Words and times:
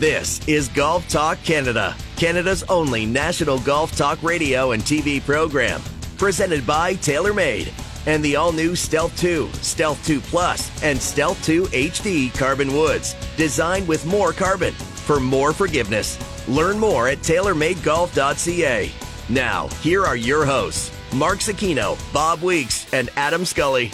This 0.00 0.40
is 0.48 0.68
Golf 0.68 1.06
Talk 1.10 1.36
Canada, 1.42 1.94
Canada's 2.16 2.62
only 2.70 3.04
national 3.04 3.58
golf 3.58 3.94
talk 3.94 4.22
radio 4.22 4.70
and 4.72 4.82
TV 4.82 5.22
program. 5.22 5.82
Presented 6.16 6.66
by 6.66 6.94
TaylorMade 6.94 7.70
and 8.06 8.24
the 8.24 8.34
all 8.34 8.50
new 8.50 8.74
Stealth 8.74 9.14
2, 9.18 9.50
Stealth 9.52 10.02
2 10.06 10.22
Plus, 10.22 10.82
and 10.82 10.98
Stealth 10.98 11.44
2 11.44 11.64
HD 11.64 12.32
carbon 12.32 12.72
woods, 12.72 13.14
designed 13.36 13.86
with 13.86 14.06
more 14.06 14.32
carbon 14.32 14.72
for 14.72 15.20
more 15.20 15.52
forgiveness. 15.52 16.18
Learn 16.48 16.78
more 16.78 17.06
at 17.08 17.18
TaylorMadeGolf.ca. 17.18 18.90
Now, 19.28 19.68
here 19.82 20.06
are 20.06 20.16
your 20.16 20.46
hosts, 20.46 20.90
Mark 21.12 21.40
Zecchino, 21.40 21.98
Bob 22.10 22.40
Weeks, 22.40 22.90
and 22.94 23.10
Adam 23.16 23.44
Scully. 23.44 23.92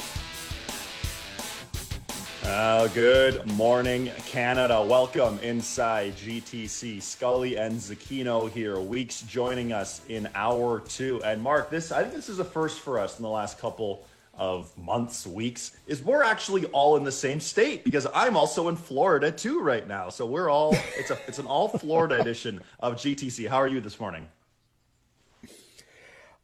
Uh, 2.47 2.87
good 2.89 3.45
morning, 3.45 4.09
Canada. 4.27 4.81
Welcome 4.81 5.41
inside 5.41 6.15
GTC. 6.15 7.03
Scully 7.03 7.57
and 7.59 7.75
Zecchino 7.75 8.49
here. 8.49 8.79
Weeks 8.79 9.23
joining 9.23 9.73
us 9.73 10.01
in 10.09 10.29
hour 10.33 10.79
two. 10.79 11.21
And 11.25 11.43
Mark, 11.43 11.71
this 11.71 11.91
I 11.91 12.03
think 12.03 12.15
this 12.15 12.29
is 12.29 12.39
a 12.39 12.45
first 12.45 12.79
for 12.79 13.01
us 13.01 13.19
in 13.19 13.25
the 13.25 13.29
last 13.29 13.59
couple 13.59 14.07
of 14.33 14.71
months, 14.79 15.27
weeks, 15.27 15.77
is 15.89 16.05
we're 16.05 16.23
actually 16.23 16.67
all 16.67 16.97
in 16.97 17.03
the 17.03 17.11
same 17.11 17.41
state 17.41 17.83
because 17.83 18.07
I'm 18.15 18.37
also 18.37 18.69
in 18.69 18.77
Florida 18.77 19.33
too 19.33 19.61
right 19.61 19.87
now. 19.89 20.09
So 20.09 20.25
we're 20.25 20.49
all 20.49 20.73
it's 20.97 21.11
a 21.11 21.19
it's 21.27 21.41
an 21.41 21.47
all 21.47 21.67
Florida 21.67 22.21
edition 22.21 22.61
of 22.79 22.95
GTC. 22.95 23.49
How 23.49 23.57
are 23.57 23.69
you 23.69 23.81
this 23.81 23.99
morning? 23.99 24.29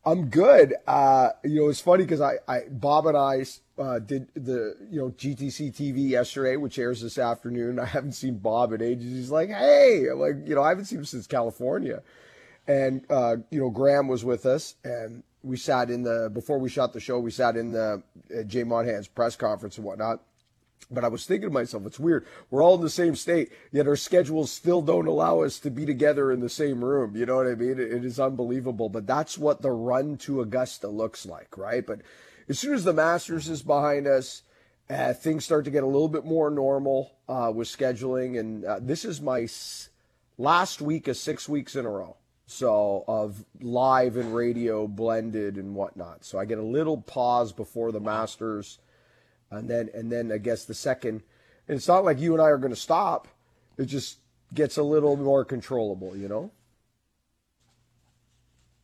I'm 0.04 0.28
good. 0.28 0.74
Uh, 0.86 1.30
you 1.44 1.60
know, 1.60 1.68
it's 1.68 1.80
funny 1.80 2.02
because 2.02 2.20
I, 2.20 2.34
I, 2.48 2.62
Bob 2.68 3.06
and 3.06 3.16
I 3.16 3.44
uh, 3.78 4.00
did 4.00 4.28
the, 4.34 4.76
you 4.90 5.00
know, 5.00 5.10
GTC 5.10 5.72
TV 5.72 6.08
yesterday, 6.08 6.56
which 6.56 6.78
airs 6.78 7.00
this 7.00 7.18
afternoon. 7.18 7.78
I 7.78 7.84
haven't 7.84 8.12
seen 8.12 8.38
Bob 8.38 8.72
in 8.72 8.82
ages. 8.82 9.12
He's 9.12 9.30
like, 9.30 9.48
hey, 9.48 10.06
I'm 10.10 10.18
like, 10.18 10.36
you 10.44 10.56
know, 10.56 10.62
I 10.62 10.70
haven't 10.70 10.86
seen 10.86 10.98
him 10.98 11.04
since 11.04 11.28
California. 11.28 12.02
And, 12.66 13.04
uh, 13.10 13.36
you 13.50 13.60
know, 13.60 13.70
Graham 13.70 14.08
was 14.08 14.24
with 14.24 14.44
us 14.44 14.74
and 14.84 15.22
we 15.44 15.56
sat 15.56 15.90
in 15.90 16.02
the, 16.02 16.30
before 16.32 16.58
we 16.58 16.68
shot 16.68 16.92
the 16.92 17.00
show, 17.00 17.18
we 17.20 17.30
sat 17.30 17.56
in 17.56 17.72
the 17.72 18.02
uh, 18.36 18.42
Jay 18.44 18.64
Monahan's 18.64 19.08
press 19.08 19.36
conference 19.36 19.76
and 19.76 19.86
whatnot. 19.86 20.20
But 20.90 21.04
I 21.04 21.08
was 21.08 21.24
thinking 21.24 21.48
to 21.48 21.52
myself, 21.52 21.86
it's 21.86 22.00
weird. 22.00 22.26
We're 22.50 22.62
all 22.62 22.74
in 22.74 22.80
the 22.82 22.90
same 22.90 23.16
state, 23.16 23.52
yet 23.70 23.86
our 23.86 23.96
schedules 23.96 24.50
still 24.50 24.82
don't 24.82 25.06
allow 25.06 25.42
us 25.42 25.58
to 25.60 25.70
be 25.70 25.86
together 25.86 26.30
in 26.32 26.40
the 26.40 26.48
same 26.48 26.84
room. 26.84 27.16
You 27.16 27.26
know 27.26 27.36
what 27.36 27.46
I 27.46 27.54
mean? 27.54 27.78
it 27.78 28.04
is 28.04 28.20
unbelievable. 28.20 28.88
But 28.88 29.06
that's 29.06 29.38
what 29.38 29.62
the 29.62 29.70
run 29.70 30.16
to 30.18 30.40
Augusta 30.40 30.88
looks 30.88 31.24
like, 31.26 31.56
right? 31.56 31.86
But 31.86 32.00
as 32.48 32.58
soon 32.58 32.74
as 32.74 32.84
the 32.84 32.92
Masters 32.92 33.48
is 33.48 33.62
behind 33.62 34.06
us, 34.06 34.42
uh, 34.90 35.12
things 35.12 35.44
start 35.44 35.64
to 35.64 35.70
get 35.70 35.82
a 35.82 35.86
little 35.86 36.08
bit 36.08 36.24
more 36.24 36.50
normal 36.50 37.12
uh, 37.28 37.52
with 37.54 37.68
scheduling. 37.68 38.38
And 38.38 38.64
uh, 38.64 38.78
this 38.82 39.04
is 39.04 39.20
my 39.20 39.42
s- 39.42 39.88
last 40.36 40.82
week 40.82 41.08
of 41.08 41.16
six 41.16 41.48
weeks 41.48 41.76
in 41.76 41.86
a 41.86 41.90
row. 41.90 42.16
So 42.46 43.04
of 43.08 43.44
live 43.60 44.16
and 44.16 44.34
radio 44.34 44.86
blended 44.86 45.56
and 45.56 45.74
whatnot. 45.74 46.24
So 46.24 46.38
I 46.38 46.44
get 46.44 46.58
a 46.58 46.62
little 46.62 47.00
pause 47.00 47.52
before 47.52 47.92
the 47.92 48.00
Masters 48.00 48.78
and 49.52 49.68
then 49.68 49.90
and 49.94 50.10
then 50.10 50.32
I 50.32 50.38
guess 50.38 50.64
the 50.64 50.74
second, 50.74 51.22
it's 51.68 51.88
not 51.88 52.04
like 52.04 52.18
you 52.18 52.32
and 52.32 52.42
I 52.42 52.46
are 52.46 52.58
going 52.58 52.72
to 52.72 52.80
stop. 52.80 53.28
It 53.78 53.86
just 53.86 54.18
gets 54.54 54.76
a 54.76 54.82
little 54.82 55.16
more 55.16 55.44
controllable, 55.44 56.16
you 56.16 56.28
know. 56.28 56.50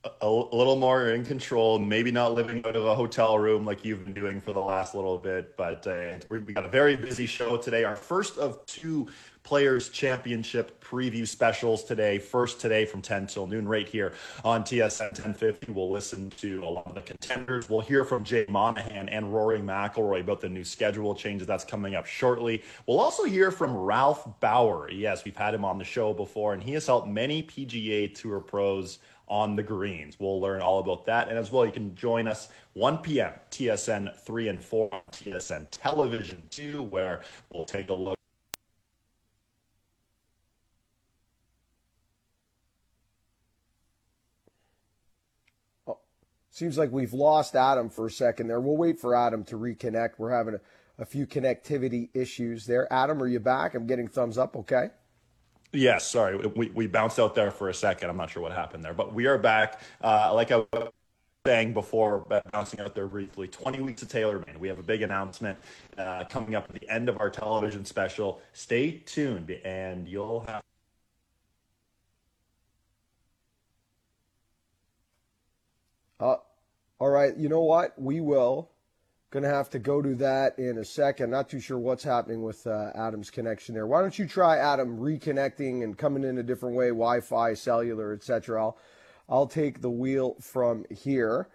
A, 0.04 0.10
a 0.22 0.28
little 0.28 0.76
more 0.76 1.10
in 1.10 1.24
control, 1.24 1.78
maybe 1.78 2.12
not 2.12 2.32
living 2.32 2.64
out 2.64 2.76
of 2.76 2.86
a 2.86 2.94
hotel 2.94 3.36
room 3.36 3.64
like 3.64 3.84
you've 3.84 4.04
been 4.04 4.14
doing 4.14 4.40
for 4.40 4.52
the 4.52 4.60
last 4.60 4.94
little 4.94 5.18
bit, 5.18 5.56
but 5.56 5.84
uh, 5.88 6.14
we 6.30 6.38
got 6.54 6.64
a 6.64 6.68
very 6.68 6.94
busy 6.94 7.26
show 7.26 7.56
today. 7.56 7.82
Our 7.82 7.96
first 7.96 8.38
of 8.38 8.64
two 8.64 9.08
Players 9.48 9.88
Championship 9.88 10.84
preview 10.84 11.26
specials 11.26 11.82
today. 11.82 12.18
First 12.18 12.60
today 12.60 12.84
from 12.84 13.00
10 13.00 13.28
till 13.28 13.46
noon 13.46 13.66
right 13.66 13.88
here 13.88 14.12
on 14.44 14.62
TSN 14.62 15.12
1050. 15.12 15.72
We'll 15.72 15.90
listen 15.90 16.28
to 16.36 16.62
a 16.62 16.68
lot 16.68 16.86
of 16.86 16.94
the 16.94 17.00
contenders. 17.00 17.70
We'll 17.70 17.80
hear 17.80 18.04
from 18.04 18.24
Jay 18.24 18.44
Monahan 18.48 19.08
and 19.08 19.32
Rory 19.32 19.60
McIlroy 19.60 20.20
about 20.20 20.42
the 20.42 20.50
new 20.50 20.64
schedule 20.64 21.14
changes 21.14 21.46
that's 21.46 21.64
coming 21.64 21.94
up 21.94 22.04
shortly. 22.04 22.62
We'll 22.86 23.00
also 23.00 23.24
hear 23.24 23.50
from 23.50 23.74
Ralph 23.74 24.28
Bauer. 24.40 24.90
Yes, 24.90 25.24
we've 25.24 25.34
had 25.34 25.54
him 25.54 25.64
on 25.64 25.78
the 25.78 25.84
show 25.84 26.12
before, 26.12 26.52
and 26.52 26.62
he 26.62 26.74
has 26.74 26.86
helped 26.86 27.08
many 27.08 27.42
PGA 27.42 28.14
Tour 28.14 28.40
pros 28.40 28.98
on 29.28 29.56
the 29.56 29.62
greens. 29.62 30.16
We'll 30.18 30.40
learn 30.40 30.60
all 30.60 30.78
about 30.78 31.06
that. 31.06 31.28
And 31.28 31.38
as 31.38 31.52
well, 31.52 31.64
you 31.64 31.72
can 31.72 31.94
join 31.94 32.26
us 32.26 32.48
1 32.74 32.98
p.m. 32.98 33.32
TSN 33.50 34.18
3 34.20 34.48
and 34.48 34.62
4 34.62 34.90
TSN 35.12 35.66
Television 35.70 36.42
2, 36.50 36.82
where 36.82 37.22
we'll 37.52 37.64
take 37.64 37.90
a 37.90 37.94
look 37.94 38.18
oh, 45.86 45.98
Seems 46.50 46.78
like 46.78 46.92
we've 46.92 47.12
lost 47.12 47.56
Adam 47.56 47.90
for 47.90 48.06
a 48.06 48.10
second 48.10 48.48
there. 48.48 48.60
We'll 48.60 48.76
wait 48.76 48.98
for 48.98 49.14
Adam 49.14 49.44
to 49.44 49.56
reconnect. 49.56 50.12
We're 50.18 50.36
having 50.36 50.54
a, 50.54 51.02
a 51.02 51.04
few 51.04 51.26
connectivity 51.26 52.08
issues 52.14 52.66
there. 52.66 52.92
Adam, 52.92 53.22
are 53.22 53.28
you 53.28 53.40
back? 53.40 53.74
I'm 53.74 53.86
getting 53.86 54.08
thumbs 54.08 54.38
up. 54.38 54.56
Okay. 54.56 54.90
Yes, 55.72 56.08
sorry, 56.10 56.36
we, 56.36 56.70
we 56.70 56.86
bounced 56.86 57.18
out 57.18 57.34
there 57.34 57.50
for 57.50 57.68
a 57.68 57.74
second. 57.74 58.08
I'm 58.08 58.16
not 58.16 58.30
sure 58.30 58.42
what 58.42 58.52
happened 58.52 58.82
there, 58.84 58.94
but 58.94 59.12
we 59.12 59.26
are 59.26 59.36
back. 59.36 59.80
Uh, 60.02 60.32
like 60.34 60.50
I 60.50 60.56
was 60.58 60.92
saying 61.46 61.74
before, 61.74 62.20
bouncing 62.52 62.80
out 62.80 62.94
there 62.94 63.06
briefly, 63.06 63.48
20 63.48 63.80
weeks 63.82 64.02
of 64.02 64.08
TaylorMade. 64.08 64.58
We 64.58 64.68
have 64.68 64.78
a 64.78 64.82
big 64.82 65.02
announcement 65.02 65.58
uh, 65.98 66.24
coming 66.30 66.54
up 66.54 66.66
at 66.74 66.80
the 66.80 66.88
end 66.90 67.08
of 67.10 67.20
our 67.20 67.28
television 67.30 67.84
special. 67.84 68.40
Stay 68.54 68.92
tuned, 69.06 69.50
and 69.50 70.08
you'll 70.08 70.40
have. 70.48 70.62
Uh, 76.20 76.36
all 77.00 77.10
right, 77.10 77.36
you 77.36 77.48
know 77.48 77.62
what? 77.62 78.00
We 78.00 78.20
will. 78.20 78.70
Going 79.30 79.42
to 79.42 79.50
have 79.50 79.68
to 79.70 79.78
go 79.78 80.00
to 80.00 80.14
that 80.16 80.58
in 80.58 80.78
a 80.78 80.84
second. 80.84 81.30
Not 81.30 81.50
too 81.50 81.60
sure 81.60 81.78
what's 81.78 82.02
happening 82.02 82.42
with 82.42 82.66
uh, 82.66 82.92
Adam's 82.94 83.30
connection 83.30 83.74
there. 83.74 83.86
Why 83.86 84.00
don't 84.00 84.18
you 84.18 84.26
try 84.26 84.56
Adam 84.56 84.98
reconnecting 84.98 85.84
and 85.84 85.98
coming 85.98 86.24
in 86.24 86.38
a 86.38 86.42
different 86.42 86.76
way, 86.76 86.88
Wi-Fi, 86.88 87.52
cellular, 87.52 88.14
etc. 88.14 88.62
I'll 88.62 88.78
I'll 89.28 89.46
take 89.46 89.82
the 89.82 89.90
wheel 89.90 90.36
from 90.40 90.86
here. 90.90 91.48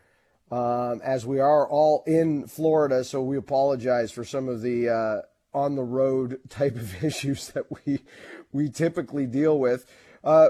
Um, 0.51 1.01
as 1.03 1.25
we 1.25 1.39
are 1.39 1.67
all 1.67 2.03
in 2.05 2.45
Florida, 2.45 3.03
so 3.03 3.23
we 3.23 3.37
apologize 3.37 4.11
for 4.11 4.23
some 4.23 4.47
of 4.47 4.61
the 4.61 4.89
uh, 4.89 5.21
on 5.57 5.75
the 5.75 5.83
road 5.83 6.39
type 6.49 6.75
of 6.75 7.03
issues 7.03 7.47
that 7.49 7.65
we 7.71 8.03
we 8.51 8.69
typically 8.69 9.25
deal 9.25 9.57
with. 9.57 9.87
Uh, 10.23 10.49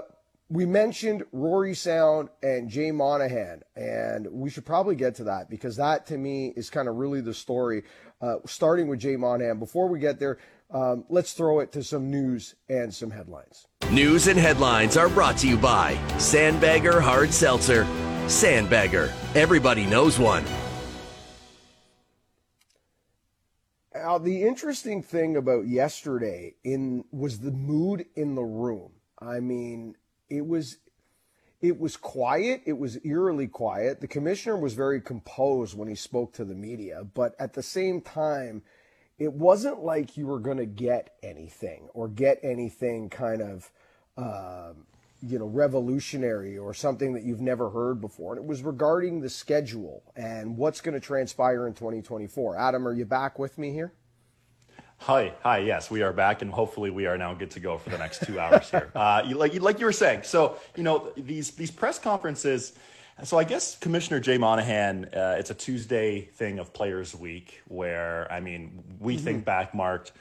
we 0.53 0.68
mentioned 0.68 1.24
Rory 1.31 1.74
Sound 1.74 2.30
and 2.44 2.69
Jay 2.69 2.91
Monahan, 2.91 3.64
and 3.75 4.28
we 4.31 4.52
should 4.52 4.66
probably 4.66 4.96
get 4.96 5.16
to 5.16 5.24
that 5.24 5.50
because 5.50 5.78
that 5.78 6.06
to 6.08 6.18
me 6.18 6.53
is 6.56 6.69
kind 6.69 6.88
of 6.88 6.96
really 6.96 7.22
the 7.22 7.34
story. 7.34 7.84
Uh, 8.22 8.36
starting 8.46 8.88
with 8.88 9.00
Jay 9.00 9.18
Monahan. 9.18 9.59
Before 9.59 9.90
we 9.90 10.00
get 10.00 10.19
there, 10.19 10.38
um, 10.72 11.03
let's 11.09 11.34
throw 11.34 11.59
it 11.59 11.72
to 11.74 11.84
some 11.84 12.09
news 12.09 12.56
and 12.69 12.94
some 12.94 13.12
headlines. 13.12 13.68
News 13.92 14.28
and 14.28 14.40
headlines 14.40 14.96
are 14.96 15.09
brought 15.09 15.38
to 15.40 15.47
you 15.47 15.58
by 15.58 15.96
Sandbagger 16.18 17.02
Hard 17.02 17.34
Seltzer. 17.34 17.84
Sandbagger, 18.28 19.12
everybody 19.36 19.86
knows 19.86 20.19
one. 20.19 20.46
Now, 23.94 24.19
the 24.19 24.44
interesting 24.44 25.02
thing 25.02 25.36
about 25.36 25.68
yesterday 25.68 26.56
in 26.63 27.03
was 27.12 27.40
the 27.40 27.52
mood 27.52 28.06
in 28.16 28.36
the 28.36 28.44
room. 28.44 28.92
I 29.19 29.40
mean, 29.40 29.96
it 30.34 30.46
was 30.46 30.78
it 31.62 31.80
was 31.80 31.96
quiet. 31.96 32.62
It 32.66 32.78
was 32.78 33.00
eerily 33.06 33.48
quiet. 33.48 34.02
The 34.02 34.08
commissioner 34.08 34.58
was 34.58 34.74
very 34.74 35.00
composed 35.00 35.78
when 35.78 35.88
he 35.88 35.96
spoke 35.96 36.34
to 36.34 36.44
the 36.44 36.56
media, 36.56 37.06
but 37.14 37.36
at 37.40 37.54
the 37.54 37.64
same 37.64 38.02
time, 38.02 38.64
it 39.18 39.32
wasn't 39.32 39.80
like 39.82 40.18
you 40.18 40.28
were 40.28 40.40
going 40.40 40.58
to 40.58 40.66
get 40.66 41.16
anything 41.24 41.88
or 41.94 42.10
get 42.10 42.40
anything 42.44 43.10
kind 43.10 43.42
of, 43.42 43.72
um, 44.18 44.88
you 45.22 45.40
know, 45.40 45.46
revolutionary 45.46 46.57
or 46.57 46.74
something 46.74 47.13
that 47.13 47.24
you've 47.24 47.40
never 47.40 47.69
heard 47.69 48.02
before. 48.02 48.34
And 48.34 48.44
it 48.44 48.48
was 48.48 48.62
regarding 48.62 49.22
the 49.22 49.30
schedule 49.30 50.04
and 50.18 50.57
what's 50.57 50.81
going 50.81 50.96
to 50.96 51.00
transpire 51.00 51.66
in 51.66 51.74
2024. 51.75 52.57
Adam, 52.57 52.86
are 52.86 52.94
you 52.94 53.06
back 53.06 53.40
with 53.40 53.57
me 53.57 53.72
here? 53.72 53.94
Hi, 55.06 55.34
hi. 55.42 55.58
Yes, 55.58 55.92
we 55.92 56.02
are 56.02 56.14
back, 56.14 56.42
and 56.42 56.50
hopefully, 56.50 56.90
we 56.90 57.08
are 57.08 57.18
now 57.18 57.34
good 57.34 57.52
to 57.52 57.60
go 57.60 57.78
for 57.78 57.90
the 57.90 57.98
next 57.98 58.26
two 58.26 58.40
hours 58.40 58.72
here. 58.72 58.90
Uh, 58.96 59.22
you, 59.28 59.36
like, 59.36 59.60
like 59.60 59.80
you 59.80 59.86
were 59.86 59.92
saying, 59.92 60.24
so 60.24 60.58
you 60.78 60.84
know 60.84 61.12
these 61.18 61.52
these 61.52 61.72
press 61.72 62.00
conferences. 62.00 62.72
So 63.24 63.38
I 63.38 63.44
guess 63.44 63.78
Commissioner 63.80 64.22
Jay 64.22 64.38
Monahan, 64.38 65.10
uh, 65.14 65.36
it's 65.38 65.50
a 65.50 65.54
Tuesday 65.54 66.22
thing 66.22 66.58
of 66.58 66.72
Players 66.72 67.14
Week, 67.14 67.62
where 67.68 68.32
I 68.32 68.40
mean, 68.40 68.82
we 69.00 69.16
mm-hmm. 69.16 69.26
think 69.26 69.46
back, 69.46 69.76
marked 69.76 70.14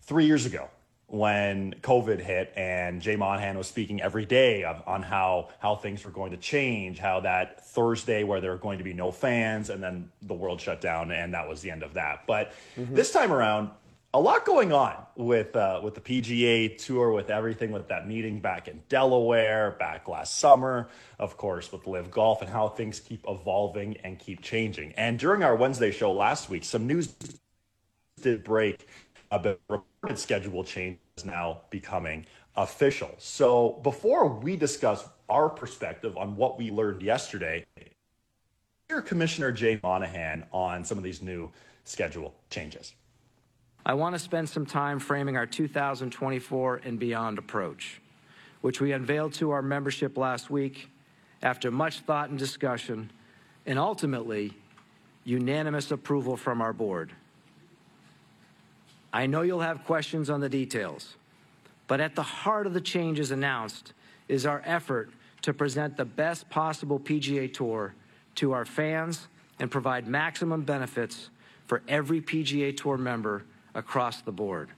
three 0.00 0.24
years 0.24 0.46
ago 0.46 0.70
when 1.08 1.74
COVID 1.82 2.18
hit, 2.20 2.52
and 2.56 3.02
Jay 3.02 3.16
Monahan 3.16 3.58
was 3.58 3.66
speaking 3.66 4.00
every 4.00 4.24
day 4.24 4.64
of, 4.64 4.82
on 4.86 5.02
how 5.02 5.50
how 5.58 5.74
things 5.76 6.02
were 6.02 6.10
going 6.10 6.30
to 6.30 6.38
change, 6.38 6.98
how 6.98 7.20
that 7.20 7.62
Thursday 7.66 8.24
where 8.24 8.40
there 8.40 8.52
were 8.52 8.56
going 8.56 8.78
to 8.78 8.84
be 8.84 8.94
no 8.94 9.10
fans, 9.10 9.68
and 9.68 9.82
then 9.82 10.10
the 10.22 10.34
world 10.34 10.62
shut 10.62 10.80
down, 10.80 11.10
and 11.10 11.34
that 11.34 11.46
was 11.46 11.60
the 11.60 11.70
end 11.70 11.82
of 11.82 11.92
that. 11.94 12.26
But 12.26 12.52
mm-hmm. 12.74 12.94
this 12.94 13.12
time 13.12 13.30
around 13.32 13.70
a 14.14 14.20
lot 14.20 14.44
going 14.44 14.72
on 14.72 14.94
with 15.16 15.56
uh, 15.56 15.80
with 15.82 15.96
the 15.96 16.00
PGA 16.00 16.78
Tour, 16.78 17.10
with 17.10 17.30
everything, 17.30 17.72
with 17.72 17.88
that 17.88 18.06
meeting 18.06 18.38
back 18.38 18.68
in 18.68 18.80
Delaware, 18.88 19.72
back 19.72 20.06
last 20.06 20.38
summer, 20.38 20.88
of 21.18 21.36
course, 21.36 21.72
with 21.72 21.84
Live 21.88 22.12
Golf 22.12 22.40
and 22.40 22.48
how 22.48 22.68
things 22.68 23.00
keep 23.00 23.24
evolving 23.28 23.96
and 24.04 24.16
keep 24.18 24.40
changing. 24.40 24.92
And 24.92 25.18
during 25.18 25.42
our 25.42 25.56
Wednesday 25.56 25.90
show 25.90 26.12
last 26.12 26.48
week, 26.48 26.64
some 26.64 26.86
news 26.86 27.16
did 28.22 28.44
break 28.44 28.86
about 29.32 29.60
reported 29.68 30.18
schedule 30.18 30.62
changes 30.62 31.24
now 31.24 31.62
becoming 31.70 32.24
official. 32.56 33.10
So 33.18 33.80
before 33.82 34.28
we 34.28 34.54
discuss 34.54 35.08
our 35.28 35.48
perspective 35.48 36.16
on 36.16 36.36
what 36.36 36.56
we 36.56 36.70
learned 36.70 37.02
yesterday, 37.02 37.66
hear 38.88 39.02
Commissioner 39.02 39.50
Jay 39.50 39.80
Monahan 39.82 40.46
on 40.52 40.84
some 40.84 40.98
of 40.98 41.02
these 41.02 41.20
new 41.20 41.50
schedule 41.82 42.32
changes. 42.48 42.94
I 43.86 43.92
want 43.92 44.14
to 44.14 44.18
spend 44.18 44.48
some 44.48 44.64
time 44.64 44.98
framing 44.98 45.36
our 45.36 45.46
2024 45.46 46.80
and 46.84 46.98
beyond 46.98 47.38
approach, 47.38 48.00
which 48.62 48.80
we 48.80 48.92
unveiled 48.92 49.34
to 49.34 49.50
our 49.50 49.60
membership 49.60 50.16
last 50.16 50.48
week 50.48 50.88
after 51.42 51.70
much 51.70 52.00
thought 52.00 52.30
and 52.30 52.38
discussion, 52.38 53.10
and 53.66 53.78
ultimately, 53.78 54.54
unanimous 55.24 55.90
approval 55.90 56.34
from 56.36 56.62
our 56.62 56.72
board. 56.72 57.12
I 59.12 59.26
know 59.26 59.42
you'll 59.42 59.60
have 59.60 59.84
questions 59.84 60.30
on 60.30 60.40
the 60.40 60.48
details, 60.48 61.16
but 61.86 62.00
at 62.00 62.14
the 62.14 62.22
heart 62.22 62.66
of 62.66 62.72
the 62.72 62.80
changes 62.80 63.30
announced 63.30 63.92
is 64.28 64.46
our 64.46 64.62
effort 64.64 65.10
to 65.42 65.52
present 65.52 65.98
the 65.98 66.06
best 66.06 66.48
possible 66.48 66.98
PGA 66.98 67.52
Tour 67.52 67.94
to 68.36 68.52
our 68.52 68.64
fans 68.64 69.28
and 69.58 69.70
provide 69.70 70.08
maximum 70.08 70.62
benefits 70.62 71.28
for 71.66 71.82
every 71.86 72.22
PGA 72.22 72.74
Tour 72.74 72.96
member 72.96 73.44
across 73.74 74.20
the 74.22 74.32
board. 74.32 74.68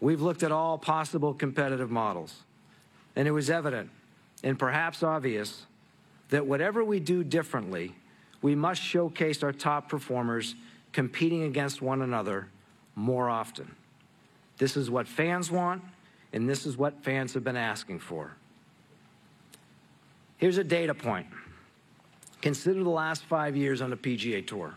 We've 0.00 0.20
looked 0.20 0.42
at 0.42 0.52
all 0.52 0.78
possible 0.78 1.32
competitive 1.32 1.90
models, 1.90 2.42
and 3.14 3.26
it 3.26 3.30
was 3.30 3.48
evident 3.50 3.90
and 4.42 4.58
perhaps 4.58 5.02
obvious 5.02 5.66
that 6.28 6.46
whatever 6.46 6.84
we 6.84 7.00
do 7.00 7.24
differently, 7.24 7.94
we 8.42 8.54
must 8.54 8.82
showcase 8.82 9.42
our 9.42 9.52
top 9.52 9.88
performers 9.88 10.54
competing 10.92 11.44
against 11.44 11.80
one 11.80 12.02
another 12.02 12.48
more 12.94 13.28
often. 13.28 13.74
This 14.58 14.76
is 14.76 14.90
what 14.90 15.06
fans 15.08 15.50
want, 15.50 15.82
and 16.32 16.48
this 16.48 16.66
is 16.66 16.76
what 16.76 17.02
fans 17.02 17.34
have 17.34 17.44
been 17.44 17.56
asking 17.56 18.00
for. 18.00 18.32
Here's 20.38 20.58
a 20.58 20.64
data 20.64 20.94
point. 20.94 21.26
Consider 22.42 22.82
the 22.82 22.90
last 22.90 23.24
five 23.24 23.56
years 23.56 23.80
on 23.80 23.90
the 23.90 23.96
PGA 23.96 24.46
Tour. 24.46 24.74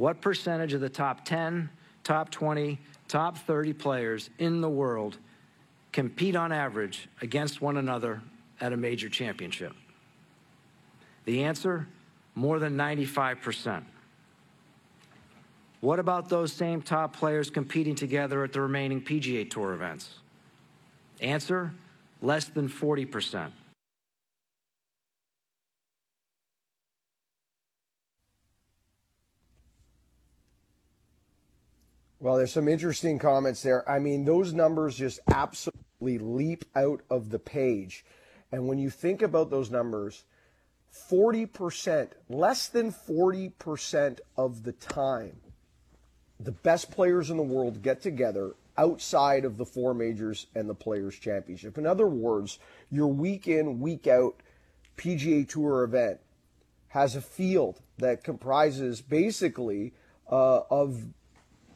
What 0.00 0.22
percentage 0.22 0.72
of 0.72 0.80
the 0.80 0.88
top 0.88 1.26
10, 1.26 1.68
top 2.04 2.30
20, 2.30 2.78
top 3.06 3.36
30 3.36 3.74
players 3.74 4.30
in 4.38 4.62
the 4.62 4.68
world 4.70 5.18
compete 5.92 6.34
on 6.34 6.52
average 6.52 7.06
against 7.20 7.60
one 7.60 7.76
another 7.76 8.22
at 8.62 8.72
a 8.72 8.78
major 8.78 9.10
championship? 9.10 9.74
The 11.26 11.44
answer 11.44 11.86
more 12.34 12.58
than 12.58 12.78
95%. 12.78 13.82
What 15.82 15.98
about 15.98 16.30
those 16.30 16.50
same 16.50 16.80
top 16.80 17.14
players 17.14 17.50
competing 17.50 17.94
together 17.94 18.42
at 18.42 18.54
the 18.54 18.62
remaining 18.62 19.02
PGA 19.02 19.50
Tour 19.50 19.74
events? 19.74 20.14
Answer 21.20 21.74
less 22.22 22.46
than 22.46 22.70
40%. 22.70 23.50
Well, 32.22 32.36
there's 32.36 32.52
some 32.52 32.68
interesting 32.68 33.18
comments 33.18 33.62
there. 33.62 33.88
I 33.88 33.98
mean, 33.98 34.26
those 34.26 34.52
numbers 34.52 34.94
just 34.94 35.20
absolutely 35.30 36.18
leap 36.18 36.66
out 36.76 37.00
of 37.08 37.30
the 37.30 37.38
page. 37.38 38.04
And 38.52 38.68
when 38.68 38.78
you 38.78 38.90
think 38.90 39.22
about 39.22 39.48
those 39.48 39.70
numbers, 39.70 40.24
40%, 41.10 42.10
less 42.28 42.68
than 42.68 42.92
40% 42.92 44.20
of 44.36 44.64
the 44.64 44.72
time, 44.72 45.40
the 46.38 46.52
best 46.52 46.90
players 46.90 47.30
in 47.30 47.38
the 47.38 47.42
world 47.42 47.82
get 47.82 48.02
together 48.02 48.54
outside 48.76 49.46
of 49.46 49.56
the 49.56 49.64
four 49.64 49.94
majors 49.94 50.46
and 50.54 50.68
the 50.68 50.74
Players' 50.74 51.18
Championship. 51.18 51.78
In 51.78 51.86
other 51.86 52.06
words, 52.06 52.58
your 52.90 53.08
week 53.08 53.48
in, 53.48 53.80
week 53.80 54.06
out 54.06 54.42
PGA 54.98 55.48
Tour 55.48 55.84
event 55.84 56.20
has 56.88 57.16
a 57.16 57.22
field 57.22 57.80
that 57.96 58.24
comprises 58.24 59.00
basically 59.00 59.94
uh, 60.30 60.60
of 60.70 61.06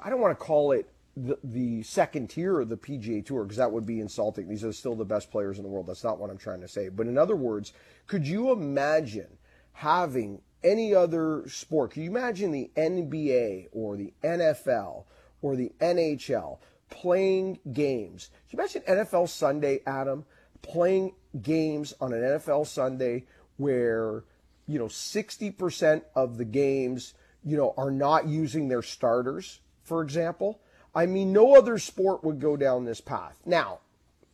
I 0.05 0.11
don't 0.11 0.21
want 0.21 0.39
to 0.39 0.45
call 0.45 0.73
it 0.73 0.91
the, 1.17 1.39
the 1.43 1.83
second 1.83 2.29
tier 2.29 2.61
of 2.61 2.69
the 2.69 2.77
PGA 2.77 3.25
Tour 3.25 3.45
because 3.45 3.57
that 3.57 3.73
would 3.73 3.87
be 3.87 4.01
insulting. 4.01 4.49
These 4.49 4.63
are 4.63 4.73
still 4.73 4.95
the 4.95 5.05
best 5.05 5.31
players 5.31 5.57
in 5.57 5.63
the 5.63 5.71
world. 5.71 5.87
That's 5.87 6.05
not 6.05 6.19
what 6.19 6.29
I'm 6.29 6.37
trying 6.37 6.61
to 6.61 6.69
say. 6.69 6.91
But 6.91 7.07
in 7.07 7.17
other 7.17 7.37
words, 7.37 7.73
could 8.07 8.27
you 8.27 8.53
imagine 8.53 9.39
having 9.73 10.43
any 10.63 10.95
other 10.95 11.49
sport? 11.49 11.93
Could 11.93 12.03
you 12.03 12.11
imagine 12.11 12.51
the 12.51 12.71
NBA 12.77 13.69
or 13.73 13.97
the 13.97 14.13
NFL 14.23 15.05
or 15.41 15.57
the 15.57 15.73
NHL 15.81 16.59
playing 16.91 17.61
games? 17.73 18.29
Can 18.51 18.59
you 18.59 18.63
imagine 18.63 18.83
NFL 18.83 19.31
Sunday, 19.31 19.81
Adam, 19.87 20.27
playing 20.61 21.15
games 21.41 21.95
on 21.99 22.13
an 22.13 22.21
NFL 22.21 22.67
Sunday 22.67 23.25
where, 23.57 24.25
you 24.67 24.79
know, 24.79 24.87
60% 24.87 26.03
of 26.15 26.37
the 26.37 26.45
games, 26.45 27.15
you 27.43 27.57
know, 27.57 27.73
are 27.79 27.91
not 27.91 28.27
using 28.27 28.69
their 28.69 28.83
starters? 28.83 29.61
For 29.85 30.03
example. 30.03 30.61
I 30.95 31.07
mean, 31.07 31.33
no 31.33 31.55
other 31.55 31.79
sport 31.79 32.25
would 32.25 32.41
go 32.41 32.57
down 32.57 32.85
this 32.85 33.01
path. 33.01 33.41
Now, 33.45 33.81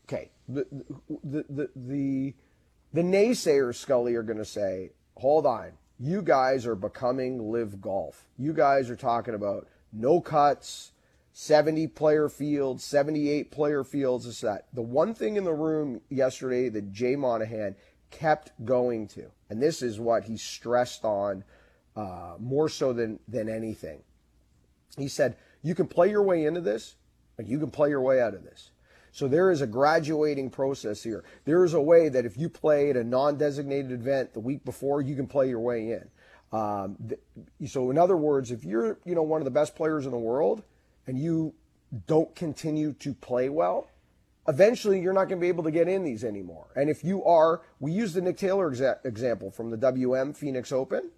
okay, 0.06 0.30
the 0.48 0.66
the 1.24 1.44
the 1.48 1.70
the, 1.74 2.34
the 2.92 3.02
naysayers, 3.02 3.76
Scully, 3.76 4.14
are 4.14 4.22
going 4.22 4.38
to 4.38 4.44
say, 4.44 4.90
hold 5.16 5.46
on, 5.46 5.72
you 5.98 6.22
guys 6.22 6.66
are 6.66 6.74
becoming 6.74 7.50
live 7.50 7.80
golf. 7.80 8.26
You 8.38 8.52
guys 8.52 8.90
are 8.90 8.96
talking 8.96 9.34
about 9.34 9.68
no 9.92 10.20
cuts, 10.20 10.92
70 11.32 11.88
player 11.88 12.28
fields, 12.28 12.84
78 12.84 13.50
player 13.50 13.82
fields, 13.82 14.26
is 14.26 14.40
that. 14.42 14.66
The 14.72 14.82
one 14.82 15.14
thing 15.14 15.36
in 15.36 15.44
the 15.44 15.54
room 15.54 16.00
yesterday 16.10 16.68
that 16.68 16.92
Jay 16.92 17.16
Monahan 17.16 17.74
kept 18.10 18.52
going 18.64 19.08
to, 19.08 19.30
and 19.48 19.62
this 19.62 19.82
is 19.82 19.98
what 19.98 20.24
he 20.24 20.36
stressed 20.36 21.04
on 21.04 21.44
uh, 21.96 22.34
more 22.38 22.68
so 22.68 22.92
than, 22.92 23.18
than 23.28 23.48
anything 23.48 24.02
he 24.96 25.08
said, 25.08 25.36
You 25.62 25.74
can 25.74 25.86
play 25.86 26.10
your 26.10 26.22
way 26.22 26.44
into 26.44 26.60
this, 26.60 26.96
and 27.38 27.48
you 27.48 27.58
can 27.58 27.70
play 27.70 27.88
your 27.88 28.00
way 28.00 28.20
out 28.20 28.34
of 28.34 28.44
this. 28.44 28.70
So 29.12 29.26
there 29.26 29.50
is 29.50 29.60
a 29.60 29.66
graduating 29.66 30.50
process 30.50 31.02
here. 31.02 31.24
There 31.44 31.64
is 31.64 31.74
a 31.74 31.80
way 31.80 32.08
that 32.08 32.24
if 32.24 32.36
you 32.36 32.48
play 32.48 32.90
at 32.90 32.96
a 32.96 33.04
non 33.04 33.36
designated 33.36 33.92
event 33.92 34.34
the 34.34 34.40
week 34.40 34.64
before, 34.64 35.02
you 35.02 35.16
can 35.16 35.26
play 35.26 35.48
your 35.48 35.60
way 35.60 35.92
in. 35.92 36.08
Um, 36.52 36.96
so, 37.66 37.90
in 37.90 37.98
other 37.98 38.16
words, 38.16 38.50
if 38.50 38.64
you're 38.64 38.98
you 39.04 39.14
know 39.14 39.22
one 39.22 39.40
of 39.40 39.44
the 39.44 39.50
best 39.50 39.76
players 39.76 40.04
in 40.04 40.12
the 40.12 40.18
world 40.18 40.62
and 41.06 41.18
you 41.18 41.54
don't 42.06 42.34
continue 42.34 42.92
to 42.94 43.14
play 43.14 43.48
well, 43.48 43.88
eventually 44.48 45.00
you're 45.00 45.12
not 45.12 45.28
going 45.28 45.40
to 45.40 45.44
be 45.44 45.48
able 45.48 45.64
to 45.64 45.70
get 45.70 45.88
in 45.88 46.04
these 46.04 46.24
anymore. 46.24 46.66
And 46.76 46.88
if 46.88 47.04
you 47.04 47.24
are, 47.24 47.62
we 47.78 47.92
use 47.92 48.12
the 48.12 48.20
Nick 48.20 48.36
Taylor 48.36 48.70
exa- 48.70 49.04
example 49.04 49.50
from 49.50 49.70
the 49.70 49.76
WM 49.76 50.32
Phoenix 50.32 50.72
Open 50.72 51.10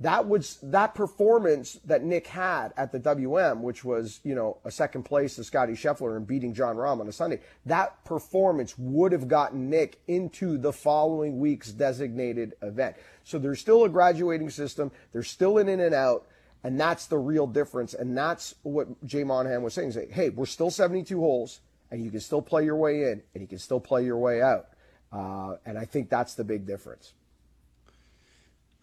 that 0.00 0.28
was 0.28 0.58
that 0.62 0.94
performance 0.94 1.78
that 1.84 2.04
Nick 2.04 2.28
had 2.28 2.72
at 2.76 2.92
the 2.92 2.98
WM, 2.98 3.62
which 3.62 3.84
was 3.84 4.20
you 4.22 4.34
know 4.34 4.58
a 4.64 4.70
second 4.70 5.02
place 5.02 5.36
to 5.36 5.44
Scotty 5.44 5.72
Scheffler 5.72 6.16
and 6.16 6.26
beating 6.26 6.54
Jon 6.54 6.76
Rahm 6.76 7.00
on 7.00 7.08
a 7.08 7.12
Sunday. 7.12 7.40
That 7.66 8.04
performance 8.04 8.78
would 8.78 9.12
have 9.12 9.26
gotten 9.26 9.68
Nick 9.70 10.00
into 10.06 10.56
the 10.56 10.72
following 10.72 11.40
week's 11.40 11.72
designated 11.72 12.54
event. 12.62 12.96
So 13.24 13.38
there's 13.38 13.60
still 13.60 13.84
a 13.84 13.88
graduating 13.88 14.50
system. 14.50 14.92
There's 15.12 15.28
still 15.28 15.58
an 15.58 15.68
in 15.68 15.80
and 15.80 15.94
out. 15.94 16.26
And 16.64 16.78
that's 16.78 17.06
the 17.06 17.18
real 17.18 17.46
difference. 17.46 17.94
And 17.94 18.16
that's 18.16 18.54
what 18.62 18.88
Jay 19.06 19.22
Monahan 19.22 19.62
was 19.62 19.74
saying. 19.74 19.92
Say, 19.92 20.08
hey, 20.10 20.30
we're 20.30 20.46
still 20.46 20.70
72 20.70 21.18
holes, 21.18 21.60
and 21.90 22.02
you 22.02 22.10
can 22.10 22.20
still 22.20 22.42
play 22.42 22.64
your 22.64 22.74
way 22.74 23.02
in, 23.04 23.22
and 23.32 23.40
you 23.40 23.46
can 23.46 23.58
still 23.58 23.78
play 23.78 24.04
your 24.04 24.18
way 24.18 24.42
out. 24.42 24.66
Uh, 25.12 25.56
and 25.64 25.78
I 25.78 25.84
think 25.84 26.10
that's 26.10 26.34
the 26.34 26.44
big 26.44 26.66
difference. 26.66 27.12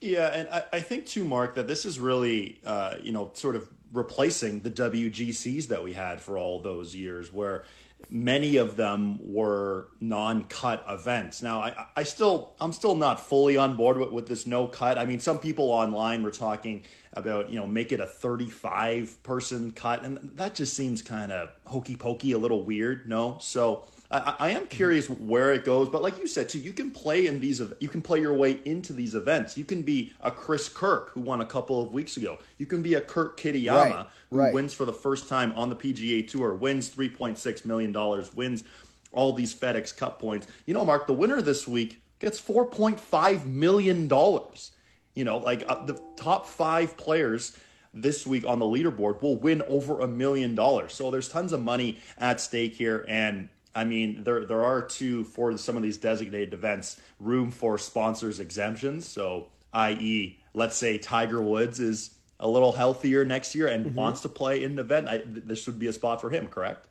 Yeah, 0.02 0.28
and 0.28 0.50
I, 0.50 0.64
I 0.74 0.80
think 0.82 1.06
too, 1.06 1.24
Mark, 1.24 1.56
that 1.56 1.68
this 1.68 1.86
is 1.86 2.00
really, 2.00 2.60
uh, 2.66 2.96
you 3.02 3.12
know, 3.12 3.32
sort 3.34 3.56
of 3.56 3.70
replacing 3.94 4.60
the 4.60 4.70
WGCs 4.70 5.68
that 5.70 5.84
we 5.84 5.94
had 5.94 6.22
for 6.22 6.38
all 6.38 6.60
those 6.60 6.94
years, 6.96 7.32
where 7.32 7.64
many 8.10 8.58
of 8.58 8.76
them 8.76 9.20
were 9.22 9.88
non-cut 10.00 10.86
events. 10.88 11.42
Now, 11.42 11.62
I, 11.62 11.88
I 11.96 12.04
still, 12.04 12.54
I'm 12.60 12.74
still 12.74 12.96
not 12.96 13.20
fully 13.20 13.58
on 13.58 13.78
board 13.78 13.98
with, 13.98 14.12
with 14.12 14.28
this 14.28 14.46
no 14.46 14.68
cut. 14.68 14.98
I 14.98 15.06
mean, 15.06 15.20
some 15.20 15.40
people 15.40 15.72
online 15.72 16.22
were 16.24 16.32
talking 16.32 16.84
about, 17.14 17.50
you 17.50 17.58
know, 17.58 17.66
make 17.66 17.92
it 17.92 18.00
a 18.00 18.06
35 18.06 19.24
person 19.24 19.72
cut, 19.72 20.04
and 20.04 20.20
that 20.36 20.56
just 20.56 20.76
seems 20.76 21.02
kind 21.02 21.32
of 21.32 21.50
hokey 21.66 21.96
pokey, 21.96 22.34
a 22.34 22.38
little 22.38 22.64
weird. 22.64 23.08
No, 23.08 23.38
so 23.40 23.86
I, 24.12 24.36
I, 24.40 24.50
am 24.52 24.68
curious 24.68 25.10
where 25.10 25.54
it 25.54 25.66
goes, 25.66 25.90
but 25.90 26.02
like 26.02 26.20
you 26.20 26.28
said 26.28 26.48
too, 26.50 26.60
you 26.60 26.74
can 26.74 26.92
play 26.92 27.26
in 27.26 27.40
these. 27.40 27.62
You 27.80 27.90
can 27.90 28.02
play 28.02 28.22
your 28.22 28.34
way 28.34 28.60
into 28.66 28.94
these 28.94 29.16
events. 29.16 29.58
You 29.58 29.66
can 29.66 29.82
be 29.82 30.14
a 30.22 30.30
Chris 30.30 30.70
Kirk 30.70 31.12
who 31.12 31.22
won 31.22 31.42
a 31.42 31.46
couple 31.46 31.82
of 31.82 31.92
weeks 31.92 32.18
ago. 32.18 32.38
You 32.58 32.66
can 32.66 32.82
be 32.82 32.94
a 32.94 33.02
Kurt 33.02 33.38
Kitayama 33.38 33.96
right, 33.96 34.08
who 34.30 34.38
right. 34.38 34.54
wins 34.54 34.74
for 34.74 34.86
the 34.86 34.94
first 34.94 35.28
time 35.28 35.54
on 35.56 35.70
the 35.70 35.76
PGA 35.76 36.28
Tour, 36.28 36.54
wins 36.54 36.90
three 36.90 37.10
point 37.10 37.38
six 37.38 37.66
million 37.66 37.92
dollars, 37.92 38.34
wins 38.36 38.64
all 39.12 39.34
these 39.34 39.56
FedEx 39.56 39.96
Cup 39.96 40.20
points. 40.20 40.48
You 40.66 40.74
know, 40.74 40.86
Mark, 40.86 41.08
the 41.08 41.14
winner 41.14 41.42
this 41.42 41.68
week 41.68 42.02
gets 42.20 42.40
four 42.40 42.66
point 42.66 43.00
five 43.00 43.48
million 43.48 44.08
dollars. 44.08 44.72
You 45.16 45.24
know, 45.24 45.38
like 45.38 45.64
uh, 45.68 45.86
the 45.86 46.00
top 46.18 46.46
five 46.46 46.96
players 46.98 47.58
this 47.94 48.28
week 48.28 48.46
on 48.46 48.60
the 48.60 48.66
leaderboard 48.66 49.22
will 49.22 49.38
win 49.38 49.62
over 49.64 50.02
a 50.02 50.08
million 50.08 50.54
dollars. 50.54 50.94
So 50.94 51.10
there's 51.10 51.30
tons 51.30 51.54
of 51.54 51.64
money 51.64 52.00
at 52.18 52.42
stake 52.42 52.76
here, 52.76 53.06
and 53.08 53.50
I 53.76 53.84
mean, 53.84 54.24
there 54.24 54.46
there 54.46 54.64
are 54.64 54.82
two 54.82 55.26
for 55.26 55.56
some 55.58 55.76
of 55.76 55.84
these 55.84 55.98
designated 55.98 56.54
events 56.54 57.00
room 57.20 57.52
for 57.52 57.78
sponsors 57.78 58.40
exemptions. 58.40 59.06
So, 59.06 59.50
i.e., 59.74 60.40
let's 60.54 60.78
say 60.78 60.98
Tiger 60.98 61.42
Woods 61.42 61.80
is 61.80 62.12
a 62.40 62.48
little 62.48 62.72
healthier 62.72 63.26
next 63.26 63.54
year 63.54 63.68
and 63.68 63.86
mm-hmm. 63.86 63.96
wants 63.96 64.22
to 64.22 64.30
play 64.30 64.64
in 64.64 64.74
an 64.74 64.80
event. 64.80 65.08
I, 65.10 65.22
this 65.26 65.68
would 65.68 65.78
be 65.78 65.88
a 65.88 65.94
spot 65.94 66.22
for 66.22 66.30
him, 66.30 66.48
correct? 66.48 66.88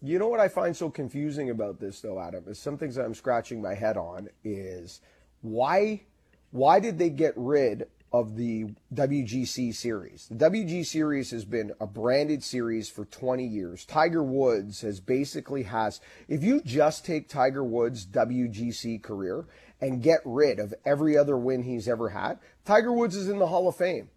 You 0.00 0.18
know 0.18 0.28
what 0.28 0.40
I 0.40 0.48
find 0.48 0.76
so 0.76 0.90
confusing 0.90 1.50
about 1.50 1.80
this, 1.80 2.00
though, 2.00 2.20
Adam, 2.20 2.44
is 2.46 2.58
some 2.58 2.78
things 2.78 2.94
that 2.94 3.04
I'm 3.04 3.14
scratching 3.14 3.60
my 3.60 3.74
head 3.74 3.96
on 3.96 4.28
is 4.44 5.00
why 5.42 6.02
why 6.50 6.80
did 6.80 6.98
they 6.98 7.10
get 7.10 7.34
rid 7.36 7.86
of 8.12 8.36
the 8.36 8.66
WGC 8.94 9.74
series. 9.74 10.28
The 10.30 10.50
WG 10.50 10.84
series 10.86 11.30
has 11.30 11.44
been 11.44 11.72
a 11.80 11.86
branded 11.86 12.42
series 12.42 12.88
for 12.88 13.04
20 13.04 13.44
years. 13.44 13.84
Tiger 13.84 14.22
Woods 14.22 14.80
has 14.80 15.00
basically 15.00 15.64
has 15.64 16.00
if 16.28 16.42
you 16.42 16.60
just 16.62 17.04
take 17.04 17.28
Tiger 17.28 17.64
Woods 17.64 18.06
WGC 18.06 19.02
career 19.02 19.46
and 19.80 20.02
get 20.02 20.20
rid 20.24 20.58
of 20.58 20.74
every 20.84 21.16
other 21.16 21.36
win 21.36 21.62
he's 21.62 21.88
ever 21.88 22.08
had, 22.08 22.38
Tiger 22.64 22.92
Woods 22.92 23.16
is 23.16 23.28
in 23.28 23.38
the 23.38 23.46
Hall 23.46 23.68
of 23.68 23.76
Fame 23.76 24.10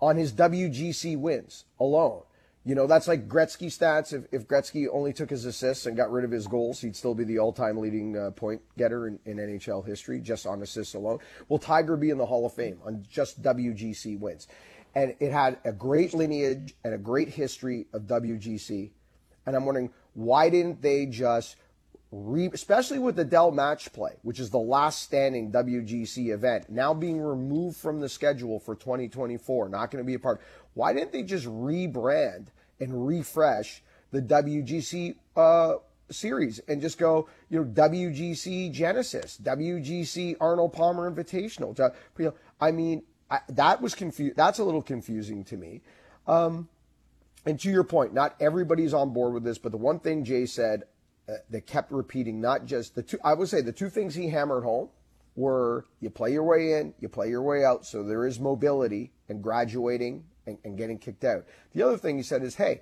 on 0.00 0.16
his 0.16 0.32
WGC 0.32 1.18
wins 1.18 1.64
alone. 1.78 2.22
You 2.68 2.74
know, 2.74 2.86
that's 2.86 3.08
like 3.08 3.30
Gretzky 3.30 3.68
stats. 3.68 4.12
If, 4.12 4.26
if 4.30 4.46
Gretzky 4.46 4.88
only 4.92 5.14
took 5.14 5.30
his 5.30 5.46
assists 5.46 5.86
and 5.86 5.96
got 5.96 6.12
rid 6.12 6.26
of 6.26 6.30
his 6.30 6.46
goals, 6.46 6.82
he'd 6.82 6.94
still 6.94 7.14
be 7.14 7.24
the 7.24 7.38
all 7.38 7.50
time 7.50 7.78
leading 7.78 8.14
uh, 8.14 8.30
point 8.32 8.60
getter 8.76 9.08
in, 9.08 9.18
in, 9.24 9.38
NHL 9.38 9.86
history 9.86 10.20
just 10.20 10.46
on 10.46 10.60
assists 10.60 10.92
alone. 10.92 11.18
Will 11.48 11.58
Tiger 11.58 11.96
be 11.96 12.10
in 12.10 12.18
the 12.18 12.26
Hall 12.26 12.44
of 12.44 12.52
Fame 12.52 12.78
on 12.84 13.06
just 13.10 13.40
WGC 13.40 14.18
wins? 14.20 14.48
And 14.94 15.14
it 15.18 15.32
had 15.32 15.56
a 15.64 15.72
great 15.72 16.12
lineage 16.12 16.74
and 16.84 16.92
a 16.92 16.98
great 16.98 17.30
history 17.30 17.86
of 17.94 18.02
WGC. 18.02 18.90
And 19.46 19.56
I'm 19.56 19.64
wondering, 19.64 19.88
why 20.12 20.50
didn't 20.50 20.82
they 20.82 21.06
just 21.06 21.56
Re, 22.10 22.50
especially 22.54 22.98
with 22.98 23.16
the 23.16 23.24
Dell 23.24 23.50
match 23.50 23.92
play, 23.92 24.16
which 24.22 24.40
is 24.40 24.48
the 24.48 24.58
last 24.58 25.02
standing 25.02 25.52
WGC 25.52 26.32
event, 26.32 26.70
now 26.70 26.94
being 26.94 27.20
removed 27.20 27.76
from 27.76 28.00
the 28.00 28.08
schedule 28.08 28.58
for 28.58 28.74
2024, 28.74 29.68
not 29.68 29.90
going 29.90 30.02
to 30.02 30.06
be 30.06 30.14
a 30.14 30.18
part. 30.18 30.40
Why 30.72 30.94
didn't 30.94 31.12
they 31.12 31.22
just 31.22 31.44
rebrand 31.46 32.46
and 32.80 33.06
refresh 33.06 33.82
the 34.10 34.22
WGC 34.22 35.16
uh, 35.36 35.74
series 36.10 36.58
and 36.60 36.80
just 36.80 36.98
go, 36.98 37.28
you 37.50 37.58
know, 37.58 37.64
WGC 37.64 38.72
Genesis, 38.72 39.38
WGC 39.42 40.36
Arnold 40.40 40.72
Palmer 40.72 41.10
Invitational. 41.10 41.92
I 42.60 42.70
mean, 42.70 43.02
I, 43.30 43.40
that 43.50 43.82
was 43.82 43.94
confused. 43.94 44.36
That's 44.36 44.58
a 44.58 44.64
little 44.64 44.82
confusing 44.82 45.44
to 45.44 45.56
me. 45.56 45.82
Um, 46.26 46.68
and 47.44 47.58
to 47.60 47.70
your 47.70 47.84
point, 47.84 48.14
not 48.14 48.36
everybody's 48.40 48.94
on 48.94 49.12
board 49.12 49.34
with 49.34 49.44
this, 49.44 49.58
but 49.58 49.72
the 49.72 49.78
one 49.78 50.00
thing 50.00 50.24
Jay 50.24 50.46
said 50.46 50.84
uh, 51.28 51.34
that 51.50 51.66
kept 51.66 51.92
repeating, 51.92 52.40
not 52.40 52.64
just 52.64 52.94
the 52.94 53.02
two, 53.02 53.18
I 53.24 53.34
would 53.34 53.48
say 53.48 53.60
the 53.60 53.72
two 53.72 53.90
things 53.90 54.14
he 54.14 54.28
hammered 54.28 54.64
home 54.64 54.88
were 55.36 55.86
you 56.00 56.10
play 56.10 56.32
your 56.32 56.42
way 56.42 56.72
in, 56.72 56.94
you 57.00 57.08
play 57.08 57.28
your 57.28 57.42
way 57.42 57.64
out. 57.64 57.86
So 57.86 58.02
there 58.02 58.26
is 58.26 58.40
mobility 58.40 59.12
and 59.28 59.42
graduating 59.42 60.24
and, 60.48 60.58
and 60.64 60.76
getting 60.76 60.98
kicked 60.98 61.24
out. 61.24 61.44
The 61.74 61.82
other 61.82 61.98
thing 61.98 62.16
he 62.16 62.22
said 62.22 62.42
is, 62.42 62.56
hey, 62.56 62.80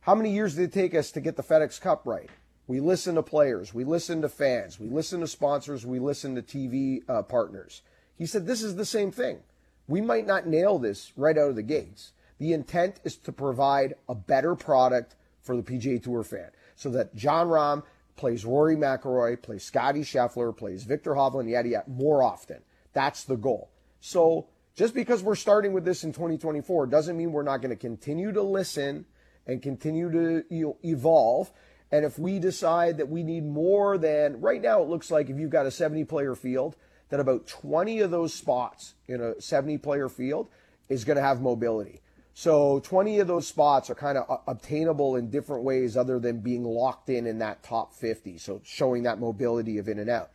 how 0.00 0.14
many 0.14 0.32
years 0.32 0.56
did 0.56 0.64
it 0.64 0.72
take 0.72 0.94
us 0.94 1.10
to 1.12 1.20
get 1.20 1.36
the 1.36 1.42
FedEx 1.42 1.80
Cup 1.80 2.02
right? 2.04 2.28
We 2.66 2.80
listen 2.80 3.14
to 3.14 3.22
players, 3.22 3.72
we 3.72 3.84
listen 3.84 4.22
to 4.22 4.28
fans, 4.28 4.80
we 4.80 4.88
listen 4.88 5.20
to 5.20 5.26
sponsors, 5.26 5.86
we 5.86 5.98
listen 5.98 6.34
to 6.34 6.42
TV 6.42 7.02
uh, 7.08 7.22
partners. 7.22 7.82
He 8.16 8.26
said 8.26 8.46
this 8.46 8.62
is 8.62 8.76
the 8.76 8.84
same 8.84 9.10
thing. 9.10 9.40
We 9.86 10.00
might 10.00 10.26
not 10.26 10.46
nail 10.46 10.78
this 10.78 11.12
right 11.16 11.36
out 11.36 11.50
of 11.50 11.56
the 11.56 11.62
gates. 11.62 12.12
The 12.38 12.52
intent 12.52 13.00
is 13.04 13.16
to 13.16 13.32
provide 13.32 13.94
a 14.08 14.14
better 14.14 14.54
product 14.54 15.14
for 15.42 15.56
the 15.56 15.62
PGA 15.62 16.02
Tour 16.02 16.22
fan 16.22 16.50
so 16.74 16.88
that 16.90 17.14
Jon 17.14 17.48
Rahm 17.48 17.82
plays 18.16 18.44
Rory 18.44 18.76
McIlroy, 18.76 19.40
plays 19.42 19.62
Scotty 19.62 20.00
Scheffler, 20.00 20.56
plays 20.56 20.84
Viktor 20.84 21.12
Hovland, 21.12 21.50
yada 21.50 21.68
yada, 21.68 21.90
more 21.90 22.22
often. 22.22 22.62
That's 22.92 23.24
the 23.24 23.36
goal. 23.36 23.70
So 24.00 24.48
just 24.76 24.94
because 24.94 25.22
we're 25.22 25.34
starting 25.34 25.72
with 25.72 25.84
this 25.84 26.04
in 26.04 26.12
2024 26.12 26.86
doesn't 26.86 27.16
mean 27.16 27.32
we're 27.32 27.42
not 27.42 27.58
going 27.58 27.70
to 27.70 27.76
continue 27.76 28.32
to 28.32 28.42
listen 28.42 29.06
and 29.46 29.62
continue 29.62 30.10
to 30.10 30.44
you 30.52 30.64
know, 30.64 30.76
evolve. 30.82 31.52
And 31.92 32.04
if 32.04 32.18
we 32.18 32.38
decide 32.38 32.98
that 32.98 33.08
we 33.08 33.22
need 33.22 33.44
more 33.44 33.98
than 33.98 34.40
right 34.40 34.60
now, 34.60 34.82
it 34.82 34.88
looks 34.88 35.10
like 35.10 35.30
if 35.30 35.38
you've 35.38 35.50
got 35.50 35.66
a 35.66 35.70
70 35.70 36.04
player 36.04 36.34
field, 36.34 36.76
that 37.10 37.20
about 37.20 37.46
20 37.46 38.00
of 38.00 38.10
those 38.10 38.34
spots 38.34 38.94
in 39.06 39.20
a 39.20 39.40
70 39.40 39.78
player 39.78 40.08
field 40.08 40.48
is 40.88 41.04
going 41.04 41.16
to 41.16 41.22
have 41.22 41.40
mobility. 41.40 42.00
So 42.32 42.80
20 42.80 43.20
of 43.20 43.28
those 43.28 43.46
spots 43.46 43.90
are 43.90 43.94
kind 43.94 44.18
of 44.18 44.40
obtainable 44.48 45.14
in 45.14 45.30
different 45.30 45.62
ways 45.62 45.96
other 45.96 46.18
than 46.18 46.40
being 46.40 46.64
locked 46.64 47.08
in 47.08 47.26
in 47.26 47.38
that 47.38 47.62
top 47.62 47.94
50. 47.94 48.38
So 48.38 48.60
showing 48.64 49.04
that 49.04 49.20
mobility 49.20 49.78
of 49.78 49.88
in 49.88 50.00
and 50.00 50.10
out. 50.10 50.30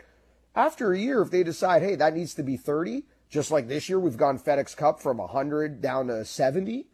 After 0.56 0.94
a 0.94 0.98
year, 0.98 1.22
if 1.22 1.30
they 1.30 1.44
decide, 1.44 1.82
hey, 1.82 1.96
that 1.96 2.16
needs 2.16 2.34
to 2.36 2.44
be 2.44 2.56
30, 2.56 3.04
just 3.30 3.52
like 3.52 3.68
this 3.68 3.88
year, 3.88 4.00
we've 4.00 4.18
gone 4.18 4.40
FedEx 4.40 4.76
Cup 4.76 5.00
from 5.00 5.18
100 5.18 5.82
down 5.82 6.08
to 6.08 6.26
70, 6.26 6.88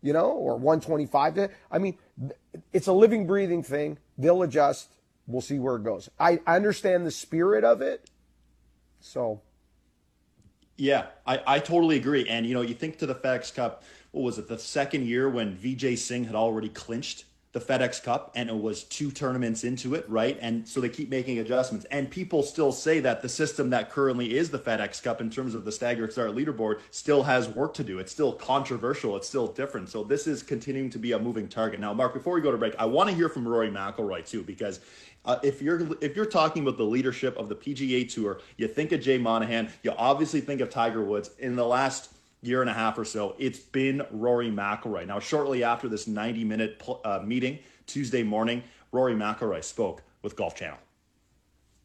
you 0.00 0.12
know, 0.12 0.30
or 0.30 0.56
125. 0.56 1.34
To, 1.34 1.50
I 1.70 1.78
mean, 1.78 1.98
it's 2.72 2.86
a 2.86 2.92
living, 2.92 3.26
breathing 3.26 3.62
thing. 3.62 3.98
They'll 4.16 4.42
adjust. 4.42 4.88
We'll 5.26 5.42
see 5.42 5.58
where 5.58 5.76
it 5.76 5.84
goes. 5.84 6.08
I, 6.18 6.40
I 6.46 6.56
understand 6.56 7.06
the 7.06 7.10
spirit 7.10 7.62
of 7.62 7.82
it. 7.82 8.10
So. 9.00 9.42
Yeah, 10.78 11.06
I, 11.26 11.40
I 11.46 11.58
totally 11.58 11.96
agree. 11.96 12.26
And, 12.26 12.46
you 12.46 12.54
know, 12.54 12.62
you 12.62 12.74
think 12.74 12.98
to 12.98 13.06
the 13.06 13.14
FedEx 13.14 13.54
Cup, 13.54 13.84
what 14.12 14.22
was 14.22 14.38
it, 14.38 14.48
the 14.48 14.58
second 14.58 15.06
year 15.06 15.28
when 15.28 15.56
Vijay 15.56 15.98
Singh 15.98 16.24
had 16.24 16.34
already 16.34 16.70
clinched 16.70 17.24
the 17.52 17.60
FedEx 17.60 18.02
Cup 18.02 18.32
and 18.34 18.48
it 18.48 18.56
was 18.56 18.84
two 18.84 19.10
tournaments 19.10 19.62
into 19.62 19.94
it, 19.94 20.08
right? 20.08 20.38
And 20.40 20.66
so 20.66 20.80
they 20.80 20.88
keep 20.88 21.10
making 21.10 21.38
adjustments. 21.38 21.86
And 21.90 22.10
people 22.10 22.42
still 22.42 22.72
say 22.72 23.00
that 23.00 23.20
the 23.20 23.28
system 23.28 23.70
that 23.70 23.90
currently 23.90 24.36
is 24.36 24.50
the 24.50 24.58
FedEx 24.58 25.02
Cup 25.02 25.20
in 25.20 25.30
terms 25.30 25.54
of 25.54 25.64
the 25.66 25.72
staggered 25.72 26.12
start 26.12 26.30
leaderboard 26.30 26.80
still 26.90 27.22
has 27.24 27.48
work 27.48 27.74
to 27.74 27.84
do. 27.84 27.98
It's 27.98 28.10
still 28.10 28.32
controversial. 28.32 29.16
It's 29.16 29.28
still 29.28 29.46
different. 29.46 29.90
So 29.90 30.02
this 30.02 30.26
is 30.26 30.42
continuing 30.42 30.88
to 30.90 30.98
be 30.98 31.12
a 31.12 31.18
moving 31.18 31.46
target. 31.46 31.78
Now, 31.78 31.92
Mark, 31.92 32.14
before 32.14 32.34
we 32.34 32.40
go 32.40 32.50
to 32.50 32.58
break, 32.58 32.74
I 32.78 32.86
want 32.86 33.10
to 33.10 33.14
hear 33.14 33.28
from 33.28 33.46
Rory 33.46 33.70
McIlroy 33.70 34.26
too, 34.26 34.42
because 34.42 34.80
uh, 35.24 35.38
if 35.42 35.62
you're 35.62 35.94
if 36.02 36.16
you're 36.16 36.26
talking 36.26 36.62
about 36.62 36.78
the 36.78 36.84
leadership 36.84 37.36
of 37.36 37.48
the 37.48 37.54
PGA 37.54 38.10
Tour, 38.12 38.40
you 38.56 38.66
think 38.66 38.92
of 38.92 39.00
Jay 39.00 39.18
Monahan, 39.18 39.70
you 39.82 39.92
obviously 39.92 40.40
think 40.40 40.60
of 40.60 40.70
Tiger 40.70 41.02
Woods. 41.02 41.30
In 41.38 41.54
the 41.54 41.66
last 41.66 42.11
year 42.42 42.60
and 42.60 42.68
a 42.68 42.74
half 42.74 42.98
or 42.98 43.04
so, 43.04 43.34
it's 43.38 43.60
been 43.60 44.02
Rory 44.10 44.50
McIlroy. 44.50 45.06
Now, 45.06 45.20
shortly 45.20 45.64
after 45.64 45.88
this 45.88 46.06
90 46.06 46.44
minute 46.44 46.82
uh, 47.04 47.20
meeting 47.24 47.60
Tuesday 47.86 48.22
morning, 48.22 48.62
Rory 48.90 49.14
McIlroy 49.14 49.64
spoke 49.64 50.02
with 50.22 50.36
Golf 50.36 50.54
Channel. 50.54 50.78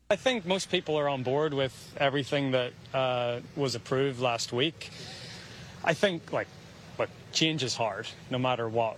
I 0.10 0.16
think 0.16 0.46
most 0.46 0.72
people 0.72 0.98
are 0.98 1.10
on 1.10 1.24
board 1.24 1.54
with 1.54 1.94
everything 1.98 2.52
that 2.52 2.74
uh, 2.94 3.40
was 3.56 3.76
approved 3.76 4.20
last 4.20 4.54
week. 4.54 4.90
I 5.84 5.94
think, 5.94 6.32
like, 6.32 6.48
look, 6.98 7.10
change 7.34 7.62
is 7.62 7.76
hard, 7.76 8.08
no 8.30 8.40
matter 8.40 8.68
what 8.68 8.98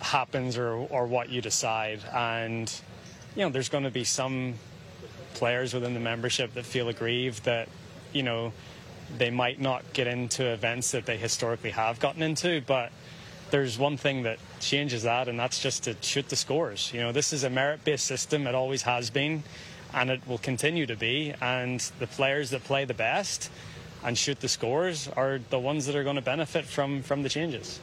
happens 0.00 0.58
or, 0.58 0.72
or 0.72 1.06
what 1.06 1.28
you 1.28 1.40
decide. 1.40 2.00
And, 2.12 2.70
you 3.36 3.44
know, 3.44 3.48
there's 3.48 3.68
going 3.68 3.84
to 3.84 3.90
be 3.90 4.04
some 4.04 4.54
players 5.34 5.72
within 5.72 5.94
the 5.94 6.00
membership 6.00 6.52
that 6.54 6.64
feel 6.64 6.88
aggrieved 6.88 7.44
that, 7.44 7.68
you 8.12 8.22
know, 8.22 8.52
they 9.16 9.30
might 9.30 9.60
not 9.60 9.92
get 9.92 10.06
into 10.06 10.44
events 10.44 10.90
that 10.92 11.06
they 11.06 11.16
historically 11.16 11.70
have 11.70 12.00
gotten 12.00 12.22
into, 12.22 12.60
but 12.66 12.90
there's 13.50 13.78
one 13.78 13.96
thing 13.96 14.24
that 14.24 14.38
changes 14.60 15.04
that, 15.04 15.28
and 15.28 15.38
that's 15.38 15.60
just 15.60 15.84
to 15.84 15.96
shoot 16.00 16.28
the 16.28 16.36
scores. 16.36 16.92
You 16.92 17.00
know, 17.00 17.12
this 17.12 17.32
is 17.32 17.44
a 17.44 17.50
merit-based 17.50 18.04
system; 18.04 18.46
it 18.46 18.54
always 18.54 18.82
has 18.82 19.10
been, 19.10 19.44
and 19.92 20.10
it 20.10 20.26
will 20.26 20.38
continue 20.38 20.86
to 20.86 20.96
be. 20.96 21.34
And 21.40 21.80
the 21.98 22.06
players 22.06 22.50
that 22.50 22.64
play 22.64 22.84
the 22.84 22.94
best 22.94 23.50
and 24.02 24.18
shoot 24.18 24.40
the 24.40 24.48
scores 24.48 25.08
are 25.08 25.38
the 25.50 25.58
ones 25.58 25.86
that 25.86 25.96
are 25.96 26.04
going 26.04 26.16
to 26.16 26.22
benefit 26.22 26.64
from 26.64 27.02
from 27.02 27.22
the 27.22 27.28
changes. 27.28 27.80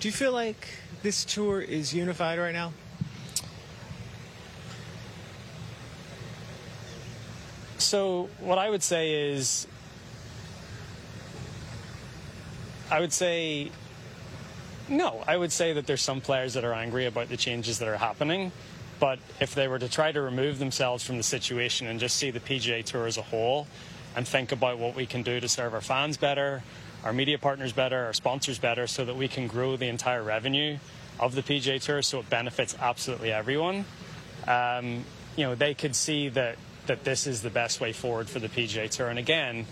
Do 0.00 0.08
you 0.08 0.12
feel 0.12 0.32
like 0.32 0.68
this 1.02 1.24
tour 1.24 1.60
is 1.60 1.94
unified 1.94 2.38
right 2.38 2.54
now? 2.54 2.72
So 7.78 8.28
what 8.40 8.58
I 8.58 8.70
would 8.70 8.82
say 8.82 9.32
is 9.32 9.66
I 12.90 13.00
would 13.00 13.12
say 13.12 13.70
no. 14.88 15.22
I 15.26 15.36
would 15.36 15.52
say 15.52 15.72
that 15.74 15.86
there's 15.86 16.02
some 16.02 16.20
players 16.20 16.54
that 16.54 16.64
are 16.64 16.72
angry 16.72 17.06
about 17.06 17.28
the 17.28 17.36
changes 17.36 17.78
that 17.78 17.88
are 17.88 17.96
happening, 17.96 18.52
But 19.00 19.18
if 19.40 19.54
they 19.54 19.66
were 19.66 19.78
to 19.78 19.88
try 19.88 20.12
to 20.12 20.20
remove 20.20 20.58
themselves 20.58 21.02
from 21.02 21.16
the 21.16 21.22
situation 21.22 21.86
and 21.86 21.98
just 21.98 22.16
see 22.16 22.30
the 22.30 22.38
PGA 22.38 22.84
Tour 22.84 23.06
as 23.06 23.16
a 23.16 23.22
whole 23.22 23.66
and 24.14 24.28
think 24.28 24.52
about 24.52 24.78
what 24.78 24.94
we 24.94 25.06
can 25.06 25.22
do 25.22 25.40
to 25.40 25.48
serve 25.48 25.72
our 25.72 25.80
fans 25.80 26.18
better, 26.18 26.62
our 27.02 27.12
media 27.14 27.38
partners 27.38 27.72
better, 27.72 28.04
our 28.04 28.12
sponsors 28.12 28.58
better, 28.58 28.86
so 28.86 29.06
that 29.06 29.16
we 29.16 29.26
can 29.26 29.46
grow 29.46 29.76
the 29.76 29.88
entire 29.88 30.22
revenue 30.22 30.76
of 31.18 31.34
the 31.34 31.42
PGA 31.42 31.80
Tour 31.80 32.02
so 32.02 32.20
it 32.20 32.28
benefits 32.28 32.76
absolutely 32.78 33.32
everyone, 33.32 33.86
um, 34.46 35.04
you 35.36 35.44
know, 35.44 35.54
they 35.54 35.72
could 35.72 35.96
see 35.96 36.28
that, 36.28 36.56
that 36.86 37.04
this 37.04 37.26
is 37.26 37.40
the 37.40 37.50
best 37.50 37.80
way 37.80 37.92
forward 37.92 38.28
for 38.28 38.38
the 38.38 38.48
PGA 38.48 38.90
Tour. 38.90 39.08
And 39.08 39.18
again, 39.18 39.66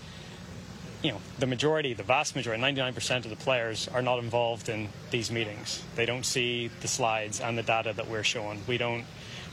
you 1.01 1.11
know, 1.11 1.21
the 1.37 1.47
majority, 1.47 1.93
the 1.93 2.03
vast 2.03 2.35
majority, 2.35 2.61
99% 2.61 3.23
of 3.23 3.29
the 3.29 3.37
players 3.37 3.87
are 3.87 4.01
not 4.01 4.19
involved 4.19 4.67
in 4.67 4.89
these 5.11 5.31
meetings. 5.31 5.81
They 5.95 6.05
don't 6.05 6.25
see 6.25 6.69
the 6.81 6.87
slides 6.87 7.39
and 7.39 7.57
the 7.57 7.63
data 7.63 7.93
that 7.95 8.07
we're 8.09 8.23
showing. 8.23 8.61
We 8.67 8.77
don't, 8.77 9.05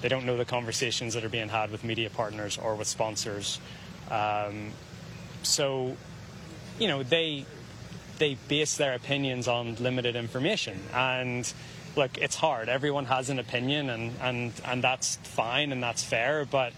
they 0.02 0.08
don't 0.08 0.26
know 0.26 0.36
the 0.36 0.44
conversations 0.44 1.14
that 1.14 1.24
are 1.24 1.28
being 1.28 1.48
had 1.48 1.70
with 1.70 1.84
media 1.84 2.10
partners 2.10 2.58
or 2.58 2.74
with 2.74 2.88
sponsors. 2.88 3.60
Um, 4.10 4.72
so, 5.42 5.96
you 6.80 6.88
know, 6.88 7.04
they, 7.04 7.46
they 8.18 8.36
base 8.48 8.76
their 8.76 8.94
opinions 8.94 9.46
on 9.46 9.76
limited 9.76 10.16
information. 10.16 10.80
And 10.92 11.50
look, 11.96 12.18
it's 12.18 12.36
hard. 12.36 12.68
Everyone 12.68 13.04
has 13.04 13.30
an 13.30 13.38
opinion, 13.38 13.88
and, 13.88 14.12
and, 14.20 14.52
and 14.64 14.82
that's 14.82 15.16
fine 15.16 15.70
and 15.70 15.80
that's 15.80 16.02
fair. 16.02 16.44
But 16.44 16.72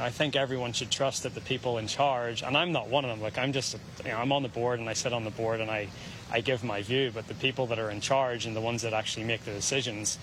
I 0.00 0.10
think 0.10 0.36
everyone 0.36 0.72
should 0.72 0.90
trust 0.90 1.22
that 1.24 1.34
the 1.34 1.40
people 1.40 1.78
in 1.78 1.86
charge, 1.86 2.42
and 2.42 2.56
I'm 2.56 2.72
not 2.72 2.88
one 2.88 3.04
of 3.04 3.10
them. 3.10 3.20
Like 3.20 3.38
I'm 3.38 3.52
just, 3.52 3.76
you 4.04 4.10
know, 4.10 4.16
I'm 4.16 4.32
on 4.32 4.42
the 4.42 4.48
board 4.48 4.80
and 4.80 4.88
I 4.88 4.94
sit 4.94 5.12
on 5.12 5.24
the 5.24 5.30
board 5.30 5.60
and 5.60 5.70
I, 5.70 5.88
I 6.30 6.40
give 6.40 6.64
my 6.64 6.82
view. 6.82 7.10
But 7.12 7.28
the 7.28 7.34
people 7.34 7.66
that 7.66 7.78
are 7.78 7.90
in 7.90 8.00
charge 8.00 8.46
and 8.46 8.56
the 8.56 8.60
ones 8.60 8.82
that 8.82 8.94
actually 8.94 9.24
make 9.24 9.44
the 9.44 9.52
decisions, 9.52 10.18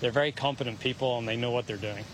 they're 0.00 0.10
very 0.10 0.32
competent 0.32 0.80
people 0.80 1.18
and 1.18 1.28
they 1.28 1.36
know 1.36 1.50
what 1.50 1.66
they're 1.66 1.76
doing. 1.76 2.04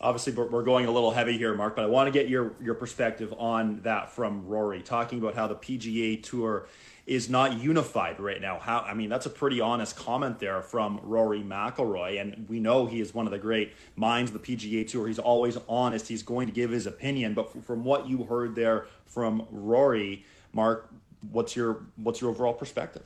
Obviously, 0.00 0.32
we're 0.34 0.62
going 0.62 0.86
a 0.86 0.90
little 0.90 1.10
heavy 1.10 1.38
here, 1.38 1.54
Mark, 1.54 1.74
but 1.74 1.84
I 1.84 1.88
want 1.88 2.06
to 2.06 2.10
get 2.12 2.28
your 2.28 2.52
your 2.62 2.74
perspective 2.74 3.34
on 3.38 3.80
that 3.82 4.12
from 4.12 4.46
Rory, 4.46 4.82
talking 4.82 5.18
about 5.18 5.34
how 5.34 5.46
the 5.46 5.54
PGA 5.54 6.22
Tour 6.22 6.66
is 7.06 7.30
not 7.30 7.60
unified 7.60 8.18
right 8.18 8.40
now. 8.40 8.58
How 8.58 8.80
I 8.80 8.94
mean, 8.94 9.08
that's 9.08 9.26
a 9.26 9.30
pretty 9.30 9.60
honest 9.60 9.96
comment 9.96 10.40
there 10.40 10.60
from 10.62 11.00
Rory 11.02 11.42
McIlroy, 11.42 12.20
and 12.20 12.48
we 12.48 12.58
know 12.58 12.86
he 12.86 13.00
is 13.00 13.14
one 13.14 13.26
of 13.26 13.32
the 13.32 13.38
great 13.38 13.74
minds 13.94 14.32
of 14.34 14.42
the 14.42 14.56
PGA 14.56 14.86
Tour. 14.88 15.06
He's 15.06 15.18
always 15.18 15.56
honest. 15.68 16.08
He's 16.08 16.22
going 16.22 16.48
to 16.48 16.52
give 16.52 16.70
his 16.70 16.86
opinion. 16.86 17.34
But 17.34 17.64
from 17.64 17.84
what 17.84 18.08
you 18.08 18.24
heard 18.24 18.54
there 18.56 18.86
from 19.06 19.46
Rory, 19.50 20.24
Mark, 20.52 20.90
what's 21.30 21.54
your 21.54 21.82
what's 21.96 22.20
your 22.20 22.30
overall 22.30 22.54
perspective? 22.54 23.04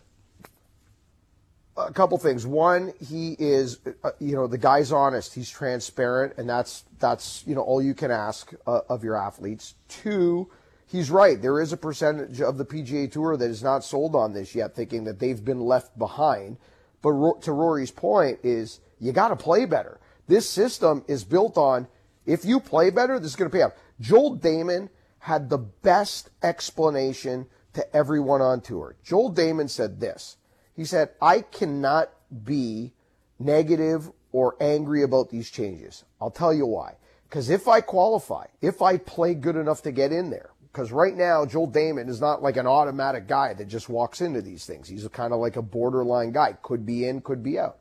a 1.77 1.93
couple 1.93 2.19
things. 2.19 2.47
One, 2.47 2.93
he 3.01 3.37
is, 3.39 3.79
uh, 4.05 4.11
you 4.19 4.35
know, 4.35 4.47
the 4.47 4.59
guy's 4.59 4.93
honest. 4.93 5.35
He's 5.35 5.49
transparent, 5.49 6.35
and 6.37 6.49
that's 6.49 6.85
that's 6.99 7.43
you 7.47 7.55
know 7.55 7.63
all 7.63 7.83
you 7.83 7.95
can 7.95 8.11
ask 8.11 8.53
uh, 8.67 8.81
of 8.89 9.05
your 9.05 9.17
athletes. 9.17 9.75
Two, 9.89 10.51
he's 10.91 11.11
right. 11.11 11.41
There 11.41 11.61
is 11.61 11.73
a 11.73 11.77
percentage 11.77 12.41
of 12.41 12.59
the 12.59 12.65
PGA 12.65 13.11
Tour 13.11 13.37
that 13.37 13.51
is 13.51 13.63
not 13.63 13.85
sold 13.85 14.15
on 14.15 14.33
this 14.33 14.55
yet, 14.55 14.75
thinking 14.75 15.05
that 15.05 15.19
they've 15.19 15.45
been 15.45 15.61
left 15.61 15.99
behind. 15.99 16.59
But 17.03 17.13
Ro- 17.13 17.39
to 17.43 17.53
Rory's 17.53 17.91
point 17.91 18.41
is 18.43 18.81
you 18.99 19.13
got 19.13 19.29
to 19.29 19.37
play 19.37 19.65
better. 19.65 19.99
This 20.27 20.49
system 20.49 21.05
is 21.09 21.25
built 21.25 21.57
on 21.57 21.89
if 22.27 22.45
you 22.45 22.61
play 22.61 22.91
better, 22.91 23.19
this 23.19 23.31
is 23.31 23.37
going 23.37 23.51
to 23.51 23.57
pay 23.57 23.63
off. 23.63 23.73
Joel 24.01 24.39
Dahmen 24.39 24.89
had 25.19 25.49
the 25.49 25.59
best 25.59 26.31
explanation 26.43 27.47
to 27.73 27.97
everyone 27.97 28.41
on 28.41 28.61
tour. 28.61 28.97
Joel 29.03 29.33
Dahmen 29.33 29.69
said 29.69 30.01
this. 30.01 30.37
He 30.75 30.85
said, 30.85 31.11
I 31.21 31.41
cannot 31.41 32.11
be 32.45 32.93
negative 33.39 34.11
or 34.33 34.57
angry 34.61 35.03
about 35.03 35.31
these 35.31 35.51
changes. 35.51 36.05
I'll 36.21 36.31
tell 36.31 36.55
you 36.55 36.67
why. 36.67 36.97
Because 37.29 37.51
if 37.51 37.69
I 37.69 37.81
qualify, 37.81 38.47
if 38.61 38.83
I 38.83 38.97
play 38.97 39.35
good 39.35 39.57
enough 39.57 39.83
to 39.83 39.93
get 39.93 40.13
in 40.13 40.31
there, 40.31 40.50
because 40.73 40.93
right 40.93 41.17
now, 41.17 41.45
Joel 41.45 41.71
Dahmen 41.71 42.09
is 42.09 42.21
not 42.21 42.43
like 42.43 42.57
an 42.57 42.67
automatic 42.67 43.27
guy 43.27 43.55
that 43.55 43.67
just 43.67 43.89
walks 43.89 44.21
into 44.21 44.41
these 44.41 44.67
things. 44.67 44.89
He's 44.89 45.07
kind 45.09 45.33
of 45.33 45.41
like 45.41 45.57
a 45.57 45.63
borderline 45.63 46.31
guy. 46.31 46.53
Could 46.63 46.87
be 46.87 47.07
in, 47.07 47.23
could 47.23 47.43
be 47.43 47.59
out. 47.59 47.79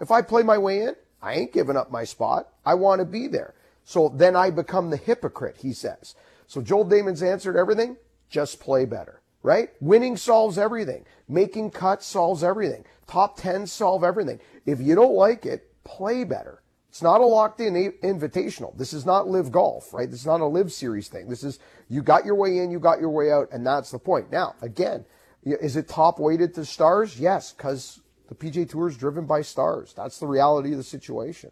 If 0.00 0.10
I 0.10 0.22
play 0.22 0.42
my 0.42 0.58
way 0.58 0.80
in, 0.80 0.96
I 1.22 1.34
ain't 1.34 1.52
giving 1.52 1.76
up 1.76 1.92
my 1.92 2.02
spot. 2.02 2.48
I 2.66 2.74
want 2.74 2.98
to 2.98 3.04
be 3.04 3.28
there. 3.28 3.54
So 3.84 4.08
then 4.08 4.34
I 4.34 4.50
become 4.50 4.90
the 4.90 4.96
hypocrite, 4.96 5.58
he 5.58 5.72
says. 5.72 6.16
So 6.48 6.60
Joel 6.60 6.86
Dahmen's 6.86 7.22
answered 7.22 7.56
everything. 7.56 7.96
Just 8.28 8.58
play 8.58 8.84
better, 8.84 9.20
right? 9.42 9.70
Winning 9.80 10.16
solves 10.16 10.58
everything. 10.58 11.04
Making 11.28 11.70
cuts 11.70 12.04
solves 12.04 12.42
everything. 12.42 12.84
Top 13.06 13.36
10 13.36 13.68
solve 13.68 14.02
everything. 14.02 14.40
If 14.66 14.80
you 14.80 14.96
don't 14.96 15.14
like 15.14 15.46
it, 15.46 15.70
play 15.84 16.24
better. 16.24 16.62
It's 16.94 17.02
not 17.02 17.20
a 17.20 17.26
locked 17.26 17.58
in 17.58 17.74
invitational. 17.74 18.78
This 18.78 18.92
is 18.92 19.04
not 19.04 19.26
live 19.26 19.50
golf, 19.50 19.92
right? 19.92 20.08
This 20.08 20.20
is 20.20 20.26
not 20.26 20.40
a 20.40 20.46
live 20.46 20.72
series 20.72 21.08
thing. 21.08 21.28
This 21.28 21.42
is 21.42 21.58
you 21.88 22.02
got 22.02 22.24
your 22.24 22.36
way 22.36 22.58
in, 22.58 22.70
you 22.70 22.78
got 22.78 23.00
your 23.00 23.10
way 23.10 23.32
out, 23.32 23.48
and 23.50 23.66
that's 23.66 23.90
the 23.90 23.98
point. 23.98 24.30
Now, 24.30 24.54
again, 24.62 25.04
is 25.42 25.74
it 25.74 25.88
top 25.88 26.20
weighted 26.20 26.54
to 26.54 26.64
stars? 26.64 27.18
Yes, 27.18 27.52
because 27.52 27.98
the 28.28 28.36
PGA 28.36 28.70
Tour 28.70 28.86
is 28.86 28.96
driven 28.96 29.26
by 29.26 29.42
stars. 29.42 29.92
That's 29.92 30.20
the 30.20 30.28
reality 30.28 30.70
of 30.70 30.76
the 30.76 30.84
situation 30.84 31.50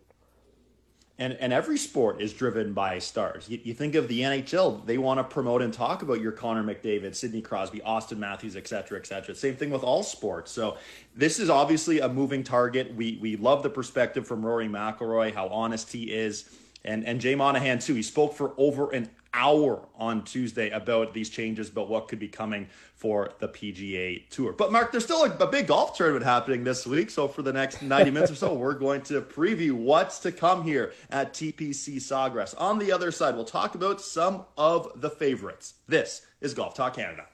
and, 1.23 1.35
and 1.35 1.53
every 1.53 1.79
sport 1.79 2.21
is 2.21 2.33
driven 2.33 2.73
by 2.73 2.99
stars. 2.99 3.49
You, 3.49 3.61
you, 3.63 3.75
think 3.75 3.95
of 3.95 4.09
the 4.09 4.23
NHL, 4.23 4.85
they 4.85 4.99
want 4.99 5.21
to 5.21 5.25
promote 5.25 5.63
and 5.63 5.73
talk 5.73 6.03
about 6.03 6.21
your 6.21 6.33
Connor 6.33 6.65
McDavid, 6.65 7.15
Sidney 7.15 7.41
Crosby, 7.41 7.79
Auston 7.79 8.19
Matthews, 8.19 8.57
et 8.57 8.67
cetera, 8.67 8.99
et 8.99 9.07
cetera. 9.07 9.33
Same 9.33 9.55
thing 9.55 9.71
with 9.71 9.85
all 9.85 10.03
sports. 10.03 10.51
So 10.51 10.79
this 11.15 11.39
is 11.39 11.49
obviously 11.49 12.01
a 12.01 12.09
moving 12.09 12.43
target. 12.43 12.93
We 12.97 13.19
we 13.21 13.37
love 13.37 13.63
the 13.63 13.71
perspective 13.71 14.27
from 14.27 14.45
Rory 14.45 14.67
McIlroy, 14.67 15.33
how 15.33 15.47
honest 15.47 15.93
he 15.93 16.13
is, 16.13 16.51
and 16.85 17.07
and 17.07 17.21
Jay 17.21 17.37
Monahan 17.37 17.79
too. 17.79 17.95
He 17.95 18.03
spoke 18.03 18.35
for 18.35 18.53
over 18.57 18.91
an 18.91 19.09
hour 19.35 19.89
on 19.97 20.25
Tuesday 20.25 20.71
about 20.71 21.15
these 21.15 21.31
changes, 21.31 21.69
about 21.69 21.89
what 21.89 22.09
could 22.09 22.19
be 22.19 22.29
coming 22.29 22.69
for 22.95 23.33
the 23.39 23.49
PGA 23.49 24.29
Tour. 24.29 24.53
But 24.53 24.73
Mark, 24.73 24.93
there's 24.93 25.05
still 25.05 25.25
a, 25.25 25.37
a, 25.39 25.47
big 25.47 25.67
golf 25.67 25.97
tournament 25.97 26.25
happening 26.25 26.65
this 26.65 26.87
week. 26.87 27.11
So 27.11 27.29
for 27.29 27.43
the 27.43 27.53
next 27.53 27.83
90 27.83 28.11
minutes 28.11 28.33
or 28.33 28.37
so, 28.37 28.55
we're 28.63 28.75
going 28.75 29.03
to 29.03 29.21
preview 29.21 29.73
what's 29.73 30.19
to 30.21 30.33
come 30.33 30.63
here 30.63 30.93
at 31.11 31.33
TPC 31.33 31.97
Sawgrass. 31.97 32.55
On 32.59 32.79
the 32.79 32.93
other 32.93 33.11
side, 33.11 33.35
we'll 33.35 33.45
talk 33.45 33.75
about 33.75 34.01
some 34.01 34.45
of 34.57 34.89
the 35.01 35.11
favorites. 35.11 35.75
This 35.89 36.23
is 36.41 36.55
Golf 36.55 36.75
Talk 36.75 36.95
Canada. 36.95 37.27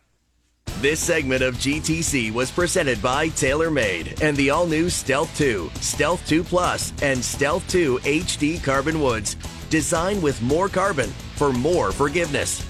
This 0.81 1.01
segment 1.01 1.43
of 1.43 1.57
GTC 1.57 2.33
was 2.33 2.53
presented 2.53 3.03
by 3.03 3.31
TaylorMade 3.31 4.23
and 4.23 4.37
the 4.37 4.51
all 4.51 4.65
new 4.65 4.89
Stealth 4.89 5.37
2, 5.37 5.73
Stealth 5.81 6.25
2 6.29 6.45
Plus, 6.45 6.93
and 7.03 7.23
Stealth 7.25 7.69
2 7.69 7.99
HD 7.99 8.63
Carbon 8.63 9.01
Woods. 9.01 9.35
Designed 9.71 10.23
with 10.23 10.41
more 10.41 10.69
carbon 10.69 11.11
for 11.37 11.53
more 11.53 11.93
forgiveness. 11.93 12.65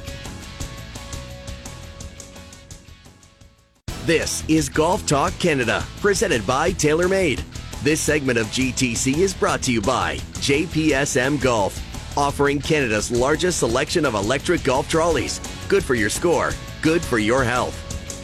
This 4.05 4.43
is 4.49 4.71
Golf 4.71 5.05
Talk 5.07 5.39
Canada, 5.39 5.85
presented 6.01 6.47
by 6.47 6.73
TaylorMade. 6.73 7.43
This 7.83 8.01
segment 8.01 8.39
of 8.39 8.47
GTC 8.47 9.19
is 9.19 9.35
brought 9.35 9.61
to 9.63 9.73
you 9.73 9.83
by 9.83 10.17
JPSM 10.41 11.41
Golf, 11.43 11.79
offering 12.17 12.59
Canada's 12.59 13.11
largest 13.11 13.59
selection 13.59 14.07
of 14.07 14.15
electric 14.15 14.65
golf 14.65 14.89
trolleys. 14.89 15.41
Good 15.69 15.85
for 15.85 15.95
your 15.95 16.09
score, 16.09 16.53
good 16.81 17.03
for 17.03 17.19
your 17.19 17.45
health. 17.45 17.75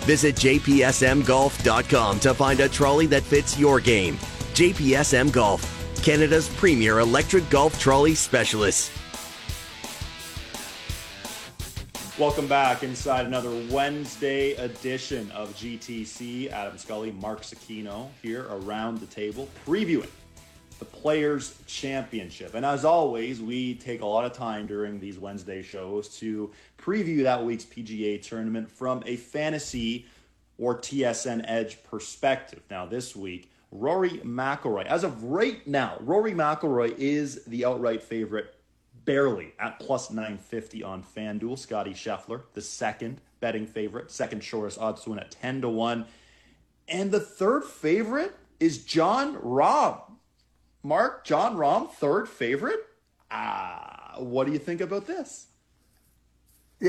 Visit 0.04 0.36
jpsmgolf.com 0.36 2.20
to 2.20 2.34
find 2.34 2.60
a 2.60 2.68
trolley 2.68 3.06
that 3.06 3.22
fits 3.22 3.58
your 3.58 3.78
game. 3.78 4.16
JPSM 4.54 5.32
Golf, 5.32 5.83
Canada's 6.04 6.50
premier 6.50 6.98
electric 6.98 7.48
golf 7.48 7.80
trolley 7.80 8.14
specialist. 8.14 8.92
Welcome 12.18 12.46
back 12.46 12.82
inside 12.82 13.24
another 13.24 13.48
Wednesday 13.70 14.52
edition 14.56 15.30
of 15.30 15.56
GTC. 15.56 16.52
Adam 16.52 16.76
Scully, 16.76 17.10
Mark 17.12 17.40
Zecchino 17.40 18.10
here 18.20 18.46
around 18.50 18.98
the 18.98 19.06
table 19.06 19.48
previewing 19.66 20.10
the 20.78 20.84
Players 20.84 21.56
Championship. 21.66 22.54
And 22.54 22.66
as 22.66 22.84
always, 22.84 23.40
we 23.40 23.74
take 23.76 24.02
a 24.02 24.06
lot 24.06 24.26
of 24.26 24.34
time 24.34 24.66
during 24.66 25.00
these 25.00 25.18
Wednesday 25.18 25.62
shows 25.62 26.10
to 26.18 26.52
preview 26.76 27.22
that 27.22 27.42
week's 27.42 27.64
PGA 27.64 28.20
tournament 28.20 28.70
from 28.70 29.02
a 29.06 29.16
fantasy 29.16 30.04
or 30.58 30.78
TSN 30.78 31.46
Edge 31.48 31.82
perspective. 31.82 32.60
Now, 32.70 32.84
this 32.84 33.16
week, 33.16 33.50
Rory 33.74 34.20
McIlroy. 34.24 34.86
As 34.86 35.02
of 35.02 35.24
right 35.24 35.66
now, 35.66 35.96
Rory 36.00 36.32
McIlroy 36.32 36.94
is 36.96 37.44
the 37.44 37.64
outright 37.64 38.04
favorite 38.04 38.54
barely 39.04 39.52
at 39.58 39.80
plus 39.80 40.10
950 40.10 40.82
on 40.84 41.02
FanDuel. 41.02 41.58
Scotty 41.58 41.92
Scheffler, 41.92 42.42
the 42.54 42.62
second 42.62 43.20
betting 43.40 43.66
favorite, 43.66 44.12
second 44.12 44.44
shortest 44.44 44.78
odds 44.78 45.02
to 45.02 45.10
win 45.10 45.18
at 45.18 45.32
10 45.32 45.62
to 45.62 45.68
1. 45.68 46.06
And 46.86 47.10
the 47.10 47.20
third 47.20 47.64
favorite 47.64 48.36
is 48.60 48.84
Jon 48.84 49.36
Rahm. 49.38 50.00
Mark, 50.84 51.24
Jon 51.24 51.56
Rahm, 51.56 51.90
third 51.90 52.28
favorite? 52.28 52.80
Ah, 53.28 54.14
what 54.18 54.46
do 54.46 54.52
you 54.52 54.58
think 54.58 54.80
about 54.80 55.06
this? 55.06 55.48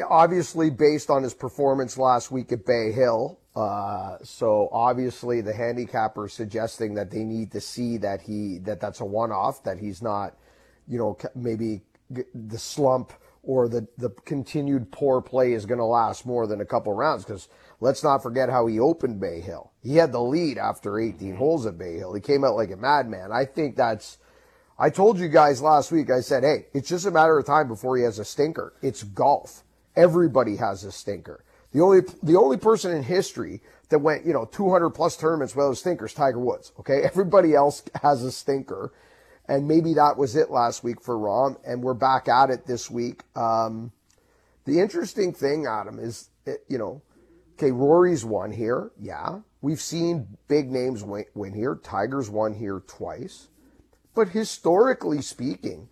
Obviously 0.02 0.70
based 0.70 1.10
on 1.10 1.24
his 1.24 1.34
performance 1.34 1.98
last 1.98 2.32
week 2.32 2.52
at 2.52 2.66
Bay 2.66 2.92
Hill. 2.92 3.40
Uh, 3.56 4.18
so 4.24 4.70
obviously 4.72 5.42
the 5.42 5.54
handicapper 5.54 6.26
is 6.26 6.34
suggesting 6.34 6.96
that 6.96 7.12
they 7.12 7.24
need 7.24 7.52
to 7.52 7.62
see 7.62 7.98
that 7.98 8.22
he 8.22 8.58
that 8.60 8.82
that's 8.82 9.00
a 9.00 9.06
one-off, 9.06 9.64
that 9.64 9.80
he's 9.80 10.02
not, 10.02 10.36
you 10.88 10.98
know, 10.98 11.18
maybe 11.36 11.82
the 12.10 12.58
slump 12.60 13.14
or 13.44 13.70
the 13.70 13.88
the 13.98 14.10
continued 14.26 14.92
poor 14.92 15.22
play 15.22 15.54
is 15.54 15.66
going 15.66 15.78
to 15.78 15.86
last 15.86 16.26
more 16.26 16.48
than 16.48 16.62
a 16.62 16.66
couple 16.66 16.92
rounds 16.94 17.24
because 17.24 17.48
let's 17.80 18.04
not 18.04 18.22
forget 18.22 18.50
how 18.50 18.68
he 18.68 18.80
opened 18.80 19.20
Bay 19.20 19.40
Hill. 19.40 19.72
He 19.82 19.96
had 19.96 20.12
the 20.12 20.22
lead 20.22 20.58
after 20.58 21.00
18 21.00 21.36
holes 21.36 21.66
at 21.66 21.78
Bay 21.78 21.96
Hill. 21.96 22.14
He 22.14 22.22
came 22.22 22.44
out 22.44 22.56
like 22.56 22.72
a 22.72 22.78
madman. 22.78 23.32
I 23.32 23.46
think 23.46 23.78
that's 23.78 24.18
I 24.78 24.90
told 24.90 25.18
you 25.20 25.30
guys 25.30 25.62
last 25.62 25.92
week, 25.92 26.12
I 26.12 26.20
said, 26.20 26.44
hey, 26.44 26.66
it's 26.74 26.90
just 26.90 27.06
a 27.06 27.12
matter 27.12 27.38
of 27.38 27.46
time 27.46 27.70
before 27.70 27.96
he 27.96 28.04
has 28.04 28.20
a 28.20 28.26
stinker. 28.26 28.74
It's 28.82 29.04
golf. 29.04 29.64
Everybody 29.96 30.58
has 30.58 30.84
a 30.84 30.92
stinker. 30.92 31.44
The 31.72 31.82
only, 31.82 32.02
the 32.24 32.38
only 32.38 32.58
person 32.58 32.92
in 32.96 33.04
history 33.04 33.62
that 33.90 34.00
went, 34.00 34.26
you 34.26 34.34
know, 34.34 34.46
200 34.46 34.92
plus 34.92 35.18
tournaments 35.18 35.56
without 35.56 35.72
a 35.72 35.76
stinker 35.76 36.06
is 36.06 36.14
Tiger 36.14 36.40
Woods. 36.40 36.72
Okay. 36.80 37.02
Everybody 37.04 37.54
else 37.54 37.84
has 38.02 38.24
a 38.24 38.32
stinker. 38.32 38.94
And 39.48 39.68
maybe 39.68 39.94
that 39.94 40.18
was 40.18 40.36
it 40.36 40.50
last 40.50 40.84
week 40.84 41.02
for 41.02 41.16
Rahm. 41.16 41.58
And 41.66 41.84
we're 41.84 41.94
back 41.94 42.28
at 42.28 42.50
it 42.50 42.66
this 42.66 42.90
week. 42.90 43.24
Um, 43.36 43.92
the 44.66 44.80
interesting 44.80 45.34
thing, 45.34 45.68
Adam, 45.68 46.00
is, 46.00 46.30
you 46.68 46.78
know, 46.78 47.02
okay, 47.54 47.72
Rory's 47.72 48.26
won 48.26 48.52
here. 48.52 48.92
Yeah. 49.00 49.40
We've 49.62 49.82
seen 49.82 50.38
big 50.48 50.72
names 50.72 51.04
win, 51.04 51.26
win 51.34 51.54
here. 51.54 51.76
Tiger's 51.76 52.30
won 52.30 52.54
here 52.54 52.82
twice. 52.88 53.50
But 54.16 54.30
historically 54.30 55.22
speaking, 55.22 55.90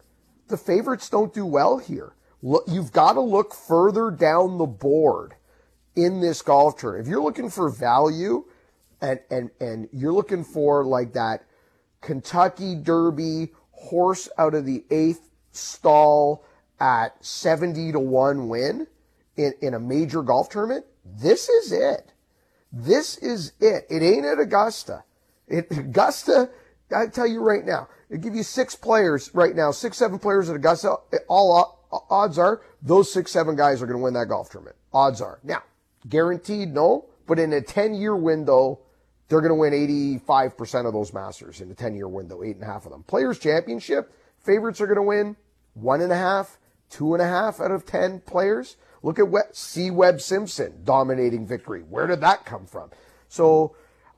the 0.48 0.58
favorites 0.58 1.10
don't 1.10 1.34
do 1.34 1.46
well 1.46 1.78
here. 1.78 2.13
Look, 2.46 2.66
you've 2.68 2.92
got 2.92 3.14
to 3.14 3.22
look 3.22 3.54
further 3.54 4.12
down 4.12 4.58
the 4.58 4.66
board 4.66 5.34
in 5.96 6.20
this 6.20 6.42
golf 6.42 6.78
tournament. 6.78 7.08
If 7.08 7.10
you're 7.10 7.24
looking 7.24 7.50
for 7.50 7.70
value 7.70 8.44
and, 9.02 9.22
and, 9.32 9.50
and 9.62 9.88
you're 9.94 10.12
looking 10.12 10.44
for 10.44 10.84
like 10.84 11.14
that 11.14 11.46
Kentucky 12.02 12.76
Derby 12.76 13.54
horse 13.72 14.28
out 14.38 14.56
of 14.56 14.66
the 14.66 14.84
eighth 14.92 15.30
stall 15.54 16.44
at 16.82 17.24
70 17.24 17.94
to 17.94 18.00
1 18.00 18.50
win 18.50 18.88
in, 19.38 19.54
in 19.62 19.74
a 19.74 19.80
major 19.80 20.22
golf 20.22 20.50
tournament, 20.50 20.86
this 21.06 21.48
is 21.48 21.72
it. 21.72 22.12
This 22.74 23.18
is 23.20 23.54
it. 23.62 23.86
It 23.90 24.04
ain't 24.04 24.26
at 24.26 24.40
Augusta. 24.40 25.06
It, 25.48 25.68
Augusta, 25.72 26.50
I 26.94 27.08
tell 27.08 27.28
you 27.28 27.42
right 27.42 27.66
now, 27.66 27.88
they 28.10 28.18
give 28.18 28.36
you 28.36 28.44
six 28.44 28.76
players 28.76 29.34
right 29.34 29.56
now, 29.56 29.72
six, 29.72 29.96
seven 29.96 30.20
players 30.20 30.50
at 30.50 30.58
Augusta. 30.58 30.98
All 31.30 31.80
odds 32.10 32.38
are 32.38 32.62
those 32.82 33.12
six, 33.12 33.32
seven 33.32 33.56
guys 33.56 33.82
are 33.82 33.86
going 33.86 33.98
to 33.98 34.04
win 34.04 34.14
that 34.14 34.28
golf 34.28 34.50
tournament. 34.50 34.76
Odds 34.94 35.22
are. 35.22 35.40
Now, 35.44 35.64
guaranteed, 36.10 36.74
no, 36.74 37.06
but 37.28 37.40
in 37.40 37.54
a 37.54 37.62
10 37.62 37.94
year 37.94 38.16
window, 38.16 38.80
they're 39.28 39.42
going 39.42 39.50
to 39.50 39.56
win 39.56 39.74
85% 39.74 40.86
of 40.86 40.94
those 40.94 41.14
Masters 41.14 41.62
in 41.62 41.72
a 41.72 41.74
10 41.74 41.96
year 41.96 42.08
window, 42.08 42.44
eight 42.44 42.56
and 42.56 42.64
a 42.64 42.68
half 42.68 42.86
of 42.86 42.92
them. 42.92 43.04
Players 43.04 43.40
Championship, 43.40 44.14
favorites 44.40 44.82
are 44.82 44.88
going 44.88 44.98
to 44.98 45.02
win 45.02 45.36
one 45.74 46.02
and 46.02 46.12
a 46.12 46.18
half, 46.18 46.60
two 46.90 47.14
and 47.14 47.22
a 47.22 47.28
half 47.28 47.60
out 47.60 47.72
of 47.72 47.86
10 47.86 48.22
players. 48.22 48.78
Look 49.02 49.20
at 49.20 49.56
C. 49.56 49.92
Webb 49.92 50.22
Simpson 50.22 50.82
dominating 50.84 51.46
victory. 51.46 51.82
Where 51.82 52.08
did 52.08 52.22
that 52.22 52.46
come 52.46 52.66
from? 52.66 52.90
So, 53.28 53.76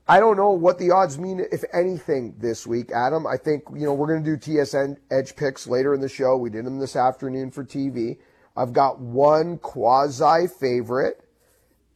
I 0.07 0.19
don't 0.19 0.37
know 0.37 0.51
what 0.51 0.77
the 0.77 0.91
odds 0.91 1.17
mean, 1.17 1.43
if 1.51 1.63
anything, 1.73 2.35
this 2.37 2.67
week, 2.67 2.91
Adam. 2.91 3.25
I 3.25 3.37
think, 3.37 3.63
you 3.73 3.85
know, 3.85 3.93
we're 3.93 4.07
going 4.07 4.23
to 4.23 4.37
do 4.37 4.37
TSN 4.37 4.97
edge 5.09 5.35
picks 5.35 5.65
later 5.65 5.95
in 5.95 6.01
the 6.01 6.09
show. 6.09 6.37
We 6.37 6.51
did 6.51 6.65
them 6.65 6.77
this 6.77 6.95
afternoon 6.95 7.49
for 7.49 7.63
TV. 7.63 8.17
I've 8.55 8.71
got 8.71 8.99
one 8.99 9.57
quasi 9.57 10.47
favorite, 10.47 11.27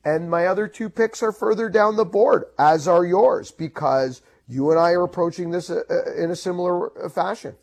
and 0.03 0.29
my 0.29 0.47
other 0.47 0.67
two 0.67 0.89
picks 0.89 1.21
are 1.21 1.31
further 1.31 1.69
down 1.69 1.97
the 1.97 2.05
board, 2.05 2.45
as 2.57 2.87
are 2.87 3.05
yours, 3.05 3.51
because 3.51 4.23
you 4.47 4.71
and 4.71 4.79
I 4.79 4.91
are 4.91 5.03
approaching 5.03 5.51
this 5.51 5.69
uh, 5.69 5.81
uh, 5.89 6.15
in 6.15 6.31
a 6.31 6.35
similar 6.35 7.05
uh, 7.05 7.09
fashion. 7.09 7.55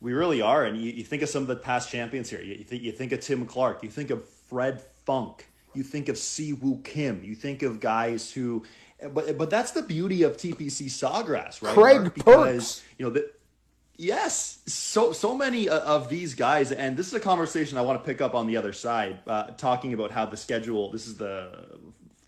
We 0.00 0.14
really 0.14 0.40
are. 0.40 0.64
And 0.64 0.80
you, 0.80 0.90
you 0.90 1.04
think 1.04 1.22
of 1.22 1.28
some 1.28 1.42
of 1.42 1.48
the 1.48 1.56
past 1.56 1.90
champions 1.90 2.30
here. 2.30 2.40
You, 2.40 2.54
you, 2.54 2.64
think, 2.64 2.82
you 2.82 2.92
think 2.92 3.12
of 3.12 3.20
Tim 3.20 3.44
Clark. 3.44 3.82
You 3.82 3.90
think 3.90 4.10
of 4.10 4.26
Fred 4.26 4.80
Funk. 5.04 5.46
You 5.74 5.82
think 5.82 6.08
of 6.08 6.16
Si 6.16 6.52
Woo 6.52 6.80
Kim. 6.84 7.22
You 7.22 7.34
think 7.34 7.62
of 7.62 7.80
guys 7.80 8.30
who 8.30 8.64
but 9.12 9.36
but 9.38 9.50
that's 9.50 9.72
the 9.72 9.82
beauty 9.82 10.22
of 10.22 10.36
TPC 10.36 10.86
Sawgrass, 10.86 11.62
right? 11.62 11.74
Craig 11.74 12.00
Mark? 12.00 12.14
Because 12.14 12.82
you 12.98 13.04
know 13.04 13.12
that. 13.12 13.40
Yes, 13.96 14.58
so 14.66 15.12
so 15.12 15.36
many 15.36 15.68
uh, 15.68 15.78
of 15.78 16.08
these 16.08 16.34
guys, 16.34 16.72
and 16.72 16.96
this 16.96 17.06
is 17.06 17.14
a 17.14 17.20
conversation 17.20 17.78
I 17.78 17.82
want 17.82 18.02
to 18.02 18.04
pick 18.04 18.20
up 18.20 18.34
on 18.34 18.48
the 18.48 18.56
other 18.56 18.72
side, 18.72 19.20
uh, 19.24 19.44
talking 19.56 19.94
about 19.94 20.10
how 20.10 20.26
the 20.26 20.36
schedule. 20.36 20.90
This 20.90 21.06
is 21.06 21.16
the 21.16 21.78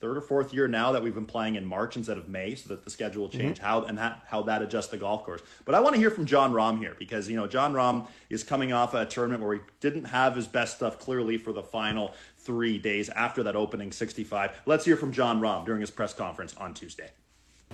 third 0.01 0.17
or 0.17 0.21
fourth 0.21 0.53
year 0.53 0.69
now 0.69 0.93
that 0.93 1.03
we've 1.03 1.15
been 1.15 1.27
playing 1.27 1.57
in 1.57 1.65
March 1.65 1.97
instead 1.97 2.19
of 2.19 2.29
May, 2.29 2.55
so 2.55 2.69
that 2.69 2.85
the 2.85 2.91
schedule 2.91 3.29
changed. 3.29 3.61
Mm-hmm. 3.61 3.67
How 3.67 3.83
and 3.83 3.99
how, 3.99 4.17
how 4.27 4.43
that 4.43 4.63
adjusts 4.63 4.89
the 4.89 4.97
golf 4.97 5.25
course. 5.25 5.41
But 5.65 5.75
I 5.75 5.81
want 5.81 5.95
to 5.95 6.01
hear 6.01 6.11
from 6.11 6.27
Jon 6.27 6.53
Rahm 6.53 6.79
here 6.79 6.95
because 6.99 7.29
you 7.29 7.37
know 7.37 7.49
Jon 7.49 7.73
Rahm 7.73 8.07
is 8.31 8.45
coming 8.45 8.73
off 8.73 8.95
a 8.95 9.05
tournament 9.07 9.43
where 9.43 9.55
he 9.55 9.61
didn't 9.81 10.05
have 10.05 10.37
his 10.37 10.47
best 10.47 10.77
stuff 10.77 10.99
clearly 10.99 11.39
for 11.39 11.53
the 11.53 11.63
final 11.63 12.15
three 12.47 12.79
days 12.79 13.09
after 13.11 13.43
that 13.43 13.57
opening 13.57 13.91
65. 13.91 14.63
Let's 14.65 14.85
hear 14.85 14.97
from 14.97 15.13
Jon 15.13 15.41
Rahm 15.41 15.67
during 15.67 15.81
his 15.81 15.91
press 15.91 16.15
conference 16.15 16.55
on 16.57 16.73
Tuesday. 16.73 17.11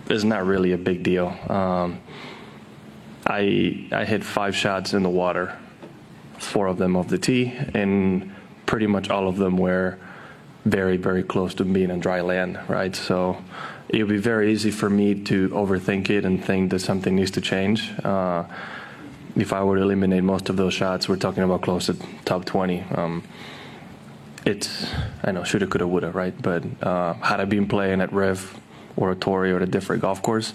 It's 0.08 0.24
not 0.24 0.46
really 0.46 0.72
a 0.72 0.78
big 0.78 1.02
deal. 1.02 1.28
Um, 1.48 2.00
I 3.26 3.86
I 3.92 4.04
hit 4.04 4.24
five 4.24 4.56
shots 4.56 4.94
in 4.94 5.02
the 5.02 5.10
water, 5.10 5.56
four 6.38 6.66
of 6.66 6.78
them 6.78 6.96
off 6.96 7.08
the 7.08 7.18
tee, 7.18 7.52
and 7.74 8.34
pretty 8.66 8.86
much 8.86 9.10
all 9.10 9.28
of 9.28 9.36
them 9.36 9.58
were 9.58 9.98
very 10.64 10.96
very 10.96 11.22
close 11.22 11.54
to 11.56 11.64
being 11.64 11.90
on 11.90 12.00
dry 12.00 12.22
land. 12.22 12.58
Right, 12.66 12.96
so 12.96 13.36
it 13.90 14.02
would 14.02 14.08
be 14.08 14.18
very 14.18 14.50
easy 14.52 14.70
for 14.70 14.88
me 14.88 15.14
to 15.24 15.50
overthink 15.50 16.08
it 16.08 16.24
and 16.24 16.42
think 16.42 16.70
that 16.70 16.80
something 16.80 17.14
needs 17.14 17.30
to 17.32 17.40
change. 17.40 17.92
Uh, 18.02 18.44
if 19.36 19.52
I 19.52 19.62
were 19.62 19.76
to 19.76 19.82
eliminate 19.82 20.24
most 20.24 20.48
of 20.48 20.56
those 20.56 20.74
shots, 20.74 21.08
we're 21.08 21.16
talking 21.16 21.42
about 21.42 21.62
close 21.62 21.86
to 21.86 21.96
top 22.24 22.44
20. 22.44 22.82
Um, 22.94 23.22
it's 24.44 24.86
I 25.22 25.32
know 25.32 25.44
shoulda, 25.44 25.66
coulda, 25.66 25.86
woulda, 25.86 26.10
right? 26.10 26.34
But 26.40 26.64
uh, 26.82 27.14
had 27.14 27.40
I 27.40 27.44
been 27.44 27.66
playing 27.68 28.00
at 28.00 28.12
Riv 28.12 28.58
or 28.96 29.12
a 29.12 29.16
Torrey 29.16 29.52
or 29.52 29.58
a 29.58 29.66
different 29.66 30.02
golf 30.02 30.22
course, 30.22 30.52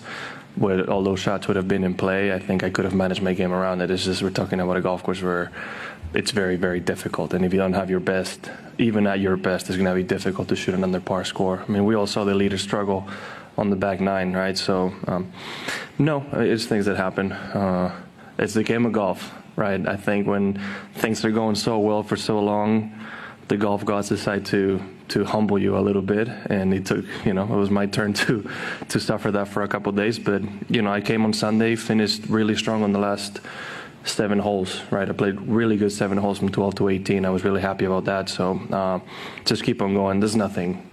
where 0.55 0.89
all 0.89 1.03
those 1.03 1.19
shots 1.19 1.47
would 1.47 1.55
have 1.55 1.67
been 1.67 1.83
in 1.83 1.93
play, 1.93 2.33
I 2.33 2.39
think 2.39 2.63
I 2.63 2.69
could 2.69 2.85
have 2.85 2.93
managed 2.93 3.21
my 3.21 3.33
game 3.33 3.53
around 3.53 3.81
it. 3.81 3.91
It's 3.91 4.05
just 4.05 4.21
we're 4.21 4.29
talking 4.29 4.59
about 4.59 4.77
a 4.77 4.81
golf 4.81 5.03
course 5.03 5.21
where 5.21 5.51
it's 6.13 6.31
very, 6.31 6.55
very 6.55 6.79
difficult, 6.79 7.33
and 7.33 7.45
if 7.45 7.53
you 7.53 7.59
don't 7.59 7.73
have 7.73 7.89
your 7.89 7.99
best, 7.99 8.49
even 8.77 9.07
at 9.07 9.19
your 9.19 9.37
best, 9.37 9.67
it's 9.67 9.77
going 9.77 9.89
to 9.89 9.93
be 9.93 10.03
difficult 10.03 10.47
to 10.49 10.55
shoot 10.55 10.73
an 10.73 10.83
under 10.83 10.99
par 10.99 11.25
score. 11.25 11.63
I 11.67 11.71
mean, 11.71 11.85
we 11.85 11.95
all 11.95 12.07
saw 12.07 12.23
the 12.23 12.33
leaders 12.33 12.61
struggle 12.61 13.07
on 13.57 13.69
the 13.69 13.75
back 13.75 13.99
nine, 13.99 14.33
right? 14.33 14.57
So, 14.57 14.93
um, 15.07 15.31
no, 15.97 16.25
it's 16.33 16.65
things 16.65 16.85
that 16.85 16.95
happen. 16.95 17.31
Uh, 17.31 17.93
it's 18.37 18.53
the 18.53 18.63
game 18.63 18.85
of 18.85 18.93
golf, 18.93 19.33
right? 19.55 19.85
I 19.87 19.95
think 19.95 20.27
when 20.27 20.61
things 20.95 21.25
are 21.25 21.31
going 21.31 21.55
so 21.55 21.79
well 21.79 22.03
for 22.03 22.15
so 22.15 22.39
long 22.39 22.93
the 23.47 23.57
golf 23.57 23.85
gods 23.85 24.09
decide 24.09 24.45
to 24.47 24.81
to 25.09 25.23
humble 25.23 25.57
you 25.57 25.77
a 25.77 25.79
little 25.79 26.01
bit. 26.01 26.27
And 26.27 26.73
it 26.73 26.85
took 26.85 27.05
you 27.25 27.33
know 27.33 27.43
it 27.43 27.57
was 27.57 27.69
my 27.69 27.85
turn 27.85 28.13
to 28.13 28.49
to 28.89 28.99
suffer 28.99 29.31
that 29.31 29.47
for 29.47 29.63
a 29.63 29.67
couple 29.67 29.91
days. 29.91 30.19
But 30.19 30.41
you 30.69 30.81
know 30.81 30.91
i 30.91 31.01
came 31.01 31.23
on 31.23 31.33
sunday 31.33 31.75
finished 31.75 32.25
really 32.27 32.55
strong 32.55 32.83
on 32.83 32.91
the 32.91 32.99
last 32.99 33.39
seven 34.03 34.39
holes 34.39 34.81
right? 34.89 35.09
I 35.09 35.11
played 35.11 35.39
really 35.41 35.75
good 35.75 35.91
seven 35.91 36.17
holes 36.17 36.37
from 36.37 36.49
12 36.49 36.75
to 36.75 36.87
18 36.87 37.25
i 37.25 37.29
was 37.29 37.43
really 37.43 37.61
happy 37.61 37.85
about 37.85 38.05
that. 38.05 38.29
So 38.29 38.59
uh, 38.71 38.99
just 39.45 39.63
keep 39.63 39.81
on 39.81 39.93
going. 39.93 40.19
There's 40.19 40.35
nothing 40.35 40.89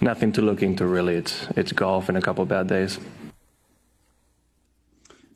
nothing 0.00 0.32
to 0.32 0.42
look 0.42 0.62
into 0.62 0.86
really. 0.86 1.14
It's 1.16 1.46
it's 1.56 1.72
golf 1.72 2.08
and 2.08 2.18
a 2.18 2.22
couple 2.22 2.44
bad 2.46 2.68
days. 2.68 2.98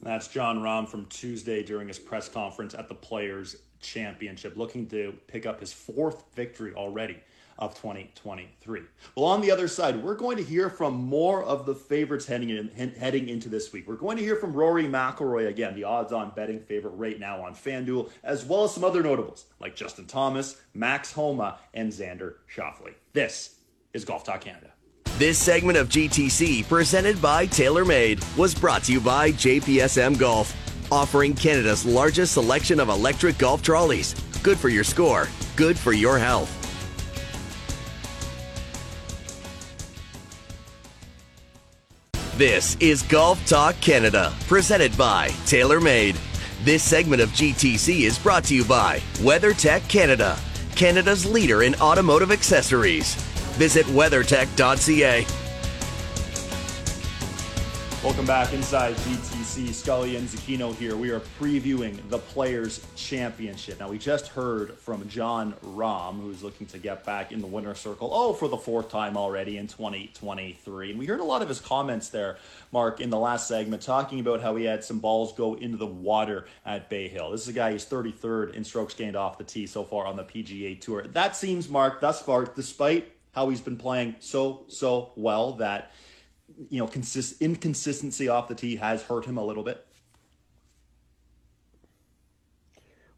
That's 0.02 0.28
Jon 0.28 0.60
Rahm 0.60 0.88
from 0.88 1.06
Tuesday 1.06 1.64
during 1.64 1.88
his 1.88 1.98
press 1.98 2.28
conference 2.28 2.74
at 2.74 2.86
the 2.88 2.94
Players 2.94 3.56
Championship, 3.80 4.56
looking 4.56 4.86
to 4.88 5.14
pick 5.26 5.46
up 5.46 5.60
his 5.60 5.72
fourth 5.72 6.24
victory 6.34 6.74
already 6.74 7.18
of 7.58 7.74
2023. 7.74 8.82
Well, 9.16 9.26
on 9.26 9.40
the 9.40 9.50
other 9.50 9.68
side, 9.68 10.02
we're 10.02 10.14
going 10.14 10.36
to 10.36 10.42
hear 10.42 10.68
from 10.68 10.94
more 10.94 11.42
of 11.42 11.64
the 11.64 11.74
favorites 11.74 12.26
heading 12.26 12.50
in, 12.50 12.94
heading 12.98 13.28
into 13.28 13.48
this 13.48 13.72
week. 13.72 13.88
We're 13.88 13.96
going 13.96 14.16
to 14.18 14.22
hear 14.22 14.36
from 14.36 14.52
Rory 14.52 14.84
McIlroy 14.84 15.48
again, 15.48 15.74
the 15.74 15.84
odds-on 15.84 16.32
betting 16.36 16.60
favorite 16.60 16.90
right 16.90 17.18
now 17.18 17.42
on 17.42 17.54
FanDuel, 17.54 18.10
as 18.22 18.44
well 18.44 18.64
as 18.64 18.74
some 18.74 18.84
other 18.84 19.02
notables 19.02 19.46
like 19.60 19.74
Justin 19.74 20.06
Thomas, 20.06 20.60
Max 20.74 21.12
Homa, 21.12 21.58
and 21.72 21.90
Xander 21.90 22.34
Schauffele. 22.54 22.94
This 23.12 23.56
is 23.94 24.04
Golf 24.04 24.24
Talk 24.24 24.42
Canada. 24.42 24.72
This 25.18 25.38
segment 25.38 25.78
of 25.78 25.88
GTC, 25.88 26.68
presented 26.68 27.22
by 27.22 27.46
TaylorMade, 27.46 28.36
was 28.36 28.54
brought 28.54 28.84
to 28.84 28.92
you 28.92 29.00
by 29.00 29.32
JPSM 29.32 30.18
Golf 30.18 30.54
offering 30.90 31.34
Canada's 31.34 31.84
largest 31.84 32.32
selection 32.34 32.80
of 32.80 32.88
electric 32.88 33.38
golf 33.38 33.62
trolleys. 33.62 34.14
Good 34.42 34.58
for 34.58 34.68
your 34.68 34.84
score, 34.84 35.28
good 35.56 35.78
for 35.78 35.92
your 35.92 36.18
health. 36.18 36.52
This 42.36 42.76
is 42.80 43.02
Golf 43.02 43.44
Talk 43.46 43.80
Canada, 43.80 44.32
presented 44.46 44.96
by 44.98 45.28
TaylorMade. 45.46 46.16
This 46.64 46.82
segment 46.82 47.22
of 47.22 47.30
GTC 47.30 48.00
is 48.00 48.18
brought 48.18 48.44
to 48.44 48.54
you 48.54 48.64
by 48.64 48.98
WeatherTech 49.20 49.88
Canada 49.88 50.38
Canada's 50.76 51.24
leader 51.24 51.62
in 51.62 51.74
automotive 51.76 52.30
accessories. 52.30 53.14
Visit 53.56 53.86
weathertech.ca. 53.86 55.26
Welcome 58.04 58.26
back 58.26 58.52
inside 58.52 58.94
GTC. 58.96 59.35
Scully 59.56 60.16
and 60.16 60.28
Zecchino 60.28 60.74
here. 60.74 60.96
We 60.96 61.08
are 61.10 61.20
previewing 61.40 62.06
the 62.10 62.18
Players' 62.18 62.86
Championship. 62.94 63.80
Now, 63.80 63.88
we 63.88 63.96
just 63.96 64.28
heard 64.28 64.74
from 64.74 65.08
Jon 65.08 65.54
Rahm, 65.64 66.20
who's 66.20 66.42
looking 66.42 66.66
to 66.66 66.78
get 66.78 67.06
back 67.06 67.32
in 67.32 67.40
the 67.40 67.46
winner's 67.46 67.78
circle, 67.78 68.10
oh, 68.12 68.34
for 68.34 68.48
the 68.48 68.58
fourth 68.58 68.90
time 68.90 69.16
already 69.16 69.56
in 69.56 69.66
2023. 69.66 70.90
And 70.90 70.98
we 70.98 71.06
heard 71.06 71.20
a 71.20 71.24
lot 71.24 71.40
of 71.40 71.48
his 71.48 71.58
comments 71.58 72.10
there, 72.10 72.36
Mark, 72.70 73.00
in 73.00 73.08
the 73.08 73.18
last 73.18 73.48
segment, 73.48 73.80
talking 73.80 74.20
about 74.20 74.42
how 74.42 74.54
he 74.56 74.64
had 74.64 74.84
some 74.84 74.98
balls 74.98 75.32
go 75.32 75.54
into 75.54 75.78
the 75.78 75.86
water 75.86 76.46
at 76.66 76.90
Bay 76.90 77.08
Hill. 77.08 77.30
This 77.30 77.40
is 77.40 77.48
a 77.48 77.54
guy 77.54 77.72
who's 77.72 77.86
33rd 77.86 78.52
in 78.52 78.62
strokes 78.62 78.92
gained 78.92 79.16
off 79.16 79.38
the 79.38 79.44
tee 79.44 79.66
so 79.66 79.84
far 79.84 80.04
on 80.04 80.16
the 80.16 80.24
PGA 80.24 80.78
Tour. 80.78 81.06
That 81.06 81.34
seems, 81.34 81.70
Mark, 81.70 82.02
thus 82.02 82.20
far, 82.20 82.44
despite 82.44 83.10
how 83.32 83.48
he's 83.48 83.62
been 83.62 83.78
playing 83.78 84.16
so, 84.20 84.64
so 84.68 85.12
well, 85.16 85.52
that– 85.52 85.92
you 86.70 86.78
know, 86.78 86.86
consist 86.86 87.40
inconsistency 87.40 88.28
off 88.28 88.48
the 88.48 88.54
tee 88.54 88.76
has 88.76 89.02
hurt 89.02 89.24
him 89.24 89.36
a 89.36 89.44
little 89.44 89.62
bit? 89.62 89.86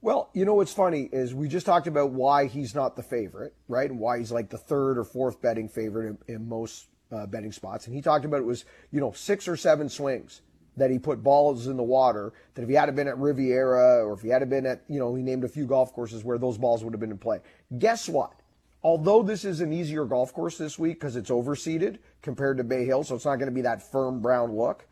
Well, 0.00 0.30
you 0.32 0.44
know 0.44 0.54
what's 0.54 0.72
funny 0.72 1.08
is 1.12 1.34
we 1.34 1.48
just 1.48 1.66
talked 1.66 1.88
about 1.88 2.10
why 2.10 2.46
he's 2.46 2.74
not 2.74 2.94
the 2.94 3.02
favorite, 3.02 3.54
right? 3.66 3.90
And 3.90 3.98
why 3.98 4.18
he's 4.18 4.30
like 4.30 4.48
the 4.48 4.58
third 4.58 4.96
or 4.96 5.04
fourth 5.04 5.42
betting 5.42 5.68
favorite 5.68 6.16
in, 6.28 6.34
in 6.36 6.48
most 6.48 6.86
uh, 7.10 7.26
betting 7.26 7.50
spots. 7.50 7.86
And 7.86 7.96
he 7.96 8.00
talked 8.00 8.24
about 8.24 8.38
it 8.38 8.44
was, 8.44 8.64
you 8.92 9.00
know, 9.00 9.10
six 9.12 9.48
or 9.48 9.56
seven 9.56 9.88
swings 9.88 10.42
that 10.76 10.90
he 10.90 11.00
put 11.00 11.24
balls 11.24 11.66
in 11.66 11.76
the 11.76 11.82
water. 11.82 12.32
That 12.54 12.62
if 12.62 12.68
he 12.68 12.76
had 12.76 12.94
been 12.94 13.08
at 13.08 13.18
Riviera 13.18 14.06
or 14.06 14.12
if 14.12 14.20
he 14.20 14.28
had 14.28 14.48
been 14.48 14.66
at, 14.66 14.84
you 14.88 15.00
know, 15.00 15.16
he 15.16 15.22
named 15.22 15.42
a 15.42 15.48
few 15.48 15.66
golf 15.66 15.92
courses 15.92 16.22
where 16.22 16.38
those 16.38 16.58
balls 16.58 16.84
would 16.84 16.92
have 16.92 17.00
been 17.00 17.10
in 17.10 17.18
play. 17.18 17.40
Guess 17.76 18.08
what? 18.08 18.37
Although 18.82 19.22
this 19.22 19.44
is 19.44 19.60
an 19.60 19.72
easier 19.72 20.04
golf 20.04 20.32
course 20.32 20.58
this 20.58 20.78
week 20.78 21.00
because 21.00 21.16
it's 21.16 21.30
overseeded 21.30 21.98
compared 22.22 22.56
to 22.58 22.64
Bay 22.64 22.84
Hill, 22.84 23.04
so 23.04 23.14
it's 23.14 23.24
not 23.24 23.36
going 23.36 23.48
to 23.48 23.54
be 23.54 23.62
that 23.62 23.82
firm 23.82 24.20
brown 24.20 24.54
look, 24.54 24.86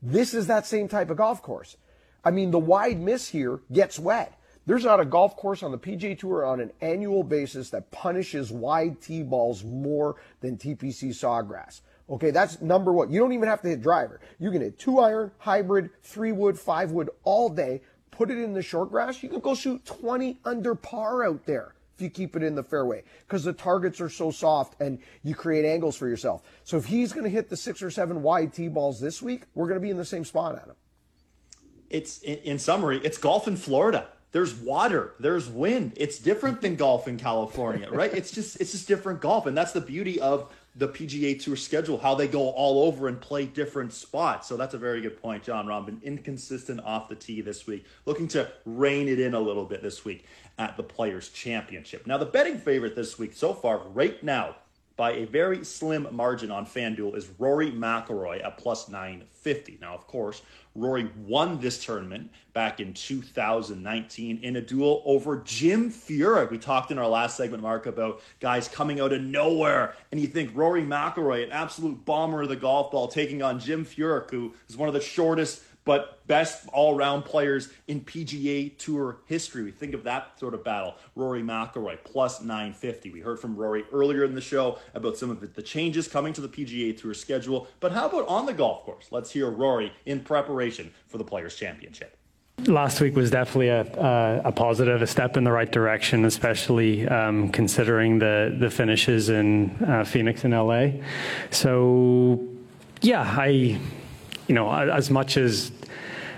this 0.00 0.34
is 0.34 0.46
that 0.46 0.66
same 0.66 0.88
type 0.88 1.10
of 1.10 1.16
golf 1.16 1.42
course. 1.42 1.76
I 2.24 2.30
mean, 2.30 2.50
the 2.50 2.58
wide 2.58 3.00
miss 3.00 3.28
here 3.28 3.60
gets 3.72 3.98
wet. 3.98 4.38
There's 4.64 4.84
not 4.84 5.00
a 5.00 5.04
golf 5.04 5.36
course 5.36 5.64
on 5.64 5.72
the 5.72 5.78
PGA 5.78 6.16
Tour 6.16 6.44
on 6.44 6.60
an 6.60 6.70
annual 6.80 7.24
basis 7.24 7.70
that 7.70 7.90
punishes 7.90 8.52
wide 8.52 9.00
tee 9.00 9.24
balls 9.24 9.64
more 9.64 10.16
than 10.40 10.56
TPC 10.56 11.08
Sawgrass. 11.08 11.80
Okay, 12.08 12.30
that's 12.30 12.60
number 12.60 12.92
one. 12.92 13.10
You 13.10 13.18
don't 13.18 13.32
even 13.32 13.48
have 13.48 13.62
to 13.62 13.68
hit 13.68 13.82
driver. 13.82 14.20
You 14.38 14.52
can 14.52 14.60
hit 14.60 14.78
two 14.78 15.00
iron, 15.00 15.32
hybrid, 15.38 15.90
three 16.02 16.30
wood, 16.30 16.58
five 16.58 16.92
wood 16.92 17.10
all 17.24 17.48
day. 17.48 17.80
Put 18.12 18.30
it 18.30 18.38
in 18.38 18.52
the 18.52 18.62
short 18.62 18.90
grass. 18.90 19.22
You 19.22 19.28
can 19.28 19.40
go 19.40 19.54
shoot 19.54 19.84
20 19.84 20.38
under 20.44 20.74
par 20.74 21.24
out 21.24 21.44
there 21.46 21.74
you 21.98 22.10
keep 22.10 22.36
it 22.36 22.42
in 22.42 22.54
the 22.54 22.62
fairway 22.62 23.02
because 23.26 23.44
the 23.44 23.52
targets 23.52 24.00
are 24.00 24.08
so 24.08 24.30
soft 24.30 24.80
and 24.80 24.98
you 25.22 25.34
create 25.34 25.64
angles 25.64 25.96
for 25.96 26.08
yourself. 26.08 26.42
So 26.64 26.76
if 26.76 26.86
he's 26.86 27.12
going 27.12 27.24
to 27.24 27.30
hit 27.30 27.48
the 27.48 27.56
six 27.56 27.82
or 27.82 27.90
seven 27.90 28.22
wide 28.22 28.52
tee 28.52 28.68
balls 28.68 29.00
this 29.00 29.22
week, 29.22 29.42
we're 29.54 29.66
going 29.66 29.78
to 29.78 29.82
be 29.82 29.90
in 29.90 29.96
the 29.96 30.04
same 30.04 30.24
spot 30.24 30.54
him. 30.54 30.74
It's 31.90 32.20
in, 32.20 32.58
summary, 32.58 33.00
it's 33.04 33.18
golf 33.18 33.46
in 33.46 33.56
Florida. 33.56 34.08
There's 34.32 34.54
water, 34.54 35.12
there's 35.20 35.48
wind. 35.50 35.92
It's 35.96 36.18
different 36.18 36.62
than 36.62 36.76
golf 36.76 37.06
in 37.06 37.18
California, 37.18 37.90
right? 37.90 38.12
it's 38.14 38.30
just 38.30 38.58
it's 38.62 38.72
just 38.72 38.88
different 38.88 39.20
golf, 39.20 39.44
and 39.44 39.54
that's 39.54 39.72
the 39.72 39.80
beauty 39.82 40.18
of 40.18 40.50
the 40.74 40.88
PGA 40.88 41.38
Tour 41.42 41.56
schedule, 41.56 41.98
how 41.98 42.14
they 42.14 42.26
go 42.26 42.48
all 42.50 42.84
over 42.84 43.08
and 43.08 43.20
play 43.20 43.44
different 43.44 43.92
spots. 43.92 44.48
So 44.48 44.56
that's 44.56 44.72
a 44.72 44.78
very 44.78 45.02
good 45.02 45.20
point, 45.20 45.42
John. 45.42 45.66
Been 45.84 46.00
inconsistent 46.02 46.80
off 46.84 47.08
the 47.08 47.14
tee 47.14 47.42
this 47.42 47.66
week, 47.66 47.84
looking 48.06 48.26
to 48.28 48.50
rein 48.64 49.08
it 49.08 49.20
in 49.20 49.34
a 49.34 49.40
little 49.40 49.66
bit 49.66 49.82
this 49.82 50.04
week 50.04 50.24
at 50.58 50.76
the 50.76 50.82
Players' 50.82 51.28
Championship. 51.28 52.06
Now, 52.06 52.16
the 52.16 52.24
betting 52.24 52.58
favorite 52.58 52.96
this 52.96 53.18
week 53.18 53.34
so 53.34 53.52
far, 53.52 53.80
right 53.88 54.22
now, 54.22 54.56
by 54.96 55.12
a 55.12 55.24
very 55.24 55.64
slim 55.64 56.06
margin 56.12 56.50
on 56.50 56.66
FanDuel 56.66 57.16
is 57.16 57.28
Rory 57.38 57.70
McIlroy 57.70 58.44
at 58.44 58.58
plus 58.58 58.88
950. 58.88 59.78
Now, 59.80 59.94
of 59.94 60.06
course, 60.06 60.42
Rory 60.74 61.10
won 61.26 61.60
this 61.60 61.84
tournament 61.84 62.30
back 62.54 62.80
in 62.80 62.94
2019 62.94 64.40
in 64.42 64.56
a 64.56 64.60
duel 64.60 65.02
over 65.04 65.42
Jim 65.44 65.90
Furyk. 65.90 66.50
We 66.50 66.58
talked 66.58 66.90
in 66.90 66.98
our 66.98 67.08
last 67.08 67.36
segment, 67.36 67.62
Mark, 67.62 67.86
about 67.86 68.22
guys 68.40 68.68
coming 68.68 69.00
out 69.00 69.12
of 69.12 69.20
nowhere, 69.20 69.94
and 70.10 70.20
you 70.20 70.26
think 70.26 70.50
Rory 70.54 70.82
McIlroy, 70.82 71.44
an 71.44 71.52
absolute 71.52 72.04
bomber 72.04 72.42
of 72.42 72.48
the 72.48 72.56
golf 72.56 72.90
ball, 72.90 73.08
taking 73.08 73.42
on 73.42 73.60
Jim 73.60 73.84
Furyk, 73.84 74.30
who 74.30 74.54
is 74.68 74.76
one 74.76 74.88
of 74.88 74.94
the 74.94 75.00
shortest 75.00 75.62
but 75.84 76.26
best 76.26 76.68
all 76.72 76.94
round 76.94 77.24
players 77.24 77.70
in 77.88 78.00
PGA 78.00 78.76
Tour 78.78 79.18
history. 79.26 79.62
We 79.62 79.70
think 79.70 79.94
of 79.94 80.04
that 80.04 80.38
sort 80.38 80.54
of 80.54 80.64
battle. 80.64 80.94
Rory 81.16 81.42
McIlroy 81.42 81.98
plus 82.04 82.40
950. 82.40 83.10
We 83.10 83.20
heard 83.20 83.40
from 83.40 83.56
Rory 83.56 83.84
earlier 83.92 84.24
in 84.24 84.34
the 84.34 84.40
show 84.40 84.78
about 84.94 85.16
some 85.16 85.30
of 85.30 85.54
the 85.54 85.62
changes 85.62 86.08
coming 86.08 86.32
to 86.34 86.40
the 86.40 86.48
PGA 86.48 86.98
Tour 86.98 87.14
schedule. 87.14 87.66
But 87.80 87.92
how 87.92 88.08
about 88.08 88.28
on 88.28 88.46
the 88.46 88.52
golf 88.52 88.84
course? 88.84 89.08
Let's 89.10 89.30
hear 89.30 89.50
Rory 89.50 89.92
in 90.06 90.20
preparation 90.20 90.92
for 91.08 91.18
the 91.18 91.24
Players' 91.24 91.56
Championship. 91.56 92.16
Last 92.66 93.00
week 93.00 93.16
was 93.16 93.30
definitely 93.30 93.68
a, 93.68 94.42
a, 94.44 94.52
positive, 94.52 95.02
a 95.02 95.06
step 95.06 95.36
in 95.36 95.42
the 95.42 95.50
right 95.50 95.70
direction, 95.70 96.24
especially 96.24 97.08
um, 97.08 97.48
considering 97.48 98.20
the, 98.20 98.54
the 98.56 98.70
finishes 98.70 99.30
in 99.30 99.70
uh, 99.82 100.04
Phoenix 100.04 100.44
and 100.44 100.54
LA. 100.54 100.90
So, 101.50 102.46
yeah, 103.00 103.22
I 103.22 103.80
you 104.48 104.54
know, 104.54 104.72
as 104.72 105.10
much 105.10 105.36
as 105.36 105.72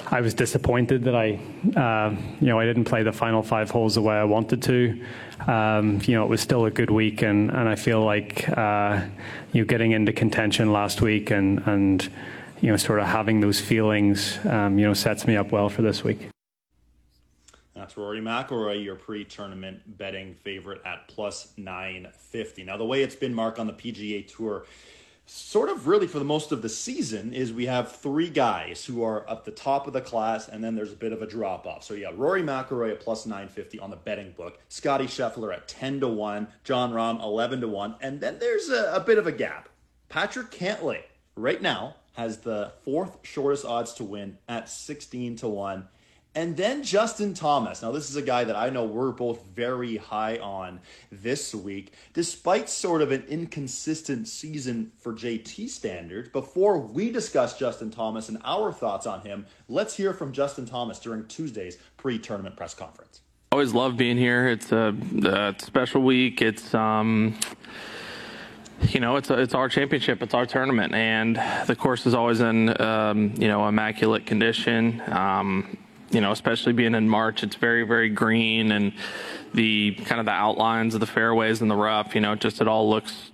I 0.06 0.20
was 0.20 0.34
disappointed 0.34 1.04
that 1.04 1.14
I, 1.14 1.40
uh, 1.76 2.14
you 2.40 2.46
know, 2.46 2.58
I 2.58 2.66
didn't 2.66 2.84
play 2.84 3.02
the 3.02 3.12
final 3.12 3.42
five 3.42 3.70
holes 3.70 3.94
the 3.94 4.02
way 4.02 4.14
I 4.14 4.24
wanted 4.24 4.62
to. 4.62 5.02
Um, 5.46 6.00
you 6.04 6.14
know, 6.14 6.24
it 6.24 6.28
was 6.28 6.40
still 6.40 6.66
a 6.66 6.70
good 6.70 6.90
week, 6.90 7.22
and, 7.22 7.50
and 7.50 7.68
I 7.68 7.74
feel 7.74 8.04
like 8.04 8.48
uh, 8.50 9.02
you 9.52 9.64
getting 9.64 9.92
into 9.92 10.12
contention 10.12 10.72
last 10.72 11.00
week 11.00 11.30
and 11.30 11.62
and 11.66 12.08
you 12.64 12.70
know, 12.70 12.78
sort 12.78 12.98
of 12.98 13.06
having 13.06 13.40
those 13.40 13.60
feelings, 13.60 14.38
um, 14.46 14.78
you 14.78 14.86
know, 14.86 14.94
sets 14.94 15.26
me 15.26 15.36
up 15.36 15.52
well 15.52 15.68
for 15.68 15.82
this 15.82 16.02
week. 16.02 16.30
That's 17.74 17.94
Rory 17.94 18.20
McIlroy, 18.20 18.82
your 18.82 18.94
pre-tournament 18.94 19.98
betting 19.98 20.34
favorite 20.34 20.80
at 20.86 21.06
plus 21.06 21.52
950. 21.58 22.64
Now, 22.64 22.78
the 22.78 22.84
way 22.86 23.02
it's 23.02 23.16
been, 23.16 23.34
Mark, 23.34 23.58
on 23.58 23.66
the 23.66 23.74
PGA 23.74 24.26
Tour 24.26 24.64
sort 25.26 25.68
of 25.68 25.86
really 25.86 26.06
for 26.06 26.18
the 26.18 26.24
most 26.24 26.52
of 26.52 26.62
the 26.62 26.68
season 26.68 27.32
is 27.32 27.52
we 27.52 27.66
have 27.66 27.96
three 27.96 28.28
guys 28.28 28.84
who 28.84 29.02
are 29.02 29.28
at 29.28 29.44
the 29.44 29.50
top 29.50 29.86
of 29.86 29.92
the 29.92 30.00
class 30.00 30.48
and 30.48 30.62
then 30.62 30.74
there's 30.74 30.92
a 30.92 30.96
bit 30.96 31.12
of 31.12 31.22
a 31.22 31.26
drop 31.26 31.66
off. 31.66 31.82
So 31.82 31.94
yeah, 31.94 32.10
Rory 32.14 32.42
McIlroy 32.42 32.92
at 32.92 33.00
plus 33.00 33.24
950 33.24 33.78
on 33.78 33.90
the 33.90 33.96
betting 33.96 34.32
book, 34.32 34.58
Scotty 34.68 35.06
Scheffler 35.06 35.54
at 35.54 35.66
10 35.68 36.00
to 36.00 36.08
1, 36.08 36.48
Jon 36.62 36.92
Rahm 36.92 37.22
11 37.22 37.62
to 37.62 37.68
1, 37.68 37.96
and 38.00 38.20
then 38.20 38.38
there's 38.38 38.68
a, 38.68 38.94
a 38.94 39.00
bit 39.00 39.18
of 39.18 39.26
a 39.26 39.32
gap. 39.32 39.68
Patrick 40.08 40.50
Cantlay 40.50 41.02
right 41.36 41.60
now 41.60 41.96
has 42.14 42.38
the 42.38 42.72
fourth 42.84 43.18
shortest 43.22 43.64
odds 43.64 43.94
to 43.94 44.04
win 44.04 44.38
at 44.48 44.68
16 44.68 45.36
to 45.36 45.48
1 45.48 45.88
and 46.34 46.56
then 46.56 46.82
Justin 46.82 47.32
Thomas. 47.32 47.82
Now, 47.82 47.92
this 47.92 48.10
is 48.10 48.16
a 48.16 48.22
guy 48.22 48.44
that 48.44 48.56
I 48.56 48.70
know 48.70 48.84
we're 48.84 49.12
both 49.12 49.44
very 49.54 49.96
high 49.96 50.38
on 50.38 50.80
this 51.12 51.54
week, 51.54 51.92
despite 52.12 52.68
sort 52.68 53.02
of 53.02 53.12
an 53.12 53.24
inconsistent 53.28 54.26
season 54.26 54.90
for 54.98 55.12
JT 55.12 55.68
standards. 55.68 56.28
Before 56.30 56.78
we 56.78 57.10
discuss 57.10 57.56
Justin 57.56 57.90
Thomas 57.90 58.28
and 58.28 58.38
our 58.44 58.72
thoughts 58.72 59.06
on 59.06 59.20
him, 59.20 59.46
let's 59.68 59.96
hear 59.96 60.12
from 60.12 60.32
Justin 60.32 60.66
Thomas 60.66 60.98
during 60.98 61.26
Tuesday's 61.26 61.78
pre 61.96 62.18
tournament 62.18 62.56
press 62.56 62.74
conference. 62.74 63.20
I 63.52 63.56
Always 63.56 63.72
love 63.72 63.96
being 63.96 64.16
here. 64.16 64.48
It's 64.48 64.72
a, 64.72 64.92
a 65.24 65.54
special 65.62 66.02
week. 66.02 66.42
It's, 66.42 66.74
um, 66.74 67.38
you 68.88 68.98
know, 68.98 69.14
it's 69.14 69.30
a, 69.30 69.40
it's 69.40 69.54
our 69.54 69.68
championship, 69.68 70.20
it's 70.22 70.34
our 70.34 70.46
tournament, 70.46 70.94
and 70.94 71.36
the 71.66 71.76
course 71.76 72.06
is 72.06 72.14
always 72.14 72.40
in 72.40 72.80
um, 72.82 73.34
you 73.38 73.46
know 73.46 73.66
immaculate 73.68 74.26
condition. 74.26 75.00
Um, 75.06 75.78
you 76.14 76.20
know, 76.20 76.32
especially 76.32 76.72
being 76.72 76.94
in 76.94 77.08
March, 77.08 77.42
it's 77.42 77.56
very, 77.56 77.82
very 77.82 78.08
green 78.08 78.72
and 78.72 78.92
the 79.52 79.92
kind 80.04 80.20
of 80.20 80.26
the 80.26 80.32
outlines 80.32 80.94
of 80.94 81.00
the 81.00 81.06
fairways 81.06 81.60
and 81.60 81.70
the 81.70 81.76
rough, 81.76 82.14
you 82.14 82.20
know, 82.20 82.34
just 82.34 82.60
it 82.60 82.68
all 82.68 82.88
looks 82.88 83.30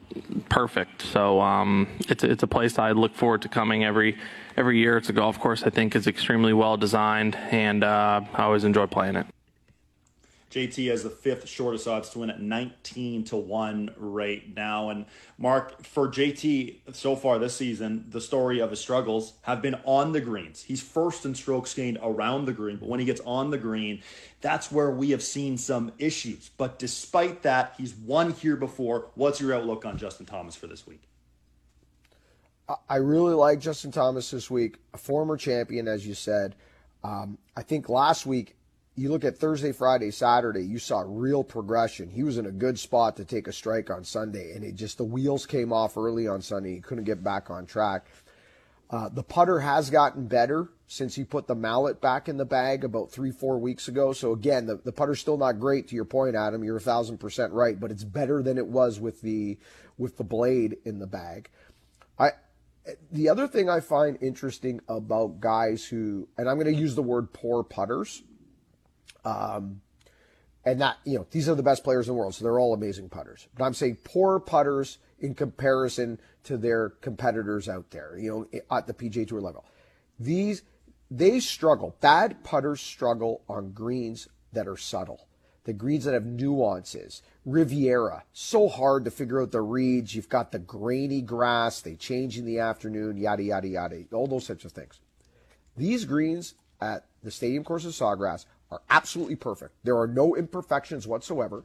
perfect. 0.49 1.03
So 1.03 1.41
um, 1.41 1.89
it's 2.09 2.25
it's 2.25 2.43
a 2.43 2.47
place 2.47 2.79
I 2.79 2.93
look 2.93 3.15
forward 3.15 3.43
to 3.43 3.49
coming 3.49 3.85
every 3.85 4.19
every 4.57 4.79
year. 4.79 4.97
It's 4.97 5.09
a 5.09 5.13
golf 5.13 5.39
course 5.39 5.63
I 5.63 5.71
think 5.71 5.95
is 5.95 6.07
extremely 6.07 6.53
well 6.53 6.77
designed, 6.77 7.37
and 7.37 7.85
uh, 7.85 8.23
I 8.35 8.43
always 8.43 8.65
enjoy 8.65 8.87
playing 8.87 9.17
it. 9.17 9.27
JT 10.51 10.91
has 10.91 11.05
the 11.05 11.11
fifth 11.11 11.49
shortest 11.49 11.87
odds 11.87 12.11
to 12.11 12.19
win 12.19 12.31
at 12.31 12.41
19 12.41 13.25
to 13.25 13.37
1 13.37 13.95
right 13.97 14.55
now. 14.57 14.91
And 14.91 15.07
Mark, 15.39 15.85
for 15.85 16.09
JT 16.09 16.95
so 16.95 17.15
far 17.15 17.39
this 17.39 17.55
season, 17.55 18.07
the 18.09 18.21
story 18.21 18.61
of 18.61 18.71
his 18.71 18.81
struggles 18.81 19.35
have 19.43 19.63
been 19.63 19.77
on 19.85 20.11
the 20.11 20.21
greens. 20.21 20.63
He's 20.63 20.83
first 20.83 21.25
in 21.25 21.37
strokes 21.37 21.73
gained 21.73 21.99
around 22.03 22.47
the 22.47 22.53
green, 22.53 22.79
but 22.79 22.89
when 22.89 22.99
he 22.99 23.07
gets 23.07 23.21
on 23.21 23.51
the 23.51 23.59
green, 23.59 24.03
that's 24.41 24.73
where 24.73 24.91
we 24.91 25.11
have 25.11 25.23
seen 25.23 25.57
some 25.57 25.93
issues. 25.99 26.51
But 26.57 26.81
despite 26.81 27.43
that, 27.43 27.75
he's 27.79 27.95
won 27.95 28.33
here 28.33 28.57
before. 28.57 29.07
What's 29.15 29.41
your 29.41 29.55
outlook 29.55 29.85
on 29.85 29.99
Justin 29.99 30.27
Thomas 30.27 30.57
for 30.57 30.67
this 30.67 30.85
week? 30.85 31.03
I 32.89 32.97
really 32.97 33.35
like 33.35 33.61
Justin 33.61 33.91
Thomas 33.91 34.31
this 34.31 34.51
week, 34.51 34.79
a 34.95 34.99
former 34.99 35.37
champion, 35.37 35.89
as 35.89 36.07
you 36.07 36.15
said. 36.15 36.55
Um, 37.03 37.39
I 37.57 37.63
think 37.63 37.89
last 37.89 38.27
week 38.27 38.57
you 39.01 39.11
look 39.11 39.25
at 39.25 39.39
Thursday, 39.39 39.73
Friday, 39.73 40.11
Saturday, 40.11 40.63
you 40.63 40.79
saw 40.79 41.03
real 41.07 41.43
progression. 41.43 42.11
He 42.11 42.23
was 42.23 42.37
in 42.37 42.45
a 42.45 42.51
good 42.51 42.79
spot 42.79 43.17
to 43.17 43.25
take 43.25 43.49
a 43.49 43.53
strike 43.53 43.89
on 43.89 44.05
Sunday, 44.05 44.53
and 44.55 44.63
it 44.63 44.75
just 44.75 44.99
the 44.99 45.05
wheels 45.05 45.47
came 45.47 45.73
off 45.73 45.97
early 45.97 46.29
on 46.29 46.43
Sunday. 46.43 46.75
He 46.75 46.81
couldn't 46.81 47.05
get 47.05 47.25
back 47.25 47.49
on 47.49 47.65
track. 47.65 48.07
Uh, 48.91 49.09
the 49.09 49.23
putter 49.23 49.61
has 49.61 49.89
gotten 49.89 50.27
better 50.27 50.69
since 50.87 51.15
he 51.15 51.25
put 51.25 51.47
the 51.47 51.55
mallet 51.55 52.03
back 52.03 52.29
in 52.29 52.37
the 52.37 52.45
bag 52.45 52.85
about 52.85 53.11
three, 53.11 53.31
four 53.31 53.59
weeks 53.59 53.89
ago. 53.89 54.13
So 54.13 54.33
again, 54.33 54.67
the, 54.67 54.77
the 54.77 54.93
putter's 54.93 55.21
still 55.21 55.39
not 55.39 55.61
great 55.61 55.89
to 55.89 55.95
your 55.95 56.05
point, 56.05 56.37
Adam. 56.37 56.63
You're 56.63 56.77
a 56.77 56.81
thousand 56.81 57.19
percent 57.19 57.55
right, 57.55 57.81
but 57.81 57.91
it's 57.91 58.05
better 58.05 58.43
than 58.43 58.59
it 58.59 58.67
was 58.67 59.01
with 59.01 59.23
the 59.23 59.57
with 59.97 60.19
the 60.19 60.25
blade 60.25 60.77
in 60.85 60.99
the 60.99 61.07
bag. 61.07 61.49
I 62.19 62.33
the 63.13 63.29
other 63.31 63.47
thing 63.47 63.71
I 63.71 63.81
find 63.81 64.19
interesting 64.21 64.81
about 64.89 65.41
guys 65.41 65.87
who, 65.87 66.29
and 66.37 66.49
I'm 66.49 66.57
going 66.57 66.75
to 66.75 66.81
use 66.81 66.95
the 66.95 67.03
word 67.03 67.33
poor 67.33 67.63
putters, 67.63 68.23
um, 69.25 69.81
and 70.65 70.81
that 70.81 70.99
you 71.05 71.19
know 71.19 71.27
these 71.31 71.49
are 71.49 71.55
the 71.55 71.63
best 71.63 71.85
players 71.85 72.09
in 72.09 72.15
the 72.15 72.19
world, 72.19 72.35
so 72.35 72.45
they're 72.45 72.59
all 72.59 72.75
amazing 72.75 73.09
putters. 73.09 73.49
But 73.57 73.65
I'm 73.65 73.75
saying 73.75 73.99
poor 74.05 74.41
putters 74.41 74.99
in 75.19 75.35
comparison 75.35 76.21
to 76.45 76.57
their 76.57 76.91
competitors 76.91 77.69
out 77.69 77.91
there, 77.91 78.17
you 78.19 78.31
know, 78.53 78.61
at 78.77 78.87
the 78.87 78.95
PGA 78.95 79.27
Tour 79.27 79.41
level. 79.41 79.65
These 80.19 80.63
they 81.11 81.41
struggle. 81.41 81.97
Bad 82.01 82.45
putters 82.45 82.81
struggle 82.81 83.43
on 83.49 83.73
greens 83.73 84.29
that 84.53 84.69
are 84.69 84.77
subtle, 84.77 85.27
the 85.65 85.73
greens 85.73 86.05
that 86.05 86.15
have 86.15 86.25
nuances. 86.27 87.23
Riviera, 87.45 88.25
so 88.33 88.69
hard 88.69 89.05
to 89.07 89.11
figure 89.11 89.41
out 89.41 89.51
the 89.51 89.63
reads. 89.63 90.15
You've 90.15 90.29
got 90.29 90.53
the 90.53 90.59
grainy 90.59 91.23
grass, 91.23 91.81
they 91.81 91.97
change 91.97 92.39
in 92.39 92.45
the 92.45 92.59
afternoon, 92.59 93.17
yada, 93.17 93.43
yada, 93.43 93.67
yada, 93.67 94.05
all 94.13 94.27
those 94.27 94.47
types 94.47 94.65
of 94.65 94.73
things. 94.73 95.01
These 95.77 96.05
greens 96.05 96.55
at 96.81 97.07
the 97.23 97.31
Stadium 97.31 97.65
Course 97.65 97.85
of 97.85 97.93
Sawgrass 97.93 98.45
are 98.71 98.83
absolutely 98.89 99.37
perfect. 99.37 99.75
There 99.85 99.99
are 99.99 100.07
no 100.07 100.37
imperfections 100.37 101.07
whatsoever. 101.07 101.65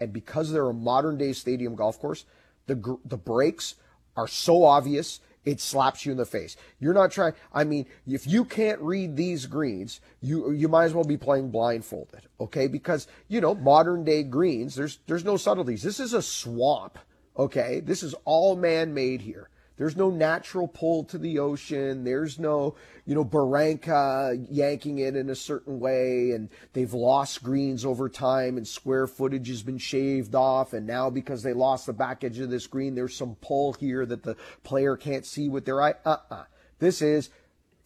And 0.00 0.12
because 0.12 0.52
they're 0.52 0.68
a 0.68 0.74
modern 0.74 1.16
day 1.16 1.32
stadium 1.32 1.74
golf 1.74 1.98
course, 1.98 2.24
the, 2.66 2.98
the 3.04 3.16
breaks 3.16 3.76
are 4.16 4.28
so 4.28 4.64
obvious 4.64 5.20
it 5.46 5.60
slaps 5.60 6.04
you 6.04 6.10
in 6.10 6.18
the 6.18 6.26
face. 6.26 6.56
You're 6.80 6.92
not 6.92 7.12
trying. 7.12 7.32
I 7.54 7.62
mean, 7.62 7.86
if 8.06 8.26
you 8.26 8.44
can't 8.44 8.80
read 8.80 9.16
these 9.16 9.46
greens, 9.46 10.00
you 10.20 10.50
you 10.50 10.68
might 10.68 10.86
as 10.86 10.92
well 10.92 11.04
be 11.04 11.16
playing 11.16 11.50
blindfolded, 11.50 12.22
okay? 12.40 12.66
Because 12.66 13.06
you 13.28 13.40
know 13.40 13.54
modern 13.54 14.02
day 14.02 14.24
greens, 14.24 14.74
there's 14.74 14.98
there's 15.06 15.24
no 15.24 15.36
subtleties. 15.36 15.84
This 15.84 16.00
is 16.00 16.12
a 16.12 16.20
swamp, 16.20 16.98
okay? 17.38 17.78
This 17.78 18.02
is 18.02 18.12
all 18.24 18.56
man 18.56 18.92
made 18.92 19.20
here. 19.20 19.48
There's 19.76 19.96
no 19.96 20.10
natural 20.10 20.68
pull 20.68 21.04
to 21.04 21.18
the 21.18 21.38
ocean. 21.38 22.04
There's 22.04 22.38
no, 22.38 22.76
you 23.04 23.14
know, 23.14 23.24
Barranca 23.24 24.34
yanking 24.48 24.98
it 24.98 25.16
in 25.16 25.28
a 25.28 25.34
certain 25.34 25.80
way. 25.80 26.30
And 26.30 26.48
they've 26.72 26.94
lost 26.94 27.42
greens 27.42 27.84
over 27.84 28.08
time 28.08 28.56
and 28.56 28.66
square 28.66 29.06
footage 29.06 29.48
has 29.48 29.62
been 29.62 29.78
shaved 29.78 30.34
off. 30.34 30.72
And 30.72 30.86
now 30.86 31.10
because 31.10 31.42
they 31.42 31.52
lost 31.52 31.86
the 31.86 31.92
back 31.92 32.24
edge 32.24 32.38
of 32.38 32.48
this 32.48 32.66
green, 32.66 32.94
there's 32.94 33.14
some 33.14 33.36
pull 33.36 33.74
here 33.74 34.06
that 34.06 34.22
the 34.22 34.36
player 34.64 34.96
can't 34.96 35.26
see 35.26 35.48
with 35.48 35.66
their 35.66 35.82
eye. 35.82 35.94
Uh-uh. 36.04 36.44
This 36.78 37.02
is 37.02 37.28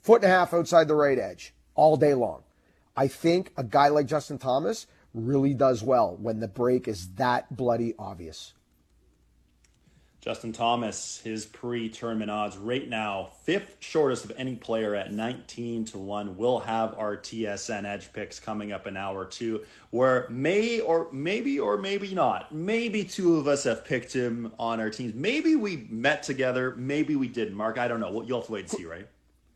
foot 0.01 0.23
and 0.23 0.31
a 0.31 0.35
half 0.35 0.55
outside 0.55 0.87
the 0.87 0.95
right 0.95 1.19
edge 1.19 1.55
all 1.75 1.97
day 1.97 2.15
long. 2.15 2.45
I 2.97 3.09
think 3.09 3.53
a 3.57 3.65
guy 3.65 3.89
like 3.89 4.07
Justin 4.07 4.39
Thomas 4.39 4.87
really 5.13 5.55
does 5.55 5.83
well 5.83 6.17
when 6.21 6.39
the 6.39 6.47
break 6.47 6.87
is 6.87 7.09
that 7.15 7.57
bloody 7.57 7.95
obvious. 7.99 8.55
Justin 10.21 10.53
Thomas, 10.53 11.19
his 11.25 11.47
pre-tournament 11.47 12.31
odds 12.31 12.59
right 12.59 12.87
now, 12.87 13.31
fifth 13.45 13.79
shortest 13.81 14.27
of 14.27 14.33
any 14.37 14.55
player 14.55 14.95
at 14.95 15.15
19 15.15 15.87
to 15.87 15.99
1. 15.99 16.37
We'll 16.37 16.61
have 16.61 16.95
our 16.99 17.17
TSN 17.17 17.87
Edge 17.87 18.13
picks 18.13 18.39
coming 18.39 18.71
up 18.71 18.85
an 18.85 18.99
hour 18.99 19.21
or 19.21 19.25
two, 19.25 19.65
where 19.89 20.27
may 20.29 20.81
or 20.81 21.09
maybe 21.11 21.59
or 21.59 21.79
maybe 21.79 22.15
not, 22.15 22.55
maybe 22.55 23.03
two 23.03 23.39
of 23.39 23.49
us 23.49 23.65
have 23.65 23.83
picked 23.83 24.13
him 24.13 24.53
on 24.59 24.79
our 24.79 24.91
teams. 24.91 25.15
Maybe 25.15 25.57
we 25.57 25.87
met 25.89 26.23
together, 26.23 26.75
maybe 26.77 27.17
we 27.17 27.29
didn't. 27.29 27.55
Mark, 27.55 27.79
I 27.79 27.89
don't 27.89 28.01
know. 28.01 28.23
You'll 28.23 28.41
have 28.41 28.47
to 28.47 28.53
wait 28.53 28.71
and 28.71 28.71
see, 28.71 28.85
right? 28.85 29.09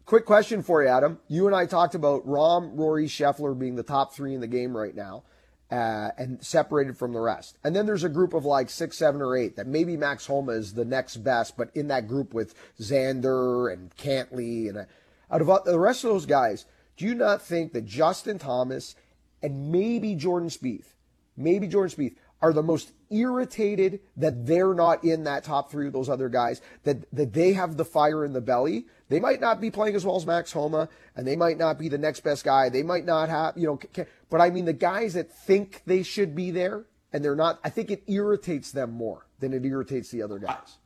Quick 0.07 0.25
question 0.25 0.63
for 0.63 0.83
you, 0.83 0.89
Adam. 0.89 1.19
You 1.29 1.47
and 1.47 1.55
I 1.55 1.67
talked 1.67 1.95
about 1.95 2.27
Rahm, 2.27 2.71
Rory, 2.75 3.07
Scheffler 3.07 3.59
being 3.59 3.75
the 3.75 3.83
top 3.83 4.15
three 4.15 4.35
in 4.35 4.41
the 4.41 4.47
game 4.47 4.75
right 4.75 4.95
now 4.95 5.25
uh, 5.71 6.11
and 6.19 6.45
separated 6.45 6.97
from 6.97 7.13
the 7.13 7.21
rest. 7.21 7.59
And 7.65 7.75
then 7.75 7.87
there's 7.87 8.05
a 8.05 8.09
group 8.09 8.35
of 8.35 8.45
like 8.45 8.71
six, 8.71 8.97
seven, 8.97 9.23
or 9.23 9.37
eight 9.37 9.57
that 9.57 9.67
maybe 9.67 9.97
Max 9.97 10.27
Homa 10.27 10.53
is 10.53 10.75
the 10.75 10.85
next 10.85 11.17
best, 11.19 11.57
but 11.57 11.71
in 11.75 11.89
that 11.89 12.09
group 12.09 12.35
with 12.35 12.55
Xander 12.79 13.73
and 13.73 13.95
Cantlay 13.97 14.69
and 14.69 14.79
uh, 14.79 14.85
out 15.31 15.41
of 15.41 15.65
the 15.65 15.79
rest 15.79 16.05
of 16.05 16.11
those 16.11 16.27
guys, 16.27 16.67
do 16.97 17.05
you 17.05 17.15
not 17.15 17.43
think 17.43 17.73
that 17.73 17.87
Justin 17.87 18.39
Thomas 18.39 18.95
and 19.43 19.73
maybe 19.73 20.15
Jordan 20.15 20.49
Spieth, 20.49 20.95
maybe 21.37 21.67
Jordan 21.67 21.97
Spieth 21.97 22.17
are 22.41 22.53
the 22.53 22.63
most 22.63 22.93
irritated 23.15 24.01
that 24.17 24.47
they're 24.47 24.75
not 24.75 25.05
in 25.05 25.25
that 25.25 25.45
top 25.45 25.71
three 25.71 25.87
of 25.87 25.93
those 25.93 26.09
other 26.09 26.29
guys, 26.29 26.61
that, 26.83 27.07
that 27.13 27.33
they 27.33 27.53
have 27.53 27.77
the 27.77 27.85
fire 27.85 28.25
in 28.25 28.33
the 28.33 28.41
belly. 28.41 28.87
They 29.09 29.21
might 29.21 29.41
not 29.41 29.61
be 29.61 29.71
playing 29.71 29.95
as 29.95 30.05
well 30.05 30.17
as 30.17 30.27
Max 30.27 30.51
Homa, 30.53 30.89
and 31.15 31.27
they 31.27 31.37
might 31.37 31.59
not 31.59 31.79
be 31.79 31.89
the 31.89 31.99
next 31.99 32.21
best 32.21 32.45
guy. 32.45 32.69
They 32.69 32.83
might 32.83 33.05
not 33.05 33.29
have, 33.29 33.57
you 33.57 33.67
know, 33.67 34.05
but 34.31 34.41
I 34.41 34.51
mean, 34.51 34.65
the 34.65 34.73
guys 34.73 35.15
that 35.15 35.33
think 35.33 35.83
they 35.87 36.03
should 36.03 36.35
be 36.35 36.51
there 36.51 36.87
and 37.13 37.25
they're 37.25 37.37
not, 37.37 37.61
I 37.63 37.71
think 37.71 37.91
it 37.91 38.03
irritates 38.09 38.73
them 38.73 38.91
more 38.91 39.27
than 39.39 39.53
it 39.53 39.65
irritates 39.65 40.11
the 40.11 40.23
other 40.23 40.39
guys. 40.39 40.79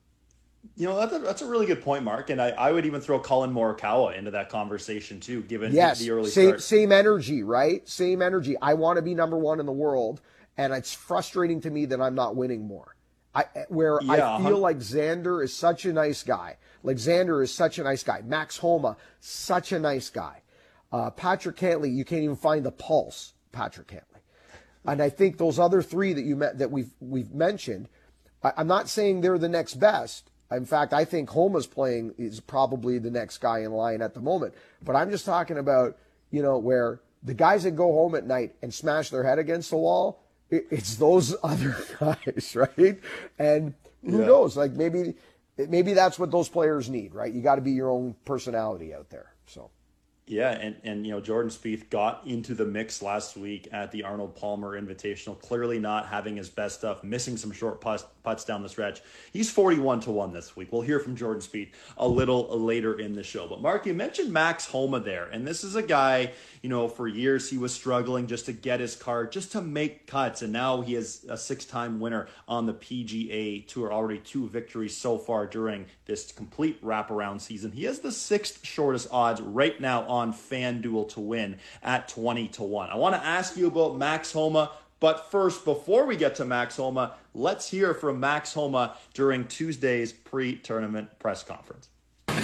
You 0.76 0.86
know, 0.86 0.96
that's 0.96 1.12
a, 1.12 1.18
that's 1.20 1.42
a 1.42 1.46
really 1.46 1.66
good 1.66 1.82
point, 1.82 2.04
Mark. 2.04 2.30
And 2.30 2.42
I, 2.42 2.50
I 2.50 2.72
would 2.72 2.84
even 2.84 3.00
throw 3.00 3.18
Collin 3.18 3.52
Morikawa 3.52 4.16
into 4.16 4.32
that 4.32 4.50
conversation 4.50 5.20
too, 5.20 5.42
given 5.42 5.72
yes, 5.72 6.00
the 6.00 6.10
early 6.10 6.30
same, 6.30 6.48
start. 6.48 6.62
Same 6.62 6.92
energy, 6.92 7.42
right? 7.42 7.88
Same 7.88 8.20
energy. 8.20 8.56
I 8.60 8.74
want 8.74 8.96
to 8.96 9.02
be 9.02 9.14
number 9.14 9.38
one 9.38 9.60
in 9.60 9.66
the 9.66 9.72
world, 9.72 10.20
and 10.58 10.72
it's 10.74 10.92
frustrating 10.92 11.60
to 11.62 11.70
me 11.70 11.86
that 11.86 12.00
I'm 12.00 12.16
not 12.16 12.36
winning 12.36 12.66
more. 12.66 12.96
I, 13.34 13.44
where 13.68 14.00
yeah, 14.02 14.36
I 14.36 14.42
feel 14.42 14.58
like 14.58 14.78
Xander 14.78 15.44
is 15.44 15.54
such 15.54 15.84
a 15.84 15.92
nice 15.92 16.24
guy. 16.24 16.56
Like 16.82 16.96
Xander 16.96 17.42
is 17.42 17.54
such 17.54 17.78
a 17.78 17.84
nice 17.84 18.02
guy. 18.02 18.22
Max 18.24 18.56
Homa, 18.56 18.96
such 19.20 19.70
a 19.70 19.78
nice 19.78 20.10
guy. 20.10 20.42
Uh, 20.90 21.10
Patrick 21.10 21.56
Cantlay, 21.56 21.94
you 21.94 22.04
can't 22.04 22.22
even 22.22 22.36
find 22.36 22.64
the 22.64 22.72
pulse. 22.72 23.34
Patrick 23.52 23.88
Cantlay, 23.88 24.20
And 24.86 25.00
I 25.00 25.10
think 25.10 25.38
those 25.38 25.58
other 25.58 25.82
three 25.82 26.12
that 26.14 26.22
you 26.22 26.34
met 26.36 26.58
that 26.58 26.70
we've 26.70 26.90
we've 27.00 27.32
mentioned, 27.32 27.88
I, 28.42 28.52
I'm 28.56 28.66
not 28.66 28.88
saying 28.88 29.20
they're 29.20 29.38
the 29.38 29.48
next 29.48 29.74
best. 29.74 30.30
In 30.50 30.64
fact, 30.64 30.92
I 30.92 31.04
think 31.04 31.28
Homa's 31.30 31.66
playing 31.66 32.14
is 32.18 32.40
probably 32.40 32.98
the 32.98 33.10
next 33.10 33.38
guy 33.38 33.60
in 33.60 33.72
line 33.72 34.00
at 34.00 34.14
the 34.14 34.20
moment. 34.20 34.54
But 34.82 34.96
I'm 34.96 35.10
just 35.10 35.26
talking 35.26 35.58
about, 35.58 35.98
you 36.30 36.42
know, 36.42 36.58
where 36.58 37.00
the 37.22 37.34
guys 37.34 37.64
that 37.64 37.72
go 37.72 37.92
home 37.92 38.14
at 38.14 38.26
night 38.26 38.54
and 38.62 38.72
smash 38.72 39.10
their 39.10 39.24
head 39.24 39.38
against 39.38 39.70
the 39.70 39.76
wall, 39.76 40.22
it's 40.50 40.96
those 40.96 41.34
other 41.42 41.76
guys, 41.98 42.56
right? 42.56 43.00
And 43.38 43.74
who 44.04 44.20
yeah. 44.20 44.26
knows? 44.26 44.56
Like 44.56 44.72
maybe 44.72 45.14
maybe 45.56 45.92
that's 45.92 46.18
what 46.18 46.30
those 46.30 46.48
players 46.48 46.88
need, 46.88 47.14
right? 47.14 47.32
You 47.32 47.42
got 47.42 47.56
to 47.56 47.60
be 47.60 47.72
your 47.72 47.90
own 47.90 48.14
personality 48.24 48.94
out 48.94 49.10
there. 49.10 49.32
So. 49.46 49.70
Yeah, 50.28 50.50
and, 50.50 50.76
and 50.84 51.06
you 51.06 51.12
know 51.12 51.20
Jordan 51.22 51.50
Spieth 51.50 51.88
got 51.88 52.26
into 52.26 52.54
the 52.54 52.66
mix 52.66 53.00
last 53.00 53.38
week 53.38 53.66
at 53.72 53.90
the 53.90 54.02
Arnold 54.02 54.36
Palmer 54.36 54.78
Invitational. 54.78 55.40
Clearly 55.40 55.78
not 55.78 56.06
having 56.06 56.36
his 56.36 56.50
best 56.50 56.78
stuff, 56.78 57.02
missing 57.02 57.38
some 57.38 57.50
short 57.50 57.80
putts, 57.80 58.04
putts 58.22 58.44
down 58.44 58.62
the 58.62 58.68
stretch. 58.68 59.00
He's 59.32 59.50
forty-one 59.50 60.00
to 60.00 60.10
one 60.10 60.34
this 60.34 60.54
week. 60.54 60.70
We'll 60.70 60.82
hear 60.82 61.00
from 61.00 61.16
Jordan 61.16 61.40
Spieth 61.40 61.70
a 61.96 62.06
little 62.06 62.46
later 62.60 63.00
in 63.00 63.14
the 63.14 63.22
show. 63.22 63.48
But 63.48 63.62
Mark, 63.62 63.86
you 63.86 63.94
mentioned 63.94 64.30
Max 64.30 64.66
Homa 64.66 65.00
there, 65.00 65.24
and 65.24 65.46
this 65.46 65.64
is 65.64 65.76
a 65.76 65.82
guy 65.82 66.32
you 66.62 66.68
know 66.68 66.88
for 66.88 67.08
years 67.08 67.50
he 67.50 67.58
was 67.58 67.74
struggling 67.74 68.26
just 68.26 68.46
to 68.46 68.52
get 68.52 68.80
his 68.80 68.94
card, 68.94 69.32
just 69.32 69.52
to 69.52 69.60
make 69.60 70.06
cuts, 70.06 70.42
and 70.42 70.52
now 70.52 70.82
he 70.82 70.94
is 70.94 71.24
a 71.28 71.36
six-time 71.36 72.00
winner 72.00 72.28
on 72.46 72.66
the 72.66 72.74
PGA 72.74 73.66
Tour. 73.66 73.92
Already 73.92 74.20
two 74.20 74.48
victories 74.48 74.96
so 74.96 75.18
far 75.18 75.46
during 75.46 75.86
this 76.04 76.30
complete 76.30 76.82
wraparound 76.84 77.40
season. 77.40 77.72
He 77.72 77.84
has 77.84 78.00
the 78.00 78.12
sixth 78.12 78.64
shortest 78.64 79.08
odds 79.10 79.40
right 79.40 79.80
now 79.80 80.02
on 80.02 80.28
on 80.28 80.32
FanDuel 80.32 81.08
to 81.10 81.20
win 81.20 81.56
at 81.82 82.08
20 82.08 82.48
to 82.48 82.62
1. 82.62 82.90
I 82.90 82.96
want 82.96 83.14
to 83.14 83.24
ask 83.24 83.56
you 83.56 83.66
about 83.66 83.96
Max 83.96 84.32
Homa, 84.32 84.72
but 85.00 85.30
first, 85.30 85.64
before 85.64 86.06
we 86.06 86.16
get 86.16 86.34
to 86.36 86.44
Max 86.44 86.76
Homa, 86.76 87.14
let's 87.34 87.70
hear 87.70 87.94
from 87.94 88.20
Max 88.20 88.52
Homa 88.52 88.96
during 89.14 89.46
Tuesday's 89.46 90.12
pre 90.12 90.56
tournament 90.56 91.18
press 91.18 91.42
conference. 91.42 91.88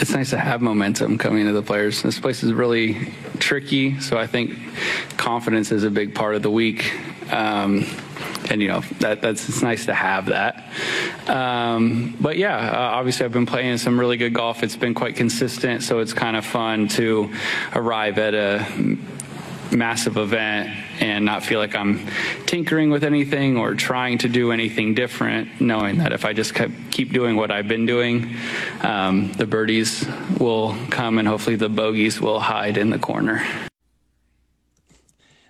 It's 0.01 0.11
nice 0.11 0.31
to 0.31 0.39
have 0.39 0.61
momentum 0.61 1.19
coming 1.19 1.47
to 1.47 1.53
the 1.53 1.63
players. 1.63 2.03
This 2.03 2.19
place 2.19 2.43
is 2.43 2.53
really 2.53 3.13
tricky, 3.39 4.01
so 4.01 4.19
I 4.19 4.27
think 4.27 4.59
confidence 5.17 5.71
is 5.71 5.85
a 5.85 5.91
big 5.91 6.15
part 6.15 6.35
of 6.35 6.43
the 6.43 6.51
week. 6.51 6.93
Um, 7.33 7.87
and 8.51 8.61
you 8.61 8.69
know 8.69 8.81
that 9.01 9.23
that's 9.23 9.49
it's 9.49 9.63
nice 9.63 9.87
to 9.87 9.95
have 9.95 10.27
that. 10.27 10.65
Um, 11.29 12.17
but 12.21 12.37
yeah, 12.37 12.57
uh, 12.57 12.97
obviously 12.99 13.25
I've 13.25 13.33
been 13.33 13.47
playing 13.47 13.79
some 13.79 13.99
really 13.99 14.17
good 14.17 14.35
golf. 14.35 14.63
It's 14.63 14.77
been 14.77 14.95
quite 14.95 15.17
consistent, 15.17 15.83
so 15.83 16.01
it's 16.01 16.13
kind 16.13 16.37
of 16.37 16.45
fun 16.45 16.89
to 16.89 17.33
arrive 17.73 18.19
at 18.19 18.35
a 18.35 18.67
massive 19.73 20.17
event 20.17 20.71
and 21.01 21.25
not 21.25 21.43
feel 21.43 21.59
like 21.59 21.75
I'm 21.75 22.07
tinkering 22.47 22.91
with 22.91 23.05
anything 23.05 23.57
or 23.57 23.75
trying 23.75 24.19
to 24.19 24.29
do 24.29 24.53
anything 24.53 24.95
different, 24.95 25.61
knowing 25.61 25.99
that 25.99 26.13
if 26.13 26.25
I 26.25 26.33
just 26.33 26.55
keep 26.91 27.13
doing 27.13 27.37
what 27.37 27.51
I've 27.51 27.69
been 27.69 27.87
doing, 27.87 28.37
um, 28.83 29.33
the 29.33 29.47
birdies 29.47 30.07
will 30.39 30.77
come 30.91 31.19
and 31.19 31.27
hopefully 31.27 31.57
the 31.57 31.69
bogeys 31.69 32.21
will 32.21 32.41
hide 32.41 32.77
in 32.77 32.91
the 32.91 32.99
corner. 32.99 33.47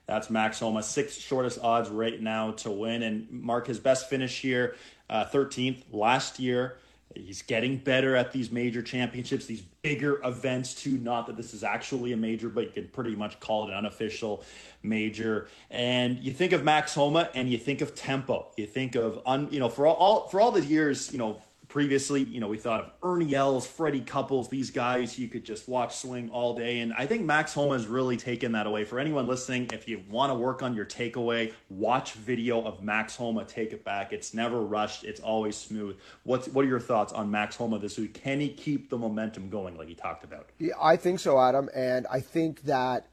That's 0.07 0.29
Max 0.29 0.61
Homa, 0.61 0.83
sixth 0.83 1.21
shortest 1.21 1.59
odds 1.63 1.89
right 1.89 2.21
now 2.21 2.53
to 2.53 2.71
win. 2.71 3.03
And 3.03 3.31
Mark, 3.31 3.67
his 3.67 3.79
best 3.79 4.11
finish 4.11 4.41
here, 4.41 4.77
uh, 5.09 5.25
13th 5.27 5.83
last 5.93 6.39
year. 6.39 6.77
He's 7.15 7.43
getting 7.43 7.79
better 7.79 8.17
at 8.17 8.33
these 8.33 8.51
major 8.51 8.83
championships, 8.83 9.47
these 9.47 9.63
bigger 9.83 10.21
events 10.25 10.75
too. 10.75 10.99
Not 10.99 11.27
that 11.27 11.37
this 11.37 11.55
is 11.55 11.63
actually 11.63 12.13
a 12.13 12.17
major, 12.17 12.49
but 12.49 12.65
you 12.65 12.71
can 12.71 12.89
pretty 12.89 13.15
much 13.15 13.39
call 13.41 13.65
it 13.65 13.71
an 13.71 13.77
unofficial 13.77 14.45
major. 14.83 15.49
And 15.71 16.19
you 16.19 16.33
think 16.33 16.53
of 16.53 16.65
Max 16.65 16.95
Homa, 16.95 17.31
and 17.35 17.49
you 17.49 17.59
think 17.59 17.81
of 17.81 17.95
tempo. 17.95 18.47
You 18.57 18.67
think 18.67 18.95
of 18.95 19.21
un, 19.27 19.49
you 19.51 19.61
know, 19.61 19.69
for 19.69 19.87
all, 19.87 19.95
all 19.95 20.29
for 20.29 20.41
all 20.41 20.51
the 20.51 20.65
years, 20.65 21.13
you 21.13 21.19
know, 21.19 21.41
previously, 21.75 22.23
you 22.23 22.39
know, 22.39 22.47
we 22.47 22.57
thought 22.57 22.81
of 22.85 22.93
Ernie 23.03 23.35
Els, 23.35 23.67
Freddie 23.67 24.01
Couples, 24.01 24.49
these 24.49 24.71
guys 24.71 25.19
you 25.19 25.27
could 25.27 25.43
just 25.43 25.69
watch 25.69 25.97
swing 25.97 26.31
all 26.31 26.55
day. 26.55 26.79
And 26.79 26.95
I 26.97 27.05
think 27.05 27.25
Max 27.25 27.53
Homa 27.53 27.73
has 27.73 27.89
really 27.89 28.17
taken 28.17 28.53
that 28.53 28.69
away. 28.69 28.85
For 28.85 29.01
anyone 29.01 29.27
listening, 29.27 29.69
if 29.73 29.89
you 29.89 30.01
want 30.09 30.31
to 30.31 30.37
work 30.37 30.63
on 30.63 30.77
your 30.77 30.85
takeaway, 30.85 31.53
watch 31.71 32.13
video 32.13 32.63
of 32.63 32.85
Max 32.85 33.17
Homa 33.17 33.45
take 33.45 33.73
it 33.73 33.85
back. 33.85 34.13
It's 34.13 34.33
never 34.33 34.61
rushed, 34.61 35.03
it's 35.03 35.19
always 35.19 35.57
smooth. 35.57 35.97
What's 36.23 36.47
what 36.47 36.65
are 36.65 36.69
your 36.69 36.79
thoughts 36.79 37.13
on 37.13 37.29
Max 37.29 37.57
Homa 37.57 37.81
this 37.81 37.99
week? 37.99 38.15
Can 38.15 38.39
he 38.39 38.51
keep 38.51 38.89
the 38.89 38.97
momentum 38.97 39.49
going 39.49 39.77
like 39.77 39.89
he 39.89 39.97
talked 39.97 40.23
about? 40.23 40.51
Yeah, 40.61 40.75
I 40.81 40.95
think 40.95 41.19
so, 41.19 41.41
Adam. 41.41 41.69
And 41.75 42.07
I 42.09 42.21
think 42.21 42.63
that, 42.63 43.09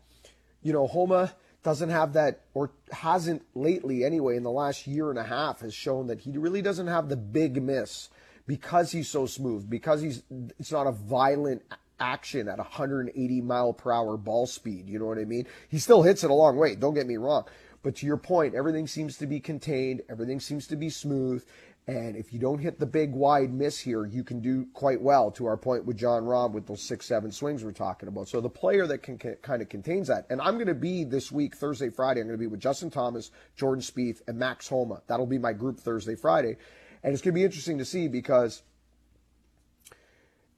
you 0.62 0.72
know, 0.72 0.86
Homa 0.86 1.34
doesn't 1.64 1.90
have 1.90 2.14
that 2.14 2.42
or 2.54 2.70
hasn't 2.92 3.42
lately 3.56 4.04
anyway 4.04 4.38
in 4.38 4.44
the 4.44 4.52
last 4.52 4.86
year 4.86 5.10
and 5.10 5.18
a 5.18 5.24
half 5.24 5.62
has 5.62 5.74
shown 5.74 6.06
that 6.06 6.20
he 6.20 6.38
really 6.38 6.62
doesn't 6.62 6.88
have 6.88 7.10
the 7.10 7.18
big 7.18 7.60
miss 7.60 8.10
because 8.48 8.92
he's 8.92 9.10
so 9.10 9.26
smooth, 9.26 9.70
because 9.70 10.02
he's 10.02 10.24
it's 10.60 10.72
not 10.72 10.88
a 10.88 10.92
violent 10.92 11.64
action 12.00 12.48
at 12.48 12.58
180 12.58 13.42
mile 13.42 13.74
per 13.74 13.92
hour 13.92 14.18
ball 14.18 14.48
speed. 14.48 14.90
You 14.90 15.00
know 15.00 15.06
what 15.06 15.20
I 15.20 15.26
mean? 15.26 15.46
He 15.70 15.80
still 15.80 16.02
hits 16.02 16.24
it 16.24 16.32
a 16.32 16.34
long 16.34 16.58
way. 16.58 16.76
Don't 16.76 16.96
get 16.96 17.08
me 17.08 17.18
wrong. 17.18 17.46
But 17.84 17.96
to 17.98 18.06
your 18.06 18.18
point, 18.18 18.54
everything 18.54 18.88
seems 18.88 19.18
to 19.18 19.28
be 19.28 19.40
contained. 19.40 20.02
Everything 20.10 20.40
seems 20.40 20.68
to 20.68 20.76
be 20.76 20.90
smooth. 20.90 21.44
And 21.88 22.16
if 22.16 22.32
you 22.32 22.38
don't 22.38 22.60
hit 22.60 22.80
the 22.80 22.86
big 22.86 23.12
wide 23.12 23.52
miss 23.52 23.80
here, 23.80 24.06
you 24.06 24.24
can 24.24 24.40
do 24.40 24.68
quite 24.74 25.02
well 25.02 25.32
to 25.32 25.48
our 25.48 25.58
point 25.58 25.84
with 25.84 25.98
Jon 25.98 26.24
Rahm 26.24 26.52
with 26.52 26.68
those 26.68 26.82
six, 26.82 27.08
seven 27.08 27.32
swings 27.32 27.64
we're 27.64 27.72
talking 27.72 28.08
about. 28.08 28.28
So 28.28 28.40
the 28.40 28.50
player 28.50 28.86
that 28.86 29.00
can, 29.00 29.18
can 29.18 29.36
kind 29.42 29.64
of 29.64 29.70
contains 29.70 30.08
that. 30.08 30.28
And 30.30 30.40
I'm 30.42 30.56
going 30.56 30.68
to 30.68 30.76
be 30.76 31.04
this 31.04 31.32
week, 31.32 31.56
Thursday, 31.56 31.90
Friday, 31.90 32.22
I'm 32.22 32.28
going 32.28 32.38
to 32.38 32.42
be 32.42 32.48
with 32.48 32.60
Justin 32.60 32.92
Thomas, 32.92 33.32
Jordan 33.56 33.82
Spieth, 33.82 34.22
and 34.28 34.38
Max 34.38 34.68
Homa. 34.68 35.02
That'll 35.08 35.26
be 35.26 35.40
my 35.40 35.54
group 35.54 35.80
Thursday, 35.80 36.16
Friday. 36.16 36.58
And 37.04 37.14
it's 37.14 37.22
going 37.22 37.34
to 37.34 37.40
be 37.40 37.44
interesting 37.44 37.78
to 37.80 37.86
see 37.86 38.08
because 38.08 38.62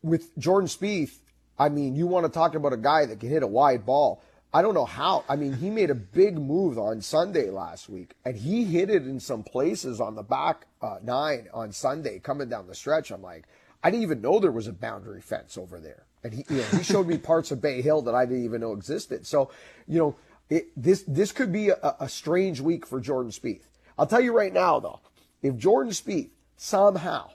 with 0.01 0.37
Jordan 0.37 0.67
Spieth, 0.67 1.15
I 1.57 1.69
mean, 1.69 1.95
you 1.95 2.07
want 2.07 2.25
to 2.25 2.31
talk 2.31 2.55
about 2.55 2.73
a 2.73 2.77
guy 2.77 3.05
that 3.05 3.19
can 3.19 3.29
hit 3.29 3.43
a 3.43 3.47
wide 3.47 3.85
ball. 3.85 4.21
I 4.53 4.61
don't 4.61 4.73
know 4.75 4.85
how. 4.85 5.23
I 5.27 5.35
mean, 5.35 5.53
he 5.53 5.69
made 5.69 5.89
a 5.89 5.95
big 5.95 6.37
move 6.37 6.77
on 6.77 7.01
Sunday 7.01 7.49
last 7.49 7.89
week, 7.89 8.13
and 8.23 8.35
he 8.35 8.65
hit 8.65 8.89
it 8.89 9.03
in 9.03 9.19
some 9.19 9.43
places 9.43 9.99
on 9.99 10.15
the 10.15 10.21
back 10.21 10.67
uh, 10.81 10.97
nine 11.01 11.47
on 11.53 11.71
Sunday 11.71 12.19
coming 12.19 12.49
down 12.49 12.67
the 12.67 12.75
stretch. 12.75 13.11
I'm 13.11 13.23
like, 13.23 13.45
I 13.83 13.89
didn't 13.89 14.03
even 14.03 14.21
know 14.21 14.39
there 14.39 14.51
was 14.51 14.67
a 14.67 14.73
boundary 14.73 15.21
fence 15.21 15.57
over 15.57 15.79
there, 15.79 16.03
and 16.23 16.33
he, 16.33 16.45
you 16.49 16.57
know, 16.57 16.67
he 16.77 16.83
showed 16.83 17.07
me 17.07 17.17
parts 17.19 17.51
of 17.51 17.61
Bay 17.61 17.81
Hill 17.81 18.03
that 18.03 18.13
I 18.13 18.25
didn't 18.25 18.45
even 18.45 18.61
know 18.61 18.73
existed. 18.73 19.25
So, 19.25 19.49
you 19.87 19.97
know, 19.97 20.15
it, 20.49 20.67
this 20.77 21.03
this 21.07 21.31
could 21.31 21.51
be 21.51 21.69
a, 21.69 21.95
a 21.99 22.07
strange 22.07 22.61
week 22.61 22.85
for 22.85 22.99
Jordan 22.99 23.31
Spieth. 23.31 23.65
I'll 23.97 24.07
tell 24.07 24.21
you 24.21 24.37
right 24.37 24.53
now, 24.53 24.79
though, 24.79 24.99
if 25.43 25.57
Jordan 25.57 25.91
Spieth 25.91 26.31
somehow, 26.57 27.29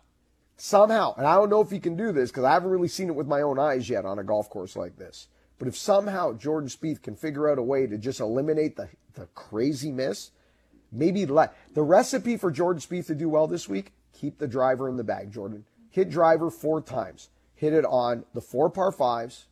somehow, 0.56 1.14
and 1.16 1.26
I 1.26 1.36
don't 1.36 1.50
know 1.50 1.60
if 1.60 1.70
he 1.70 1.78
can 1.78 1.96
do 1.96 2.10
this 2.10 2.30
because 2.30 2.44
I 2.44 2.54
haven't 2.54 2.70
really 2.70 2.88
seen 2.88 3.08
it 3.08 3.14
with 3.14 3.28
my 3.28 3.42
own 3.42 3.58
eyes 3.58 3.88
yet 3.88 4.04
on 4.04 4.18
a 4.18 4.24
golf 4.24 4.50
course 4.50 4.74
like 4.74 4.96
this, 4.96 5.28
but 5.58 5.68
if 5.68 5.76
somehow 5.76 6.32
Jordan 6.32 6.68
Spieth 6.68 7.02
can 7.02 7.14
figure 7.14 7.48
out 7.48 7.58
a 7.58 7.62
way 7.62 7.86
to 7.86 7.98
just 7.98 8.18
eliminate 8.18 8.76
the, 8.76 8.88
the 9.14 9.26
crazy 9.34 9.92
miss, 9.92 10.30
maybe 10.90 11.26
let 11.26 11.54
the 11.74 11.82
recipe 11.82 12.36
for 12.36 12.50
Jordan 12.50 12.80
Spieth 12.80 13.06
to 13.06 13.14
do 13.14 13.28
well 13.28 13.46
this 13.46 13.68
week, 13.68 13.92
keep 14.12 14.38
the 14.38 14.48
driver 14.48 14.88
in 14.88 14.96
the 14.96 15.04
bag, 15.04 15.30
Jordan. 15.30 15.64
Hit 15.90 16.10
driver 16.10 16.50
four 16.50 16.80
times. 16.80 17.28
Hit 17.54 17.72
it 17.72 17.84
on 17.84 18.24
the 18.34 18.40
four 18.40 18.70
par 18.70 18.92
fives, 18.92 19.46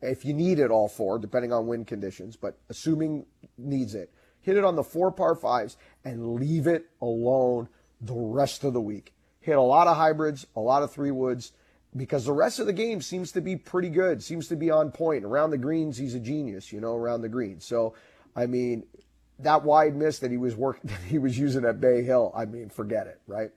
if 0.00 0.24
you 0.24 0.32
need 0.32 0.58
it 0.58 0.70
all 0.70 0.88
four, 0.88 1.18
depending 1.18 1.52
on 1.52 1.66
wind 1.66 1.86
conditions, 1.86 2.36
but 2.36 2.58
assuming 2.68 3.26
needs 3.58 3.94
it. 3.94 4.12
Hit 4.40 4.56
it 4.56 4.64
on 4.64 4.76
the 4.76 4.82
four 4.82 5.12
par 5.12 5.34
fives 5.34 5.76
and 6.04 6.34
leave 6.34 6.66
it 6.66 6.86
alone 7.00 7.68
the 8.02 8.14
rest 8.14 8.64
of 8.64 8.72
the 8.72 8.80
week. 8.80 9.14
Hit 9.40 9.56
a 9.56 9.62
lot 9.62 9.86
of 9.86 9.96
hybrids, 9.96 10.46
a 10.54 10.60
lot 10.60 10.82
of 10.82 10.92
three 10.92 11.10
woods, 11.10 11.52
because 11.96 12.24
the 12.24 12.32
rest 12.32 12.58
of 12.58 12.66
the 12.66 12.72
game 12.72 13.00
seems 13.00 13.32
to 13.32 13.40
be 13.40 13.56
pretty 13.56 13.88
good, 13.88 14.22
seems 14.22 14.48
to 14.48 14.56
be 14.56 14.70
on 14.70 14.90
point. 14.90 15.24
Around 15.24 15.50
the 15.50 15.58
greens, 15.58 15.96
he's 15.96 16.14
a 16.14 16.20
genius, 16.20 16.72
you 16.72 16.80
know, 16.80 16.94
around 16.94 17.22
the 17.22 17.28
greens. 17.28 17.64
So, 17.64 17.94
I 18.34 18.46
mean, 18.46 18.84
that 19.38 19.64
wide 19.64 19.96
miss 19.96 20.18
that 20.20 20.30
he 20.30 20.36
was 20.36 20.54
working, 20.56 20.90
that 20.90 21.02
he 21.08 21.18
was 21.18 21.38
using 21.38 21.64
at 21.64 21.80
Bay 21.80 22.02
Hill, 22.02 22.32
I 22.34 22.44
mean, 22.44 22.68
forget 22.68 23.06
it, 23.06 23.20
right? 23.26 23.50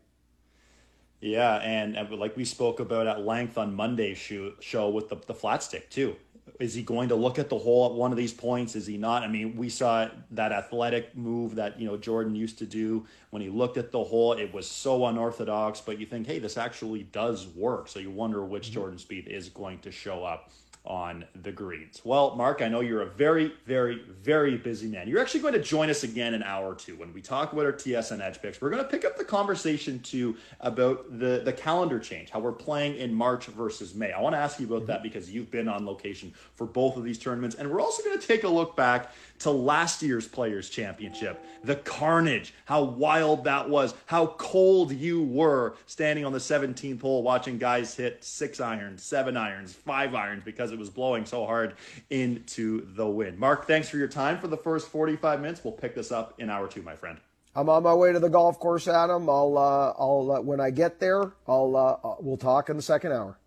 Yeah, 1.22 1.56
and, 1.56 1.98
and 1.98 2.12
like 2.20 2.38
we 2.38 2.46
spoke 2.46 2.80
about 2.80 3.08
at 3.08 3.22
length 3.22 3.58
on 3.58 3.74
Monday's 3.74 4.18
show, 4.18 4.54
show 4.60 4.90
with 4.90 5.10
the, 5.10 5.16
the 5.26 5.34
flat 5.34 5.64
stick 5.64 5.90
too 5.90 6.16
is 6.60 6.74
he 6.74 6.84
going 6.84 7.10
to 7.10 7.16
look 7.16 7.40
at 7.40 7.50
the 7.50 7.58
hole 7.58 7.88
at 7.88 7.94
one 7.94 8.12
of 8.12 8.18
these 8.18 8.34
points? 8.34 8.76
Is 8.76 8.86
he 8.86 8.98
not? 8.98 9.24
I 9.24 9.28
mean, 9.28 9.58
we 9.58 9.70
saw 9.70 10.10
that 10.32 10.52
athletic 10.52 11.16
move 11.16 11.56
that 11.56 11.80
you 11.80 11.88
know 11.88 11.98
Jordan 11.98 12.36
used 12.36 12.60
to 12.60 12.66
do 12.66 13.06
when 13.32 13.42
he 13.42 13.50
looked 13.50 13.78
at 13.78 13.92
the 13.92 14.04
hole. 14.04 14.34
It 14.34 14.54
was 14.54 14.70
so 14.70 15.06
unorthodox, 15.08 15.82
but 15.82 16.00
you 16.00 16.06
think, 16.06 16.28
hey, 16.28 16.40
this 16.40 16.58
actually 16.58 17.04
does 17.04 17.48
work. 17.48 17.88
So 17.88 18.00
you 18.00 18.12
wonder 18.12 18.44
which 18.46 18.66
mm-hmm. 18.66 18.74
Jordan 18.74 18.98
Spieth 19.00 19.28
is 19.28 19.50
going 19.50 19.80
to 19.80 19.92
show 19.92 20.24
up 20.24 20.52
on 20.86 21.26
the 21.42 21.52
greens. 21.52 22.02
Well, 22.04 22.36
Mark, 22.36 22.62
I 22.62 22.68
know 22.68 22.80
you're 22.80 23.02
a 23.02 23.10
very, 23.10 23.54
very, 23.66 24.04
very 24.22 24.58
busy 24.58 24.88
man. 24.88 25.08
You're 25.08 25.22
actually 25.22 25.42
going 25.42 25.54
to 25.54 25.62
join 25.62 25.90
us 25.90 26.04
again 26.04 26.34
in 26.34 26.42
an 26.42 26.44
hour 26.44 26.76
two 26.76 26.96
when 26.96 27.14
we 27.14 27.22
talk 27.22 27.54
about 27.54 27.66
our 27.66 27.74
TSN 27.74 28.22
Edge 28.22 28.42
picks. 28.42 28.62
We're 28.62 28.70
going 28.70 28.84
to 28.84 28.90
pick 28.90 29.06
up 29.06 29.18
the 29.18 29.24
conversation 29.24 30.00
too 30.00 30.38
about 30.60 31.20
the 31.20 31.42
the 31.44 31.54
calendar 31.54 32.00
change, 32.00 32.30
how 32.30 32.40
we're 32.40 32.52
playing 32.52 32.98
in 32.98 33.14
March 33.14 33.46
versus 33.48 33.96
May. 33.96 34.12
I 34.12 34.22
want 34.22 34.36
to 34.36 34.40
ask 34.40 34.60
you 34.60 34.68
about 34.68 34.80
mm-hmm. 34.80 34.88
that 34.88 35.04
because 35.04 35.30
you've 35.30 35.52
been 35.52 35.68
on 35.68 35.86
location 35.86 36.34
for 36.54 36.68
both 36.68 36.98
of 36.98 37.04
these 37.04 37.18
tournaments, 37.18 37.56
and 37.56 37.70
we're 37.70 37.82
also 37.82 38.04
going 38.04 38.20
to 38.20 38.26
take 38.26 38.44
a 38.44 38.50
look 38.50 38.76
back 38.76 39.12
to 39.40 39.52
last 39.52 40.02
year's 40.02 40.28
Players 40.28 40.70
Championship. 40.70 41.44
The 41.64 41.76
carnage, 41.76 42.54
how 42.66 42.84
wild 42.84 43.44
that 43.46 43.70
was, 43.70 43.94
how 44.06 44.28
cold 44.28 44.92
you 44.92 45.24
were 45.24 45.76
standing 45.86 46.26
on 46.26 46.34
the 46.34 46.40
17th 46.40 47.02
hole 47.02 47.24
watching 47.24 47.58
guys 47.58 47.96
hit 47.96 48.24
six 48.24 48.60
irons, 48.60 49.04
seven 49.04 49.38
irons, 49.38 49.74
five 49.74 50.16
irons 50.16 50.44
because 50.44 50.72
it 50.72 50.80
was 50.80 50.90
blowing 50.90 51.26
so 51.26 51.46
hard 51.46 51.76
into 52.10 52.88
the 52.96 53.08
wind. 53.08 53.38
Mark, 53.38 53.68
thanks 53.68 53.90
for 53.90 53.98
your 53.98 54.08
time 54.08 54.38
for 54.38 54.48
the 54.48 54.58
first 54.58 54.88
45 54.90 55.42
minutes. 55.42 55.64
We'll 55.64 55.74
pick 55.74 55.96
this 55.96 56.12
up 56.12 56.40
in 56.40 56.50
hour 56.50 56.68
two, 56.68 56.82
my 56.82 56.96
friend. 56.96 57.18
I'm 57.58 57.70
on 57.70 57.84
my 57.84 57.94
way 57.94 58.12
to 58.12 58.20
the 58.20 58.30
golf 58.30 58.60
course, 58.60 58.88
Adam. 58.88 59.30
I'll, 59.30 59.58
uh, 59.58 59.94
I'll, 59.98 60.32
uh, 60.32 60.42
when 60.42 60.60
I 60.60 60.72
get 60.72 61.00
there, 61.00 61.32
I'll, 61.48 61.76
uh, 61.78 62.16
we'll 62.20 62.38
talk 62.38 62.70
in 62.70 62.76
the 62.76 62.82
second 62.82 63.14
hour. 63.14 63.38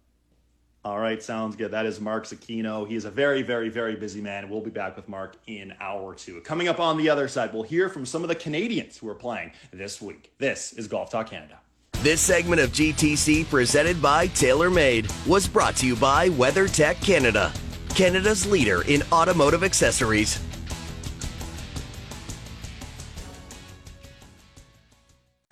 All 0.88 0.98
right, 0.98 1.22
sounds 1.22 1.54
good. 1.54 1.72
That 1.72 1.84
is 1.84 2.00
Mark 2.00 2.24
Zecchino. 2.24 2.88
He 2.88 2.94
is 2.94 3.04
a 3.04 3.10
very, 3.10 3.42
very, 3.42 3.68
very 3.68 3.94
busy 3.94 4.22
man. 4.22 4.48
We'll 4.48 4.62
be 4.62 4.70
back 4.70 4.96
with 4.96 5.06
Mark 5.06 5.36
in 5.46 5.74
hour 5.82 6.14
two. 6.14 6.40
Coming 6.40 6.66
up 6.66 6.80
on 6.80 6.96
the 6.96 7.10
other 7.10 7.28
side, 7.28 7.52
we'll 7.52 7.62
hear 7.62 7.90
from 7.90 8.06
some 8.06 8.22
of 8.22 8.28
the 8.30 8.34
Canadians 8.34 8.96
who 8.96 9.06
are 9.10 9.14
playing 9.14 9.52
this 9.70 10.00
week. 10.00 10.32
This 10.38 10.72
is 10.72 10.88
Golf 10.88 11.10
Talk 11.10 11.28
Canada. 11.28 11.58
This 12.00 12.22
segment 12.22 12.62
of 12.62 12.70
GTC, 12.70 13.50
presented 13.50 14.00
by 14.00 14.28
TaylorMade, 14.28 15.12
was 15.26 15.46
brought 15.46 15.76
to 15.76 15.86
you 15.86 15.94
by 15.94 16.30
WeatherTech 16.30 17.02
Canada, 17.04 17.52
Canada's 17.90 18.50
leader 18.50 18.80
in 18.88 19.02
automotive 19.12 19.62
accessories. 19.62 20.42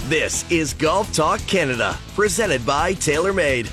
This 0.04 0.50
is 0.50 0.72
Golf 0.72 1.12
Talk 1.12 1.40
Canada, 1.40 1.94
presented 2.14 2.64
by 2.64 2.94
TaylorMade. 2.94 3.70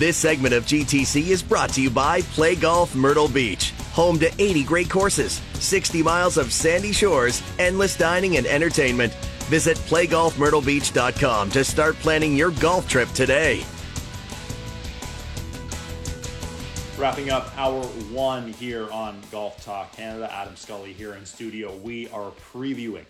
This 0.00 0.16
segment 0.16 0.54
of 0.54 0.64
GTC 0.64 1.26
is 1.26 1.42
brought 1.42 1.68
to 1.74 1.82
you 1.82 1.90
by 1.90 2.22
Play 2.22 2.56
Golf 2.56 2.94
Myrtle 2.94 3.28
Beach, 3.28 3.72
home 3.92 4.18
to 4.20 4.32
80 4.42 4.64
great 4.64 4.88
courses, 4.88 5.42
60 5.52 6.02
miles 6.02 6.38
of 6.38 6.54
sandy 6.54 6.90
shores, 6.90 7.42
endless 7.58 7.98
dining 7.98 8.38
and 8.38 8.46
entertainment. 8.46 9.12
Visit 9.50 9.76
playgolfmyrtlebeach.com 9.76 11.50
to 11.50 11.62
start 11.62 11.96
planning 11.96 12.34
your 12.34 12.50
golf 12.52 12.88
trip 12.88 13.10
today. 13.10 13.62
Wrapping 16.96 17.28
up 17.28 17.52
hour 17.58 17.82
one 18.10 18.54
here 18.54 18.90
on 18.90 19.20
Golf 19.30 19.62
Talk 19.62 19.94
Canada. 19.94 20.32
Adam 20.32 20.56
Scully 20.56 20.94
here 20.94 21.12
in 21.16 21.26
studio. 21.26 21.76
We 21.76 22.08
are 22.08 22.32
previewing 22.54 23.04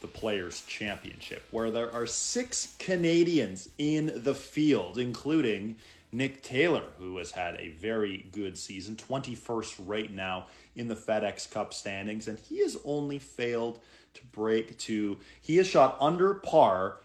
the 0.00 0.06
Players' 0.06 0.62
Championship, 0.68 1.42
where 1.50 1.72
there 1.72 1.92
are 1.92 2.06
six 2.06 2.76
Canadians 2.78 3.70
in 3.78 4.12
the 4.22 4.36
field, 4.36 4.98
including 4.98 5.74
Nick 6.10 6.42
Taylor, 6.42 6.84
who 6.98 7.18
has 7.18 7.30
had 7.30 7.56
a 7.56 7.70
very 7.70 8.28
good 8.32 8.56
season, 8.56 8.96
21st 8.96 9.74
right 9.86 10.10
now 10.10 10.46
in 10.74 10.88
the 10.88 10.96
FedEx 10.96 11.50
Cup 11.50 11.74
standings, 11.74 12.28
and 12.28 12.38
he 12.38 12.62
has 12.62 12.78
only 12.84 13.18
failed 13.18 13.80
to 14.14 14.24
break 14.26 14.76
to, 14.78 15.18
he 15.40 15.56
has 15.56 15.66
shot 15.66 15.96
under 16.00 16.34
par 16.34 17.00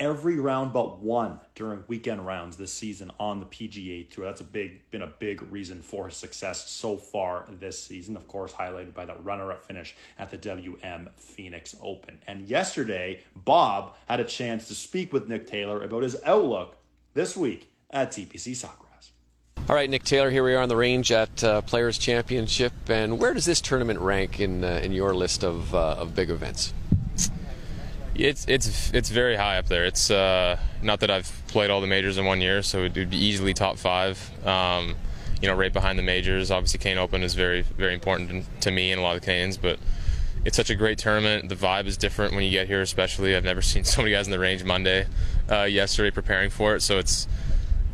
every 0.00 0.40
round 0.40 0.72
but 0.72 0.98
one 0.98 1.38
during 1.54 1.84
weekend 1.86 2.26
rounds 2.26 2.56
this 2.56 2.72
season 2.72 3.10
on 3.20 3.38
the 3.38 3.46
PGA 3.46 4.10
Tour. 4.10 4.24
That's 4.24 4.40
a 4.40 4.44
big 4.44 4.90
been 4.90 5.02
a 5.02 5.06
big 5.06 5.40
reason 5.52 5.80
for 5.80 6.06
his 6.06 6.16
success 6.16 6.68
so 6.68 6.96
far 6.96 7.46
this 7.60 7.80
season. 7.80 8.16
Of 8.16 8.26
course, 8.26 8.52
highlighted 8.52 8.94
by 8.94 9.04
that 9.04 9.24
runner-up 9.24 9.64
finish 9.64 9.94
at 10.18 10.30
the 10.30 10.36
WM 10.36 11.08
Phoenix 11.16 11.76
Open. 11.80 12.18
And 12.26 12.48
yesterday, 12.48 13.22
Bob 13.36 13.94
had 14.06 14.18
a 14.18 14.24
chance 14.24 14.66
to 14.68 14.74
speak 14.74 15.12
with 15.12 15.28
Nick 15.28 15.46
Taylor 15.46 15.82
about 15.82 16.02
his 16.02 16.16
outlook 16.24 16.76
this 17.14 17.36
week 17.36 17.70
at 17.90 18.10
TPC 18.10 18.52
Sawgrass. 18.52 19.10
All 19.68 19.74
right, 19.74 19.88
Nick 19.88 20.04
Taylor, 20.04 20.30
here 20.30 20.44
we 20.44 20.54
are 20.54 20.62
on 20.62 20.68
the 20.68 20.76
range 20.76 21.10
at 21.10 21.42
uh, 21.42 21.62
Players 21.62 21.96
Championship. 21.96 22.72
And 22.88 23.18
where 23.18 23.32
does 23.32 23.46
this 23.46 23.60
tournament 23.60 23.98
rank 24.00 24.38
in 24.38 24.62
uh, 24.62 24.80
in 24.82 24.92
your 24.92 25.14
list 25.14 25.42
of 25.42 25.74
uh, 25.74 25.96
of 25.98 26.14
big 26.14 26.28
events? 26.28 26.74
It's 28.14 28.44
it's 28.46 28.92
it's 28.92 29.08
very 29.08 29.36
high 29.36 29.58
up 29.58 29.66
there. 29.66 29.86
It's 29.86 30.10
uh, 30.10 30.58
not 30.82 31.00
that 31.00 31.10
I've 31.10 31.42
played 31.48 31.70
all 31.70 31.80
the 31.80 31.86
majors 31.86 32.18
in 32.18 32.26
one 32.26 32.40
year, 32.40 32.62
so 32.62 32.82
it 32.82 32.94
would 32.94 33.10
be 33.10 33.16
easily 33.16 33.54
top 33.54 33.78
five. 33.78 34.18
Um, 34.46 34.96
you 35.40 35.48
know, 35.48 35.54
right 35.54 35.72
behind 35.72 35.98
the 35.98 36.02
majors. 36.02 36.50
Obviously, 36.50 36.78
Canadian 36.78 37.02
Open 37.02 37.22
is 37.22 37.34
very 37.34 37.62
very 37.62 37.94
important 37.94 38.44
to 38.60 38.70
me 38.70 38.92
and 38.92 39.00
a 39.00 39.02
lot 39.04 39.16
of 39.16 39.22
Canadians, 39.22 39.56
but 39.56 39.78
it's 40.44 40.56
such 40.56 40.70
a 40.70 40.74
great 40.74 40.98
tournament. 40.98 41.48
The 41.48 41.56
vibe 41.56 41.86
is 41.86 41.96
different 41.96 42.34
when 42.34 42.44
you 42.44 42.50
get 42.50 42.66
here, 42.66 42.82
especially. 42.82 43.34
I've 43.34 43.44
never 43.44 43.62
seen 43.72 43.84
so 43.84 44.02
many 44.02 44.12
guys 44.12 44.26
in 44.26 44.30
the 44.30 44.38
range 44.38 44.62
Monday, 44.62 45.06
uh, 45.50 45.62
yesterday 45.62 46.10
preparing 46.10 46.50
for 46.50 46.76
it. 46.76 46.82
So 46.82 46.98
it's 46.98 47.26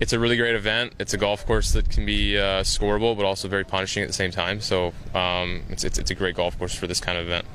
it's 0.00 0.14
a 0.14 0.18
really 0.18 0.36
great 0.36 0.54
event. 0.54 0.94
It's 0.98 1.12
a 1.12 1.18
golf 1.18 1.46
course 1.46 1.72
that 1.72 1.90
can 1.90 2.06
be 2.06 2.38
uh, 2.38 2.62
scoreable, 2.62 3.16
but 3.16 3.26
also 3.26 3.48
very 3.48 3.64
punishing 3.64 4.02
at 4.02 4.06
the 4.08 4.14
same 4.14 4.30
time. 4.30 4.60
So 4.60 4.94
um, 5.14 5.62
it's, 5.68 5.84
it's 5.84 5.98
it's 5.98 6.10
a 6.10 6.14
great 6.14 6.34
golf 6.34 6.58
course 6.58 6.74
for 6.74 6.86
this 6.86 7.00
kind 7.00 7.18
of 7.18 7.26
event. 7.26 7.46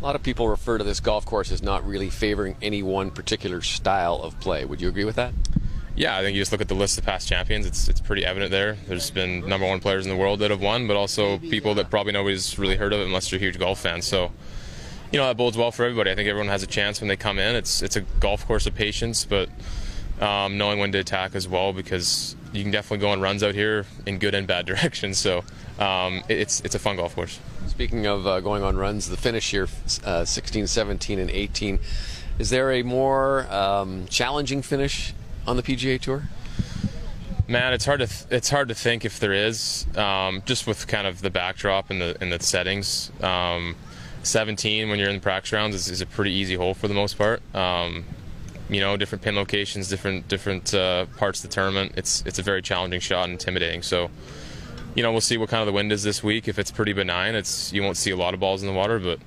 A 0.00 0.02
lot 0.02 0.16
of 0.16 0.22
people 0.22 0.48
refer 0.48 0.78
to 0.78 0.84
this 0.84 0.98
golf 0.98 1.24
course 1.26 1.52
as 1.52 1.62
not 1.62 1.86
really 1.86 2.10
favoring 2.10 2.56
any 2.60 2.82
one 2.82 3.10
particular 3.10 3.60
style 3.60 4.16
of 4.16 4.40
play. 4.40 4.64
Would 4.64 4.80
you 4.80 4.88
agree 4.88 5.04
with 5.04 5.16
that? 5.16 5.32
Yeah, 5.94 6.16
I 6.16 6.22
think 6.22 6.34
you 6.34 6.40
just 6.40 6.50
look 6.50 6.62
at 6.62 6.68
the 6.68 6.74
list 6.74 6.98
of 6.98 7.04
past 7.04 7.28
champions. 7.28 7.66
It's 7.66 7.86
it's 7.88 8.00
pretty 8.00 8.24
evident 8.24 8.50
there. 8.50 8.78
There's 8.88 9.10
been 9.10 9.46
number 9.46 9.68
one 9.68 9.78
players 9.78 10.06
in 10.06 10.10
the 10.10 10.16
world 10.16 10.40
that 10.40 10.50
have 10.50 10.62
won, 10.62 10.88
but 10.88 10.96
also 10.96 11.38
people 11.38 11.74
that 11.74 11.90
probably 11.90 12.12
nobody's 12.12 12.58
really 12.58 12.76
heard 12.76 12.94
of 12.94 13.00
unless 13.00 13.30
you're 13.30 13.38
a 13.38 13.42
huge 13.42 13.58
golf 13.58 13.80
fan. 13.80 14.00
So, 14.00 14.32
you 15.12 15.18
know, 15.18 15.26
that 15.26 15.36
bodes 15.36 15.58
well 15.58 15.70
for 15.70 15.84
everybody. 15.84 16.10
I 16.10 16.14
think 16.14 16.28
everyone 16.30 16.48
has 16.48 16.62
a 16.62 16.66
chance 16.66 17.02
when 17.02 17.08
they 17.08 17.16
come 17.16 17.38
in. 17.38 17.54
It's 17.54 17.82
it's 17.82 17.96
a 17.96 18.00
golf 18.00 18.46
course 18.46 18.66
of 18.66 18.74
patience, 18.74 19.26
but 19.26 19.50
um, 20.22 20.56
knowing 20.56 20.78
when 20.78 20.92
to 20.92 20.98
attack 20.98 21.34
as 21.34 21.48
well 21.48 21.72
because 21.72 22.36
you 22.52 22.62
can 22.62 22.70
definitely 22.70 22.98
go 22.98 23.10
on 23.10 23.20
runs 23.20 23.42
out 23.42 23.54
here 23.54 23.84
in 24.06 24.18
good 24.18 24.34
and 24.34 24.46
bad 24.46 24.64
directions. 24.66 25.18
So 25.18 25.44
um, 25.78 26.22
it's 26.28 26.60
it's 26.60 26.74
a 26.74 26.78
fun 26.78 26.96
golf 26.96 27.14
course. 27.14 27.40
Speaking 27.66 28.06
of 28.06 28.26
uh, 28.26 28.40
going 28.40 28.62
on 28.62 28.76
runs, 28.76 29.08
the 29.08 29.16
finish 29.16 29.50
here, 29.50 29.68
uh, 30.04 30.24
16, 30.24 30.66
17, 30.66 31.18
and 31.18 31.30
18. 31.30 31.78
Is 32.38 32.50
there 32.50 32.72
a 32.72 32.82
more 32.82 33.52
um, 33.52 34.06
challenging 34.06 34.62
finish 34.62 35.12
on 35.46 35.56
the 35.56 35.62
PGA 35.62 36.00
Tour? 36.00 36.24
Man, 37.48 37.72
it's 37.72 37.84
hard 37.84 38.00
to 38.00 38.06
th- 38.06 38.24
it's 38.30 38.48
hard 38.48 38.68
to 38.68 38.74
think 38.74 39.04
if 39.04 39.18
there 39.18 39.32
is, 39.32 39.86
um, 39.96 40.42
just 40.46 40.66
with 40.66 40.86
kind 40.86 41.06
of 41.06 41.20
the 41.20 41.30
backdrop 41.30 41.90
and 41.90 42.00
the 42.00 42.16
and 42.20 42.32
the 42.32 42.40
settings. 42.40 43.10
Um, 43.20 43.74
17 44.24 44.88
when 44.88 45.00
you're 45.00 45.08
in 45.08 45.16
the 45.16 45.20
practice 45.20 45.50
rounds 45.50 45.74
is, 45.74 45.88
is, 45.88 46.00
a 46.00 46.06
pretty 46.06 46.30
easy 46.30 46.54
hole 46.54 46.74
for 46.74 46.86
the 46.86 46.94
most 46.94 47.18
part. 47.18 47.42
You 48.72 48.80
know, 48.80 48.96
different 48.96 49.22
pin 49.22 49.36
locations, 49.36 49.88
different 49.88 50.28
different 50.28 50.72
uh, 50.72 51.06
parts 51.16 51.44
of 51.44 51.50
the 51.50 51.54
tournament. 51.54 51.92
It's 51.96 52.22
it's 52.26 52.38
a 52.38 52.42
very 52.42 52.62
challenging 52.62 53.00
shot 53.00 53.24
and 53.24 53.32
intimidating. 53.32 53.82
So 53.82 54.10
you 54.94 55.02
know, 55.02 55.10
we'll 55.10 55.20
see 55.20 55.38
what 55.38 55.48
kind 55.48 55.60
of 55.60 55.66
the 55.66 55.72
wind 55.72 55.90
is 55.92 56.02
this 56.02 56.22
week. 56.22 56.48
If 56.48 56.58
it's 56.58 56.70
pretty 56.70 56.92
benign, 56.92 57.34
it's 57.34 57.72
you 57.72 57.82
won't 57.82 57.96
see 57.96 58.10
a 58.10 58.16
lot 58.16 58.34
of 58.34 58.40
balls 58.40 58.62
in 58.62 58.68
the 58.68 58.74
water. 58.74 58.98
But 58.98 59.20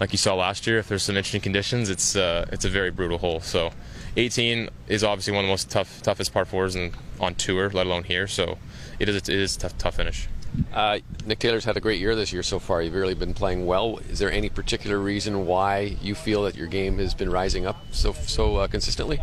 like 0.00 0.12
you 0.12 0.18
saw 0.18 0.34
last 0.34 0.66
year, 0.66 0.78
if 0.78 0.88
there's 0.88 1.02
some 1.02 1.16
interesting 1.16 1.40
conditions, 1.40 1.88
it's 1.88 2.16
uh, 2.16 2.46
it's 2.52 2.64
a 2.64 2.68
very 2.68 2.90
brutal 2.90 3.18
hole. 3.18 3.40
So 3.40 3.70
18 4.16 4.68
is 4.88 5.04
obviously 5.04 5.32
one 5.32 5.44
of 5.44 5.48
the 5.48 5.52
most 5.52 5.70
tough 5.70 6.02
toughest 6.02 6.32
par 6.32 6.44
fours 6.44 6.76
in, 6.76 6.92
on 7.20 7.34
tour, 7.34 7.70
let 7.70 7.86
alone 7.86 8.04
here. 8.04 8.26
So 8.26 8.58
it 8.98 9.08
is 9.08 9.16
it 9.16 9.28
is 9.28 9.56
tough 9.56 9.76
tough 9.78 9.96
finish. 9.96 10.28
Uh, 10.72 10.98
Nick 11.24 11.38
Taylor's 11.38 11.64
had 11.64 11.76
a 11.76 11.80
great 11.80 12.00
year 12.00 12.14
this 12.14 12.32
year 12.32 12.42
so 12.42 12.58
far. 12.58 12.82
You've 12.82 12.94
really 12.94 13.14
been 13.14 13.34
playing 13.34 13.66
well. 13.66 13.98
Is 14.10 14.18
there 14.18 14.30
any 14.30 14.48
particular 14.48 14.98
reason 14.98 15.46
why 15.46 15.96
you 16.02 16.14
feel 16.14 16.42
that 16.44 16.54
your 16.54 16.66
game 16.66 16.98
has 16.98 17.14
been 17.14 17.30
rising 17.30 17.66
up 17.66 17.76
so 17.90 18.12
so 18.12 18.56
uh, 18.56 18.68
consistently? 18.68 19.18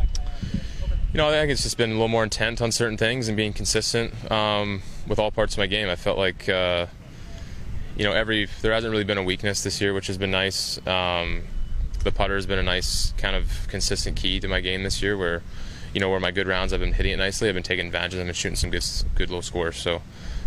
You 1.13 1.17
know, 1.17 1.29
I 1.29 1.31
think 1.31 1.51
it's 1.51 1.61
just 1.61 1.77
been 1.77 1.91
a 1.91 1.93
little 1.93 2.07
more 2.07 2.23
intent 2.23 2.59
on 2.59 2.71
certain 2.71 2.97
things 2.97 3.27
and 3.27 3.37
being 3.37 3.53
consistent 3.53 4.31
um, 4.31 4.81
with 5.07 5.19
all 5.19 5.29
parts 5.29 5.53
of 5.53 5.59
my 5.59 5.67
game. 5.67 5.87
I 5.87 5.95
felt 5.95 6.17
like, 6.17 6.49
uh, 6.49 6.87
you 7.95 8.03
know, 8.03 8.13
every 8.13 8.47
there 8.63 8.73
hasn't 8.73 8.89
really 8.91 9.03
been 9.03 9.19
a 9.19 9.23
weakness 9.23 9.61
this 9.63 9.79
year, 9.79 9.93
which 9.93 10.07
has 10.07 10.17
been 10.17 10.31
nice. 10.31 10.79
Um, 10.87 11.43
the 12.03 12.11
putter 12.11 12.35
has 12.35 12.47
been 12.47 12.57
a 12.57 12.63
nice 12.63 13.13
kind 13.17 13.35
of 13.35 13.67
consistent 13.67 14.17
key 14.17 14.39
to 14.39 14.47
my 14.47 14.59
game 14.59 14.81
this 14.83 15.03
year, 15.03 15.15
where, 15.15 15.43
you 15.93 16.01
know, 16.01 16.09
where 16.09 16.19
my 16.19 16.31
good 16.31 16.47
rounds 16.47 16.73
I've 16.73 16.79
been 16.79 16.93
hitting 16.93 17.11
it 17.11 17.17
nicely. 17.17 17.47
I've 17.47 17.53
been 17.53 17.63
taking 17.63 17.85
advantage 17.85 18.13
of 18.13 18.19
them 18.19 18.27
and 18.27 18.35
shooting 18.35 18.55
some 18.55 18.71
good, 18.71 18.83
good 19.13 19.29
low 19.29 19.41
scores. 19.41 19.77
So 19.77 20.01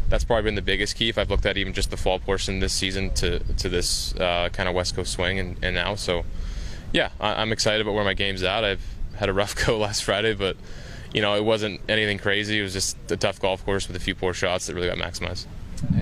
that's 0.09 0.25
probably 0.25 0.45
been 0.45 0.55
the 0.55 0.63
biggest 0.63 0.97
key 0.97 1.09
if 1.09 1.19
I've 1.19 1.31
looked 1.31 1.47
at 1.47 1.57
even 1.57 1.73
just 1.73 1.91
the 1.91 1.97
fall 1.97 2.19
portion 2.19 2.61
this 2.61 2.73
season 2.73 3.11
to 3.15 3.41
to 3.41 3.69
this 3.69 4.15
uh, 4.17 4.49
kind 4.53 4.69
of 4.69 4.75
West 4.75 4.95
Coast 4.95 5.13
swing 5.13 5.39
and, 5.39 5.57
and 5.63 5.75
now. 5.75 5.95
So, 5.95 6.25
yeah, 6.93 7.11
I, 7.21 7.43
I'm 7.43 7.53
excited 7.53 7.81
about 7.81 7.95
where 7.95 8.05
my 8.05 8.15
game's 8.15 8.43
at. 8.43 8.65
I've 8.65 8.85
had 9.17 9.29
a 9.29 9.33
rough 9.33 9.55
go 9.67 9.79
last 9.79 10.05
Friday, 10.05 10.35
but 10.35 10.57
you 11.13 11.21
know 11.21 11.35
it 11.35 11.45
wasn't 11.45 11.81
anything 11.89 12.19
crazy. 12.19 12.61
It 12.61 12.63
was 12.63 12.73
just 12.73 12.97
a 13.11 13.17
tough 13.17 13.41
golf 13.41 13.65
course 13.65 13.89
with 13.89 13.97
a 13.97 14.01
few 14.01 14.15
poor 14.15 14.33
shots 14.33 14.67
that 14.67 14.75
really 14.75 14.89
got 14.89 14.99
maximized. 14.99 15.47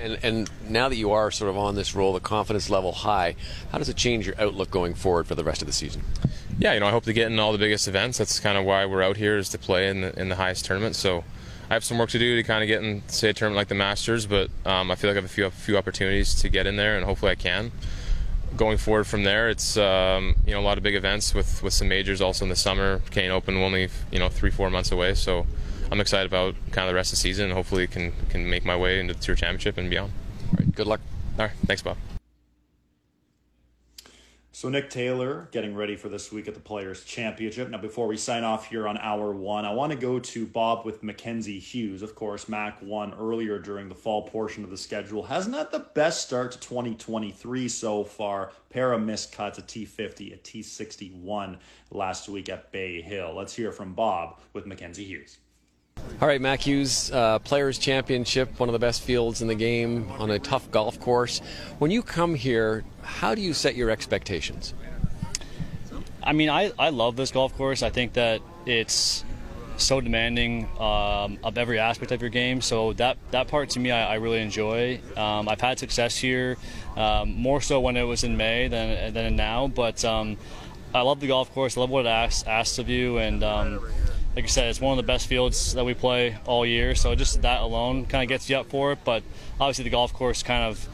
And, 0.01 0.17
and 0.23 0.51
now 0.69 0.87
that 0.87 0.95
you 0.95 1.11
are 1.11 1.31
sort 1.31 1.49
of 1.49 1.57
on 1.57 1.75
this 1.75 1.95
roll, 1.95 2.13
the 2.13 2.21
confidence 2.21 2.69
level 2.69 2.91
high, 2.93 3.35
how 3.71 3.77
does 3.77 3.89
it 3.89 3.97
change 3.97 4.25
your 4.25 4.39
outlook 4.39 4.71
going 4.71 4.93
forward 4.93 5.27
for 5.27 5.35
the 5.35 5.43
rest 5.43 5.61
of 5.61 5.67
the 5.67 5.73
season? 5.73 6.01
Yeah, 6.57 6.73
you 6.73 6.79
know, 6.79 6.87
I 6.87 6.91
hope 6.91 7.03
to 7.03 7.13
get 7.13 7.29
in 7.29 7.39
all 7.39 7.51
the 7.51 7.57
biggest 7.57 7.87
events. 7.87 8.17
That's 8.17 8.39
kind 8.39 8.57
of 8.57 8.63
why 8.63 8.85
we're 8.85 9.03
out 9.03 9.17
here 9.17 9.37
is 9.37 9.49
to 9.49 9.57
play 9.57 9.89
in 9.89 10.01
the, 10.01 10.17
in 10.17 10.29
the 10.29 10.35
highest 10.35 10.63
tournament. 10.63 10.95
So 10.95 11.25
I 11.69 11.73
have 11.73 11.83
some 11.83 11.97
work 11.97 12.09
to 12.11 12.19
do 12.19 12.35
to 12.35 12.43
kind 12.43 12.63
of 12.63 12.67
get 12.67 12.83
in, 12.83 13.01
say, 13.07 13.29
a 13.29 13.33
tournament 13.33 13.57
like 13.57 13.69
the 13.69 13.75
Masters, 13.75 14.25
but 14.25 14.49
um, 14.65 14.91
I 14.91 14.95
feel 14.95 15.09
like 15.09 15.15
I 15.15 15.21
have 15.21 15.25
a 15.25 15.33
few, 15.33 15.45
a 15.45 15.51
few 15.51 15.77
opportunities 15.77 16.35
to 16.41 16.49
get 16.49 16.67
in 16.67 16.75
there, 16.75 16.95
and 16.95 17.05
hopefully 17.05 17.31
I 17.31 17.35
can 17.35 17.71
going 18.55 18.77
forward 18.77 19.05
from 19.05 19.23
there, 19.23 19.49
it's 19.49 19.77
um, 19.77 20.35
you 20.45 20.53
know 20.53 20.59
a 20.59 20.61
lot 20.61 20.77
of 20.77 20.83
big 20.83 20.95
events 20.95 21.33
with 21.33 21.61
with 21.63 21.73
some 21.73 21.87
majors 21.87 22.21
also 22.21 22.45
in 22.45 22.49
the 22.49 22.55
summer. 22.55 23.01
Canadian 23.11 23.31
Open 23.31 23.57
only 23.57 23.89
you 24.11 24.19
know 24.19 24.29
three 24.29 24.51
four 24.51 24.69
months 24.69 24.91
away, 24.91 25.13
so 25.13 25.45
I'm 25.91 25.99
excited 25.99 26.27
about 26.27 26.55
kind 26.71 26.87
of 26.87 26.89
the 26.89 26.95
rest 26.95 27.11
of 27.11 27.17
the 27.17 27.21
season. 27.21 27.45
And 27.45 27.53
Hopefully, 27.53 27.87
can 27.87 28.13
can 28.29 28.49
make 28.49 28.65
my 28.65 28.75
way 28.75 28.99
into 28.99 29.13
the 29.13 29.19
Tour 29.19 29.35
Championship 29.35 29.77
and 29.77 29.89
beyond. 29.89 30.11
All 30.51 30.57
right, 30.59 30.75
good 30.75 30.87
luck. 30.87 31.01
All 31.37 31.45
right, 31.45 31.55
thanks, 31.65 31.81
Bob. 31.81 31.97
So 34.55 34.69
Nick 34.69 34.89
Taylor 34.89 35.49
getting 35.51 35.75
ready 35.75 35.97
for 35.97 36.07
this 36.07 36.31
week 36.31 36.47
at 36.47 36.53
the 36.53 36.61
Players 36.61 37.03
Championship. 37.03 37.69
Now, 37.69 37.77
before 37.77 38.07
we 38.07 38.15
sign 38.15 38.45
off 38.45 38.69
here 38.69 38.87
on 38.87 38.97
hour 38.99 39.33
one, 39.33 39.65
I 39.65 39.73
want 39.73 39.91
to 39.91 39.97
go 39.97 40.17
to 40.17 40.45
Bob 40.45 40.85
with 40.85 41.03
Mackenzie 41.03 41.59
Hughes. 41.59 42.01
Of 42.01 42.15
course, 42.15 42.47
Mac 42.47 42.81
won 42.81 43.13
earlier 43.15 43.59
during 43.59 43.89
the 43.89 43.95
fall 43.95 44.21
portion 44.21 44.63
of 44.63 44.69
the 44.69 44.77
schedule. 44.77 45.23
Hasn't 45.23 45.57
had 45.57 45.71
the 45.71 45.79
best 45.79 46.25
start 46.25 46.53
to 46.53 46.59
2023 46.61 47.67
so 47.67 48.05
far. 48.05 48.53
Pair 48.69 48.93
of 48.93 49.01
missed 49.01 49.33
cuts, 49.33 49.59
a 49.59 49.61
T50, 49.61 50.33
a 50.33 50.37
T61 50.37 51.57
last 51.91 52.29
week 52.29 52.47
at 52.47 52.71
Bay 52.71 53.01
Hill. 53.01 53.33
Let's 53.35 53.53
hear 53.53 53.73
from 53.73 53.93
Bob 53.93 54.39
with 54.53 54.65
Mackenzie 54.65 55.03
Hughes. 55.03 55.37
All 56.21 56.29
right, 56.29 56.39
Mac 56.39 56.61
Hughes, 56.61 57.11
uh, 57.11 57.39
Players 57.39 57.77
Championship, 57.77 58.57
one 58.57 58.69
of 58.69 58.73
the 58.73 58.79
best 58.79 59.01
fields 59.01 59.41
in 59.41 59.49
the 59.49 59.55
game 59.55 60.09
on 60.13 60.31
a 60.31 60.39
tough 60.39 60.71
golf 60.71 60.97
course. 60.97 61.39
When 61.77 61.91
you 61.91 62.01
come 62.01 62.35
here, 62.35 62.85
how 63.01 63.35
do 63.35 63.41
you 63.41 63.53
set 63.53 63.75
your 63.75 63.89
expectations? 63.89 64.73
I 66.23 66.31
mean, 66.31 66.49
I, 66.49 66.71
I 66.79 66.89
love 66.89 67.17
this 67.17 67.31
golf 67.31 67.53
course. 67.57 67.83
I 67.83 67.89
think 67.89 68.13
that 68.13 68.39
it's 68.65 69.25
so 69.75 69.99
demanding 69.99 70.69
um, 70.79 71.37
of 71.43 71.57
every 71.57 71.79
aspect 71.79 72.13
of 72.13 72.21
your 72.21 72.29
game. 72.29 72.61
So 72.61 72.93
that 72.93 73.17
that 73.31 73.49
part 73.49 73.71
to 73.71 73.81
me, 73.81 73.91
I, 73.91 74.13
I 74.13 74.15
really 74.15 74.41
enjoy. 74.41 75.01
Um, 75.17 75.49
I've 75.49 75.59
had 75.59 75.79
success 75.79 76.15
here, 76.15 76.55
um, 76.95 77.33
more 77.35 77.59
so 77.59 77.81
when 77.81 77.97
it 77.97 78.03
was 78.03 78.23
in 78.23 78.37
May 78.37 78.69
than 78.69 79.13
than 79.13 79.35
now. 79.35 79.67
But 79.67 80.05
um, 80.05 80.37
I 80.93 81.01
love 81.01 81.19
the 81.19 81.27
golf 81.27 81.53
course. 81.53 81.75
I 81.75 81.81
love 81.81 81.89
what 81.89 82.05
it 82.05 82.09
asks, 82.09 82.47
asks 82.47 82.79
of 82.79 82.87
you, 82.87 83.17
and 83.17 83.43
um, 83.43 83.85
like 84.35 84.43
I 84.43 84.47
said, 84.47 84.69
it's 84.69 84.81
one 84.81 84.91
of 84.91 84.97
the 84.97 85.07
best 85.07 85.27
fields 85.27 85.73
that 85.73 85.85
we 85.85 85.93
play 85.93 86.37
all 86.45 86.65
year. 86.65 86.93
So 86.95 87.15
just 87.15 87.41
that 87.43 87.61
alone 87.61 88.05
kind 88.05 88.23
of 88.23 88.29
gets 88.29 88.49
you 88.49 88.57
up 88.57 88.69
for 88.69 88.91
it. 88.91 88.99
But 89.05 89.23
obviously, 89.59 89.85
the 89.85 89.89
golf 89.89 90.13
course 90.13 90.43
kind 90.43 90.63
of 90.63 90.87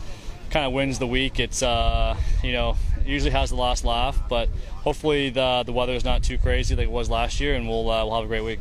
kind 0.52 0.66
of 0.66 0.74
wins 0.74 1.00
the 1.00 1.08
week. 1.08 1.40
It's 1.40 1.64
uh, 1.64 2.16
you 2.44 2.52
know 2.52 2.78
usually 3.06 3.32
has 3.32 3.50
the 3.50 3.56
last 3.56 3.84
laugh, 3.84 4.22
but 4.30 4.48
hopefully 4.84 5.30
the 5.30 5.64
the 5.66 5.74
weather 5.74 5.94
is 5.94 6.06
not 6.06 6.24
too 6.24 6.38
crazy 6.38 6.76
like 6.76 6.86
it 6.86 6.92
was 6.92 7.10
last 7.10 7.40
year, 7.40 7.56
and 7.56 7.68
we'll 7.68 7.90
uh, 7.90 8.06
we'll 8.06 8.16
have 8.16 8.26
a 8.26 8.28
great 8.28 8.44
week. 8.44 8.60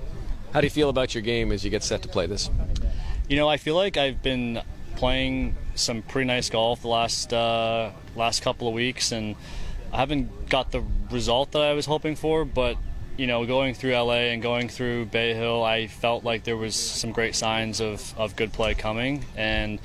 How 0.52 0.60
do 0.60 0.66
you 0.66 0.70
feel 0.70 0.88
about 0.88 1.14
your 1.14 1.22
game 1.22 1.52
as 1.52 1.64
you 1.64 1.70
get 1.70 1.84
set 1.84 2.02
to 2.02 2.08
play 2.08 2.26
this? 2.26 2.50
You 3.28 3.36
know, 3.36 3.48
I 3.48 3.58
feel 3.58 3.76
like 3.76 3.96
I've 3.96 4.22
been 4.22 4.62
playing 4.96 5.56
some 5.76 6.02
pretty 6.02 6.26
nice 6.26 6.50
golf 6.50 6.82
the 6.82 6.88
last 6.88 7.32
uh, 7.32 7.90
last 8.16 8.42
couple 8.42 8.66
of 8.66 8.74
weeks, 8.74 9.12
and 9.12 9.36
I 9.92 9.98
haven't 9.98 10.48
got 10.48 10.72
the 10.72 10.82
result 11.10 11.52
that 11.52 11.62
I 11.62 11.74
was 11.74 11.86
hoping 11.86 12.16
for, 12.16 12.44
but 12.44 12.76
you 13.20 13.26
know, 13.26 13.44
going 13.44 13.74
through 13.74 13.92
LA 13.92 14.32
and 14.32 14.40
going 14.40 14.70
through 14.70 15.04
Bay 15.04 15.34
Hill, 15.34 15.62
I 15.62 15.88
felt 15.88 16.24
like 16.24 16.44
there 16.44 16.56
was 16.56 16.74
some 16.74 17.12
great 17.12 17.34
signs 17.34 17.78
of, 17.78 18.18
of 18.18 18.34
good 18.34 18.50
play 18.50 18.72
coming. 18.72 19.26
And 19.36 19.78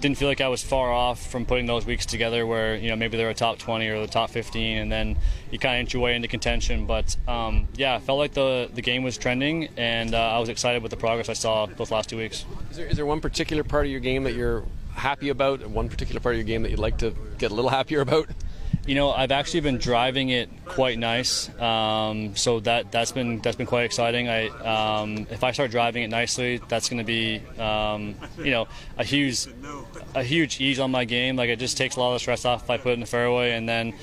didn't 0.00 0.18
feel 0.18 0.26
like 0.26 0.40
I 0.40 0.48
was 0.48 0.64
far 0.64 0.90
off 0.90 1.24
from 1.24 1.46
putting 1.46 1.66
those 1.66 1.86
weeks 1.86 2.04
together 2.04 2.44
where, 2.44 2.74
you 2.74 2.88
know, 2.88 2.96
maybe 2.96 3.16
they're 3.16 3.30
a 3.30 3.34
top 3.34 3.58
20 3.58 3.86
or 3.86 4.00
the 4.00 4.08
top 4.08 4.30
15 4.30 4.78
and 4.78 4.90
then 4.90 5.16
you 5.52 5.58
kind 5.60 5.76
of 5.76 5.80
inch 5.82 5.94
your 5.94 6.02
way 6.02 6.16
into 6.16 6.26
contention. 6.26 6.86
But 6.86 7.16
um, 7.28 7.68
yeah, 7.76 7.94
I 7.94 8.00
felt 8.00 8.18
like 8.18 8.32
the, 8.32 8.68
the 8.74 8.82
game 8.82 9.04
was 9.04 9.16
trending 9.16 9.68
and 9.76 10.12
uh, 10.12 10.18
I 10.18 10.38
was 10.40 10.48
excited 10.48 10.82
with 10.82 10.90
the 10.90 10.96
progress 10.96 11.28
I 11.28 11.34
saw 11.34 11.66
those 11.66 11.92
last 11.92 12.08
two 12.08 12.16
weeks. 12.16 12.44
Is 12.72 12.76
there, 12.76 12.86
is 12.86 12.96
there 12.96 13.06
one 13.06 13.20
particular 13.20 13.62
part 13.62 13.86
of 13.86 13.92
your 13.92 14.00
game 14.00 14.24
that 14.24 14.34
you're 14.34 14.64
happy 14.94 15.28
about 15.28 15.64
one 15.68 15.88
particular 15.88 16.18
part 16.18 16.34
of 16.34 16.38
your 16.38 16.46
game 16.46 16.62
that 16.62 16.70
you'd 16.70 16.80
like 16.80 16.98
to 16.98 17.14
get 17.38 17.52
a 17.52 17.54
little 17.54 17.70
happier 17.70 18.00
about? 18.00 18.26
You 18.86 18.94
know, 18.94 19.10
I've 19.10 19.30
actually 19.30 19.60
been 19.60 19.76
driving 19.78 20.30
it 20.30 20.48
quite 20.64 20.98
nice, 20.98 21.50
um, 21.60 22.34
so 22.34 22.60
that 22.60 22.90
that's 22.90 23.12
been 23.12 23.38
that's 23.40 23.56
been 23.56 23.66
quite 23.66 23.84
exciting. 23.84 24.28
I 24.28 24.48
um, 24.48 25.26
if 25.30 25.44
I 25.44 25.52
start 25.52 25.70
driving 25.70 26.02
it 26.02 26.08
nicely, 26.08 26.62
that's 26.66 26.88
going 26.88 26.98
to 26.98 27.04
be 27.04 27.42
um, 27.58 28.14
you 28.38 28.50
know 28.50 28.68
a 28.96 29.04
huge 29.04 29.46
a 30.14 30.22
huge 30.22 30.60
ease 30.60 30.80
on 30.80 30.90
my 30.90 31.04
game. 31.04 31.36
Like 31.36 31.50
it 31.50 31.58
just 31.58 31.76
takes 31.76 31.96
a 31.96 32.00
lot 32.00 32.08
of 32.08 32.14
the 32.14 32.20
stress 32.20 32.44
off 32.44 32.64
if 32.64 32.70
I 32.70 32.78
put 32.78 32.90
it 32.90 32.94
in 32.94 33.00
the 33.00 33.06
fairway, 33.06 33.52
and 33.52 33.68
then. 33.68 33.94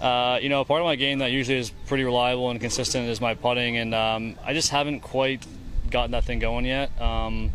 Uh, 0.00 0.38
you 0.42 0.48
know, 0.48 0.64
part 0.64 0.80
of 0.80 0.84
my 0.84 0.96
game 0.96 1.20
that 1.20 1.30
usually 1.30 1.56
is 1.56 1.70
pretty 1.86 2.02
reliable 2.02 2.50
and 2.50 2.60
consistent 2.60 3.08
is 3.08 3.20
my 3.20 3.32
putting, 3.32 3.76
and 3.76 3.94
um, 3.94 4.34
I 4.44 4.52
just 4.52 4.70
haven't 4.70 5.00
quite 5.00 5.46
gotten 5.88 6.10
that 6.10 6.24
thing 6.24 6.40
going 6.40 6.66
yet. 6.66 7.00
Um, 7.00 7.52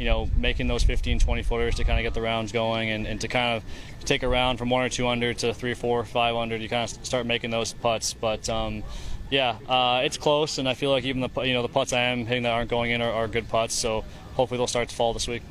you 0.00 0.06
know, 0.06 0.30
making 0.36 0.66
those 0.66 0.82
15, 0.82 1.18
20 1.18 1.42
footers 1.42 1.74
to 1.74 1.84
kind 1.84 1.98
of 1.98 2.04
get 2.04 2.14
the 2.14 2.22
rounds 2.22 2.52
going 2.52 2.88
and, 2.88 3.06
and 3.06 3.20
to 3.20 3.28
kind 3.28 3.56
of 3.56 3.64
take 4.04 4.22
a 4.22 4.28
round 4.28 4.58
from 4.58 4.70
one 4.70 4.82
or 4.82 4.88
two 4.88 5.08
under 5.08 5.32
to 5.34 5.54
three, 5.54 5.74
four, 5.74 6.04
five 6.04 6.34
under. 6.34 6.56
You 6.56 6.68
kind 6.68 6.90
of 6.90 7.04
start 7.06 7.26
making 7.26 7.50
those 7.50 7.72
putts, 7.72 8.14
but 8.14 8.48
um, 8.48 8.82
yeah, 9.30 9.56
uh, 9.68 10.02
it's 10.04 10.16
close, 10.16 10.58
and 10.58 10.68
I 10.68 10.74
feel 10.74 10.90
like 10.90 11.04
even 11.04 11.20
the 11.20 11.42
you 11.42 11.52
know 11.52 11.62
the 11.62 11.68
putts 11.68 11.92
I 11.92 12.00
am 12.00 12.26
hitting 12.26 12.42
that 12.42 12.52
aren't 12.52 12.70
going 12.70 12.90
in 12.90 13.00
are, 13.00 13.12
are 13.12 13.28
good 13.28 13.48
putts. 13.48 13.74
So 13.74 14.04
hopefully 14.34 14.58
they'll 14.58 14.66
start 14.66 14.88
to 14.88 14.94
fall 14.94 15.12
this 15.12 15.28
week. 15.28 15.42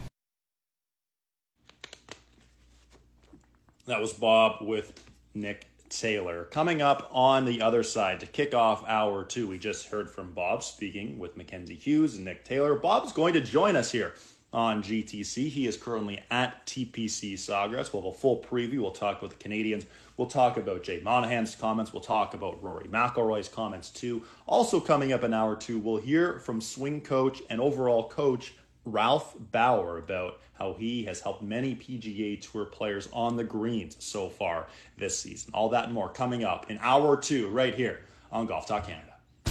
That 3.85 3.99
was 3.99 4.13
Bob 4.13 4.61
with 4.61 4.93
Nick 5.33 5.67
Taylor. 5.89 6.43
Coming 6.45 6.81
up 6.81 7.09
on 7.11 7.45
the 7.45 7.61
other 7.61 7.81
side 7.81 8.19
to 8.19 8.27
kick 8.27 8.53
off 8.53 8.83
hour 8.87 9.23
two, 9.23 9.47
we 9.47 9.57
just 9.57 9.87
heard 9.87 10.09
from 10.09 10.31
Bob 10.33 10.63
speaking 10.63 11.17
with 11.17 11.35
Mackenzie 11.35 11.75
Hughes 11.75 12.15
and 12.15 12.25
Nick 12.25 12.45
Taylor. 12.45 12.75
Bob's 12.75 13.11
going 13.11 13.33
to 13.33 13.41
join 13.41 13.75
us 13.75 13.91
here 13.91 14.13
on 14.51 14.81
GTC. 14.81 15.49
He 15.49 15.67
is 15.67 15.77
currently 15.77 16.21
at 16.31 16.65
TPC 16.65 17.33
Sawgrass. 17.33 17.93
We'll 17.93 18.03
have 18.03 18.13
a 18.13 18.17
full 18.17 18.37
preview. 18.37 18.79
We'll 18.79 18.91
talk 18.91 19.19
about 19.19 19.29
the 19.31 19.35
Canadians. 19.37 19.85
We'll 20.17 20.27
talk 20.27 20.57
about 20.57 20.83
Jay 20.83 20.99
Monahan's 21.03 21.55
comments. 21.55 21.93
We'll 21.93 22.01
talk 22.01 22.33
about 22.33 22.61
Rory 22.63 22.87
McIlroy's 22.87 23.47
comments 23.47 23.89
too. 23.89 24.23
Also 24.47 24.79
coming 24.79 25.13
up 25.13 25.23
in 25.23 25.33
hour 25.33 25.55
two, 25.55 25.79
we'll 25.79 25.97
hear 25.97 26.39
from 26.39 26.61
swing 26.61 27.01
coach 27.01 27.41
and 27.49 27.61
overall 27.61 28.09
coach 28.09 28.53
Ralph 28.85 29.35
Bauer 29.51 29.97
about 29.97 30.39
how 30.53 30.73
he 30.73 31.03
has 31.05 31.21
helped 31.21 31.41
many 31.41 31.75
PGA 31.75 32.39
Tour 32.41 32.65
players 32.65 33.07
on 33.13 33.37
the 33.37 33.43
greens 33.43 33.95
so 33.99 34.29
far 34.29 34.67
this 34.97 35.17
season. 35.17 35.51
All 35.53 35.69
that 35.69 35.85
and 35.85 35.93
more 35.93 36.09
coming 36.09 36.43
up 36.43 36.69
in 36.69 36.77
hour 36.81 37.15
two 37.15 37.47
right 37.49 37.73
here 37.73 38.01
on 38.31 38.45
Golf 38.45 38.67
Talk 38.67 38.87
Canada. 38.87 39.08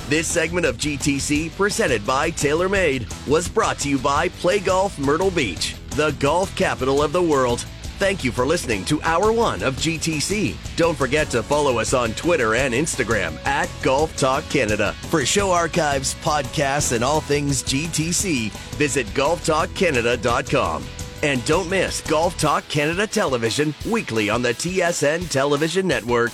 This 0.08 0.26
segment 0.26 0.64
of 0.64 0.78
GTC, 0.78 1.54
presented 1.54 2.06
by 2.06 2.30
TaylorMade, 2.30 3.28
was 3.28 3.46
brought 3.46 3.78
to 3.80 3.90
you 3.90 3.98
by 3.98 4.30
Play 4.30 4.58
Golf 4.58 4.98
Myrtle 4.98 5.30
Beach, 5.30 5.74
the 5.90 6.12
golf 6.12 6.56
capital 6.56 7.02
of 7.02 7.12
the 7.12 7.22
world. 7.22 7.60
Thank 7.98 8.24
you 8.24 8.32
for 8.32 8.46
listening 8.46 8.86
to 8.86 9.02
Hour 9.02 9.32
1 9.32 9.62
of 9.62 9.76
GTC. 9.76 10.56
Don't 10.76 10.96
forget 10.96 11.28
to 11.28 11.42
follow 11.42 11.78
us 11.78 11.92
on 11.92 12.12
Twitter 12.12 12.54
and 12.54 12.72
Instagram 12.72 13.36
at 13.44 13.68
Golf 13.82 14.16
Talk 14.16 14.48
Canada. 14.48 14.94
For 15.10 15.26
show 15.26 15.50
archives, 15.50 16.14
podcasts, 16.22 16.92
and 16.92 17.04
all 17.04 17.20
things 17.20 17.62
GTC, 17.62 18.50
visit 18.78 19.06
golftalkcanada.com. 19.08 20.84
And 21.22 21.44
don't 21.44 21.68
miss 21.68 22.00
Golf 22.00 22.38
Talk 22.38 22.66
Canada 22.68 23.06
Television 23.06 23.74
weekly 23.86 24.30
on 24.30 24.40
the 24.40 24.54
TSN 24.54 25.28
Television 25.28 25.86
Network. 25.86 26.32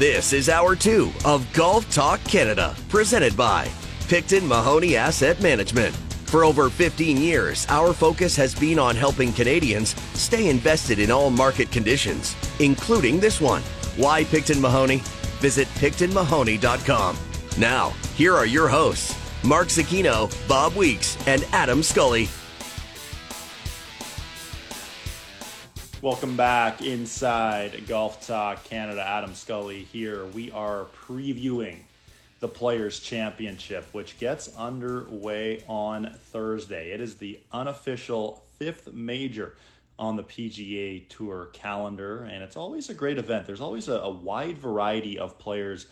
This 0.00 0.32
is 0.32 0.48
hour 0.48 0.74
two 0.74 1.12
of 1.26 1.46
Golf 1.52 1.92
Talk 1.92 2.24
Canada, 2.24 2.74
presented 2.88 3.36
by 3.36 3.68
Picton 4.08 4.48
Mahoney 4.48 4.96
Asset 4.96 5.42
Management. 5.42 5.94
For 6.24 6.42
over 6.42 6.70
15 6.70 7.18
years, 7.18 7.66
our 7.68 7.92
focus 7.92 8.34
has 8.34 8.54
been 8.54 8.78
on 8.78 8.96
helping 8.96 9.30
Canadians 9.30 9.90
stay 10.14 10.48
invested 10.48 11.00
in 11.00 11.10
all 11.10 11.28
market 11.28 11.70
conditions, 11.70 12.34
including 12.60 13.20
this 13.20 13.42
one. 13.42 13.60
Why 13.98 14.24
Picton 14.24 14.58
Mahoney? 14.58 15.02
Visit 15.42 15.68
PictonMahoney.com. 15.74 17.18
Now, 17.58 17.90
here 18.16 18.34
are 18.34 18.46
your 18.46 18.68
hosts, 18.68 19.14
Mark 19.44 19.68
Zecchino, 19.68 20.30
Bob 20.48 20.76
Weeks, 20.76 21.18
and 21.26 21.44
Adam 21.52 21.82
Scully. 21.82 22.30
Welcome 26.02 26.34
back 26.34 26.80
inside 26.80 27.86
Golf 27.86 28.26
Talk 28.26 28.64
Canada. 28.64 29.06
Adam 29.06 29.34
Scully 29.34 29.82
here. 29.82 30.24
We 30.24 30.50
are 30.50 30.86
previewing 31.06 31.80
the 32.38 32.48
Players' 32.48 33.00
Championship, 33.00 33.86
which 33.92 34.18
gets 34.18 34.48
underway 34.56 35.62
on 35.68 36.16
Thursday. 36.32 36.92
It 36.92 37.02
is 37.02 37.16
the 37.16 37.38
unofficial 37.52 38.42
fifth 38.58 38.94
major 38.94 39.56
on 39.98 40.16
the 40.16 40.22
PGA 40.22 41.06
Tour 41.10 41.50
calendar, 41.52 42.22
and 42.22 42.42
it's 42.42 42.56
always 42.56 42.88
a 42.88 42.94
great 42.94 43.18
event. 43.18 43.46
There's 43.46 43.60
always 43.60 43.88
a, 43.88 43.96
a 43.96 44.10
wide 44.10 44.56
variety 44.56 45.18
of 45.18 45.38
players 45.38 45.86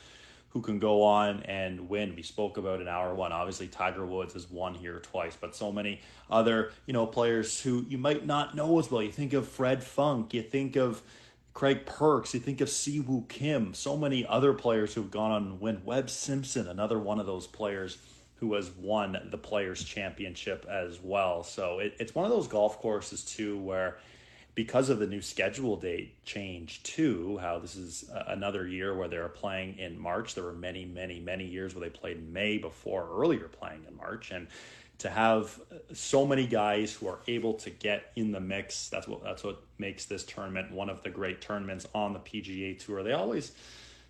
who 0.58 0.62
can 0.62 0.80
go 0.80 1.04
on 1.04 1.44
and 1.44 1.88
win. 1.88 2.16
We 2.16 2.22
spoke 2.24 2.56
about 2.56 2.80
in 2.80 2.88
hour 2.88 3.14
one. 3.14 3.30
Obviously, 3.30 3.68
Tiger 3.68 4.04
Woods 4.04 4.32
has 4.32 4.50
won 4.50 4.74
here 4.74 4.98
twice, 4.98 5.36
but 5.40 5.54
so 5.54 5.70
many 5.70 6.00
other 6.28 6.72
you 6.84 6.92
know 6.92 7.06
players 7.06 7.60
who 7.60 7.86
you 7.88 7.96
might 7.96 8.26
not 8.26 8.56
know 8.56 8.80
as 8.80 8.90
well. 8.90 9.00
You 9.00 9.12
think 9.12 9.34
of 9.34 9.46
Fred 9.46 9.84
Funk, 9.84 10.34
you 10.34 10.42
think 10.42 10.74
of 10.74 11.00
Craig 11.54 11.86
Perks, 11.86 12.34
you 12.34 12.40
think 12.40 12.60
of 12.60 12.66
Siwoo 12.66 13.28
Kim, 13.28 13.72
so 13.72 13.96
many 13.96 14.26
other 14.26 14.52
players 14.52 14.94
who've 14.94 15.12
gone 15.12 15.30
on 15.30 15.42
and 15.44 15.60
win. 15.60 15.80
Webb 15.84 16.10
Simpson, 16.10 16.66
another 16.66 16.98
one 16.98 17.20
of 17.20 17.26
those 17.26 17.46
players 17.46 17.98
who 18.40 18.54
has 18.54 18.72
won 18.72 19.28
the 19.30 19.38
Players 19.38 19.84
Championship 19.84 20.66
as 20.68 20.98
well. 21.00 21.44
So 21.44 21.78
it, 21.78 21.94
it's 22.00 22.16
one 22.16 22.24
of 22.24 22.32
those 22.32 22.48
golf 22.48 22.80
courses 22.80 23.24
too 23.24 23.56
where 23.60 23.98
because 24.58 24.90
of 24.90 24.98
the 24.98 25.06
new 25.06 25.22
schedule 25.22 25.76
date 25.76 26.24
change 26.24 26.82
too, 26.82 27.38
how 27.40 27.60
this 27.60 27.76
is 27.76 28.10
another 28.26 28.66
year 28.66 28.92
where 28.92 29.06
they're 29.06 29.28
playing 29.28 29.78
in 29.78 29.96
March. 29.96 30.34
There 30.34 30.42
were 30.42 30.52
many, 30.52 30.84
many, 30.84 31.20
many 31.20 31.44
years 31.44 31.76
where 31.76 31.88
they 31.88 31.96
played 31.96 32.16
in 32.16 32.32
May 32.32 32.58
before 32.58 33.08
earlier 33.08 33.46
playing 33.46 33.84
in 33.86 33.96
March, 33.96 34.32
and 34.32 34.48
to 34.98 35.10
have 35.10 35.60
so 35.92 36.26
many 36.26 36.44
guys 36.44 36.92
who 36.92 37.06
are 37.06 37.20
able 37.28 37.54
to 37.54 37.70
get 37.70 38.10
in 38.16 38.32
the 38.32 38.40
mix, 38.40 38.88
that's 38.88 39.06
what 39.06 39.22
that's 39.22 39.44
what 39.44 39.62
makes 39.78 40.06
this 40.06 40.24
tournament 40.24 40.72
one 40.72 40.90
of 40.90 41.04
the 41.04 41.10
great 41.10 41.40
tournaments 41.40 41.86
on 41.94 42.12
the 42.12 42.18
PGA 42.18 42.84
Tour. 42.84 43.04
They 43.04 43.12
always 43.12 43.52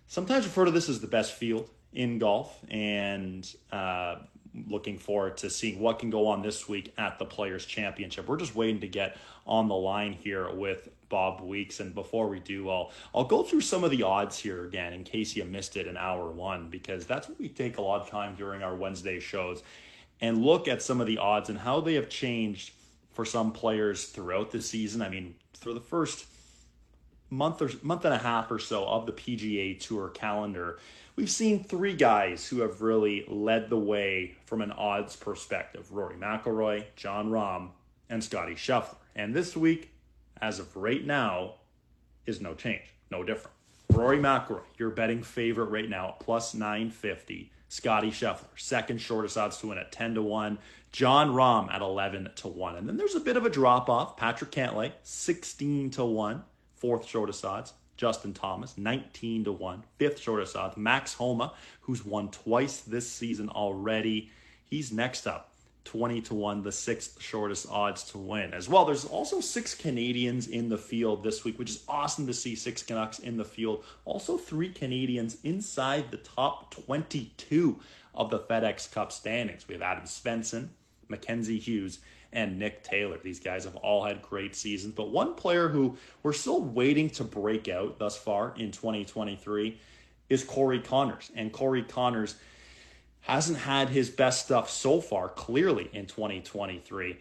sometimes 0.07 0.45
refer 0.45 0.65
to 0.65 0.71
this 0.71 0.89
as 0.89 0.99
the 0.99 1.05
best 1.05 1.33
field 1.33 1.69
in 1.93 2.17
golf, 2.17 2.57
and 2.71 3.47
uh, 3.71 4.15
looking 4.67 4.97
forward 4.97 5.37
to 5.37 5.49
seeing 5.49 5.79
what 5.79 5.99
can 5.99 6.09
go 6.09 6.27
on 6.27 6.41
this 6.41 6.67
week 6.67 6.93
at 6.97 7.19
the 7.19 7.25
Players 7.25 7.65
Championship. 7.65 8.27
We're 8.27 8.37
just 8.37 8.55
waiting 8.55 8.81
to 8.81 8.87
get 8.87 9.17
on 9.45 9.67
the 9.67 9.75
line 9.75 10.13
here 10.13 10.51
with 10.51 10.89
Bob 11.09 11.41
Weeks, 11.41 11.79
and 11.79 11.93
before 11.93 12.29
we 12.29 12.39
do, 12.39 12.69
I'll 12.69 12.91
I'll 13.13 13.25
go 13.25 13.43
through 13.43 13.61
some 13.61 13.83
of 13.83 13.91
the 13.91 14.03
odds 14.03 14.37
here 14.37 14.65
again 14.65 14.93
in 14.93 15.03
case 15.03 15.35
you 15.35 15.43
missed 15.43 15.75
it 15.75 15.87
in 15.87 15.97
hour 15.97 16.29
one 16.29 16.69
because 16.69 17.05
that's 17.05 17.27
what 17.27 17.39
we 17.39 17.49
take 17.49 17.77
a 17.77 17.81
lot 17.81 18.01
of 18.01 18.09
time 18.09 18.35
during 18.35 18.61
our 18.63 18.75
Wednesday 18.75 19.19
shows 19.19 19.63
and 20.21 20.43
look 20.43 20.67
at 20.67 20.81
some 20.81 21.01
of 21.01 21.07
the 21.07 21.17
odds 21.17 21.49
and 21.49 21.59
how 21.59 21.79
they 21.79 21.95
have 21.95 22.09
changed 22.09 22.71
for 23.11 23.25
some 23.25 23.51
players 23.51 24.05
throughout 24.05 24.51
the 24.51 24.61
season. 24.61 25.01
I 25.01 25.09
mean, 25.09 25.35
for 25.59 25.73
the 25.73 25.81
first 25.81 26.25
month 27.29 27.61
or 27.61 27.69
month 27.81 28.05
and 28.05 28.13
a 28.13 28.17
half 28.17 28.51
or 28.51 28.59
so 28.59 28.85
of 28.85 29.05
the 29.05 29.11
PGA 29.11 29.79
Tour 29.79 30.09
calendar, 30.09 30.79
we've 31.19 31.29
seen 31.29 31.61
three 31.61 31.93
guys 31.93 32.47
who 32.47 32.61
have 32.61 32.81
really 32.81 33.25
led 33.27 33.69
the 33.69 33.77
way 33.77 34.37
from 34.45 34.61
an 34.61 34.71
odds 34.71 35.17
perspective: 35.17 35.91
Rory 35.91 36.15
McIlroy, 36.15 36.85
Jon 36.95 37.29
Rahm, 37.29 37.71
and 38.09 38.23
Scottie 38.23 38.55
Scheffler. 38.55 38.95
And 39.17 39.35
this 39.35 39.53
week, 39.53 39.91
as 40.41 40.59
of 40.59 40.73
right 40.77 41.05
now, 41.05 41.55
is 42.25 42.39
no 42.39 42.53
change, 42.53 42.93
no 43.11 43.25
different. 43.25 43.53
Rory 43.91 44.17
McIlroy, 44.17 44.61
your 44.77 44.91
betting 44.91 45.21
favorite 45.21 45.65
right 45.65 45.89
now 45.89 46.07
at 46.09 46.21
plus 46.21 46.53
950. 46.53 47.51
Scottie 47.67 48.11
Scheffler, 48.11 48.47
second 48.55 49.01
shortest 49.01 49.37
odds 49.37 49.57
to 49.57 49.67
win 49.67 49.77
at 49.77 49.91
10 49.91 50.15
to 50.15 50.21
1. 50.21 50.57
Jon 50.93 51.31
Rahm 51.31 51.69
at 51.69 51.81
11 51.81 52.29
to 52.37 52.47
1. 52.47 52.77
And 52.77 52.87
then 52.87 52.95
there's 52.95 53.15
a 53.15 53.19
bit 53.19 53.35
of 53.35 53.45
a 53.45 53.49
drop 53.49 53.89
off. 53.89 54.15
Patrick 54.15 54.51
Cantlay, 54.51 54.93
16 55.03 55.89
to 55.91 56.05
1, 56.05 56.43
fourth 56.75 57.05
shortest 57.05 57.43
odds. 57.43 57.73
Justin 57.99 58.33
Thomas, 58.33 58.77
19 58.77 59.43
to 59.43 59.51
1, 59.51 59.83
fifth 59.97 60.21
shortest 60.21 60.55
odds. 60.55 60.77
Max 60.77 61.13
Homa, 61.15 61.51
who's 61.81 62.05
won 62.05 62.29
twice 62.31 62.79
this 62.79 63.11
season 63.11 63.49
already, 63.49 64.31
he's 64.65 64.93
next 64.93 65.27
up. 65.27 65.51
20 65.83 66.21
to 66.21 66.33
1, 66.33 66.63
the 66.63 66.71
sixth 66.71 67.21
shortest 67.21 67.67
odds 67.69 68.03
to 68.05 68.17
win 68.17 68.53
as 68.53 68.69
well. 68.69 68.85
There's 68.85 69.03
also 69.03 69.41
six 69.41 69.75
Canadians 69.75 70.47
in 70.47 70.69
the 70.69 70.77
field 70.77 71.23
this 71.23 71.43
week, 71.43 71.59
which 71.59 71.71
is 71.71 71.83
awesome 71.89 72.25
to 72.27 72.33
see 72.33 72.55
six 72.55 72.83
Canucks 72.83 73.19
in 73.19 73.35
the 73.35 73.43
field. 73.43 73.83
Also, 74.05 74.37
three 74.37 74.69
Canadians 74.69 75.37
inside 75.43 76.09
the 76.09 76.17
top 76.17 76.73
22 76.85 77.81
of 78.15 78.29
the 78.29 78.39
FedEx 78.39 78.89
Cup 78.93 79.11
standings. 79.11 79.67
We 79.67 79.73
have 79.73 79.81
Adam 79.81 80.05
Svensson, 80.05 80.69
Mackenzie 81.09 81.59
Hughes, 81.59 81.99
and 82.33 82.59
Nick 82.59 82.83
Taylor. 82.83 83.17
These 83.17 83.39
guys 83.39 83.63
have 83.65 83.75
all 83.77 84.03
had 84.03 84.21
great 84.21 84.55
seasons, 84.55 84.93
but 84.93 85.09
one 85.09 85.33
player 85.33 85.67
who 85.67 85.97
we're 86.23 86.33
still 86.33 86.61
waiting 86.61 87.09
to 87.11 87.23
break 87.23 87.67
out 87.67 87.99
thus 87.99 88.17
far 88.17 88.53
in 88.57 88.71
2023 88.71 89.79
is 90.29 90.43
Corey 90.43 90.79
Conners. 90.79 91.31
And 91.35 91.51
Corey 91.51 91.83
Conners 91.83 92.35
hasn't 93.21 93.57
had 93.57 93.89
his 93.89 94.09
best 94.09 94.45
stuff 94.45 94.69
so 94.69 95.01
far, 95.01 95.29
clearly, 95.29 95.89
in 95.93 96.05
2023. 96.05 97.17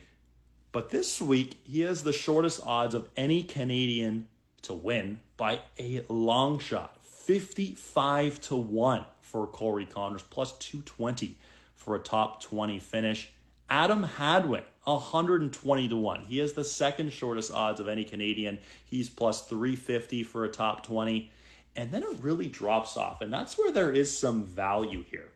But 0.72 0.90
this 0.90 1.20
week, 1.20 1.60
he 1.64 1.80
has 1.80 2.02
the 2.02 2.12
shortest 2.12 2.60
odds 2.64 2.94
of 2.94 3.08
any 3.16 3.42
Canadian 3.42 4.28
to 4.62 4.74
win 4.74 5.20
by 5.36 5.60
a 5.78 6.04
long 6.08 6.58
shot 6.58 6.96
55 7.02 8.40
to 8.42 8.56
1 8.56 9.04
for 9.20 9.46
Corey 9.46 9.86
Conners, 9.86 10.22
plus 10.22 10.52
220 10.58 11.36
for 11.76 11.96
a 11.96 11.98
top 11.98 12.42
20 12.42 12.78
finish. 12.78 13.30
Adam 13.70 14.02
Hadwin, 14.02 14.62
120 14.88 15.88
to 15.88 15.96
1. 15.96 16.24
He 16.28 16.38
has 16.38 16.52
the 16.52 16.64
second 16.64 17.12
shortest 17.12 17.52
odds 17.52 17.80
of 17.80 17.88
any 17.88 18.04
Canadian. 18.04 18.58
He's 18.84 19.08
plus 19.08 19.42
350 19.42 20.22
for 20.24 20.44
a 20.44 20.48
top 20.48 20.84
20. 20.84 21.30
And 21.76 21.90
then 21.90 22.02
it 22.02 22.16
really 22.20 22.48
drops 22.48 22.96
off. 22.96 23.20
And 23.20 23.32
that's 23.32 23.56
where 23.56 23.70
there 23.70 23.92
is 23.92 24.16
some 24.16 24.44
value 24.44 25.04
here. 25.10 25.28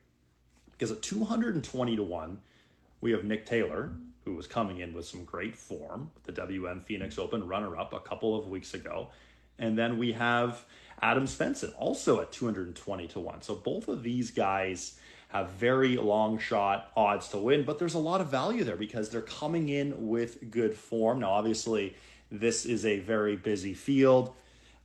Because 0.73 0.91
at 0.91 1.03
220 1.03 1.97
to 1.97 2.03
1, 2.03 2.39
we 3.01 3.13
have 3.13 3.25
Nick 3.25 3.47
Taylor, 3.47 3.93
who 4.25 4.35
was 4.35 4.47
coming 4.47 4.79
in 4.79 4.93
with 4.93 5.07
some 5.07 5.25
great 5.25 5.57
form 5.57 6.11
with 6.15 6.25
the 6.25 6.33
WM 6.33 6.81
Phoenix 6.81 7.19
Open 7.19 7.47
runner 7.47 7.77
up 7.77 7.93
a 7.93 8.01
couple 8.01 8.39
of 8.39 8.49
weeks 8.49 8.75
ago. 8.75 9.09
And 9.59 9.79
then 9.79 9.99
we 9.99 10.13
have 10.13 10.65
Adam 11.01 11.25
Svensson, 11.25 11.73
also 11.79 12.21
at 12.21 12.33
220 12.33 13.09
to 13.09 13.21
1. 13.21 13.43
So 13.43 13.55
both 13.55 13.89
of 13.89 14.03
these 14.03 14.31
guys 14.31 14.99
have 15.33 15.51
very 15.53 15.97
long 15.97 16.39
shot 16.39 16.93
odds 16.95 17.29
to 17.29 17.39
win, 17.39 17.65
but 17.65 17.79
there's 17.79 17.95
a 17.95 17.99
lot 17.99 18.21
of 18.21 18.29
value 18.29 18.65
there 18.65 18.77
because 18.77 19.09
they're 19.09 19.23
coming 19.23 19.71
in 19.71 20.09
with 20.09 20.51
good 20.51 20.75
form. 20.75 21.21
Now, 21.21 21.31
obviously, 21.31 21.97
this 22.31 22.67
is 22.67 22.85
a 22.85 22.99
very 22.99 23.37
busy 23.37 23.73
field. 23.73 24.35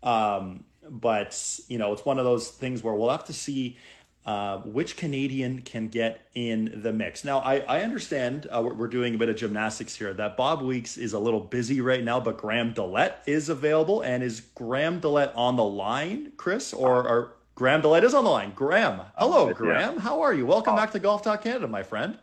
Um, 0.03 0.63
but, 0.89 1.59
you 1.67 1.77
know, 1.77 1.91
it's 1.91 2.05
one 2.05 2.17
of 2.17 2.23
those 2.23 2.47
things 2.47 2.81
where 2.81 2.93
we'll 2.93 3.09
have 3.09 3.25
to 3.25 3.33
see 3.33 3.77
uh, 4.25 4.57
which 4.59 4.97
Canadian 4.97 5.61
can 5.61 5.87
get 5.87 6.29
in 6.33 6.81
the 6.83 6.91
mix. 6.91 7.23
Now, 7.23 7.39
I, 7.39 7.59
I 7.59 7.81
understand 7.81 8.47
uh, 8.49 8.61
we're, 8.61 8.73
we're, 8.73 8.87
doing 8.87 9.15
a 9.15 9.17
bit 9.17 9.29
of 9.29 9.37
gymnastics 9.37 9.95
here 9.95 10.13
that 10.13 10.35
Bob 10.35 10.61
Weeks 10.61 10.97
is 10.97 11.13
a 11.13 11.19
little 11.19 11.39
busy 11.39 11.79
right 11.79 12.03
now, 12.03 12.19
but 12.19 12.37
Graham 12.37 12.73
DeLaet 12.73 13.13
is 13.25 13.47
available. 13.47 14.01
And 14.01 14.21
is 14.23 14.41
Graham 14.53 14.99
DeLaet 14.99 15.31
on 15.35 15.55
the 15.55 15.63
line, 15.63 16.33
Chris? 16.35 16.73
Or, 16.73 17.07
or 17.07 17.36
Graham 17.57 17.81
DeLaet 17.81 18.03
is 18.03 18.13
on 18.13 18.23
the 18.23 18.29
line. 18.29 18.51
Graham, 18.51 19.01
hello, 19.17 19.51
Graham. 19.51 19.95
Yeah. 19.95 19.99
How 19.99 20.21
are 20.21 20.31
you? 20.31 20.45
Welcome 20.45 20.75
uh, 20.75 20.77
back 20.77 20.91
to 20.91 20.99
Golf 20.99 21.23
Talk 21.23 21.41
Canada, 21.41 21.67
my 21.67 21.81
friend. 21.81 22.19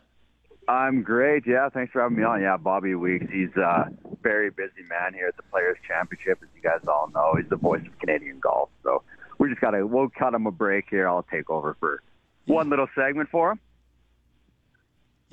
I'm 0.69 1.03
great. 1.03 1.45
Yeah, 1.45 1.67
thanks 1.67 1.91
for 1.91 2.01
having 2.01 2.15
me 2.15 2.23
on. 2.23 2.41
Yeah, 2.41 2.55
Bobby 2.55 2.95
Weeks. 2.95 3.25
He's 3.29 3.53
a 3.57 3.89
very 4.23 4.49
busy 4.49 4.83
man 4.87 5.13
here 5.13 5.27
at 5.27 5.35
the 5.35 5.43
Players 5.43 5.77
Championship, 5.85 6.39
as 6.41 6.47
you 6.55 6.61
guys 6.61 6.79
all 6.87 7.11
know. 7.13 7.33
He's 7.37 7.49
the 7.49 7.57
voice 7.57 7.81
of 7.85 7.99
Canadian 7.99 8.39
golf. 8.39 8.69
So 8.81 9.03
we 9.37 9.49
just 9.49 9.59
gotta 9.59 9.85
we'll 9.85 10.07
cut 10.07 10.33
him 10.33 10.47
a 10.47 10.51
break 10.51 10.85
here. 10.89 11.05
I'll 11.05 11.27
take 11.29 11.49
over 11.49 11.75
for 11.81 12.01
one 12.45 12.69
little 12.69 12.87
segment 12.95 13.27
for 13.27 13.51
him. 13.51 13.59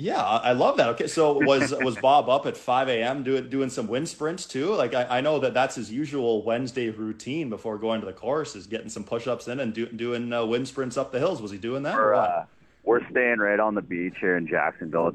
Yeah, 0.03 0.21
I 0.21 0.51
love 0.51 0.79
that. 0.79 0.89
Okay, 0.89 1.07
so 1.07 1.33
was 1.33 1.73
was 1.73 1.97
Bob 1.97 2.29
up 2.29 2.45
at 2.47 2.57
5 2.57 2.89
a.m. 2.89 3.23
doing 3.23 3.49
doing 3.49 3.71
some 3.71 3.87
wind 3.87 4.09
sprints 4.09 4.47
too? 4.47 4.75
Like 4.75 4.95
I, 4.95 5.19
I 5.19 5.21
know 5.21 5.39
that 5.39 5.55
that's 5.55 5.77
his 5.77 5.93
usual 5.93 6.43
Wednesday 6.43 6.91
routine 6.91 7.49
before 7.49 7.79
going 7.79 8.01
to 8.01 8.07
the 8.07 8.13
course 8.13 8.57
is 8.57 8.67
getting 8.67 8.89
some 8.89 9.05
push 9.05 9.29
ups 9.29 9.47
in 9.47 9.61
and 9.61 9.73
do, 9.73 9.87
doing 9.87 10.33
uh, 10.33 10.45
wind 10.45 10.67
sprints 10.67 10.97
up 10.97 11.13
the 11.13 11.21
hills. 11.21 11.41
Was 11.41 11.53
he 11.53 11.59
doing 11.59 11.85
that? 11.85 11.95
We're, 11.95 12.15
uh, 12.15 12.47
we're 12.83 13.09
staying 13.11 13.39
right 13.39 13.61
on 13.61 13.77
the 13.77 13.81
beach 13.81 14.15
here 14.21 14.37
in 14.37 14.49
Jacksonville. 14.49 15.13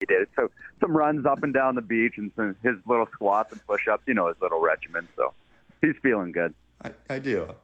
He 0.00 0.06
did 0.06 0.26
so 0.34 0.50
some 0.80 0.96
runs 0.96 1.24
up 1.24 1.44
and 1.44 1.54
down 1.54 1.76
the 1.76 1.82
beach 1.82 2.14
and 2.16 2.32
some, 2.34 2.56
his 2.64 2.74
little 2.84 3.06
squats 3.12 3.52
and 3.52 3.64
push 3.64 3.86
ups. 3.86 4.02
You 4.08 4.14
know 4.14 4.26
his 4.26 4.36
little 4.42 4.60
regimen, 4.60 5.06
so 5.14 5.32
he's 5.80 5.94
feeling 6.02 6.32
good. 6.32 6.52
I, 6.84 6.90
I 7.08 7.18
do. 7.20 7.54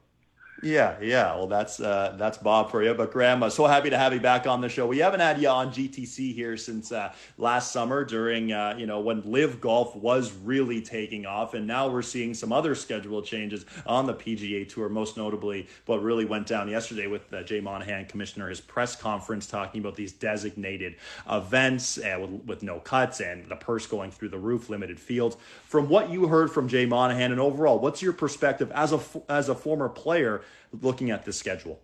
Yeah, 0.61 0.97
yeah. 1.01 1.35
Well, 1.35 1.47
that's 1.47 1.79
uh, 1.79 2.15
that's 2.17 2.37
Bob 2.37 2.69
for 2.69 2.83
you. 2.83 2.93
But 2.93 3.11
Graham, 3.11 3.47
so 3.49 3.65
happy 3.65 3.89
to 3.89 3.97
have 3.97 4.13
you 4.13 4.19
back 4.19 4.45
on 4.45 4.59
the 4.61 4.67
show. 4.67 4.85
We 4.87 4.97
haven't 4.97 5.21
had 5.21 5.41
you 5.41 5.47
on 5.47 5.71
GTC 5.71 6.33
here 6.33 6.57
since 6.57 6.91
uh, 6.91 7.13
last 7.37 7.71
summer 7.71 8.03
during 8.03 8.51
uh, 8.51 8.75
you 8.77 8.85
know 8.85 8.99
when 8.99 9.21
LIV 9.21 9.61
Golf 9.61 9.95
was 9.95 10.33
really 10.43 10.81
taking 10.81 11.25
off, 11.25 11.53
and 11.53 11.65
now 11.65 11.87
we're 11.87 12.01
seeing 12.01 12.33
some 12.33 12.51
other 12.51 12.75
schedule 12.75 13.21
changes 13.21 13.65
on 13.85 14.05
the 14.05 14.13
PGA 14.13 14.67
Tour. 14.67 14.89
Most 14.89 15.15
notably, 15.15 15.67
what 15.85 16.01
really 16.03 16.25
went 16.25 16.47
down 16.47 16.67
yesterday 16.67 17.07
with 17.07 17.31
uh, 17.33 17.43
Jay 17.43 17.61
Monahan, 17.61 18.05
Commissioner, 18.05 18.49
his 18.49 18.59
press 18.59 18.95
conference 18.95 19.47
talking 19.47 19.79
about 19.79 19.95
these 19.95 20.11
designated 20.11 20.95
events 21.29 21.97
uh, 21.99 22.17
with, 22.19 22.31
with 22.45 22.63
no 22.63 22.79
cuts 22.79 23.21
and 23.21 23.47
the 23.47 23.55
purse 23.55 23.85
going 23.87 24.11
through 24.11 24.29
the 24.29 24.37
roof, 24.37 24.69
limited 24.69 24.99
fields. 24.99 25.37
From 25.69 25.87
what 25.87 26.09
you 26.09 26.27
heard 26.27 26.51
from 26.51 26.67
Jay 26.67 26.85
Monahan, 26.85 27.31
and 27.31 27.39
overall, 27.39 27.79
what's 27.79 28.01
your 28.01 28.11
perspective 28.11 28.71
as 28.73 28.91
a 28.91 28.99
as 29.29 29.49
a 29.49 29.55
former 29.55 29.87
player? 29.87 30.41
looking 30.81 31.11
at 31.11 31.25
this 31.25 31.37
schedule? 31.37 31.79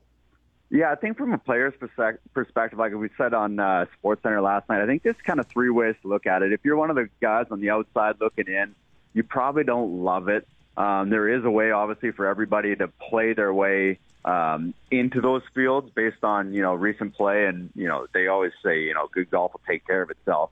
Yeah, 0.70 0.92
I 0.92 0.96
think 0.96 1.18
from 1.18 1.32
a 1.32 1.38
player's 1.38 1.74
perspective, 1.80 2.80
like 2.80 2.94
we 2.94 3.10
said 3.18 3.34
on 3.34 3.60
uh, 3.60 3.86
Sports 3.98 4.24
Center 4.24 4.42
last 4.42 4.68
night, 4.68 4.82
I 4.82 4.88
think 4.88 5.04
there's 5.04 5.16
kind 5.24 5.40
of 5.40 5.48
three 5.48 5.70
ways 5.70 5.96
to 6.02 6.08
look 6.08 6.26
at 6.26 6.42
it. 6.42 6.52
If 6.52 6.62
you're 6.64 6.76
one 6.76 6.90
of 6.90 6.96
the 6.96 7.08
guys 7.22 7.46
on 7.52 7.62
the 7.62 7.70
outside 7.70 8.16
looking 8.20 8.48
in, 8.48 8.74
you 9.14 9.24
probably 9.24 9.64
don't 9.64 10.04
love 10.04 10.28
it. 10.28 10.48
Um, 10.76 11.10
there 11.10 11.30
is 11.30 11.46
a 11.46 11.52
way, 11.52 11.72
obviously, 11.72 12.12
for 12.12 12.26
everybody 12.26 12.76
to 12.76 12.88
play 12.88 13.34
their 13.34 13.54
way 13.54 14.00
um, 14.26 14.74
into 14.90 15.22
those 15.22 15.44
fields 15.54 15.90
based 15.96 16.24
on 16.24 16.54
you 16.54 16.64
know 16.64 16.74
recent 16.74 17.14
play, 17.14 17.46
and 17.46 17.70
you 17.76 17.88
know 17.88 18.08
they 18.14 18.28
always 18.28 18.52
say 18.64 18.82
you 18.82 18.94
know 18.96 19.08
good 19.14 19.30
golf 19.30 19.54
will 19.54 19.62
take 19.68 19.86
care 19.86 20.02
of 20.02 20.10
itself. 20.10 20.50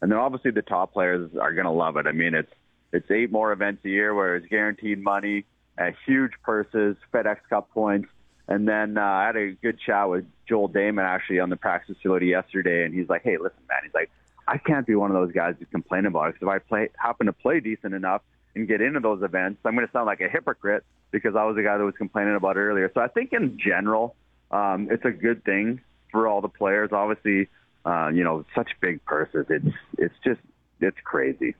And 0.00 0.10
then 0.10 0.18
obviously 0.18 0.50
the 0.50 0.62
top 0.62 0.94
players 0.94 1.30
are 1.38 1.52
going 1.52 1.66
to 1.66 1.70
love 1.70 1.98
it. 1.98 2.06
I 2.06 2.12
mean, 2.12 2.34
it's 2.34 2.50
it's 2.92 3.10
eight 3.10 3.30
more 3.30 3.52
events 3.52 3.84
a 3.84 3.88
year 3.88 4.14
where 4.14 4.36
it's 4.36 4.46
guaranteed 4.46 5.02
money 5.02 5.44
uh, 5.80 5.90
huge 6.06 6.32
purses, 6.42 6.96
FedEx 7.12 7.38
Cup 7.48 7.70
points. 7.70 8.08
And 8.48 8.68
then 8.68 8.98
uh, 8.98 9.02
I 9.02 9.26
had 9.26 9.36
a 9.36 9.52
good 9.52 9.78
chat 9.84 10.08
with 10.08 10.26
Joel 10.48 10.68
Dahmen 10.68 11.04
actually 11.04 11.40
on 11.40 11.50
the 11.50 11.56
practice 11.56 11.96
facility 11.96 12.26
yesterday, 12.26 12.84
and 12.84 12.92
he's 12.92 13.08
like, 13.08 13.22
"Hey, 13.22 13.36
listen, 13.38 13.60
man," 13.68 13.78
he's 13.84 13.94
like, 13.94 14.10
"I 14.48 14.58
can't 14.58 14.86
be 14.86 14.96
one 14.96 15.10
of 15.10 15.16
those 15.16 15.32
guys 15.32 15.54
who 15.58 15.66
complain 15.66 16.04
about 16.06 16.30
it 16.30 16.34
because 16.34 16.42
if 16.42 16.48
I 16.48 16.58
play 16.58 16.88
happen 16.96 17.26
to 17.26 17.32
play 17.32 17.60
decent 17.60 17.94
enough 17.94 18.22
and 18.56 18.66
get 18.66 18.80
into 18.80 18.98
those 18.98 19.22
events, 19.22 19.60
I'm 19.64 19.74
going 19.74 19.86
to 19.86 19.92
sound 19.92 20.06
like 20.06 20.20
a 20.20 20.28
hypocrite 20.28 20.84
because 21.12 21.36
I 21.36 21.44
was 21.44 21.56
the 21.56 21.62
guy 21.62 21.78
that 21.78 21.84
was 21.84 21.94
complaining 21.96 22.34
about 22.34 22.56
it 22.56 22.60
earlier." 22.60 22.90
So 22.92 23.00
I 23.00 23.06
think 23.06 23.32
in 23.32 23.56
general, 23.56 24.16
um, 24.50 24.88
it's 24.90 25.04
a 25.04 25.12
good 25.12 25.44
thing 25.44 25.80
for 26.10 26.26
all 26.26 26.40
the 26.40 26.48
players. 26.48 26.90
Obviously, 26.90 27.48
uh, 27.84 28.08
you 28.12 28.24
know, 28.24 28.44
such 28.56 28.72
big 28.80 29.04
purses. 29.04 29.46
It's 29.48 29.76
it's 29.96 30.14
just 30.24 30.40
it's 30.80 30.98
crazy. 31.04 31.54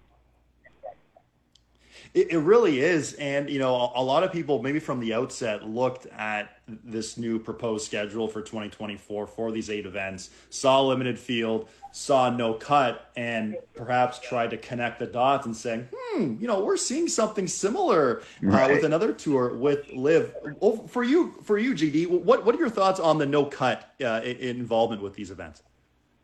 It, 2.13 2.33
it, 2.33 2.39
really 2.39 2.81
is. 2.81 3.13
And, 3.15 3.49
you 3.49 3.59
know, 3.59 3.75
a, 3.75 4.01
a, 4.01 4.03
lot 4.03 4.25
of 4.25 4.33
people, 4.33 4.63
maybe 4.63 4.81
from 4.81 4.99
the 4.99 5.15
outset, 5.15 5.69
looked 5.69 6.07
at 6.07 6.59
this 6.67 7.17
new 7.17 7.39
proposed 7.39 7.87
schedule 7.87 8.27
for 8.27 8.43
2024 8.43 9.27
for 9.27 9.53
these 9.53 9.71
eight 9.71 9.87
events, 9.87 10.31
saw 10.51 10.83
limited 10.83 11.19
field, 11.19 11.69
saw 11.93 12.29
no 12.31 12.55
cut, 12.55 13.11
and 13.17 13.57
perhaps 13.75 14.19
tried 14.19 14.51
to 14.51 14.57
connect 14.57 14.99
the 14.99 15.07
dots 15.07 15.47
and 15.47 15.57
saying, 15.57 15.89
hmm, 15.95 16.35
you 16.41 16.49
know, 16.49 16.61
we're 16.65 16.77
seeing 16.77 17.07
something 17.07 17.47
similar 17.47 18.23
uh, 18.51 18.69
with 18.71 18.85
another 18.85 19.13
tour 19.13 19.55
with 19.55 19.89
LIV. 19.93 20.35
Oh, 20.61 20.87
for 20.89 21.05
you, 21.05 21.35
for 21.45 21.59
you, 21.59 21.75
GD, 21.75 22.09
what, 22.09 22.45
what 22.45 22.55
are 22.55 22.59
your 22.59 22.71
thoughts 22.71 22.99
on 22.99 23.19
the 23.19 23.27
no 23.27 23.45
cut 23.45 23.95
uh, 24.05 24.21
involvement 24.25 25.03
with 25.03 25.15
these 25.15 25.31
events? 25.31 25.63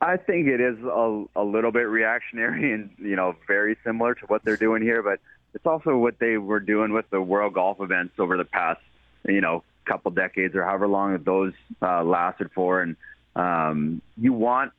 I 0.01 0.19
think 0.19 0.47
it 0.47 0.61
is 0.61 0.77
a, 0.85 1.25
a 1.37 1.43
little 1.43 1.73
bit 1.73 1.89
reactionary 1.89 2.73
and, 2.73 2.91
you 2.99 3.17
know, 3.17 3.35
very 3.47 3.77
similar 3.83 4.15
to 4.17 4.27
what 4.27 4.45
they're 4.45 4.59
doing 4.59 4.83
here, 4.83 5.03
but 5.03 5.21
it's 5.57 5.67
also 5.67 5.97
what 5.97 6.19
they 6.19 6.37
were 6.37 6.61
doing 6.61 6.93
with 6.93 7.09
the 7.09 7.21
World 7.21 7.55
Golf 7.55 7.81
events 7.81 8.15
over 8.19 8.37
the 8.37 8.45
past, 8.45 8.81
you 9.27 9.41
know, 9.41 9.65
couple 9.87 10.11
decades 10.11 10.55
or 10.55 10.65
however 10.65 10.87
long 10.87 11.17
those 11.25 11.55
uh, 11.81 12.05
lasted 12.05 12.51
for. 12.55 12.83
And 12.83 12.97
um, 13.35 14.03
you 14.19 14.35
want 14.35 14.73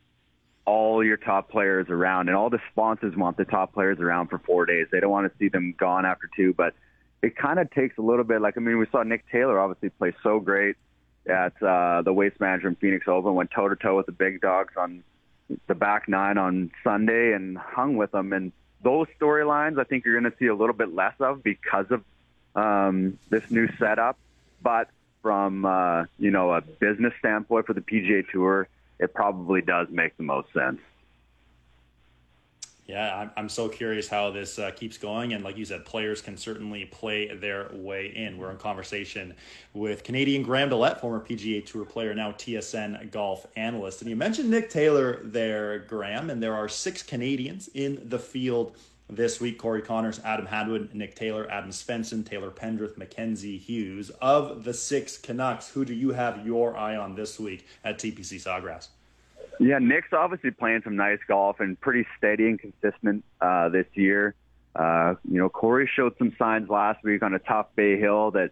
all 0.65 1.03
your 1.03 1.17
top 1.17 1.49
players 1.49 1.87
around, 1.89 2.27
and 2.27 2.37
all 2.37 2.51
the 2.51 2.59
sponsors 2.71 3.15
want 3.15 3.37
the 3.37 3.45
top 3.45 3.73
players 3.73 3.99
around 3.99 4.27
for 4.27 4.37
four 4.37 4.67
days. 4.67 4.85
They 4.91 4.99
don't 4.99 5.09
want 5.09 5.31
to 5.31 5.37
see 5.39 5.49
them 5.49 5.73
gone 5.75 6.05
after 6.05 6.29
two, 6.35 6.53
but 6.53 6.75
it 7.23 7.35
kind 7.35 7.57
of 7.57 7.71
takes 7.71 7.97
a 7.97 8.01
little 8.01 8.25
bit. 8.25 8.39
Like 8.41 8.55
I 8.55 8.59
mean, 8.59 8.77
we 8.77 8.85
saw 8.91 9.01
Nick 9.01 9.25
Taylor 9.31 9.59
obviously 9.59 9.89
play 9.89 10.13
so 10.21 10.39
great 10.39 10.75
at 11.25 11.59
uh, 11.63 12.03
the 12.03 12.13
Waste 12.13 12.39
Management 12.39 12.79
Phoenix 12.79 13.07
Open, 13.07 13.33
went 13.33 13.49
toe 13.49 13.67
to 13.67 13.75
toe 13.75 13.97
with 13.97 14.05
the 14.05 14.11
big 14.11 14.41
dogs 14.41 14.75
on 14.77 15.03
the 15.65 15.75
back 15.75 16.07
nine 16.07 16.37
on 16.37 16.69
Sunday 16.83 17.33
and 17.33 17.57
hung 17.57 17.97
with 17.97 18.11
them. 18.11 18.31
And 18.31 18.51
those 18.81 19.07
storylines 19.19 19.79
I 19.79 19.83
think 19.83 20.05
you're 20.05 20.19
going 20.19 20.31
to 20.31 20.37
see 20.37 20.47
a 20.47 20.55
little 20.55 20.75
bit 20.75 20.93
less 20.93 21.15
of 21.19 21.43
because 21.43 21.87
of 21.89 22.03
um, 22.55 23.19
this 23.29 23.43
new 23.49 23.67
setup. 23.77 24.17
But 24.61 24.89
from 25.21 25.65
uh, 25.65 26.05
you 26.17 26.31
know 26.31 26.51
a 26.53 26.61
business 26.61 27.13
standpoint 27.19 27.65
for 27.65 27.73
the 27.73 27.81
PGA 27.81 28.27
Tour, 28.29 28.67
it 28.99 29.13
probably 29.13 29.61
does 29.61 29.87
make 29.89 30.17
the 30.17 30.23
most 30.23 30.51
sense. 30.53 30.79
Yeah, 32.87 33.17
I'm, 33.17 33.31
I'm 33.35 33.49
so 33.49 33.67
curious 33.67 34.07
how 34.07 34.31
this 34.31 34.57
uh, 34.57 34.71
keeps 34.71 34.97
going. 34.97 35.33
And 35.33 35.43
like 35.43 35.57
you 35.57 35.65
said, 35.65 35.83
players 35.83 36.21
can 36.21 36.37
certainly 36.37 36.85
play 36.85 37.35
their 37.35 37.69
way 37.73 38.07
in. 38.15 38.37
We're 38.37 38.49
in 38.49 38.57
conversation 38.57 39.35
with 39.73 40.05
Canadian 40.05 40.41
Graham 40.41 40.69
DeLaet, 40.69 41.01
former 41.01 41.19
PGA 41.19 41.65
Tour 41.65 41.83
player, 41.83 42.15
now 42.15 42.31
TSN 42.31 43.11
golf 43.11 43.45
analyst. 43.57 44.01
And 44.01 44.09
you 44.09 44.15
mentioned 44.15 44.49
Nick 44.49 44.69
Taylor 44.69 45.19
there, 45.23 45.79
Graham, 45.79 46.29
and 46.29 46.41
there 46.41 46.55
are 46.55 46.69
six 46.69 47.03
Canadians 47.03 47.69
in 47.73 48.01
the 48.07 48.19
field 48.19 48.77
this 49.09 49.41
week 49.41 49.57
Corey 49.57 49.81
Conners, 49.81 50.19
Adam 50.23 50.45
Hadwin, 50.45 50.89
Nick 50.93 51.15
Taylor, 51.15 51.49
Adam 51.51 51.71
Svensson, 51.71 52.25
Taylor 52.25 52.51
Pendrith, 52.51 52.97
Mackenzie 52.97 53.57
Hughes. 53.57 54.11
Of 54.21 54.63
the 54.63 54.73
six 54.73 55.17
Canucks, 55.17 55.69
who 55.69 55.83
do 55.83 55.93
you 55.93 56.11
have 56.11 56.45
your 56.45 56.77
eye 56.77 56.95
on 56.95 57.15
this 57.15 57.37
week 57.37 57.67
at 57.83 57.99
TPC 57.99 58.41
Sawgrass? 58.41 58.87
Yeah, 59.59 59.79
Nick's 59.79 60.13
obviously 60.13 60.51
playing 60.51 60.81
some 60.83 60.95
nice 60.95 61.19
golf 61.27 61.59
and 61.59 61.79
pretty 61.79 62.05
steady 62.17 62.47
and 62.47 62.59
consistent 62.59 63.23
uh, 63.41 63.69
this 63.69 63.87
year. 63.93 64.35
Uh, 64.75 65.15
you 65.29 65.39
know, 65.39 65.49
Corey 65.49 65.89
showed 65.91 66.15
some 66.17 66.35
signs 66.37 66.69
last 66.69 67.03
week 67.03 67.23
on 67.23 67.33
a 67.33 67.39
tough 67.39 67.67
Bay 67.75 67.99
Hill 67.99 68.31
that 68.31 68.51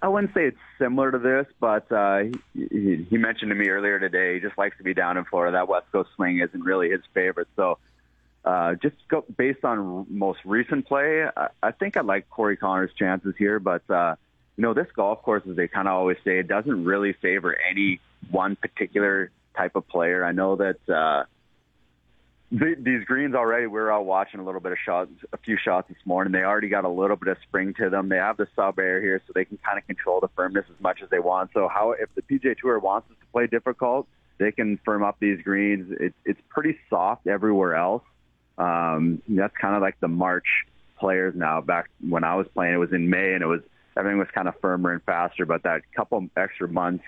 I 0.00 0.08
wouldn't 0.08 0.32
say 0.32 0.46
it's 0.46 0.58
similar 0.78 1.10
to 1.10 1.18
this, 1.18 1.46
but 1.60 1.90
uh, 1.92 2.24
he, 2.54 3.06
he 3.10 3.18
mentioned 3.18 3.50
to 3.50 3.54
me 3.54 3.68
earlier 3.68 3.98
today 3.98 4.34
he 4.34 4.40
just 4.40 4.56
likes 4.56 4.76
to 4.78 4.84
be 4.84 4.94
down 4.94 5.16
in 5.16 5.24
Florida. 5.24 5.58
That 5.58 5.68
West 5.68 5.86
Coast 5.92 6.10
swing 6.16 6.38
isn't 6.38 6.62
really 6.62 6.90
his 6.90 7.02
favorite. 7.12 7.48
So 7.56 7.78
uh, 8.44 8.74
just 8.76 8.96
go, 9.08 9.24
based 9.36 9.64
on 9.64 10.06
most 10.08 10.38
recent 10.44 10.86
play, 10.86 11.24
I, 11.24 11.48
I 11.62 11.72
think 11.72 11.96
I 11.96 12.00
like 12.00 12.30
Corey 12.30 12.56
Conners' 12.56 12.92
chances 12.96 13.34
here. 13.36 13.58
But 13.58 13.88
uh, 13.90 14.14
you 14.56 14.62
know, 14.62 14.72
this 14.72 14.86
golf 14.94 15.22
course, 15.22 15.42
as 15.50 15.56
they 15.56 15.68
kind 15.68 15.88
of 15.88 15.94
always 15.94 16.16
say, 16.24 16.38
it 16.38 16.48
doesn't 16.48 16.84
really 16.84 17.12
favor 17.12 17.56
any 17.70 18.00
one 18.30 18.56
particular 18.56 19.30
type 19.58 19.76
of 19.76 19.86
player. 19.88 20.24
I 20.24 20.32
know 20.32 20.56
that 20.56 20.88
uh, 20.88 21.24
th- 22.56 22.78
these 22.80 23.04
greens 23.04 23.34
already. 23.34 23.66
We 23.66 23.80
are 23.80 23.92
out 23.92 24.06
watching 24.06 24.40
a 24.40 24.44
little 24.44 24.60
bit 24.60 24.72
of 24.72 24.78
shots, 24.84 25.10
a 25.32 25.36
few 25.38 25.58
shots 25.62 25.88
this 25.88 25.98
morning. 26.04 26.32
They 26.32 26.44
already 26.44 26.68
got 26.68 26.84
a 26.84 26.88
little 26.88 27.16
bit 27.16 27.28
of 27.28 27.36
spring 27.42 27.74
to 27.74 27.90
them. 27.90 28.08
They 28.08 28.16
have 28.16 28.36
the 28.36 28.46
sub 28.56 28.78
air 28.78 29.02
here, 29.02 29.20
so 29.26 29.32
they 29.34 29.44
can 29.44 29.58
kind 29.58 29.78
of 29.78 29.86
control 29.86 30.20
the 30.20 30.28
firmness 30.28 30.64
as 30.74 30.80
much 30.80 31.00
as 31.02 31.10
they 31.10 31.18
want. 31.18 31.50
So, 31.52 31.68
how 31.68 31.92
if 31.92 32.08
the 32.14 32.22
PGA 32.22 32.56
Tour 32.56 32.78
wants 32.78 33.10
us 33.10 33.16
to 33.20 33.26
play 33.32 33.46
difficult, 33.46 34.06
they 34.38 34.52
can 34.52 34.78
firm 34.84 35.02
up 35.02 35.16
these 35.20 35.42
greens. 35.42 35.94
It's 36.00 36.16
it's 36.24 36.40
pretty 36.48 36.78
soft 36.88 37.26
everywhere 37.26 37.74
else. 37.74 38.04
Um, 38.56 39.22
that's 39.28 39.56
kind 39.56 39.74
of 39.74 39.82
like 39.82 40.00
the 40.00 40.08
March 40.08 40.46
players 40.98 41.34
now. 41.36 41.60
Back 41.60 41.90
when 42.06 42.24
I 42.24 42.36
was 42.36 42.46
playing, 42.54 42.74
it 42.74 42.78
was 42.78 42.92
in 42.92 43.10
May, 43.10 43.34
and 43.34 43.42
it 43.42 43.46
was 43.46 43.60
everything 43.96 44.18
was 44.18 44.28
kind 44.32 44.48
of 44.48 44.54
firmer 44.60 44.92
and 44.92 45.02
faster. 45.02 45.44
But 45.44 45.64
that 45.64 45.82
couple 45.94 46.28
extra 46.36 46.68
months 46.68 47.04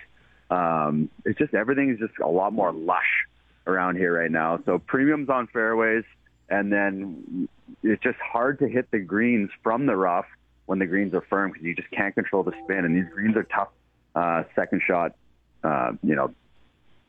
um, 0.51 1.09
it's 1.25 1.39
just 1.39 1.55
everything 1.55 1.91
is 1.91 1.99
just 1.99 2.19
a 2.23 2.29
lot 2.29 2.53
more 2.53 2.73
lush 2.73 3.27
around 3.67 3.97
here 3.97 4.19
right 4.19 4.31
now. 4.31 4.61
So 4.67 4.79
premiums 4.79 5.29
on 5.29 5.47
fairways, 5.47 6.05
and 6.49 6.73
then 6.73 7.49
it's 7.83 8.03
just 8.03 8.19
hard 8.19 8.59
to 8.59 8.69
hit 8.69 8.91
the 8.91 8.99
greens 8.99 9.51
from 9.63 9.87
the 9.87 9.97
rough 9.97 10.27
when 10.67 10.79
the 10.79 10.87
greens 10.87 11.15
are 11.15 11.21
firm 11.23 11.51
because 11.53 11.65
you 11.65 11.75
just 11.75 11.91
can't 11.91 12.15
control 12.15 12.43
the 12.43 12.53
spin. 12.65 12.85
And 12.85 12.97
these 12.97 13.11
greens 13.13 13.37
are 13.37 13.45
tough. 13.45 13.69
Uh, 14.15 14.43
second 14.57 14.83
shot, 14.85 15.15
uh, 15.63 15.93
you 16.03 16.17
know, 16.17 16.35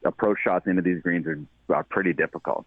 approach 0.05 0.37
shots 0.43 0.67
into 0.67 0.81
these 0.81 1.01
greens 1.01 1.25
are, 1.25 1.39
are 1.73 1.83
pretty 1.83 2.13
difficult. 2.13 2.65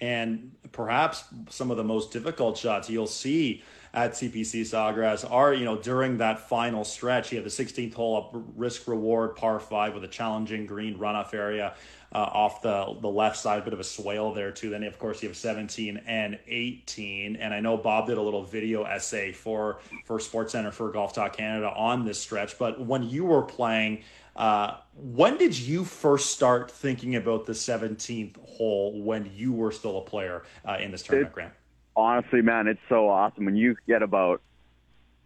And 0.00 0.52
perhaps 0.72 1.24
some 1.50 1.70
of 1.70 1.76
the 1.76 1.84
most 1.84 2.12
difficult 2.12 2.56
shots 2.56 2.88
you'll 2.88 3.06
see 3.06 3.62
at 3.94 4.12
TPC 4.12 4.62
Sawgrass 4.62 5.28
are, 5.30 5.54
you 5.54 5.64
know, 5.64 5.76
during 5.76 6.18
that 6.18 6.48
final 6.48 6.84
stretch. 6.84 7.32
You 7.32 7.38
have 7.38 7.44
the 7.44 7.64
16th 7.64 7.94
hole 7.94 8.16
up 8.16 8.42
risk 8.54 8.86
reward 8.86 9.36
par 9.36 9.58
five 9.58 9.94
with 9.94 10.04
a 10.04 10.08
challenging 10.08 10.66
green 10.66 10.98
runoff 10.98 11.34
area 11.34 11.74
uh, 12.12 12.18
off 12.18 12.62
the 12.62 12.96
the 13.00 13.08
left 13.08 13.36
side, 13.36 13.60
a 13.60 13.62
bit 13.62 13.72
of 13.72 13.80
a 13.80 13.84
swale 13.84 14.32
there 14.32 14.50
too. 14.50 14.70
Then 14.70 14.82
of 14.84 14.98
course 14.98 15.22
you 15.22 15.28
have 15.28 15.36
17 15.36 16.02
and 16.06 16.38
18. 16.46 17.36
And 17.36 17.52
I 17.52 17.60
know 17.60 17.76
Bob 17.76 18.06
did 18.06 18.18
a 18.18 18.22
little 18.22 18.44
video 18.44 18.84
essay 18.84 19.32
for 19.32 19.78
for 20.04 20.20
Sports 20.20 20.52
Center 20.52 20.70
for 20.70 20.90
Golf 20.90 21.12
Talk 21.12 21.36
Canada 21.36 21.70
on 21.74 22.04
this 22.04 22.18
stretch. 22.18 22.58
But 22.58 22.80
when 22.80 23.02
you 23.02 23.24
were 23.24 23.42
playing, 23.42 24.04
uh, 24.38 24.76
when 24.94 25.36
did 25.36 25.58
you 25.58 25.84
first 25.84 26.30
start 26.30 26.70
thinking 26.70 27.16
about 27.16 27.44
the 27.44 27.52
17th 27.52 28.36
hole 28.46 29.02
when 29.02 29.30
you 29.34 29.52
were 29.52 29.72
still 29.72 29.98
a 29.98 30.02
player 30.02 30.44
uh, 30.66 30.78
in 30.80 30.92
this 30.92 31.02
tournament, 31.02 31.34
Grant? 31.34 31.52
honestly, 31.98 32.40
man, 32.40 32.68
it's 32.68 32.80
so 32.88 33.08
awesome 33.08 33.44
when 33.44 33.56
you 33.56 33.76
get 33.88 34.02
about 34.02 34.40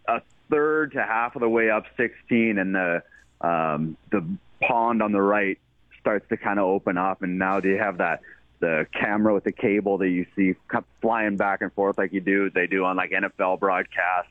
a 0.08 0.22
third 0.50 0.92
to 0.92 1.02
half 1.02 1.36
of 1.36 1.40
the 1.40 1.48
way 1.48 1.70
up 1.70 1.84
16 1.96 2.58
and 2.58 2.74
the 2.74 3.02
um, 3.42 3.96
the 4.10 4.24
pond 4.60 5.02
on 5.02 5.12
the 5.12 5.20
right 5.20 5.58
starts 6.00 6.26
to 6.30 6.36
kind 6.36 6.58
of 6.58 6.64
open 6.64 6.96
up, 6.96 7.22
and 7.22 7.38
now 7.38 7.60
they 7.60 7.76
have 7.76 7.98
that 7.98 8.20
the 8.60 8.86
camera 8.92 9.34
with 9.34 9.44
the 9.44 9.52
cable 9.52 9.98
that 9.98 10.08
you 10.08 10.24
see 10.36 10.54
flying 11.00 11.36
back 11.36 11.60
and 11.60 11.72
forth 11.72 11.98
like 11.98 12.12
you 12.12 12.20
do 12.20 12.48
they 12.50 12.66
do 12.66 12.84
on 12.84 12.96
like 12.96 13.10
NFL 13.10 13.60
broadcasts. 13.60 14.30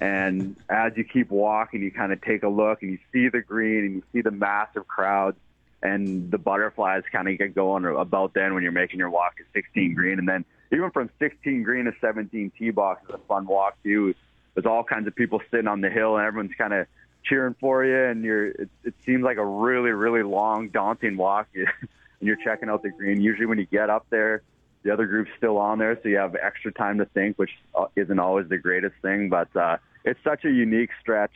And 0.00 0.56
as 0.68 0.92
you 0.96 1.04
keep 1.04 1.30
walking, 1.30 1.82
you 1.82 1.90
kind 1.90 2.12
of 2.12 2.20
take 2.20 2.42
a 2.42 2.48
look 2.48 2.82
and 2.82 2.92
you 2.92 2.98
see 3.12 3.28
the 3.28 3.40
green 3.40 3.84
and 3.84 3.94
you 3.96 4.02
see 4.12 4.20
the 4.20 4.30
massive 4.30 4.86
crowds 4.86 5.38
and 5.82 6.30
the 6.30 6.38
butterflies 6.38 7.02
kind 7.12 7.28
of 7.28 7.38
get 7.38 7.54
going 7.54 7.84
about 7.84 8.34
then 8.34 8.54
when 8.54 8.62
you're 8.62 8.72
making 8.72 8.98
your 8.98 9.10
walk 9.10 9.36
to 9.36 9.44
16 9.54 9.94
green. 9.94 10.18
And 10.18 10.28
then 10.28 10.44
even 10.72 10.90
from 10.90 11.10
16 11.18 11.62
green 11.62 11.84
to 11.84 11.92
17 12.00 12.52
tee 12.58 12.70
box 12.70 13.02
is 13.08 13.14
a 13.14 13.18
fun 13.28 13.46
walk 13.46 13.82
too. 13.82 14.14
There's 14.54 14.66
all 14.66 14.84
kinds 14.84 15.06
of 15.06 15.14
people 15.14 15.40
sitting 15.50 15.68
on 15.68 15.82
the 15.82 15.90
hill, 15.90 16.16
and 16.16 16.26
everyone's 16.26 16.56
kind 16.56 16.72
of 16.72 16.86
cheering 17.24 17.54
for 17.60 17.84
you. 17.84 18.04
And 18.04 18.24
you're 18.24 18.46
it, 18.48 18.70
it 18.84 18.94
seems 19.04 19.22
like 19.22 19.36
a 19.36 19.44
really 19.44 19.90
really 19.90 20.22
long, 20.22 20.70
daunting 20.70 21.16
walk. 21.16 21.48
and 21.54 21.68
you're 22.20 22.42
checking 22.42 22.68
out 22.68 22.82
the 22.82 22.90
green. 22.90 23.20
Usually 23.20 23.46
when 23.46 23.58
you 23.58 23.66
get 23.66 23.90
up 23.90 24.06
there, 24.10 24.42
the 24.86 24.92
other 24.92 25.06
group's 25.06 25.32
still 25.36 25.58
on 25.58 25.80
there, 25.80 25.98
so 26.00 26.08
you 26.08 26.16
have 26.16 26.36
extra 26.36 26.70
time 26.72 26.98
to 26.98 27.06
think, 27.06 27.36
which 27.38 27.50
uh, 27.74 27.86
isn't 27.96 28.20
always 28.20 28.48
the 28.48 28.56
greatest 28.56 28.94
thing. 29.02 29.28
But 29.28 29.54
uh, 29.56 29.78
it's 30.04 30.20
such 30.22 30.44
a 30.44 30.50
unique 30.50 30.90
stretch 31.00 31.32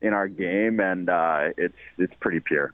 in 0.00 0.14
our 0.14 0.26
game, 0.26 0.80
and 0.80 1.10
uh, 1.10 1.50
it's 1.58 1.76
it's 1.98 2.14
pretty 2.18 2.40
pure. 2.40 2.72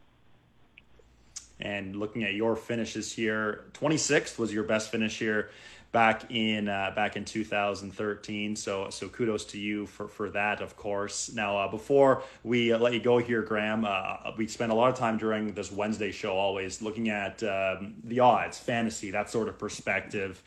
And 1.60 1.96
looking 1.96 2.22
at 2.22 2.34
your 2.34 2.54
finishes 2.54 3.12
here, 3.12 3.64
26th 3.74 4.38
was 4.38 4.54
your 4.54 4.62
best 4.62 4.90
finish 4.90 5.18
here 5.18 5.50
back 5.94 6.30
in 6.30 6.68
uh, 6.68 6.92
back 6.94 7.16
in 7.16 7.24
2013. 7.24 8.56
So 8.56 8.90
so 8.90 9.08
kudos 9.08 9.44
to 9.46 9.58
you 9.58 9.86
for 9.86 10.08
for 10.08 10.28
that, 10.30 10.60
of 10.60 10.76
course. 10.76 11.32
Now 11.32 11.56
uh, 11.56 11.68
before 11.68 12.24
we 12.42 12.72
uh, 12.72 12.78
let 12.78 12.92
you 12.92 13.00
go 13.00 13.16
here, 13.16 13.40
Graham, 13.40 13.86
uh, 13.86 14.32
we 14.36 14.46
spend 14.48 14.72
a 14.72 14.74
lot 14.74 14.90
of 14.90 14.98
time 14.98 15.16
during 15.16 15.54
this 15.54 15.72
Wednesday 15.72 16.10
show 16.10 16.36
always 16.36 16.82
looking 16.82 17.08
at 17.08 17.42
um, 17.44 17.94
the 18.04 18.20
odds, 18.20 18.58
fantasy, 18.58 19.12
that 19.12 19.30
sort 19.30 19.48
of 19.48 19.58
perspective. 19.58 20.42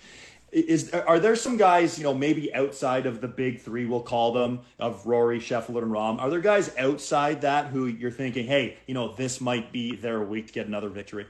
Is 0.51 0.91
are 0.91 1.19
there 1.19 1.35
some 1.35 1.57
guys 1.57 1.97
you 1.97 2.03
know 2.03 2.13
maybe 2.13 2.53
outside 2.53 3.05
of 3.05 3.21
the 3.21 3.27
big 3.27 3.61
three 3.61 3.85
we'll 3.85 4.01
call 4.01 4.33
them 4.33 4.59
of 4.79 5.07
Rory, 5.07 5.39
Scheffler, 5.39 5.81
and 5.81 5.91
Rahm? 5.91 6.19
Are 6.19 6.29
there 6.29 6.41
guys 6.41 6.75
outside 6.77 7.41
that 7.41 7.67
who 7.67 7.87
you're 7.87 8.11
thinking, 8.11 8.45
hey, 8.45 8.77
you 8.85 8.93
know 8.93 9.13
this 9.13 9.39
might 9.39 9.71
be 9.71 9.95
their 9.95 10.21
week 10.21 10.47
to 10.47 10.53
get 10.53 10.67
another 10.67 10.89
victory? 10.89 11.25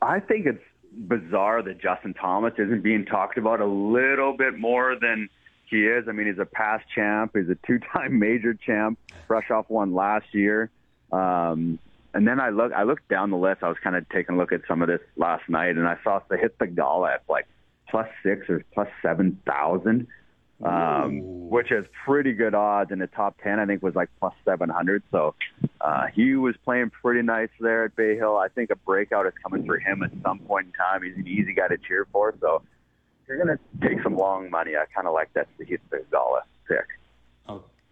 I 0.00 0.18
think 0.18 0.46
it's 0.46 0.62
bizarre 0.96 1.62
that 1.62 1.80
Justin 1.80 2.14
Thomas 2.14 2.54
isn't 2.58 2.82
being 2.82 3.04
talked 3.04 3.38
about 3.38 3.60
a 3.60 3.66
little 3.66 4.36
bit 4.36 4.58
more 4.58 4.96
than 5.00 5.28
he 5.66 5.86
is. 5.86 6.04
I 6.08 6.12
mean, 6.12 6.26
he's 6.26 6.38
a 6.38 6.44
past 6.44 6.84
champ. 6.94 7.32
He's 7.34 7.48
a 7.48 7.56
two-time 7.66 8.18
major 8.18 8.54
champ, 8.54 8.98
fresh 9.26 9.50
off 9.50 9.66
one 9.68 9.94
last 9.94 10.26
year. 10.32 10.70
Um, 11.10 11.78
and 12.14 12.28
then 12.28 12.40
I 12.40 12.50
look, 12.50 12.72
I 12.72 12.82
looked 12.82 13.08
down 13.08 13.30
the 13.30 13.38
list. 13.38 13.62
I 13.62 13.68
was 13.68 13.78
kind 13.82 13.96
of 13.96 14.06
taking 14.10 14.34
a 14.34 14.38
look 14.38 14.52
at 14.52 14.60
some 14.68 14.82
of 14.82 14.88
this 14.88 15.00
last 15.16 15.48
night, 15.48 15.76
and 15.76 15.88
I 15.88 15.96
saw 16.04 16.20
Sahith 16.30 16.52
Theegala 16.60 17.14
at 17.14 17.22
like 17.28 17.46
plus 17.88 18.08
six 18.22 18.48
or 18.50 18.62
plus 18.74 18.88
seven 19.00 19.40
thousand 19.46 20.06
um, 20.64 21.48
which 21.48 21.70
is 21.72 21.84
pretty 22.04 22.32
good 22.32 22.54
odds. 22.54 22.90
In 22.90 22.98
the 22.98 23.06
top 23.06 23.36
10, 23.42 23.58
I 23.58 23.66
think 23.66 23.82
was 23.82 23.94
like 23.94 24.08
plus 24.18 24.34
700. 24.44 25.02
So 25.10 25.34
uh, 25.80 26.06
he 26.14 26.34
was 26.34 26.54
playing 26.64 26.90
pretty 26.90 27.22
nice 27.22 27.50
there 27.60 27.84
at 27.84 27.96
Bay 27.96 28.16
Hill. 28.16 28.36
I 28.36 28.48
think 28.48 28.70
a 28.70 28.76
breakout 28.76 29.26
is 29.26 29.32
coming 29.42 29.66
for 29.66 29.78
him 29.78 30.02
at 30.02 30.10
some 30.22 30.38
point 30.40 30.66
in 30.66 30.72
time. 30.72 31.02
He's 31.02 31.16
an 31.16 31.26
easy 31.26 31.54
guy 31.54 31.68
to 31.68 31.78
cheer 31.78 32.06
for. 32.12 32.34
So 32.40 32.62
you're 33.26 33.42
going 33.42 33.56
to 33.56 33.88
take 33.88 34.02
some 34.02 34.16
long 34.16 34.50
money, 34.50 34.72
I 34.76 34.84
kind 34.94 35.06
of 35.06 35.14
like 35.14 35.32
that 35.34 35.48
Sahith 35.58 35.80
Theegala 35.90 36.42
pick. 36.68 36.86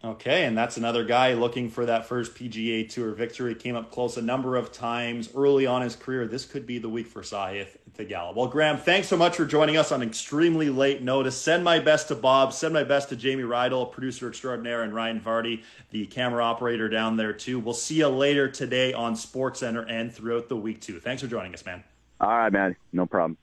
Okay, 0.02 0.46
and 0.46 0.56
that's 0.56 0.78
another 0.78 1.04
guy 1.04 1.34
looking 1.34 1.68
for 1.68 1.84
that 1.84 2.06
first 2.06 2.34
PGA 2.34 2.88
Tour 2.88 3.12
victory. 3.12 3.54
Came 3.54 3.76
up 3.76 3.90
close 3.90 4.16
a 4.16 4.22
number 4.22 4.56
of 4.56 4.72
times 4.72 5.28
early 5.34 5.66
on 5.66 5.82
his 5.82 5.94
career. 5.94 6.26
This 6.26 6.46
could 6.46 6.66
be 6.66 6.78
the 6.78 6.88
week 6.88 7.06
for 7.06 7.20
Sahith 7.20 7.76
Theegala. 7.98 8.34
Well, 8.34 8.46
Graham, 8.46 8.78
thanks 8.78 9.08
so 9.08 9.18
much 9.18 9.36
for 9.36 9.44
joining 9.44 9.76
us 9.76 9.92
on 9.92 10.02
extremely 10.02 10.70
late 10.70 11.02
notice. 11.02 11.36
Send 11.36 11.62
my 11.64 11.80
best 11.80 12.08
to 12.08 12.14
Bob. 12.14 12.54
Send 12.54 12.72
my 12.72 12.82
best 12.82 13.10
to 13.10 13.16
Jamie 13.16 13.42
Rydell, 13.42 13.92
producer 13.92 14.26
extraordinaire, 14.26 14.84
and 14.84 14.94
Ryan 14.94 15.20
Vardy, 15.20 15.64
the 15.90 16.06
camera 16.06 16.42
operator 16.42 16.88
down 16.88 17.18
there 17.18 17.34
too. 17.34 17.58
We'll 17.58 17.74
see 17.74 17.96
you 17.96 18.08
later 18.08 18.48
today 18.48 18.94
on 18.94 19.14
Sports 19.14 19.60
Center 19.60 19.82
and 19.82 20.10
throughout 20.10 20.48
the 20.48 20.56
week 20.56 20.80
too. 20.80 20.98
Thanks 20.98 21.20
for 21.20 21.28
joining 21.28 21.52
us, 21.52 21.66
man. 21.66 21.84
All 22.22 22.28
right, 22.30 22.50
man. 22.50 22.74
No 22.94 23.04
problem. 23.04 23.36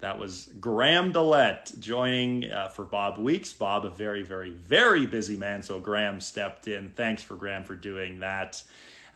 That 0.00 0.18
was 0.18 0.48
Graham 0.60 1.12
DeLaet 1.12 1.80
joining 1.80 2.50
uh, 2.50 2.68
for 2.68 2.84
Bob 2.84 3.18
Weeks. 3.18 3.52
Bob, 3.52 3.84
a 3.84 3.90
very, 3.90 4.22
very, 4.22 4.50
very 4.50 5.06
busy 5.06 5.36
man. 5.36 5.62
So 5.62 5.80
Graham 5.80 6.20
stepped 6.20 6.68
in. 6.68 6.90
Thanks 6.90 7.22
for 7.22 7.34
Graham 7.34 7.64
for 7.64 7.74
doing 7.74 8.20
that. 8.20 8.62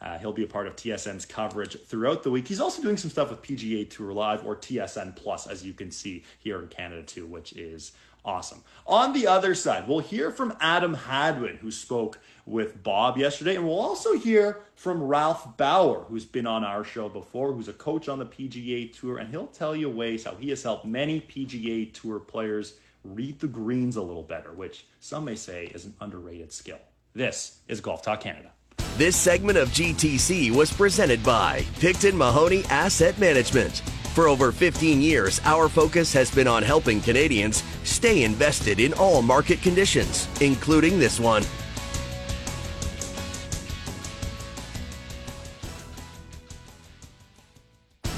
Uh, 0.00 0.18
he'll 0.18 0.32
be 0.32 0.42
a 0.42 0.48
part 0.48 0.66
of 0.66 0.74
TSN's 0.74 1.24
coverage 1.24 1.80
throughout 1.86 2.24
the 2.24 2.30
week. 2.30 2.48
He's 2.48 2.58
also 2.58 2.82
doing 2.82 2.96
some 2.96 3.10
stuff 3.10 3.30
with 3.30 3.40
PGA 3.42 3.88
Tour 3.88 4.12
Live 4.12 4.44
or 4.44 4.56
TSN 4.56 5.14
Plus, 5.14 5.46
as 5.46 5.64
you 5.64 5.72
can 5.72 5.92
see 5.92 6.24
here 6.40 6.60
in 6.60 6.66
Canada 6.66 7.04
too, 7.04 7.26
which 7.26 7.52
is 7.52 7.92
awesome. 8.24 8.64
On 8.84 9.12
the 9.12 9.28
other 9.28 9.54
side, 9.54 9.86
we'll 9.86 10.00
hear 10.00 10.32
from 10.32 10.56
Adam 10.60 10.94
Hadwin, 10.94 11.58
who 11.58 11.70
spoke 11.70 12.18
with 12.46 12.82
Bob 12.82 13.16
yesterday, 13.18 13.56
and 13.56 13.64
we'll 13.64 13.78
also 13.78 14.18
hear 14.18 14.62
from 14.74 15.02
Ralph 15.02 15.56
Bauer, 15.56 16.04
who's 16.08 16.24
been 16.24 16.46
on 16.46 16.64
our 16.64 16.84
show 16.84 17.08
before, 17.08 17.52
who's 17.52 17.68
a 17.68 17.72
coach 17.72 18.08
on 18.08 18.18
the 18.18 18.26
PGA 18.26 18.92
Tour, 18.92 19.18
and 19.18 19.30
he'll 19.30 19.46
tell 19.46 19.76
you 19.76 19.88
ways 19.88 20.24
how 20.24 20.34
he 20.34 20.50
has 20.50 20.62
helped 20.62 20.84
many 20.84 21.20
PGA 21.20 21.92
Tour 21.92 22.18
players 22.18 22.74
read 23.04 23.38
the 23.40 23.46
greens 23.46 23.96
a 23.96 24.02
little 24.02 24.22
better, 24.22 24.52
which 24.52 24.86
some 25.00 25.24
may 25.24 25.36
say 25.36 25.66
is 25.66 25.84
an 25.84 25.94
underrated 26.00 26.52
skill. 26.52 26.78
This 27.14 27.58
is 27.68 27.80
Golf 27.80 28.02
Talk 28.02 28.20
Canada. 28.20 28.50
This 28.96 29.16
segment 29.16 29.58
of 29.58 29.70
GTC 29.70 30.50
was 30.54 30.72
presented 30.72 31.22
by 31.22 31.64
Picton 31.80 32.16
Mahoney 32.16 32.64
Asset 32.66 33.18
Management. 33.18 33.82
For 34.14 34.28
over 34.28 34.52
15 34.52 35.00
years, 35.00 35.40
our 35.44 35.68
focus 35.70 36.12
has 36.12 36.30
been 36.30 36.46
on 36.46 36.62
helping 36.62 37.00
Canadians 37.00 37.62
stay 37.84 38.24
invested 38.24 38.78
in 38.78 38.92
all 38.94 39.22
market 39.22 39.62
conditions, 39.62 40.28
including 40.42 40.98
this 40.98 41.18
one. 41.18 41.42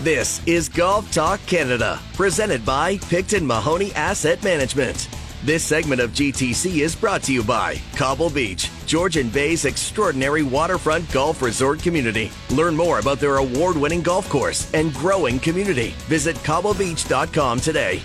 This 0.05 0.47
is 0.47 0.69
Golf 0.69 1.11
Talk 1.11 1.41
Canada, 1.47 1.99
presented 2.13 2.63
by 2.63 2.99
Picton 2.99 3.47
Mahoney 3.47 3.91
Asset 3.95 4.45
Management. 4.45 5.09
This 5.43 5.65
segment 5.65 5.99
of 5.99 6.11
GTC 6.11 6.81
is 6.81 6.95
brought 6.95 7.23
to 7.23 7.33
you 7.33 7.43
by 7.43 7.81
Cobble 7.97 8.29
Beach, 8.29 8.71
Georgian 8.85 9.31
Bay's 9.31 9.65
extraordinary 9.65 10.43
waterfront 10.43 11.11
golf 11.11 11.41
resort 11.41 11.81
community. 11.81 12.31
Learn 12.51 12.77
more 12.77 12.99
about 12.99 13.19
their 13.19 13.39
award 13.39 13.79
winning 13.79 14.03
golf 14.03 14.29
course 14.29 14.71
and 14.75 14.93
growing 14.93 15.39
community. 15.39 15.95
Visit 16.07 16.37
cobblebeach.com 16.37 17.61
today. 17.61 18.03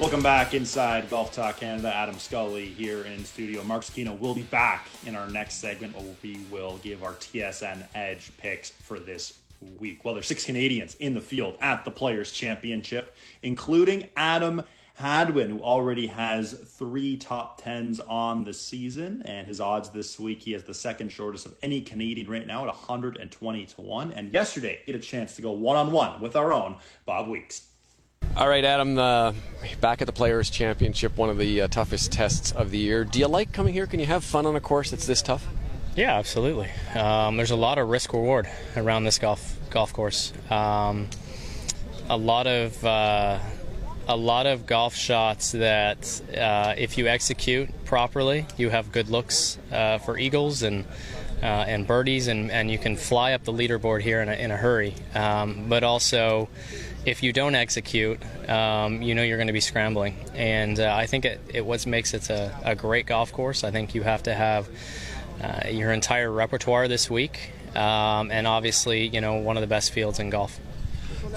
Welcome 0.00 0.22
back 0.22 0.54
inside 0.54 1.10
Golf 1.10 1.30
Talk 1.30 1.58
Canada. 1.58 1.94
Adam 1.94 2.18
Scully 2.18 2.64
here 2.64 3.02
in 3.02 3.22
studio. 3.22 3.62
Mark 3.62 3.82
Zecchino 3.82 4.18
will 4.18 4.34
be 4.34 4.44
back 4.44 4.88
in 5.04 5.14
our 5.14 5.28
next 5.28 5.56
segment 5.56 5.94
where 5.94 6.06
we 6.22 6.40
will 6.50 6.78
give 6.82 7.04
our 7.04 7.12
TSN 7.12 7.86
Edge 7.94 8.32
picks 8.38 8.70
for 8.70 8.98
this 8.98 9.40
week. 9.78 10.02
Well, 10.02 10.14
there's 10.14 10.26
six 10.26 10.46
Canadians 10.46 10.94
in 10.94 11.12
the 11.12 11.20
field 11.20 11.58
at 11.60 11.84
the 11.84 11.90
Players 11.90 12.32
Championship, 12.32 13.14
including 13.42 14.08
Adam 14.16 14.62
Hadwin, 14.94 15.50
who 15.50 15.60
already 15.60 16.06
has 16.06 16.54
three 16.54 17.18
top 17.18 17.62
tens 17.62 18.00
on 18.00 18.42
the 18.42 18.54
season, 18.54 19.20
and 19.26 19.46
his 19.46 19.60
odds 19.60 19.90
this 19.90 20.18
week 20.18 20.40
he 20.40 20.52
has 20.52 20.64
the 20.64 20.72
second 20.72 21.12
shortest 21.12 21.44
of 21.44 21.54
any 21.62 21.82
Canadian 21.82 22.26
right 22.30 22.46
now 22.46 22.62
at 22.62 22.68
120 22.68 23.66
to 23.66 23.80
one. 23.82 24.12
And 24.14 24.32
yesterday, 24.32 24.80
he 24.86 24.92
had 24.92 25.00
a 25.00 25.04
chance 25.04 25.36
to 25.36 25.42
go 25.42 25.52
one 25.52 25.76
on 25.76 25.92
one 25.92 26.22
with 26.22 26.36
our 26.36 26.54
own 26.54 26.76
Bob 27.04 27.28
Weeks. 27.28 27.66
All 28.40 28.48
right, 28.48 28.64
Adam, 28.64 28.96
uh, 28.96 29.34
back 29.82 30.00
at 30.00 30.06
the 30.06 30.14
Players' 30.14 30.48
Championship, 30.48 31.18
one 31.18 31.28
of 31.28 31.36
the 31.36 31.60
uh, 31.60 31.68
toughest 31.68 32.10
tests 32.10 32.52
of 32.52 32.70
the 32.70 32.78
year. 32.78 33.04
Do 33.04 33.18
you 33.18 33.26
like 33.26 33.52
coming 33.52 33.74
here? 33.74 33.86
Can 33.86 34.00
you 34.00 34.06
have 34.06 34.24
fun 34.24 34.46
on 34.46 34.56
a 34.56 34.60
course 34.60 34.90
that's 34.90 35.06
this 35.06 35.20
tough? 35.20 35.46
Yeah, 35.94 36.16
absolutely. 36.16 36.70
Um, 36.94 37.36
there's 37.36 37.50
a 37.50 37.56
lot 37.56 37.76
of 37.76 37.90
risk 37.90 38.14
reward 38.14 38.48
around 38.78 39.04
this 39.04 39.18
golf 39.18 39.58
golf 39.68 39.92
course. 39.92 40.32
Um, 40.48 41.10
a 42.08 42.16
lot 42.16 42.46
of 42.46 42.82
uh, 42.82 43.40
a 44.08 44.16
lot 44.16 44.46
of 44.46 44.64
golf 44.64 44.94
shots 44.94 45.52
that, 45.52 46.22
uh, 46.34 46.74
if 46.78 46.96
you 46.96 47.08
execute 47.08 47.68
properly, 47.84 48.46
you 48.56 48.70
have 48.70 48.90
good 48.90 49.10
looks 49.10 49.58
uh, 49.70 49.98
for 49.98 50.16
eagles 50.18 50.62
and. 50.62 50.86
Uh, 51.42 51.64
and 51.66 51.86
birdies, 51.86 52.28
and, 52.28 52.50
and 52.50 52.70
you 52.70 52.76
can 52.76 52.98
fly 52.98 53.32
up 53.32 53.44
the 53.44 53.52
leaderboard 53.52 54.02
here 54.02 54.20
in 54.20 54.28
a, 54.28 54.34
in 54.34 54.50
a 54.50 54.56
hurry. 54.58 54.94
Um, 55.14 55.70
but 55.70 55.82
also, 55.82 56.50
if 57.04 57.22
you 57.22 57.32
don't 57.32 57.54
execute, 57.54 58.20
um, 58.48 59.02
you 59.02 59.14
know 59.14 59.22
you're 59.22 59.38
going 59.38 59.46
to 59.46 59.52
be 59.52 59.60
scrambling. 59.60 60.16
And 60.34 60.78
uh, 60.78 60.94
I 60.94 61.06
think 61.06 61.24
it, 61.24 61.40
it 61.52 61.64
what 61.64 61.86
makes 61.86 62.14
it 62.14 62.28
a, 62.30 62.54
a, 62.64 62.74
great 62.74 63.06
golf 63.06 63.32
course. 63.32 63.64
I 63.64 63.70
think 63.70 63.94
you 63.94 64.02
have 64.02 64.22
to 64.24 64.34
have 64.34 64.68
uh, 65.42 65.68
your 65.68 65.92
entire 65.92 66.30
repertoire 66.30 66.88
this 66.88 67.10
week, 67.10 67.52
um, 67.74 68.30
and 68.30 68.46
obviously, 68.46 69.06
you 69.06 69.20
know, 69.20 69.36
one 69.36 69.56
of 69.56 69.60
the 69.62 69.66
best 69.66 69.92
fields 69.92 70.18
in 70.18 70.30
golf. 70.30 70.58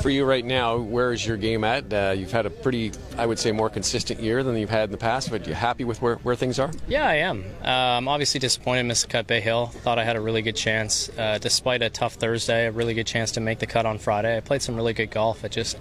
For 0.01 0.09
you 0.09 0.25
right 0.25 0.43
now, 0.43 0.77
where 0.77 1.13
is 1.13 1.25
your 1.25 1.37
game 1.37 1.63
at? 1.63 1.93
Uh, 1.93 2.13
you've 2.15 2.31
had 2.31 2.45
a 2.45 2.49
pretty, 2.49 2.91
I 3.17 3.25
would 3.25 3.39
say, 3.39 3.51
more 3.51 3.69
consistent 3.69 4.19
year 4.19 4.43
than 4.43 4.55
you've 4.57 4.69
had 4.69 4.85
in 4.85 4.91
the 4.91 4.97
past, 4.97 5.29
but 5.29 5.47
you 5.47 5.53
happy 5.53 5.83
with 5.83 6.01
where, 6.01 6.15
where 6.17 6.35
things 6.35 6.59
are? 6.59 6.71
Yeah, 6.87 7.07
I 7.07 7.15
am. 7.15 7.43
Um, 7.61 7.67
I'm 7.67 8.07
obviously 8.07 8.39
disappointed 8.39 8.93
cut 9.09 9.27
Bay 9.27 9.41
Hill. 9.41 9.67
Thought 9.67 9.99
I 9.99 10.03
had 10.03 10.15
a 10.15 10.21
really 10.21 10.41
good 10.41 10.55
chance. 10.55 11.09
Uh, 11.17 11.37
despite 11.39 11.81
a 11.81 11.89
tough 11.89 12.15
Thursday, 12.15 12.67
a 12.67 12.71
really 12.71 12.93
good 12.93 13.07
chance 13.07 13.31
to 13.33 13.39
make 13.39 13.59
the 13.59 13.67
cut 13.67 13.85
on 13.85 13.97
Friday. 13.97 14.35
I 14.35 14.39
played 14.39 14.61
some 14.61 14.75
really 14.75 14.93
good 14.93 15.11
golf. 15.11 15.43
It 15.43 15.51
just, 15.51 15.77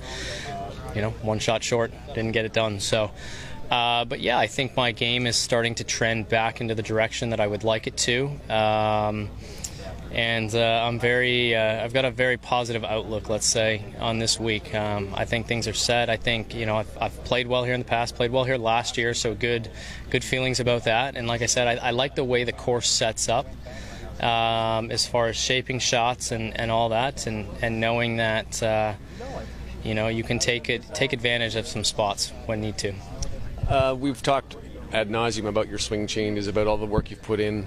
you 0.94 1.00
know, 1.00 1.10
one 1.22 1.38
shot 1.38 1.62
short, 1.64 1.92
didn't 2.14 2.32
get 2.32 2.44
it 2.44 2.52
done. 2.52 2.80
So, 2.80 3.10
uh, 3.70 4.04
but 4.04 4.20
yeah, 4.20 4.38
I 4.38 4.46
think 4.46 4.76
my 4.76 4.92
game 4.92 5.26
is 5.26 5.36
starting 5.36 5.74
to 5.76 5.84
trend 5.84 6.28
back 6.28 6.60
into 6.60 6.74
the 6.74 6.82
direction 6.82 7.30
that 7.30 7.40
I 7.40 7.46
would 7.46 7.64
like 7.64 7.86
it 7.86 7.96
to. 7.98 8.26
Um, 8.50 9.30
and 10.12 10.54
uh, 10.54 10.84
I'm 10.86 10.98
very, 11.00 11.56
uh, 11.56 11.82
I've 11.82 11.94
got 11.94 12.04
a 12.04 12.10
very 12.10 12.36
positive 12.36 12.84
outlook, 12.84 13.30
let's 13.30 13.46
say, 13.46 13.82
on 13.98 14.18
this 14.18 14.38
week. 14.38 14.74
Um, 14.74 15.14
I 15.16 15.24
think 15.24 15.46
things 15.46 15.66
are 15.66 15.72
set. 15.72 16.10
I 16.10 16.18
think, 16.18 16.54
you 16.54 16.66
know, 16.66 16.76
I've, 16.76 16.98
I've, 17.00 17.24
played 17.24 17.46
well 17.46 17.64
here 17.64 17.72
in 17.72 17.80
the 17.80 17.86
past, 17.86 18.14
played 18.14 18.30
well 18.30 18.44
here 18.44 18.58
last 18.58 18.98
year, 18.98 19.14
so 19.14 19.34
good, 19.34 19.70
good 20.10 20.22
feelings 20.22 20.60
about 20.60 20.84
that. 20.84 21.16
And 21.16 21.26
like 21.26 21.40
I 21.40 21.46
said, 21.46 21.66
I, 21.66 21.88
I 21.88 21.90
like 21.92 22.14
the 22.14 22.24
way 22.24 22.44
the 22.44 22.52
course 22.52 22.88
sets 22.88 23.28
up. 23.28 23.46
Um, 24.20 24.92
as 24.92 25.04
far 25.04 25.28
as 25.28 25.36
shaping 25.36 25.80
shots 25.80 26.30
and, 26.30 26.56
and 26.60 26.70
all 26.70 26.90
that, 26.90 27.26
and, 27.26 27.48
and 27.60 27.80
knowing 27.80 28.18
that 28.18 28.62
uh, 28.62 28.92
you 29.82 29.94
know 29.94 30.06
you 30.06 30.22
can 30.22 30.38
take 30.38 30.68
it 30.68 30.84
take 30.94 31.12
advantage 31.12 31.56
of 31.56 31.66
some 31.66 31.82
spots 31.82 32.32
when 32.46 32.60
need 32.60 32.78
to. 32.78 32.92
Uh, 33.68 33.96
we've 33.98 34.22
talked 34.22 34.54
ad 34.92 35.08
nauseum 35.08 35.46
about 35.46 35.66
your 35.66 35.78
swing 35.78 36.06
changes, 36.06 36.46
about 36.46 36.68
all 36.68 36.76
the 36.76 36.86
work 36.86 37.10
you've 37.10 37.22
put 37.22 37.40
in. 37.40 37.66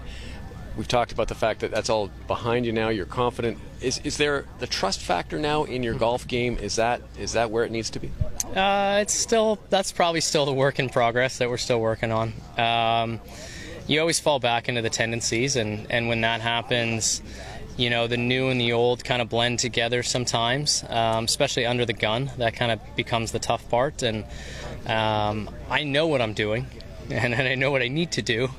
We've 0.77 0.87
talked 0.87 1.13
about 1.13 1.29
the 1.29 1.35
fact 1.35 1.61
that 1.61 1.71
that's 1.71 1.89
all 1.89 2.09
behind 2.27 2.65
you 2.65 2.73
now. 2.73 2.89
You're 2.89 3.05
confident. 3.05 3.57
Is, 3.79 3.99
is 4.03 4.17
there 4.17 4.45
the 4.59 4.67
trust 4.67 4.99
factor 4.99 5.39
now 5.39 5.63
in 5.63 5.83
your 5.83 5.93
golf 5.93 6.27
game? 6.27 6.57
Is 6.57 6.75
that 6.75 7.01
is 7.17 7.33
that 7.33 7.49
where 7.49 7.63
it 7.63 7.71
needs 7.71 7.89
to 7.91 7.99
be? 7.99 8.11
Uh, 8.53 8.99
it's 9.01 9.13
still 9.13 9.57
that's 9.69 9.91
probably 9.91 10.21
still 10.21 10.45
the 10.45 10.53
work 10.53 10.79
in 10.79 10.89
progress 10.89 11.37
that 11.37 11.49
we're 11.49 11.57
still 11.57 11.79
working 11.79 12.11
on. 12.11 12.33
Um, 12.57 13.21
you 13.87 13.99
always 13.99 14.19
fall 14.19 14.39
back 14.39 14.67
into 14.67 14.81
the 14.81 14.89
tendencies, 14.89 15.55
and 15.55 15.87
and 15.89 16.09
when 16.09 16.21
that 16.21 16.41
happens, 16.41 17.21
you 17.77 17.89
know 17.89 18.07
the 18.07 18.17
new 18.17 18.49
and 18.49 18.59
the 18.59 18.73
old 18.73 19.03
kind 19.03 19.21
of 19.21 19.29
blend 19.29 19.59
together 19.59 20.03
sometimes, 20.03 20.83
um, 20.89 21.25
especially 21.25 21.65
under 21.65 21.85
the 21.85 21.93
gun. 21.93 22.31
That 22.37 22.55
kind 22.55 22.71
of 22.71 22.79
becomes 22.95 23.31
the 23.31 23.39
tough 23.39 23.69
part, 23.69 24.03
and 24.03 24.25
um, 24.87 25.49
I 25.69 25.83
know 25.83 26.07
what 26.07 26.21
I'm 26.21 26.33
doing, 26.33 26.67
and, 27.09 27.33
and 27.33 27.47
I 27.47 27.55
know 27.55 27.71
what 27.71 27.81
I 27.81 27.87
need 27.87 28.11
to 28.13 28.21
do. 28.21 28.49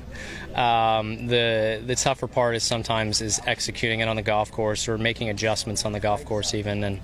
Um, 0.55 1.27
the 1.27 1.81
the 1.85 1.95
tougher 1.95 2.27
part 2.27 2.55
is 2.55 2.63
sometimes 2.63 3.21
is 3.21 3.39
executing 3.45 3.99
it 3.99 4.07
on 4.07 4.15
the 4.15 4.21
golf 4.21 4.51
course 4.51 4.87
or 4.87 4.97
making 4.97 5.29
adjustments 5.29 5.85
on 5.85 5.91
the 5.91 5.99
golf 5.99 6.23
course 6.25 6.53
even, 6.53 6.83
and 6.83 6.99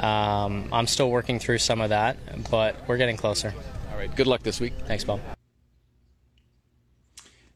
um, 0.00 0.68
I'm 0.72 0.86
still 0.86 1.10
working 1.10 1.38
through 1.38 1.58
some 1.58 1.80
of 1.80 1.90
that, 1.90 2.16
but 2.50 2.76
we're 2.86 2.96
getting 2.96 3.16
closer. 3.16 3.52
All 3.90 3.98
right, 3.98 4.14
good 4.14 4.26
luck 4.26 4.42
this 4.42 4.60
week. 4.60 4.72
Thanks, 4.86 5.04
Bob. 5.04 5.20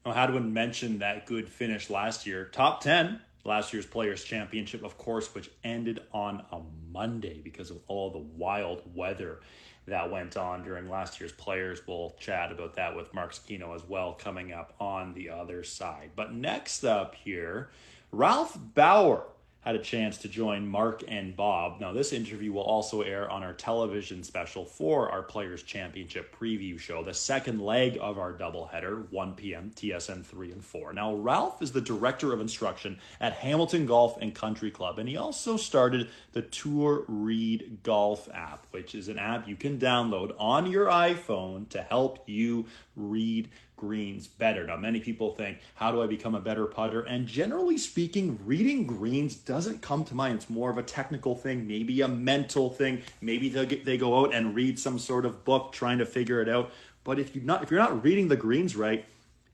Now, 0.05 0.13
Hadwin 0.13 0.53
mentioned 0.53 1.01
that 1.01 1.27
good 1.27 1.49
finish 1.49 1.89
last 1.89 2.27
year, 2.27 2.47
top 2.47 2.81
ten 2.81 3.21
last 3.45 3.73
year's 3.73 3.87
Players 3.87 4.25
Championship, 4.25 4.85
of 4.85 4.99
course, 4.99 5.35
which 5.35 5.51
ended 5.65 6.01
on 6.13 6.45
a 6.53 6.61
Monday 6.91 7.41
because 7.43 7.71
of 7.71 7.79
all 7.87 8.11
the 8.11 8.19
wild 8.19 8.83
weather 8.95 9.41
that 9.87 10.11
went 10.11 10.37
on 10.37 10.63
during 10.63 10.89
last 10.89 11.21
year's 11.21 11.33
players. 11.33 11.81
We'll 11.87 12.15
chat 12.19 12.53
about 12.53 12.75
that 12.75 12.95
with 12.95 13.13
Mark 13.13 13.33
Zecchino 13.33 13.75
as 13.75 13.83
well 13.85 14.13
coming 14.13 14.53
up 14.53 14.75
on 14.79 15.15
the 15.15 15.31
other 15.31 15.65
side. 15.65 16.11
But 16.15 16.33
next 16.33 16.85
up 16.85 17.15
here, 17.15 17.71
Ralph 18.13 18.57
Bauer 18.75 19.25
had 19.63 19.77
a 19.77 19.79
chance 19.79 20.19
to 20.19 20.29
join 20.29 20.67
Mark 20.67 21.03
and 21.07 21.37
Bob. 21.37 21.81
Now, 21.81 21.93
this 21.93 22.13
interview 22.13 22.53
will 22.53 22.63
also 22.63 23.03
air 23.03 23.31
on 23.31 23.43
our 23.45 23.53
television 23.53 24.25
special 24.25 24.65
for 24.65 25.09
our 25.11 25.23
Players 25.23 25.63
Championship 25.63 26.37
preview 26.37 26.79
show, 26.79 27.03
the 27.05 27.15
second 27.15 27.61
leg 27.61 27.97
of 28.01 28.19
our 28.19 28.33
doubleheader, 28.33 29.09
1 29.11 29.35
p.m., 29.35 29.71
TSN 29.75 30.25
3 30.25 30.53
and 30.53 30.65
4. 30.65 30.93
Now, 30.93 31.15
Ralph 31.15 31.63
is 31.63 31.71
the 31.71 31.81
director 31.81 32.33
of 32.33 32.41
instruction 32.41 32.99
at 33.21 33.35
Hamilton 33.35 33.87
Golf 33.87 34.19
and 34.21 34.35
Country 34.35 34.71
Club, 34.71 34.99
and 34.99 35.09
he 35.09 35.17
also 35.17 35.57
started 35.57 36.09
the 36.33 36.43
Tour 36.43 37.05
Read 37.07 37.79
Golf 37.85 38.29
app, 38.35 38.67
which 38.73 38.97
is 38.97 39.09
an 39.09 39.19
app 39.19 39.47
you 39.47 39.55
can 39.55 39.79
download 39.79 40.35
on 40.39 40.71
your 40.71 40.87
iPhone 40.87 41.69
to 41.69 41.83
help 41.83 42.29
you 42.29 42.67
read 42.97 43.49
greens 43.83 44.27
better. 44.29 44.65
Now, 44.65 44.77
many 44.77 45.01
people 45.01 45.35
think, 45.35 45.59
how 45.75 45.91
do 45.91 46.03
I 46.03 46.07
become 46.07 46.35
a 46.35 46.41
better 46.41 46.67
putter? 46.67 47.03
And 47.03 47.27
generally 47.27 47.77
speaking, 47.77 48.39
reading 48.45 48.87
greens 48.87 49.35
doesn't 49.35 49.83
come 49.83 50.05
to 50.05 50.15
mind. 50.15 50.37
It's 50.37 50.49
more 50.49 50.71
of 50.71 50.79
a 50.79 50.83
technical 50.83 51.35
thing, 51.35 51.67
maybe 51.67 52.01
a 52.01 52.09
mental 52.09 52.71
thing. 52.71 53.03
Maybe 53.21 53.49
they 53.49 53.67
they 53.67 53.99
go 53.99 54.21
out 54.21 54.33
and 54.33 54.55
read 54.55 54.79
some 54.79 54.99
sort 54.99 55.27
of 55.27 55.45
book 55.45 55.73
trying 55.73 55.99
to 55.99 56.07
figure 56.07 56.41
it 56.41 56.49
out. 56.49 56.71
But 57.03 57.19
if 57.19 57.35
you're 57.35 57.45
not 57.45 57.65
if 57.65 57.71
you're 57.71 57.81
not 57.81 58.05
reading 58.05 58.29
the 58.29 58.37
greens 58.37 58.77
right, 58.77 59.05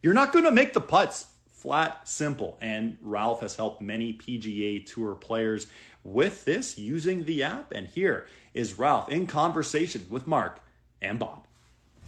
you're 0.03 0.15
not 0.15 0.33
going 0.33 0.45
to 0.45 0.53
make 0.53 0.75
the 0.75 0.81
putts 0.81 1.27
Flat, 1.59 2.09
simple. 2.09 2.57
And 2.61 2.99
Ralph 3.03 3.41
has 3.41 3.57
helped 3.57 3.83
many 3.83 4.13
PGA 4.13 4.87
Tour 4.87 5.17
players 5.17 5.67
with 6.05 6.45
this 6.45 6.79
using 6.79 7.25
the 7.25 7.43
app. 7.43 7.73
And 7.73 7.89
here 7.89 8.29
is 8.55 8.79
Ralph 8.79 9.09
in 9.09 9.27
conversation 9.27 10.07
with 10.09 10.29
Mark 10.29 10.61
and 11.03 11.19
Bob. 11.19 11.48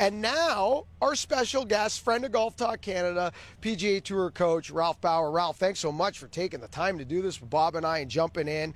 And 0.00 0.22
now, 0.22 0.86
our 1.02 1.14
special 1.14 1.66
guest, 1.66 2.00
friend 2.00 2.24
of 2.24 2.32
Golf 2.32 2.56
Talk 2.56 2.80
Canada, 2.80 3.32
PGA 3.60 4.02
Tour 4.02 4.30
coach, 4.30 4.70
Ralph 4.70 4.98
Bauer. 5.02 5.30
Ralph, 5.30 5.58
thanks 5.58 5.78
so 5.78 5.92
much 5.92 6.18
for 6.18 6.26
taking 6.26 6.60
the 6.60 6.68
time 6.68 6.96
to 6.96 7.04
do 7.04 7.20
this 7.20 7.38
with 7.38 7.50
Bob 7.50 7.74
and 7.74 7.84
I 7.84 7.98
and 7.98 8.10
jumping 8.10 8.48
in. 8.48 8.72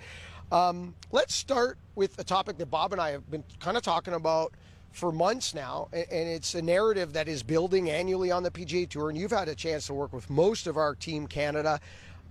Um, 0.53 0.95
let's 1.13 1.35
start 1.35 1.79
with 1.95 2.19
a 2.19 2.25
topic 2.25 2.59
that 2.59 2.67
Bob 2.67 2.93
and 2.93 3.01
I 3.01 3.13
have 3.13 3.31
been 3.31 3.43
kind 3.59 3.79
of 3.79 3.83
talking 3.83 4.13
about 4.13 4.53
for 4.93 5.13
months 5.13 5.55
now, 5.55 5.89
and 5.95 6.07
it's 6.11 6.55
a 6.57 6.61
narrative 6.61 7.15
that 7.15 7.27
is 7.27 7.43
building 7.43 7.89
annually 7.89 8.31
on 8.31 8.43
the 8.43 8.51
PGA 8.51 8.87
Tour. 8.87 9.09
And 9.09 9.17
you've 9.17 9.31
had 9.31 9.49
a 9.49 9.55
chance 9.55 9.87
to 9.87 9.95
work 9.95 10.13
with 10.13 10.29
most 10.29 10.67
of 10.67 10.77
our 10.77 10.95
team 10.95 11.27
Canada. 11.27 11.81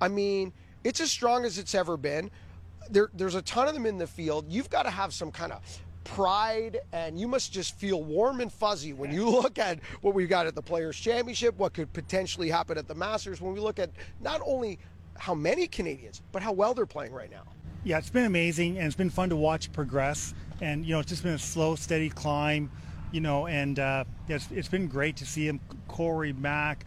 I 0.01 0.07
mean, 0.07 0.53
it's 0.83 1.01
as 1.01 1.09
strong 1.09 1.45
as 1.45 1.57
it's 1.57 1.73
ever 1.73 1.97
been. 1.97 2.29
There, 2.91 3.09
there's 3.15 3.33
a 3.33 3.41
ton 3.41 3.67
of 3.67 3.73
them 3.73 3.87
in 3.87 3.97
the 3.97 4.05
field. 4.05 4.45
You've 4.49 4.69
got 4.69 4.83
to 4.83 4.91
have 4.91 5.15
some 5.15 5.31
kind 5.31 5.51
of 5.51 5.61
pride 6.03 6.79
and 6.91 7.19
you 7.19 7.27
must 7.27 7.51
just 7.51 7.77
feel 7.77 8.03
warm 8.03 8.41
and 8.41 8.51
fuzzy 8.51 8.93
when 8.93 9.11
you 9.11 9.29
look 9.41 9.57
at 9.59 9.79
what 10.01 10.13
we've 10.13 10.29
got 10.29 10.47
at 10.47 10.55
the 10.55 10.61
Players 10.61 10.97
Championship, 10.97 11.57
what 11.57 11.73
could 11.73 11.91
potentially 11.93 12.49
happen 12.49 12.77
at 12.77 12.87
the 12.87 12.95
Masters, 12.95 13.41
when 13.41 13.53
we 13.53 13.59
look 13.59 13.79
at 13.79 13.91
not 14.21 14.41
only 14.45 14.79
how 15.17 15.33
many 15.33 15.67
Canadians, 15.67 16.21
but 16.31 16.41
how 16.41 16.51
well 16.51 16.73
they're 16.73 16.85
playing 16.85 17.13
right 17.13 17.31
now. 17.31 17.43
Yeah, 17.83 17.97
it's 17.97 18.09
been 18.09 18.25
amazing 18.25 18.77
and 18.77 18.87
it's 18.87 18.95
been 18.95 19.09
fun 19.09 19.29
to 19.29 19.35
watch 19.35 19.71
progress. 19.71 20.33
And, 20.61 20.85
you 20.85 20.93
know, 20.93 20.99
it's 20.99 21.09
just 21.09 21.23
been 21.23 21.33
a 21.33 21.39
slow, 21.39 21.75
steady 21.75 22.09
climb, 22.09 22.71
you 23.11 23.19
know, 23.19 23.47
and 23.47 23.77
uh, 23.77 24.05
it's, 24.27 24.49
it's 24.51 24.69
been 24.69 24.87
great 24.87 25.17
to 25.17 25.25
see 25.25 25.47
him, 25.47 25.59
Corey, 25.87 26.33
Mac, 26.33 26.85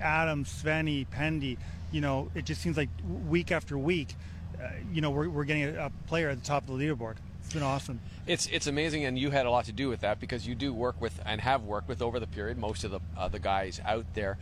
Adam, 0.00 0.44
Svenny, 0.44 1.06
Pendy. 1.08 1.56
You 1.92 2.00
know, 2.00 2.30
it 2.34 2.44
just 2.44 2.60
seems 2.60 2.76
like 2.76 2.90
week 3.26 3.52
after 3.52 3.78
week, 3.78 4.14
uh, 4.62 4.68
you 4.92 5.00
know, 5.00 5.10
we're, 5.10 5.28
we're 5.28 5.44
getting 5.44 5.64
a, 5.64 5.86
a 5.86 5.90
player 6.06 6.28
at 6.28 6.38
the 6.38 6.44
top 6.44 6.68
of 6.68 6.78
the 6.78 6.84
leaderboard. 6.84 7.16
It's 7.54 7.60
been 7.60 7.68
awesome. 7.68 8.00
It's 8.26 8.46
it's 8.46 8.66
amazing, 8.66 9.04
and 9.04 9.16
you 9.16 9.30
had 9.30 9.46
a 9.46 9.50
lot 9.50 9.66
to 9.66 9.72
do 9.72 9.88
with 9.88 10.00
that 10.00 10.18
because 10.18 10.44
you 10.44 10.56
do 10.56 10.74
work 10.74 11.00
with 11.00 11.20
and 11.24 11.40
have 11.40 11.62
worked 11.62 11.88
with 11.88 12.02
over 12.02 12.18
the 12.18 12.26
period 12.26 12.58
most 12.58 12.82
of 12.82 12.90
the 12.90 12.98
uh, 13.16 13.28
the 13.28 13.38
guys 13.38 13.80
out 13.84 14.06
there. 14.14 14.38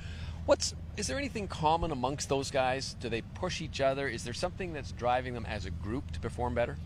What's 0.46 0.74
is 0.96 1.08
there 1.08 1.18
anything 1.18 1.46
common 1.46 1.90
amongst 1.90 2.30
those 2.30 2.50
guys? 2.50 2.96
Do 3.00 3.10
they 3.10 3.20
push 3.20 3.60
each 3.60 3.82
other? 3.82 4.08
Is 4.08 4.24
there 4.24 4.32
something 4.32 4.72
that's 4.72 4.92
driving 4.92 5.34
them 5.34 5.44
as 5.44 5.66
a 5.66 5.70
group 5.70 6.10
to 6.12 6.20
perform 6.20 6.54
better? 6.54 6.78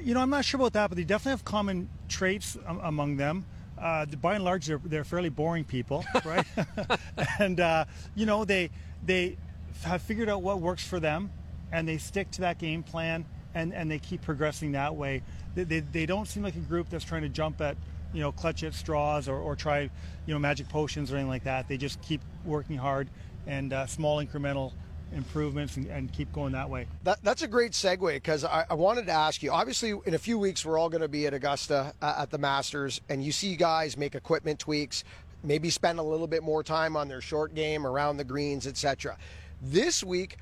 You 0.00 0.14
know, 0.14 0.20
I'm 0.20 0.30
not 0.30 0.46
sure 0.46 0.58
about 0.58 0.72
that, 0.72 0.88
but 0.88 0.96
they 0.96 1.04
definitely 1.04 1.32
have 1.32 1.44
common 1.44 1.90
traits 2.08 2.56
among 2.66 3.18
them. 3.18 3.44
Uh, 3.78 4.06
by 4.06 4.36
and 4.36 4.44
large, 4.44 4.64
they're, 4.64 4.80
they're 4.82 5.04
fairly 5.04 5.28
boring 5.28 5.64
people, 5.64 6.06
right? 6.24 6.46
and 7.38 7.60
uh, 7.60 7.84
you 8.14 8.24
know, 8.24 8.46
they 8.46 8.70
they 9.04 9.36
have 9.82 10.00
figured 10.00 10.30
out 10.30 10.40
what 10.40 10.62
works 10.62 10.86
for 10.86 11.00
them, 11.00 11.30
and 11.70 11.86
they 11.86 11.98
stick 11.98 12.30
to 12.30 12.40
that 12.40 12.56
game 12.56 12.82
plan, 12.82 13.26
and, 13.54 13.74
and 13.74 13.90
they 13.90 13.98
keep 13.98 14.22
progressing 14.22 14.72
that 14.72 14.94
way 14.94 15.22
they, 15.54 15.64
they, 15.64 15.80
they 15.80 16.06
don't 16.06 16.26
seem 16.26 16.42
like 16.42 16.56
a 16.56 16.60
group 16.60 16.88
that's 16.88 17.04
trying 17.04 17.22
to 17.22 17.28
jump 17.28 17.60
at 17.60 17.76
you 18.12 18.20
know 18.20 18.32
clutch 18.32 18.62
at 18.64 18.74
straws 18.74 19.28
or, 19.28 19.38
or 19.38 19.54
try 19.54 19.82
you 19.82 20.34
know 20.34 20.38
magic 20.38 20.68
potions 20.68 21.12
or 21.12 21.16
anything 21.16 21.28
like 21.28 21.44
that 21.44 21.68
they 21.68 21.76
just 21.76 22.00
keep 22.02 22.20
working 22.44 22.76
hard 22.76 23.08
and 23.46 23.72
uh, 23.72 23.86
small 23.86 24.24
incremental 24.24 24.72
improvements 25.12 25.76
and, 25.76 25.86
and, 25.86 26.12
keep 26.12 26.32
going 26.32 26.52
that 26.52 26.68
way. 26.68 26.86
That, 27.04 27.18
that's 27.22 27.42
a 27.42 27.48
great 27.48 27.72
segue 27.72 28.14
because 28.14 28.44
I, 28.44 28.64
I, 28.70 28.74
wanted 28.74 29.06
to 29.06 29.12
ask 29.12 29.42
you. 29.42 29.50
Obviously, 29.50 29.94
in 30.06 30.14
a 30.14 30.18
few 30.18 30.38
weeks, 30.38 30.64
we're 30.64 30.78
all 30.78 30.88
going 30.88 31.02
to 31.02 31.08
be 31.08 31.26
at 31.26 31.34
Augusta 31.34 31.92
uh, 32.00 32.14
at 32.18 32.30
the 32.30 32.38
Masters, 32.38 33.00
and 33.08 33.24
you 33.24 33.32
see 33.32 33.56
guys 33.56 33.96
make 33.96 34.14
equipment 34.14 34.58
tweaks, 34.58 35.04
maybe 35.42 35.70
spend 35.70 35.98
a 35.98 36.02
little 36.02 36.26
bit 36.26 36.42
more 36.42 36.62
time 36.62 36.96
on 36.96 37.08
their 37.08 37.20
short 37.20 37.54
game 37.54 37.86
around 37.86 38.16
the 38.16 38.24
greens, 38.24 38.66
etc. 38.66 39.16
This 39.62 40.04
week, 40.04 40.38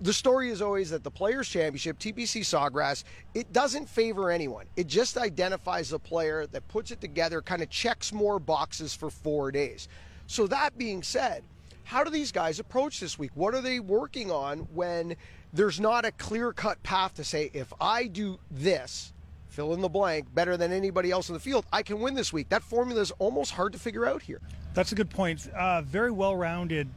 the 0.00 0.12
story 0.12 0.50
is 0.50 0.62
always 0.62 0.90
that 0.90 1.02
the 1.02 1.10
Players 1.10 1.48
Championship, 1.48 1.98
TPC 1.98 2.42
Sawgrass, 2.42 3.02
it 3.34 3.52
doesn't 3.52 3.88
favor 3.88 4.30
anyone. 4.30 4.66
It 4.76 4.86
just 4.86 5.18
identifies 5.18 5.92
a 5.92 5.98
player 5.98 6.46
that 6.48 6.66
puts 6.68 6.90
it 6.90 7.00
together, 7.00 7.42
kind 7.42 7.62
of 7.62 7.70
checks 7.70 8.12
more 8.12 8.38
boxes 8.38 8.94
for 8.94 9.10
four 9.10 9.50
days. 9.50 9.88
So, 10.26 10.46
that 10.48 10.78
being 10.78 11.02
said, 11.02 11.42
how 11.84 12.04
do 12.04 12.10
these 12.10 12.30
guys 12.30 12.60
approach 12.60 13.00
this 13.00 13.18
week? 13.18 13.30
What 13.34 13.54
are 13.54 13.60
they 13.60 13.80
working 13.80 14.30
on 14.30 14.68
when 14.74 15.16
there's 15.52 15.80
not 15.80 16.04
a 16.04 16.12
clear 16.12 16.52
cut 16.52 16.80
path 16.82 17.14
to 17.14 17.24
say, 17.24 17.50
if 17.54 17.72
I 17.80 18.06
do 18.06 18.38
this, 18.50 19.12
fill 19.48 19.72
in 19.72 19.80
the 19.80 19.88
blank, 19.88 20.32
better 20.34 20.56
than 20.56 20.70
anybody 20.70 21.10
else 21.10 21.28
in 21.28 21.32
the 21.32 21.40
field, 21.40 21.64
I 21.72 21.82
can 21.82 21.98
win 22.00 22.14
this 22.14 22.32
week? 22.32 22.50
That 22.50 22.62
formula 22.62 23.00
is 23.00 23.10
almost 23.18 23.52
hard 23.52 23.72
to 23.72 23.78
figure 23.78 24.06
out 24.06 24.22
here. 24.22 24.40
That's 24.74 24.92
a 24.92 24.94
good 24.94 25.10
point. 25.10 25.48
Uh, 25.48 25.82
very 25.82 26.10
well 26.10 26.36
rounded 26.36 26.88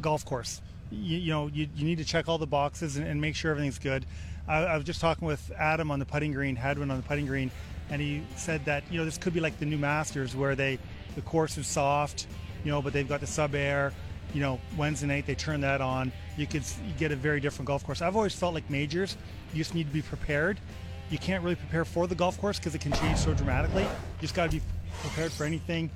golf 0.00 0.24
course 0.24 0.60
you, 0.90 1.18
you 1.18 1.32
know 1.32 1.46
you, 1.48 1.68
you 1.74 1.84
need 1.84 1.98
to 1.98 2.04
check 2.04 2.28
all 2.28 2.38
the 2.38 2.46
boxes 2.46 2.96
and, 2.96 3.06
and 3.06 3.20
make 3.20 3.34
sure 3.34 3.50
everything's 3.50 3.78
good. 3.78 4.06
I, 4.46 4.64
I, 4.64 4.76
was 4.76 4.84
just 4.84 5.00
talking 5.00 5.26
with 5.26 5.50
Adam 5.58 5.90
on 5.90 5.98
the 5.98 6.06
putting 6.06 6.32
green, 6.32 6.56
Hadwin 6.56 6.90
on 6.90 6.96
the 6.96 7.02
putting 7.02 7.26
green, 7.26 7.50
and 7.90 8.00
he 8.00 8.22
said 8.36 8.64
that 8.64 8.84
you 8.90 8.98
know 8.98 9.04
this 9.04 9.18
could 9.18 9.34
be 9.34 9.40
like 9.40 9.58
the 9.58 9.66
new 9.66 9.78
Masters 9.78 10.34
where 10.34 10.54
they 10.54 10.78
the 11.14 11.22
course 11.22 11.58
is 11.58 11.66
soft, 11.66 12.26
you 12.64 12.70
know, 12.70 12.82
but 12.82 12.92
they've 12.92 13.08
got 13.08 13.20
the 13.20 13.26
sub 13.26 13.54
air. 13.54 13.92
You 14.34 14.42
know, 14.42 14.60
Wednesday 14.76 15.06
night 15.06 15.26
they 15.26 15.34
turn 15.34 15.62
that 15.62 15.80
on. 15.80 16.12
You 16.36 16.46
could 16.46 16.62
get 16.98 17.12
a 17.12 17.16
very 17.16 17.40
different 17.40 17.66
golf 17.66 17.84
course. 17.84 18.02
I've 18.02 18.14
always 18.14 18.34
felt 18.34 18.52
like 18.52 18.68
majors, 18.68 19.16
you 19.52 19.58
just 19.58 19.74
need 19.74 19.86
to 19.86 19.92
be 19.92 20.02
prepared. 20.02 20.60
You 21.08 21.16
can't 21.16 21.42
really 21.42 21.56
prepare 21.56 21.86
for 21.86 22.06
the 22.06 22.14
golf 22.14 22.38
course 22.38 22.58
because 22.58 22.74
it 22.74 22.82
can 22.82 22.92
change 22.92 23.18
so 23.18 23.32
dramatically. 23.32 23.84
You 23.84 24.20
just 24.20 24.34
got 24.34 24.50
to 24.50 24.56
be 24.56 24.62
prepared 25.00 25.32
for 25.32 25.44
anything. 25.44 25.90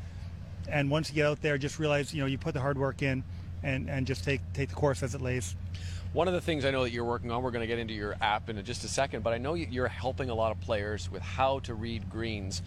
And 0.66 0.90
once 0.90 1.10
you 1.10 1.14
get 1.14 1.26
out 1.26 1.42
there, 1.42 1.58
just 1.58 1.78
realize 1.78 2.14
you 2.14 2.20
know 2.20 2.26
you 2.26 2.38
put 2.38 2.54
the 2.54 2.60
hard 2.60 2.78
work 2.78 3.02
in 3.02 3.22
and, 3.62 3.88
and 3.88 4.06
just 4.06 4.24
take, 4.24 4.40
take 4.52 4.68
the 4.68 4.74
course 4.74 5.02
as 5.02 5.14
it 5.14 5.20
lays. 5.20 5.56
One 6.12 6.28
of 6.28 6.34
the 6.34 6.40
things 6.40 6.64
I 6.64 6.70
know 6.70 6.82
that 6.82 6.90
you're 6.90 7.04
working 7.04 7.30
on, 7.30 7.42
we're 7.42 7.52
going 7.52 7.62
to 7.62 7.66
get 7.66 7.78
into 7.78 7.94
your 7.94 8.16
app 8.20 8.50
in 8.50 8.62
just 8.64 8.84
a 8.84 8.88
second, 8.88 9.22
but 9.22 9.32
I 9.32 9.38
know 9.38 9.54
you're 9.54 9.88
helping 9.88 10.28
a 10.28 10.34
lot 10.34 10.52
of 10.52 10.60
players 10.60 11.10
with 11.10 11.22
how 11.22 11.60
to 11.60 11.74
read 11.74 12.10
greens. 12.10 12.62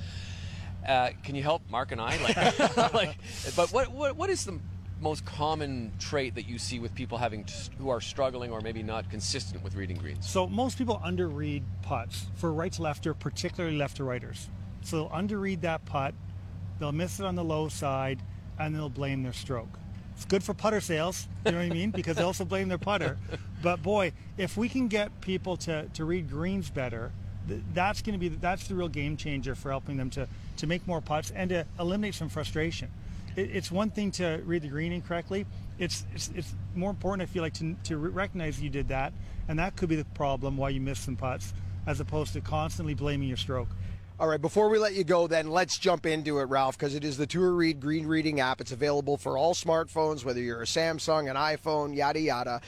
Uh, 0.88 1.10
can 1.24 1.36
you 1.36 1.44
help 1.44 1.62
Mark 1.70 1.92
and 1.92 2.02
I? 2.02 2.18
Like, 2.24 2.94
like, 2.94 3.18
but 3.56 3.72
what, 3.72 3.92
what 3.92 4.16
what 4.16 4.30
is 4.30 4.46
the 4.46 4.60
most 5.02 5.26
common 5.26 5.92
trait 6.00 6.36
that 6.36 6.48
you 6.48 6.58
see 6.58 6.80
with 6.80 6.94
people 6.96 7.18
having 7.18 7.46
who 7.78 7.90
are 7.90 8.02
struggling 8.02 8.52
or 8.52 8.62
maybe 8.62 8.82
not 8.82 9.10
consistent 9.10 9.64
with 9.64 9.76
reading 9.76 9.98
greens? 9.98 10.30
So 10.30 10.48
most 10.48 10.78
people 10.78 11.02
underread 11.06 11.64
putts 11.82 12.28
for 12.36 12.52
right 12.54 12.72
to 12.74 12.82
lefter, 12.82 13.18
particularly 13.18 13.78
left 13.78 13.98
to 13.98 14.04
righters. 14.04 14.50
So 14.82 14.98
they'll 14.98 15.10
underread 15.10 15.62
that 15.62 15.86
putt, 15.86 16.14
they'll 16.80 16.92
miss 16.92 17.20
it 17.20 17.26
on 17.26 17.36
the 17.36 17.44
low 17.44 17.68
side, 17.68 18.22
and 18.60 18.76
they'll 18.76 18.90
blame 18.90 19.24
their 19.24 19.34
stroke. 19.34 19.80
It's 20.16 20.26
good 20.26 20.44
for 20.44 20.54
putter 20.54 20.80
sales, 20.80 21.28
you 21.46 21.52
know 21.52 21.58
what 21.58 21.66
I 21.66 21.70
mean? 21.70 21.92
Because 21.92 22.16
they 22.18 22.24
also 22.24 22.46
blame 22.46 22.70
their 22.70 22.78
putter. 22.78 23.18
But 23.62 23.84
boy, 23.84 24.14
if 24.38 24.56
we 24.56 24.70
can 24.70 24.88
get 24.88 25.20
people 25.22 25.58
to, 25.58 25.90
to 25.94 26.06
read 26.06 26.30
greens 26.30 26.70
better, 26.70 27.12
that's 27.74 28.02
going 28.02 28.14
to 28.14 28.20
be 28.20 28.30
that's 28.30 28.68
the 28.68 28.76
real 28.76 28.88
game 28.88 29.18
changer 29.18 29.56
for 29.56 29.70
helping 29.70 29.98
them 29.98 30.10
to, 30.12 30.28
to 30.58 30.68
make 30.68 30.88
more 30.88 31.02
putts 31.02 31.32
and 31.32 31.50
to 31.50 31.66
eliminate 31.80 32.16
some 32.16 32.30
frustration. 32.30 32.90
It, 33.36 33.52
it's 33.56 33.72
one 33.72 33.92
thing 33.92 34.12
to 34.12 34.42
read 34.46 34.62
the 34.62 34.68
green 34.70 34.92
incorrectly. 34.94 35.46
It's, 35.78 36.06
it's, 36.14 36.32
it's 36.34 36.56
more 36.76 36.90
important, 36.90 37.30
I 37.30 37.32
feel 37.32 37.44
like, 37.44 37.54
to, 37.56 37.76
to 37.84 37.98
recognize 37.98 38.62
you 38.62 38.70
did 38.70 38.88
that, 38.88 39.12
and 39.48 39.60
that 39.60 39.76
could 39.76 39.90
be 39.90 39.96
the 39.98 40.06
problem 40.06 40.56
why 40.58 40.70
you 40.70 40.80
missed 40.80 41.04
some 41.04 41.18
putts, 41.18 41.54
as 41.86 42.00
opposed 42.00 42.34
to 42.34 42.42
constantly 42.42 42.94
blaming 42.94 43.28
your 43.28 43.38
stroke. 43.38 43.68
All 44.18 44.30
right, 44.30 44.42
before 44.42 44.70
we 44.70 44.80
let 44.80 44.94
you 44.94 45.04
go, 45.04 45.28
then 45.28 45.50
let's 45.50 45.78
jump 45.78 46.06
into 46.06 46.40
it, 46.40 46.44
Ralph, 46.44 46.78
because 46.78 46.96
it 46.96 47.04
is 47.04 47.18
the 47.18 47.28
Tour 47.28 47.52
Read 47.52 47.82
Green 47.82 48.08
Reading 48.08 48.40
app. 48.40 48.62
It's 48.62 48.72
available 48.72 49.18
for 49.18 49.38
all 49.38 49.54
smartphones, 49.54 50.24
whether 50.24 50.40
you're 50.40 50.62
a 50.62 50.66
Samsung, 50.66 51.30
an 51.30 51.36
iPhone, 51.36 51.94
yada, 51.94 52.22
yada. 52.22 52.62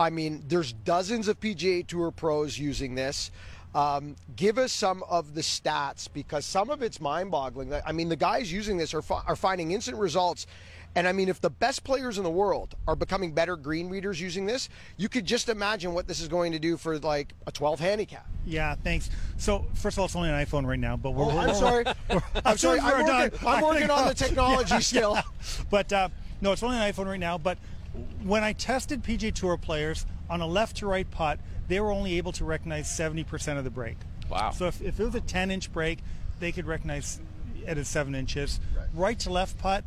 I 0.00 0.08
mean, 0.08 0.42
there's 0.48 0.72
dozens 0.72 1.28
of 1.28 1.38
PGA 1.38 1.86
Tour 1.86 2.10
pros 2.12 2.58
using 2.58 2.94
this. 2.94 3.30
Um, 3.74 4.16
give 4.36 4.56
us 4.56 4.72
some 4.72 5.02
of 5.02 5.34
the 5.34 5.42
stats 5.42 6.08
because 6.10 6.46
some 6.46 6.70
of 6.70 6.80
it's 6.80 6.98
mind 6.98 7.30
boggling. 7.30 7.74
I 7.74 7.92
mean, 7.92 8.08
the 8.08 8.16
guys 8.16 8.50
using 8.50 8.78
this 8.78 8.94
are, 8.94 9.02
fi- 9.02 9.22
are 9.26 9.36
finding 9.36 9.72
instant 9.72 9.98
results 9.98 10.46
and 10.96 11.06
I 11.06 11.12
mean, 11.12 11.28
if 11.28 11.42
the 11.42 11.50
best 11.50 11.84
players 11.84 12.16
in 12.16 12.24
the 12.24 12.30
world 12.30 12.74
are 12.88 12.96
becoming 12.96 13.32
better 13.32 13.54
green 13.54 13.90
readers 13.90 14.18
using 14.18 14.46
this, 14.46 14.70
you 14.96 15.10
could 15.10 15.26
just 15.26 15.50
imagine 15.50 15.92
what 15.92 16.08
this 16.08 16.20
is 16.20 16.26
going 16.26 16.52
to 16.52 16.58
do 16.58 16.78
for 16.78 16.98
like 16.98 17.34
a 17.46 17.52
12 17.52 17.78
handicap. 17.78 18.26
Yeah, 18.46 18.74
thanks. 18.76 19.10
So 19.36 19.66
first 19.74 19.96
of 19.96 20.00
all, 20.00 20.04
it's 20.06 20.16
only 20.16 20.30
an 20.30 20.46
iPhone 20.46 20.66
right 20.66 20.78
now, 20.78 20.96
but 20.96 21.10
we're. 21.10 21.24
Oh, 21.24 21.38
I'm 21.38 21.54
sorry. 21.54 21.84
I'm 22.46 22.56
sorry. 22.56 22.80
I'm 22.80 23.04
working, 23.04 23.46
I'm 23.46 23.62
working 23.62 23.90
on 23.90 24.08
the 24.08 24.14
technology 24.24 24.74
yeah, 24.74 24.78
still. 24.80 25.12
Yeah. 25.14 25.22
But 25.70 25.92
uh, 25.92 26.08
no, 26.40 26.52
it's 26.52 26.62
only 26.62 26.78
an 26.78 26.90
iPhone 26.90 27.06
right 27.06 27.20
now. 27.20 27.36
But 27.36 27.58
when 28.24 28.42
I 28.42 28.54
tested 28.54 29.02
PGA 29.02 29.34
Tour 29.34 29.58
players 29.58 30.06
on 30.30 30.40
a 30.40 30.46
left 30.46 30.78
to 30.78 30.86
right 30.86 31.10
putt, 31.10 31.38
they 31.68 31.78
were 31.78 31.92
only 31.92 32.16
able 32.16 32.32
to 32.32 32.44
recognize 32.44 32.88
70% 32.88 33.58
of 33.58 33.64
the 33.64 33.70
break. 33.70 33.98
Wow. 34.30 34.50
So 34.50 34.66
if, 34.66 34.80
if 34.80 34.98
it 34.98 35.04
was 35.04 35.14
a 35.14 35.20
10 35.20 35.50
inch 35.50 35.70
break, 35.72 35.98
they 36.40 36.52
could 36.52 36.66
recognize 36.66 37.20
it 37.66 37.76
at 37.76 37.86
seven 37.86 38.14
inches. 38.14 38.60
Right, 38.74 38.86
right 38.94 39.18
to 39.20 39.30
left 39.30 39.58
putt 39.58 39.84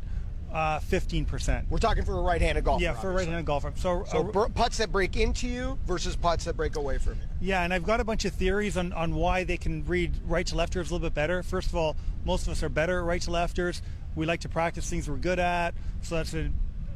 uh, 0.52 0.78
fifteen 0.80 1.24
percent. 1.24 1.66
We're 1.70 1.78
talking 1.78 2.04
for 2.04 2.18
a 2.18 2.22
right-handed 2.22 2.64
golfer. 2.64 2.82
Yeah, 2.82 2.94
for 2.94 3.10
a 3.10 3.14
right-handed 3.14 3.46
golfer. 3.46 3.72
So, 3.76 4.04
so 4.10 4.28
uh, 4.30 4.48
putts 4.48 4.78
that 4.78 4.90
break 4.90 5.16
into 5.16 5.46
you 5.48 5.78
versus 5.86 6.16
putts 6.16 6.44
that 6.44 6.56
break 6.56 6.76
away 6.76 6.98
from 6.98 7.14
you. 7.14 7.26
Yeah, 7.40 7.62
and 7.62 7.72
I've 7.72 7.84
got 7.84 8.00
a 8.00 8.04
bunch 8.04 8.24
of 8.24 8.32
theories 8.32 8.76
on, 8.76 8.92
on 8.92 9.14
why 9.14 9.44
they 9.44 9.56
can 9.56 9.84
read 9.86 10.12
right 10.26 10.46
to 10.46 10.54
lefters 10.54 10.74
a 10.74 10.94
little 10.94 11.00
bit 11.00 11.14
better. 11.14 11.42
First 11.42 11.68
of 11.68 11.76
all, 11.76 11.96
most 12.24 12.46
of 12.46 12.52
us 12.52 12.62
are 12.62 12.68
better 12.68 13.04
right 13.04 13.22
to 13.22 13.30
lefters. 13.30 13.82
We 14.16 14.26
like 14.26 14.40
to 14.40 14.48
practice 14.48 14.90
things 14.90 15.08
we're 15.08 15.16
good 15.16 15.38
at, 15.38 15.74
so 16.02 16.16
that's 16.16 16.34
a 16.34 16.50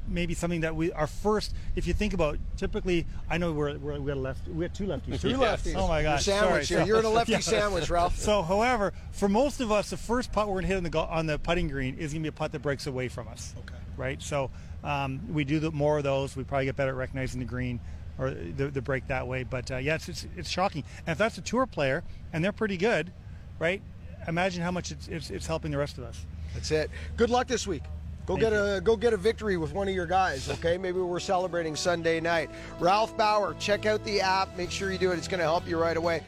maybe 0.09 0.35
something 0.35 0.60
that 0.60 0.74
we 0.74 0.93
our 0.93 1.06
first. 1.06 1.55
If 1.76 1.86
you 1.86 1.94
think 1.94 2.14
about, 2.14 2.39
typically, 2.56 3.06
I 3.28 3.39
know 3.39 3.52
we're, 3.52 3.76
we're 3.78 4.01
we 4.01 4.06
got 4.06 4.16
a 4.16 4.20
left, 4.20 4.48
we 4.48 4.66
got 4.66 4.74
two 4.74 4.86
lefties. 4.86 5.20
Two 5.20 5.28
lefties. 5.28 5.74
Oh 5.76 5.89
my 5.89 6.02
gosh! 6.02 6.26
You're 6.26 6.36
sandwich 6.36 6.68
sorry. 6.68 6.81
here. 6.81 6.86
You're 6.89 6.98
in 7.01 7.05
a 7.05 7.10
lefty 7.10 7.40
sandwich, 7.40 7.90
Ralph. 7.90 8.16
So, 8.16 8.43
however, 8.43 8.93
for 9.12 9.28
most 9.28 9.60
of 9.60 9.72
us, 9.72 9.90
the 9.90 9.97
first 9.97 10.32
putt 10.32 10.48
we're 10.48 10.55
going 10.55 10.62
to 10.62 10.68
hit 10.68 10.76
on 10.76 10.85
the 10.85 10.90
go- 10.90 11.01
on 11.01 11.26
the 11.26 11.39
putting 11.39 11.68
green 11.68 11.97
is 11.98 12.12
going 12.12 12.22
to 12.22 12.24
be 12.24 12.28
a 12.28 12.32
putt 12.32 12.52
that 12.52 12.62
breaks 12.62 12.86
away 12.86 13.09
from 13.09 13.28
us. 13.28 13.55
Okay. 13.60 13.74
Right. 13.97 14.20
So 14.20 14.51
um, 14.82 15.20
we 15.32 15.44
do 15.44 15.60
the, 15.60 15.70
more 15.70 15.98
of 15.98 16.05
those. 16.05 16.36
We 16.36 16.44
probably 16.44 16.66
get 16.66 16.76
better 16.76 16.90
at 16.90 16.97
recognizing 16.97 17.40
the 17.40 17.47
green 17.47 17.81
or 18.18 18.31
the, 18.31 18.68
the 18.68 18.82
break 18.82 19.06
that 19.09 19.26
way. 19.26 19.44
But 19.44 19.70
uh, 19.70 19.76
yeah, 19.76 19.94
it's, 19.94 20.09
it's 20.09 20.26
it's 20.36 20.48
shocking. 20.48 20.85
And 21.06 21.12
if 21.12 21.18
that's 21.18 21.39
a 21.39 21.43
tour 21.43 21.66
player 21.66 22.02
and 22.32 22.44
they're 22.44 22.52
pretty 22.52 22.76
good, 22.76 23.12
right? 23.59 23.82
Imagine 24.26 24.62
how 24.62 24.70
much 24.70 24.90
it's 24.90 25.09
it's, 25.09 25.31
it's 25.31 25.47
helping 25.47 25.70
the 25.70 25.78
rest 25.78 25.98
of 25.98 26.05
us. 26.05 26.24
That's 26.55 26.70
it. 26.70 26.90
Good 27.16 27.31
luck 27.31 27.48
this 27.48 27.66
week. 27.66 27.82
Go 28.26 28.36
Thank 28.36 28.40
get 28.40 28.52
a 28.52 28.80
go 28.80 28.96
get 28.96 29.12
a 29.12 29.18
victory 29.18 29.59
with 29.59 29.74
one 29.74 29.86
of 29.86 29.94
your 29.94 30.06
guys, 30.06 30.48
okay? 30.48 30.78
Maybe 30.78 30.98
we're 30.98 31.20
celebrating 31.20 31.76
Sunday 31.76 32.20
night. 32.20 32.48
Ralph 32.80 33.14
Bauer, 33.18 33.55
check 33.59 33.84
out 33.84 34.02
the 34.05 34.22
app. 34.22 34.56
Make 34.56 34.70
sure 34.70 34.90
you 34.90 34.96
do 34.96 35.12
it. 35.12 35.18
It's 35.18 35.28
going 35.28 35.40
to 35.40 35.44
help 35.44 35.68
you 35.68 35.78
right 35.78 35.96
away. 35.96 36.22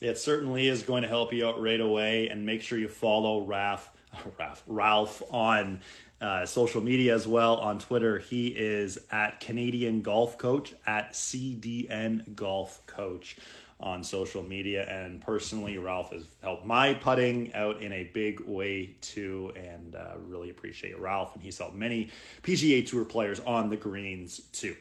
It 0.00 0.16
certainly 0.16 0.68
is 0.68 0.84
going 0.84 1.02
to 1.02 1.08
help 1.08 1.32
you 1.32 1.48
out 1.48 1.60
right 1.60 1.80
away, 1.80 2.28
and 2.28 2.46
make 2.46 2.62
sure 2.62 2.78
you 2.78 2.86
follow 2.86 3.42
Ralph, 3.42 3.90
Ralph, 4.38 4.62
Ralph 4.68 5.22
on 5.32 5.80
uh, 6.20 6.46
social 6.46 6.80
media 6.80 7.12
as 7.12 7.26
well. 7.26 7.56
On 7.56 7.80
Twitter, 7.80 8.18
he 8.18 8.48
is 8.48 8.96
at 9.10 9.40
Canadian 9.40 10.02
Golf 10.02 10.38
Coach 10.38 10.74
at 10.86 11.14
CDN 11.14 12.36
Golf 12.36 12.86
Coach 12.86 13.38
on 13.80 14.02
social 14.02 14.42
media. 14.42 14.88
And 14.88 15.20
personally, 15.20 15.78
Ralph 15.78 16.12
has 16.12 16.24
helped 16.42 16.66
my 16.66 16.94
putting 16.94 17.54
out 17.54 17.80
in 17.80 17.92
a 17.92 18.04
big 18.04 18.40
way 18.40 18.96
too, 19.00 19.52
and 19.56 19.94
uh, 19.94 20.14
really 20.26 20.50
appreciate 20.50 20.98
Ralph. 20.98 21.34
And 21.34 21.42
he's 21.42 21.58
helped 21.58 21.76
many 21.76 22.10
PGA 22.42 22.86
Tour 22.86 23.04
players 23.04 23.40
on 23.40 23.70
the 23.70 23.76
greens 23.76 24.40
too. 24.52 24.76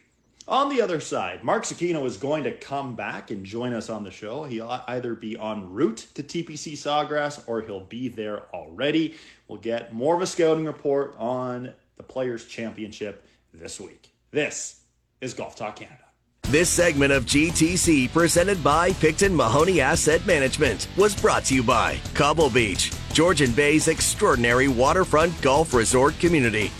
On 0.47 0.69
the 0.69 0.81
other 0.81 1.01
side, 1.01 1.43
Mark 1.43 1.65
Zecchino 1.65 2.05
is 2.05 2.15
going 2.15 2.45
to 2.45 2.53
come 2.53 2.95
back 2.95 3.31
and 3.31 3.45
join 3.45 3.73
us 3.73 3.89
on 3.89 4.05
the 4.05 4.11
show. 4.11 4.45
He'll 4.45 4.81
either 4.87 5.13
be 5.13 5.37
en 5.37 5.73
route 5.73 6.07
to 6.13 6.23
TPC 6.23 6.73
Sawgrass 6.73 7.43
or 7.47 7.61
he'll 7.61 7.81
be 7.81 8.07
there 8.07 8.43
already. 8.53 9.15
We'll 9.49 9.59
get 9.59 9.93
more 9.93 10.15
of 10.15 10.21
a 10.21 10.27
scouting 10.27 10.63
report 10.63 11.15
on 11.17 11.73
the 11.97 12.03
Players' 12.03 12.45
Championship 12.45 13.27
this 13.53 13.77
week. 13.77 14.09
This 14.31 14.79
is 15.19 15.33
Golf 15.33 15.57
Talk 15.57 15.75
Canada. 15.75 16.06
This 16.49 16.69
segment 16.69 17.11
of 17.11 17.25
GTC, 17.25 18.13
presented 18.13 18.63
by 18.63 18.93
Picton 18.93 19.35
Mahoney 19.35 19.81
Asset 19.81 20.25
Management, 20.25 20.87
was 20.95 21.13
brought 21.13 21.43
to 21.45 21.55
you 21.55 21.61
by 21.61 21.99
Cobble 22.13 22.49
Beach, 22.49 22.93
Georgian 23.11 23.51
Bay's 23.51 23.89
extraordinary 23.89 24.69
waterfront 24.69 25.41
golf 25.41 25.73
resort 25.73 26.17
community. 26.19 26.71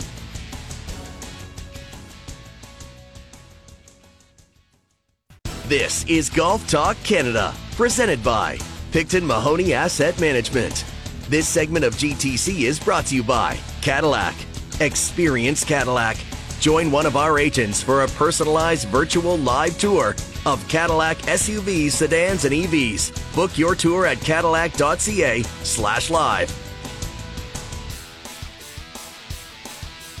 This 5.66 6.06
is 6.06 6.30
Golf 6.30 6.66
Talk 6.66 6.96
Canada, 7.04 7.52
presented 7.72 8.24
by 8.24 8.58
Picton 8.90 9.26
Mahoney 9.26 9.74
Asset 9.74 10.18
Management. 10.18 10.86
This 11.28 11.46
segment 11.46 11.84
of 11.84 11.94
GTC 11.96 12.62
is 12.62 12.80
brought 12.80 13.04
to 13.04 13.14
you 13.14 13.22
by 13.22 13.58
Cadillac. 13.82 14.34
Experience 14.80 15.62
Cadillac. 15.62 16.16
Join 16.60 16.90
one 16.90 17.06
of 17.06 17.16
our 17.16 17.38
agents 17.38 17.80
for 17.80 18.02
a 18.02 18.08
personalized 18.08 18.88
virtual 18.88 19.38
live 19.38 19.78
tour 19.78 20.16
of 20.44 20.66
Cadillac 20.68 21.18
SUVs, 21.18 21.92
sedans, 21.92 22.44
and 22.44 22.52
EVs. 22.52 23.34
Book 23.34 23.56
your 23.56 23.76
tour 23.76 24.06
at 24.06 24.20
cadillac.ca 24.20 25.42
slash 25.62 26.10
live. 26.10 26.52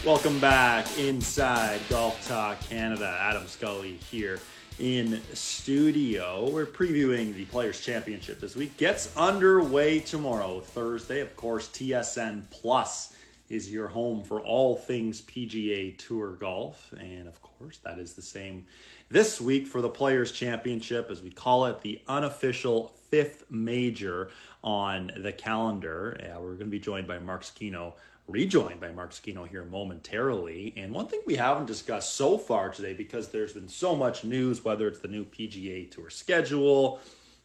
Welcome 0.06 0.38
back 0.38 0.86
inside 0.96 1.80
Golf 1.90 2.26
Talk 2.28 2.60
Canada. 2.60 3.18
Adam 3.20 3.48
Scully 3.48 3.94
here 3.94 4.38
in 4.78 5.20
studio. 5.34 6.48
We're 6.50 6.66
previewing 6.66 7.34
the 7.34 7.46
Players 7.46 7.80
Championship 7.80 8.40
this 8.40 8.54
week. 8.54 8.76
Gets 8.76 9.14
underway 9.16 9.98
tomorrow, 9.98 10.60
Thursday. 10.60 11.20
Of 11.20 11.34
course, 11.34 11.68
TSN 11.68 12.42
Plus 12.50 13.12
is 13.48 13.70
your 13.70 13.88
home 13.88 14.22
for 14.22 14.40
all 14.40 14.76
things 14.76 15.22
PGA 15.22 15.96
Tour 15.98 16.32
golf. 16.32 16.92
And 16.98 17.26
of 17.26 17.40
course, 17.42 17.78
that 17.78 17.98
is 17.98 18.14
the 18.14 18.22
same 18.22 18.66
this 19.10 19.40
week 19.40 19.66
for 19.66 19.80
the 19.80 19.88
Players 19.88 20.32
Championship, 20.32 21.10
as 21.10 21.22
we 21.22 21.30
call 21.30 21.66
it, 21.66 21.80
the 21.80 22.00
unofficial 22.08 22.94
fifth 23.10 23.44
major 23.50 24.30
on 24.62 25.10
the 25.16 25.32
calendar. 25.32 26.18
We're 26.38 26.54
going 26.54 26.58
to 26.58 26.66
be 26.66 26.78
joined 26.78 27.06
by 27.06 27.18
Mark 27.18 27.42
Zecchino 27.44 27.94
rejoined 28.28 28.78
by 28.78 28.92
Mark 28.92 29.12
Zecchino 29.12 29.48
here 29.48 29.64
momentarily. 29.64 30.74
And 30.76 30.92
one 30.92 31.06
thing 31.06 31.22
we 31.24 31.36
haven't 31.36 31.64
discussed 31.64 32.14
so 32.14 32.36
far 32.36 32.68
today, 32.68 32.92
because 32.92 33.28
there's 33.28 33.54
been 33.54 33.68
so 33.68 33.96
much 33.96 34.22
news, 34.22 34.62
whether 34.62 34.86
it's 34.86 34.98
the 34.98 35.08
new 35.08 35.24
PGA 35.24 35.90
Tour 35.90 36.10
schedule, 36.10 37.00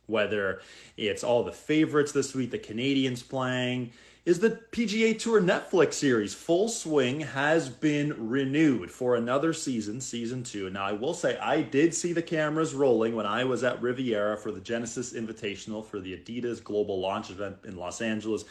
whether 0.08 0.62
it's 0.98 1.24
all 1.24 1.46
the 1.46 1.54
favorites 1.54 2.12
this 2.12 2.36
week, 2.36 2.52
the 2.52 2.60
Canadians 2.60 3.24
playing, 3.24 3.94
is 4.26 4.40
the 4.40 4.52
PGA 4.72 5.20
Tour 5.20 5.42
Netflix 5.42 5.96
series 5.96 6.34
Full 6.34 6.70
Swing 6.70 7.20
has 7.20 7.68
been 7.68 8.30
renewed 8.30 8.90
for 8.90 9.16
another 9.18 9.52
season, 9.52 10.00
season 10.00 10.44
two. 10.44 10.70
Now, 10.70 10.86
I 10.86 10.94
will 10.94 11.14
say 11.14 11.38
I 11.38 11.62
did 11.62 11.94
see 11.94 12.14
the 12.14 12.22
cameras 12.22 12.74
rolling 12.74 13.18
when 13.18 13.26
I 13.26 13.44
was 13.44 13.66
at 13.66 13.82
Riviera 13.82 14.38
for 14.38 14.54
the 14.54 14.62
Genesis 14.62 15.12
Invitational 15.12 15.86
for 15.86 16.00
the 16.00 16.18
Adidas 16.18 16.64
Global 16.64 17.02
Launch 17.02 17.32
event 17.32 17.58
in 17.66 17.76
Los 17.76 18.02
Angeles. 18.02 18.46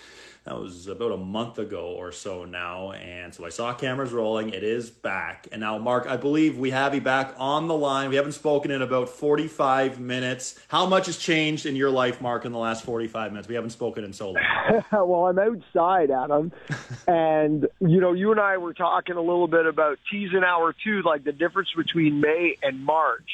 That 0.45 0.59
was 0.59 0.89
about 0.89 1.13
a 1.13 1.17
month 1.17 1.61
ago 1.61 1.93
or 1.93 2.11
so 2.11 2.45
now. 2.45 2.93
And 2.93 3.33
so 3.33 3.45
I 3.45 3.49
saw 3.49 3.73
cameras 3.75 4.11
rolling. 4.11 4.51
It 4.51 4.65
is 4.65 4.91
back. 4.91 5.47
And 5.53 5.61
now, 5.61 5.79
Mark, 5.79 6.09
I 6.09 6.17
believe 6.17 6.59
we 6.59 6.71
have 6.71 6.97
you 6.97 7.01
back 7.01 7.35
on 7.39 7.69
the 7.69 7.77
line. 7.77 8.11
We 8.11 8.17
haven't 8.17 8.33
spoken 8.33 8.73
in 8.73 8.83
about 8.83 9.09
45 9.09 10.01
minutes. 10.01 10.59
How 10.67 10.85
much 10.85 11.07
has 11.07 11.17
changed 11.17 11.65
in 11.65 11.77
your 11.77 11.91
life, 11.91 12.21
Mark, 12.21 12.45
in 12.45 12.51
the 12.51 12.59
last 12.59 12.85
45 12.85 13.31
minutes? 13.31 13.47
We 13.47 13.55
haven't 13.55 13.71
spoken 13.71 14.03
in 14.03 14.13
so 14.13 14.33
long. 14.33 14.83
well, 14.93 15.27
I'm 15.27 15.39
outside, 15.39 16.11
Adam. 16.11 16.51
and, 17.07 17.69
you 17.81 18.01
know, 18.01 18.13
you 18.13 18.33
and 18.33 18.41
I 18.41 18.57
were 18.57 18.75
talking 18.75 19.15
a 19.15 19.23
little 19.23 19.49
bit 19.49 19.67
about 19.67 19.99
teasing 20.11 20.43
hour 20.45 20.75
two, 20.83 21.03
like 21.05 21.23
the 21.23 21.33
difference 21.33 21.69
between 21.77 22.21
May 22.21 22.57
and 22.63 22.85
March. 22.85 23.31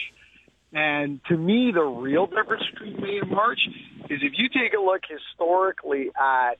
And 0.74 1.20
to 1.28 1.36
me, 1.38 1.72
the 1.72 1.84
real 1.84 2.26
difference 2.26 2.64
between 2.74 3.00
May 3.00 3.18
and 3.22 3.30
March 3.30 3.60
is 4.10 4.20
if 4.22 4.32
you 4.36 4.50
take 4.50 4.74
a 4.74 4.80
look 4.80 5.00
historically 5.08 6.10
at 6.14 6.58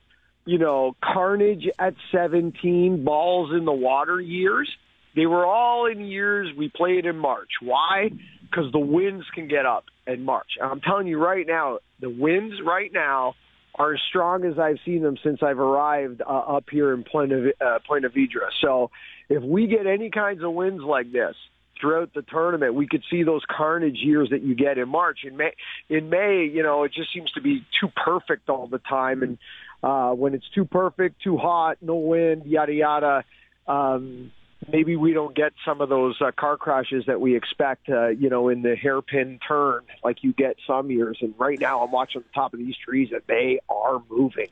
you 0.49 0.57
know, 0.57 0.95
carnage 1.03 1.67
at 1.77 1.93
17, 2.11 3.03
balls 3.05 3.51
in 3.55 3.65
the 3.65 3.71
water 3.71 4.19
years. 4.19 4.67
They 5.15 5.27
were 5.27 5.45
all 5.45 5.85
in 5.85 6.01
years 6.01 6.49
we 6.57 6.71
played 6.75 7.05
in 7.05 7.17
March. 7.17 7.49
Why? 7.61 8.09
Because 8.41 8.71
the 8.71 8.79
winds 8.79 9.27
can 9.35 9.47
get 9.47 9.67
up 9.67 9.85
in 10.07 10.25
March. 10.25 10.53
And 10.59 10.71
I'm 10.71 10.81
telling 10.81 11.05
you 11.05 11.23
right 11.23 11.45
now, 11.45 11.77
the 12.01 12.09
winds 12.09 12.55
right 12.65 12.91
now 12.91 13.35
are 13.75 13.93
as 13.93 13.99
strong 14.09 14.43
as 14.43 14.57
I've 14.57 14.79
seen 14.83 15.03
them 15.03 15.17
since 15.23 15.43
I've 15.43 15.59
arrived 15.59 16.23
uh, 16.23 16.25
up 16.25 16.65
here 16.71 16.95
in 16.95 17.03
Ponte 17.03 17.29
Vedra, 17.29 17.51
uh, 17.61 17.79
Ponte 17.87 18.05
Vedra 18.05 18.49
So 18.59 18.89
if 19.29 19.43
we 19.43 19.67
get 19.67 19.85
any 19.85 20.09
kinds 20.09 20.43
of 20.43 20.51
winds 20.51 20.81
like 20.83 21.11
this, 21.11 21.35
throughout 21.79 22.13
the 22.13 22.21
tournament, 22.21 22.73
we 22.73 22.87
could 22.87 23.03
see 23.09 23.23
those 23.23 23.41
carnage 23.49 23.97
years 23.97 24.29
that 24.31 24.41
you 24.41 24.55
get 24.55 24.77
in 24.77 24.89
March. 24.89 25.19
In 25.23 25.37
May, 25.37 25.51
in 25.89 26.09
May, 26.09 26.49
you 26.51 26.63
know, 26.63 26.83
it 26.83 26.93
just 26.93 27.13
seems 27.13 27.31
to 27.31 27.41
be 27.41 27.65
too 27.79 27.87
perfect 27.95 28.49
all 28.49 28.67
the 28.67 28.79
time, 28.79 29.23
and 29.23 29.37
uh, 29.83 30.11
when 30.11 30.33
it's 30.33 30.49
too 30.49 30.65
perfect, 30.65 31.21
too 31.21 31.37
hot, 31.37 31.77
no 31.81 31.95
wind, 31.95 32.45
yada 32.45 32.73
yada. 32.73 33.23
Um, 33.67 34.31
maybe 34.71 34.95
we 34.95 35.13
don't 35.13 35.35
get 35.35 35.53
some 35.63 35.81
of 35.81 35.89
those 35.89 36.15
uh, 36.21 36.31
car 36.31 36.57
crashes 36.57 37.05
that 37.07 37.21
we 37.21 37.35
expect, 37.35 37.89
uh, 37.89 38.07
you 38.07 38.29
know, 38.29 38.49
in 38.49 38.61
the 38.61 38.75
hairpin 38.75 39.39
turn 39.47 39.83
like 40.03 40.23
you 40.23 40.33
get 40.33 40.57
some 40.67 40.91
years. 40.91 41.17
And 41.21 41.33
right 41.37 41.59
now, 41.59 41.83
I'm 41.83 41.91
watching 41.91 42.21
the 42.21 42.33
top 42.33 42.53
of 42.53 42.59
these 42.59 42.75
trees, 42.77 43.09
and 43.11 43.21
they 43.27 43.59
are 43.69 44.01
moving. 44.09 44.49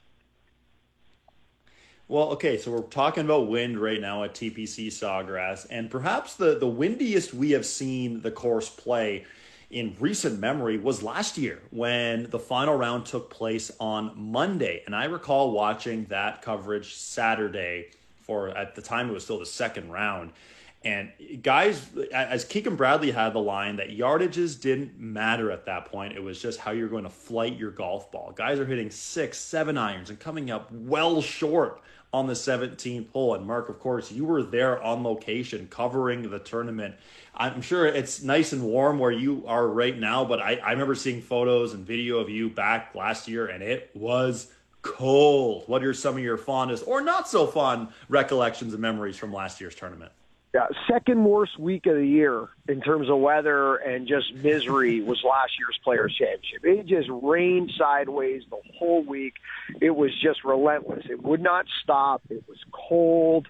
Well, 2.10 2.30
okay, 2.32 2.58
so 2.58 2.72
we're 2.72 2.84
talking 2.84 3.26
about 3.26 3.50
wind 3.50 3.78
right 3.80 4.00
now 4.00 4.24
at 4.24 4.34
TPC 4.34 4.88
Sawgrass, 4.88 5.68
and 5.70 5.92
perhaps 5.92 6.36
the, 6.36 6.58
the 6.58 6.68
windiest 6.68 7.34
we 7.34 7.52
have 7.52 7.66
seen 7.66 8.22
the 8.22 8.32
course 8.32 8.70
play 8.70 9.26
in 9.70 9.96
recent 10.00 10.40
memory 10.40 10.78
was 10.78 11.04
last 11.04 11.38
year 11.38 11.62
when 11.72 12.30
the 12.30 12.40
final 12.40 12.76
round 12.76 13.06
took 13.06 13.30
place 13.30 13.72
on 13.80 14.12
Monday. 14.16 14.84
And 14.86 14.96
I 14.96 15.06
recall 15.06 15.52
watching 15.52 16.06
that 16.06 16.42
coverage 16.42 16.96
Saturday 16.96 17.92
for, 18.22 18.50
at 18.50 18.76
the 18.76 18.82
time, 18.82 19.10
it 19.10 19.14
was 19.14 19.24
still 19.24 19.40
the 19.40 19.46
second 19.46 19.92
round. 19.92 20.32
And 20.86 21.12
guys, 21.42 21.86
as 22.14 22.46
Keegan 22.46 22.76
Bradley 22.76 23.12
had 23.12 23.34
the 23.34 23.40
line 23.40 23.76
that 23.78 23.90
yardages 23.90 24.60
didn't 24.60 24.98
matter 24.98 25.52
at 25.52 25.66
that 25.66 25.86
point. 25.86 26.14
It 26.14 26.24
was 26.24 26.42
just 26.42 26.60
how 26.60 26.72
you're 26.72 26.88
going 26.88 27.04
to 27.04 27.10
flight 27.10 27.58
your 27.58 27.72
golf 27.72 28.10
ball. 28.12 28.32
Guys 28.36 28.60
are 28.60 28.66
hitting 28.66 28.90
six, 28.90 29.38
seven 29.38 29.78
irons 29.78 30.10
and 30.10 30.20
coming 30.20 30.50
up 30.50 30.72
well 30.72 31.22
short 31.22 31.82
on 32.18 32.28
the 32.28 32.34
17th 32.34 33.12
hole. 33.12 33.36
And 33.36 33.46
Mark, 33.46 33.70
of 33.70 33.80
course, 33.80 34.12
you 34.12 34.26
were 34.26 34.44
there 34.44 34.82
on 34.82 35.04
location 35.04 35.68
covering 35.70 36.30
the 36.30 36.40
tournament. 36.40 36.96
I'm 37.36 37.62
sure 37.62 37.86
it's 37.86 38.24
nice 38.24 38.54
and 38.54 38.64
warm 38.64 38.98
where 38.98 39.12
you 39.12 39.44
are 39.48 39.68
right 39.68 39.98
now, 39.98 40.26
but 40.26 40.42
I, 40.42 40.56
I 40.56 40.72
remember 40.72 40.96
seeing 40.96 41.22
photos 41.22 41.74
and 41.74 41.86
video 41.86 42.18
of 42.18 42.30
you 42.30 42.50
back 42.50 42.96
last 42.96 43.28
year, 43.28 43.46
and 43.46 43.62
it 43.62 43.92
was 43.94 44.52
cold. 44.82 45.64
What 45.68 45.84
are 45.84 45.94
some 45.94 46.16
of 46.16 46.24
your 46.24 46.38
fondest 46.38 46.84
or 46.88 47.02
not 47.02 47.30
so 47.30 47.46
fond 47.46 47.90
recollections 48.10 48.74
and 48.74 48.82
memories 48.82 49.18
from 49.18 49.32
last 49.32 49.62
year's 49.62 49.76
tournament? 49.76 50.12
Yeah, 50.58 50.70
second 50.92 51.24
worst 51.24 51.60
week 51.60 51.86
of 51.86 51.98
the 51.98 52.08
year 52.08 52.48
in 52.68 52.82
terms 52.82 53.12
of 53.12 53.20
weather 53.20 53.76
and 53.76 54.08
just 54.08 54.34
misery 54.34 55.02
was 55.02 55.24
last 55.24 55.52
year's 55.60 55.80
Players 55.84 56.16
Championship. 56.18 56.64
It 56.64 56.88
just 56.88 57.10
rained 57.12 57.72
sideways 57.78 58.42
the 58.50 58.58
whole 58.80 59.04
week. 59.04 59.36
It 59.80 59.92
was 59.92 60.12
just 60.20 60.44
relentless. 60.44 61.06
It 61.12 61.22
would 61.22 61.42
not 61.42 61.68
stop. 61.84 62.24
It 62.32 62.44
was 62.48 62.58
cold. 62.72 63.48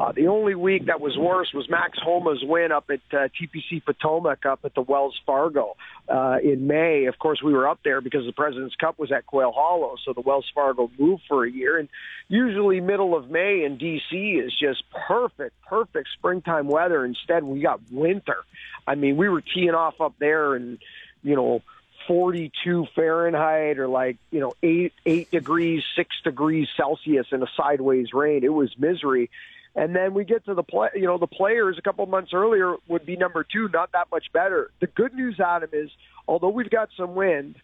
Uh, 0.00 0.10
the 0.10 0.26
only 0.26 0.56
week 0.56 0.86
that 0.86 1.00
was 1.00 1.16
worse 1.16 1.52
was 1.54 1.68
Max 1.70 1.96
Homa's 2.02 2.42
win 2.42 2.72
up 2.72 2.90
at 2.90 3.00
uh, 3.12 3.28
TPC 3.40 3.84
Potomac 3.84 4.44
up 4.44 4.60
at 4.64 4.74
the 4.74 4.82
Wells 4.82 5.18
Fargo 5.24 5.76
uh, 6.08 6.38
in 6.42 6.66
May. 6.66 7.06
Of 7.06 7.18
course, 7.20 7.40
we 7.40 7.52
were 7.52 7.68
up 7.68 7.78
there 7.84 8.00
because 8.00 8.26
the 8.26 8.32
President's 8.32 8.74
Cup 8.74 8.98
was 8.98 9.12
at 9.12 9.26
Quail 9.26 9.52
Hollow, 9.52 9.94
so 10.04 10.12
the 10.12 10.20
Wells 10.20 10.50
Fargo 10.52 10.90
moved 10.98 11.22
for 11.28 11.44
a 11.44 11.50
year. 11.50 11.78
And 11.78 11.88
usually, 12.26 12.80
middle 12.80 13.16
of 13.16 13.30
May 13.30 13.64
in 13.64 13.78
DC 13.78 14.44
is 14.44 14.52
just 14.58 14.82
perfect, 15.06 15.54
perfect 15.62 16.08
springtime 16.48 16.68
weather. 16.68 17.04
Instead, 17.04 17.44
we 17.44 17.60
got 17.60 17.80
winter. 17.90 18.44
I 18.86 18.94
mean, 18.94 19.16
we 19.16 19.28
were 19.28 19.42
teeing 19.42 19.74
off 19.74 20.00
up 20.00 20.14
there, 20.18 20.54
and 20.54 20.78
you 21.22 21.36
know. 21.36 21.62
42 22.06 22.86
Fahrenheit 22.94 23.78
or 23.78 23.86
like, 23.86 24.16
you 24.30 24.40
know, 24.40 24.54
eight, 24.62 24.94
eight 25.04 25.30
degrees, 25.30 25.82
six 25.94 26.08
degrees 26.24 26.66
Celsius 26.74 27.26
in 27.32 27.42
a 27.42 27.46
sideways 27.54 28.14
rain. 28.14 28.44
It 28.44 28.48
was 28.48 28.72
misery. 28.78 29.28
And 29.74 29.94
then 29.94 30.14
we 30.14 30.24
get 30.24 30.46
to 30.46 30.54
the 30.54 30.62
play, 30.62 30.88
you 30.94 31.02
know, 31.02 31.18
the 31.18 31.26
players 31.26 31.76
a 31.76 31.82
couple 31.82 32.06
months 32.06 32.32
earlier 32.32 32.76
would 32.86 33.04
be 33.04 33.16
number 33.16 33.44
two, 33.44 33.68
not 33.74 33.92
that 33.92 34.06
much 34.10 34.32
better. 34.32 34.70
The 34.80 34.86
good 34.86 35.12
news, 35.12 35.38
Adam, 35.38 35.68
is 35.74 35.90
although 36.26 36.48
we've 36.48 36.70
got 36.70 36.88
some 36.96 37.14
wind 37.14 37.56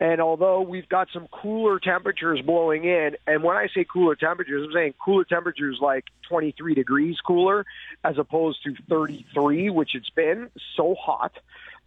and 0.00 0.20
although 0.20 0.60
we've 0.60 0.88
got 0.88 1.08
some 1.12 1.26
cooler 1.30 1.80
temperatures 1.80 2.40
blowing 2.44 2.84
in, 2.84 3.16
and 3.26 3.42
when 3.42 3.56
I 3.56 3.66
say 3.74 3.84
cooler 3.84 4.14
temperatures, 4.14 4.64
I'm 4.66 4.72
saying 4.72 4.94
cooler 5.04 5.24
temperatures 5.24 5.78
like 5.80 6.04
23 6.28 6.74
degrees 6.74 7.16
cooler 7.26 7.66
as 8.04 8.16
opposed 8.16 8.62
to 8.64 8.74
33, 8.88 9.70
which 9.70 9.94
it's 9.94 10.10
been 10.10 10.50
so 10.76 10.94
hot. 10.94 11.32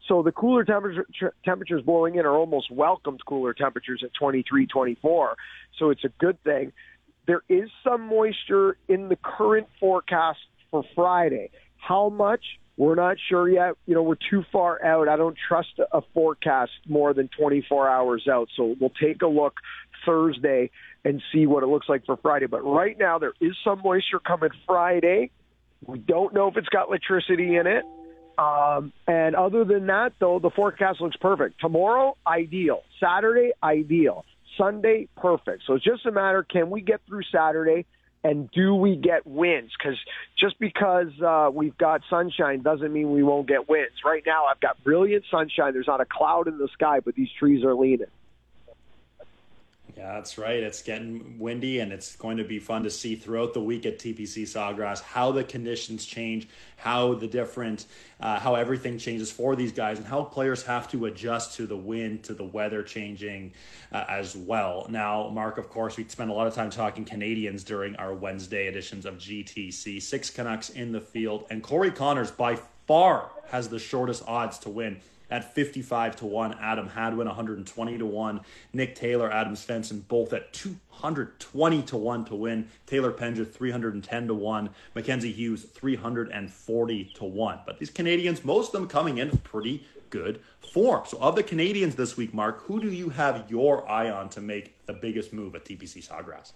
So 0.07 0.23
the 0.23 0.31
cooler 0.33 0.65
temperature, 0.65 1.05
temperatures 1.45 1.83
blowing 1.83 2.15
in 2.15 2.25
are 2.25 2.35
almost 2.35 2.69
welcomed 2.69 3.21
cooler 3.25 3.53
temperatures 3.53 4.01
at 4.03 4.13
23, 4.13 4.67
24. 4.67 5.37
So 5.79 5.89
it's 5.89 6.03
a 6.03 6.09
good 6.19 6.41
thing. 6.43 6.73
There 7.27 7.43
is 7.47 7.69
some 7.81 8.07
moisture 8.07 8.75
in 8.89 9.07
the 9.07 9.15
current 9.15 9.67
forecast 9.79 10.39
for 10.69 10.83
Friday. 10.95 11.51
How 11.77 12.09
much? 12.09 12.43
We're 12.77 12.95
not 12.95 13.17
sure 13.29 13.49
yet. 13.49 13.75
You 13.85 13.95
know, 13.95 14.03
we're 14.03 14.15
too 14.29 14.43
far 14.51 14.83
out. 14.83 15.07
I 15.07 15.17
don't 15.17 15.37
trust 15.47 15.79
a 15.91 16.01
forecast 16.13 16.71
more 16.87 17.13
than 17.13 17.29
24 17.37 17.89
hours 17.89 18.27
out. 18.31 18.47
So 18.55 18.75
we'll 18.79 18.91
take 19.01 19.21
a 19.21 19.27
look 19.27 19.55
Thursday 20.05 20.71
and 21.03 21.21
see 21.33 21.45
what 21.45 21.63
it 21.63 21.67
looks 21.67 21.89
like 21.89 22.05
for 22.05 22.17
Friday. 22.17 22.47
But 22.47 22.61
right 22.61 22.97
now, 22.97 23.19
there 23.19 23.33
is 23.41 23.53
some 23.63 23.81
moisture 23.83 24.19
coming 24.19 24.51
Friday. 24.65 25.31
We 25.85 25.99
don't 25.99 26.33
know 26.33 26.47
if 26.47 26.57
it's 26.57 26.69
got 26.69 26.87
electricity 26.87 27.55
in 27.55 27.67
it. 27.67 27.83
Um, 28.37 28.93
and 29.07 29.35
other 29.35 29.65
than 29.65 29.87
that, 29.87 30.13
though, 30.19 30.39
the 30.39 30.49
forecast 30.49 31.01
looks 31.01 31.17
perfect. 31.17 31.59
Tomorrow, 31.59 32.17
ideal. 32.25 32.81
Saturday, 32.99 33.51
ideal. 33.61 34.25
Sunday, 34.57 35.07
perfect. 35.17 35.63
So 35.67 35.73
it's 35.73 35.83
just 35.83 36.05
a 36.05 36.11
matter 36.11 36.43
can 36.43 36.69
we 36.69 36.81
get 36.81 37.01
through 37.07 37.23
Saturday 37.31 37.85
and 38.23 38.49
do 38.51 38.75
we 38.75 38.95
get 38.95 39.25
wins? 39.25 39.71
Because 39.77 39.97
just 40.37 40.59
because 40.59 41.09
uh, 41.25 41.49
we've 41.51 41.77
got 41.77 42.01
sunshine 42.09 42.61
doesn't 42.61 42.93
mean 42.93 43.11
we 43.11 43.23
won't 43.23 43.47
get 43.47 43.67
wins. 43.67 43.91
Right 44.05 44.23
now, 44.25 44.45
I've 44.45 44.59
got 44.59 44.83
brilliant 44.83 45.25
sunshine. 45.31 45.73
There's 45.73 45.87
not 45.87 46.01
a 46.01 46.05
cloud 46.05 46.47
in 46.47 46.57
the 46.57 46.69
sky, 46.73 46.99
but 46.99 47.15
these 47.15 47.29
trees 47.39 47.63
are 47.63 47.73
leaning. 47.73 48.07
Yeah, 49.97 50.13
that's 50.13 50.37
right. 50.37 50.63
It's 50.63 50.81
getting 50.81 51.37
windy, 51.37 51.79
and 51.79 51.91
it's 51.91 52.15
going 52.15 52.37
to 52.37 52.43
be 52.43 52.59
fun 52.59 52.83
to 52.83 52.89
see 52.89 53.15
throughout 53.15 53.53
the 53.53 53.61
week 53.61 53.85
at 53.85 53.99
TPC 53.99 54.43
Sawgrass 54.43 55.01
how 55.01 55.31
the 55.31 55.43
conditions 55.43 56.05
change, 56.05 56.47
how 56.77 57.13
the 57.15 57.27
different, 57.27 57.85
uh, 58.19 58.39
how 58.39 58.55
everything 58.55 58.97
changes 58.97 59.31
for 59.31 59.55
these 59.55 59.71
guys, 59.71 59.97
and 59.97 60.07
how 60.07 60.23
players 60.23 60.63
have 60.63 60.89
to 60.91 61.05
adjust 61.05 61.55
to 61.57 61.67
the 61.67 61.75
wind, 61.75 62.23
to 62.23 62.33
the 62.33 62.43
weather 62.43 62.83
changing 62.83 63.53
uh, 63.91 64.05
as 64.07 64.35
well. 64.35 64.87
Now, 64.89 65.29
Mark, 65.29 65.57
of 65.57 65.69
course, 65.69 65.97
we 65.97 66.07
spent 66.07 66.29
a 66.29 66.33
lot 66.33 66.47
of 66.47 66.53
time 66.55 66.69
talking 66.69 67.03
Canadians 67.03 67.63
during 67.63 67.95
our 67.97 68.13
Wednesday 68.13 68.67
editions 68.67 69.05
of 69.05 69.15
GTC. 69.15 70.01
Six 70.01 70.29
Canucks 70.29 70.69
in 70.69 70.91
the 70.93 71.01
field, 71.01 71.45
and 71.49 71.61
Corey 71.61 71.91
Conners 71.91 72.31
by 72.31 72.57
far 72.87 73.29
has 73.49 73.67
the 73.67 73.79
shortest 73.79 74.23
odds 74.25 74.57
to 74.59 74.69
win 74.69 75.01
at 75.31 75.53
55 75.53 76.17
to 76.17 76.25
1. 76.25 76.57
Adam 76.61 76.89
Hadwin 76.89 77.27
120 77.27 77.97
to 77.97 78.05
1. 78.05 78.41
Nick 78.73 78.95
Taylor, 78.95 79.31
Adam 79.31 79.55
Svensson 79.55 80.07
both 80.07 80.33
at 80.33 80.53
220 80.53 81.81
to 81.83 81.97
1 81.97 82.25
to 82.25 82.35
win. 82.35 82.67
Taylor 82.85 83.11
Pendrith 83.11 83.51
310 83.51 84.27
to 84.27 84.33
1. 84.33 84.69
Mackenzie 84.93 85.31
Hughes 85.31 85.63
340 85.63 87.11
to 87.15 87.23
1. 87.23 87.59
But 87.65 87.79
these 87.79 87.89
Canadians, 87.89 88.43
most 88.43 88.67
of 88.67 88.73
them 88.73 88.87
coming 88.87 89.17
in 89.17 89.37
pretty 89.39 89.87
good 90.09 90.41
form. 90.59 91.03
So 91.07 91.17
of 91.19 91.35
the 91.35 91.43
Canadians 91.43 91.95
this 91.95 92.17
week, 92.17 92.33
Mark, 92.33 92.61
who 92.65 92.79
do 92.81 92.91
you 92.91 93.09
have 93.09 93.49
your 93.49 93.89
eye 93.89 94.11
on 94.11 94.29
to 94.29 94.41
make 94.41 94.85
the 94.85 94.93
biggest 94.93 95.33
move 95.33 95.55
at 95.55 95.65
TPC 95.65 96.05
Sawgrass? 96.05 96.51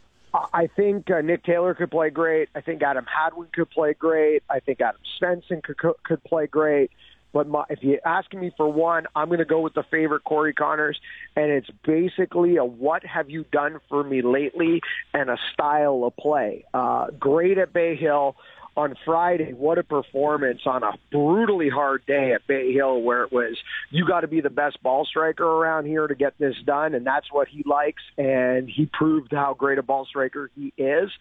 I 0.54 0.68
think 0.68 1.10
uh, 1.10 1.22
Nick 1.22 1.44
Taylor 1.44 1.74
could 1.74 1.92
play 1.92 2.10
great. 2.10 2.50
I 2.56 2.62
think 2.62 2.84
Adam 2.84 3.06
Hadwin 3.06 3.48
could 3.54 3.70
play 3.70 3.94
great. 3.94 4.44
I 4.50 4.60
think 4.60 4.82
Adam 4.82 5.00
Svensson 5.20 5.64
could 5.64 5.78
could 6.04 6.24
play 6.26 6.46
great. 6.46 6.92
But 7.36 7.50
my, 7.50 7.66
if 7.70 7.80
you're 7.82 8.00
asking 8.06 8.40
me 8.40 8.52
for 8.56 8.72
one, 8.72 9.08
I'm 9.14 9.28
going 9.28 9.40
to 9.40 9.46
go 9.46 9.60
with 9.60 9.74
the 9.74 9.84
favorite, 9.92 10.24
Corey 10.24 10.54
Conners, 10.54 10.96
and 11.36 11.52
it's 11.52 11.70
basically 11.86 12.56
a 12.56 12.64
"What 12.64 13.06
have 13.06 13.30
you 13.30 13.44
done 13.52 13.82
for 13.90 14.06
me 14.06 14.22
lately?" 14.22 14.80
and 15.14 15.30
a 15.30 15.36
style 15.52 16.06
of 16.06 16.16
play. 16.16 16.64
Uh, 16.74 17.08
great 17.20 17.58
at 17.58 17.74
Bay 17.74 17.98
Hill 17.98 18.38
on 18.78 18.96
Friday. 19.04 19.52
What 19.52 19.78
a 19.78 19.84
performance 19.84 20.62
on 20.66 20.84
a 20.84 20.94
brutally 21.12 21.68
hard 21.68 22.06
day 22.06 22.32
at 22.32 22.48
Bay 22.48 22.72
Hill, 22.72 23.02
where 23.02 23.24
it 23.24 23.34
was 23.34 23.58
you 23.92 24.08
got 24.08 24.22
to 24.22 24.30
be 24.30 24.40
the 24.40 24.50
best 24.50 24.82
ball 24.82 25.04
striker 25.04 25.44
around 25.44 25.88
here 25.88 26.08
to 26.08 26.16
get 26.16 26.38
this 26.40 26.56
done, 26.66 26.96
and 26.96 27.06
that's 27.06 27.30
what 27.34 27.50
he 27.50 27.64
likes. 27.66 28.04
And 28.18 28.70
he 28.70 28.86
proved 28.86 29.34
how 29.34 29.56
great 29.56 29.78
a 29.78 29.84
ball 29.84 30.06
striker 30.06 30.52
he 30.56 30.72
is. 30.78 31.12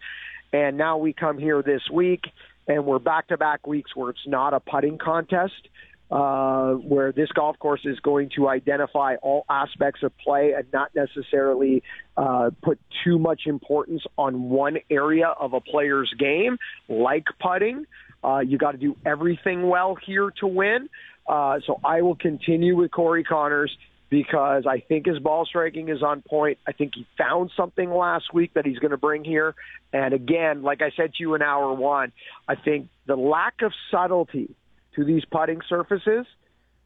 And 0.53 0.77
now 0.77 0.97
we 0.97 1.11
come 1.11 1.37
here 1.37 1.61
this 1.61 1.81
week, 1.91 2.21
and 2.69 2.85
we're 2.85 2.99
back 2.99 3.27
to 3.27 3.37
back 3.37 3.67
weeks 3.67 3.93
where 3.93 4.11
it's 4.11 4.25
not 4.25 4.53
a 4.53 4.61
putting 4.61 4.97
contest 4.97 5.67
uh, 6.11 6.73
where 6.73 7.11
this 7.11 7.29
golf 7.33 7.57
course 7.57 7.81
is 7.83 7.99
going 7.99 8.29
to 8.35 8.47
identify 8.47 9.15
all 9.21 9.45
aspects 9.49 10.03
of 10.03 10.15
play 10.17 10.53
and 10.55 10.65
not 10.71 10.91
necessarily 10.95 11.83
uh, 12.15 12.51
put 12.61 12.79
too 13.03 13.17
much 13.17 13.41
importance 13.45 14.03
on 14.17 14.49
one 14.49 14.77
area 14.89 15.27
of 15.27 15.53
a 15.53 15.61
player's 15.61 16.13
game, 16.17 16.57
like 16.87 17.25
putting. 17.39 17.85
Uh, 18.23 18.39
you 18.39 18.57
got 18.57 18.71
to 18.71 18.77
do 18.77 18.95
everything 19.05 19.67
well 19.67 19.95
here 20.05 20.31
to 20.39 20.47
win. 20.47 20.89
Uh, 21.27 21.59
so 21.65 21.79
I 21.83 22.01
will 22.01 22.15
continue 22.15 22.75
with 22.75 22.91
Corey 22.91 23.23
Conners 23.23 23.75
because 24.09 24.65
I 24.67 24.81
think 24.81 25.07
his 25.07 25.19
ball 25.19 25.45
striking 25.45 25.89
is 25.89 26.03
on 26.03 26.21
point. 26.21 26.59
I 26.67 26.71
think 26.71 26.93
he 26.95 27.07
found 27.17 27.51
something 27.57 27.89
last 27.89 28.33
week 28.33 28.53
that 28.53 28.65
he's 28.65 28.77
going 28.77 28.91
to 28.91 28.97
bring 28.97 29.23
here. 29.23 29.55
And 29.91 30.13
again, 30.13 30.61
like 30.61 30.81
I 30.81 30.91
said 30.95 31.15
to 31.15 31.17
you 31.19 31.33
in 31.33 31.41
hour 31.41 31.73
one, 31.73 32.11
I 32.47 32.55
think 32.55 32.89
the 33.07 33.15
lack 33.15 33.61
of 33.63 33.73
subtlety 33.89 34.55
to 34.95 35.03
these 35.03 35.23
putting 35.25 35.61
surfaces 35.67 36.25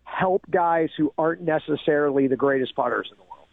help 0.04 0.44
guys 0.50 0.90
who 0.98 1.14
aren't 1.18 1.42
necessarily 1.42 2.28
the 2.28 2.36
greatest 2.36 2.76
putters 2.76 3.10
in 3.12 3.18
the 3.18 3.24
world. 3.24 3.48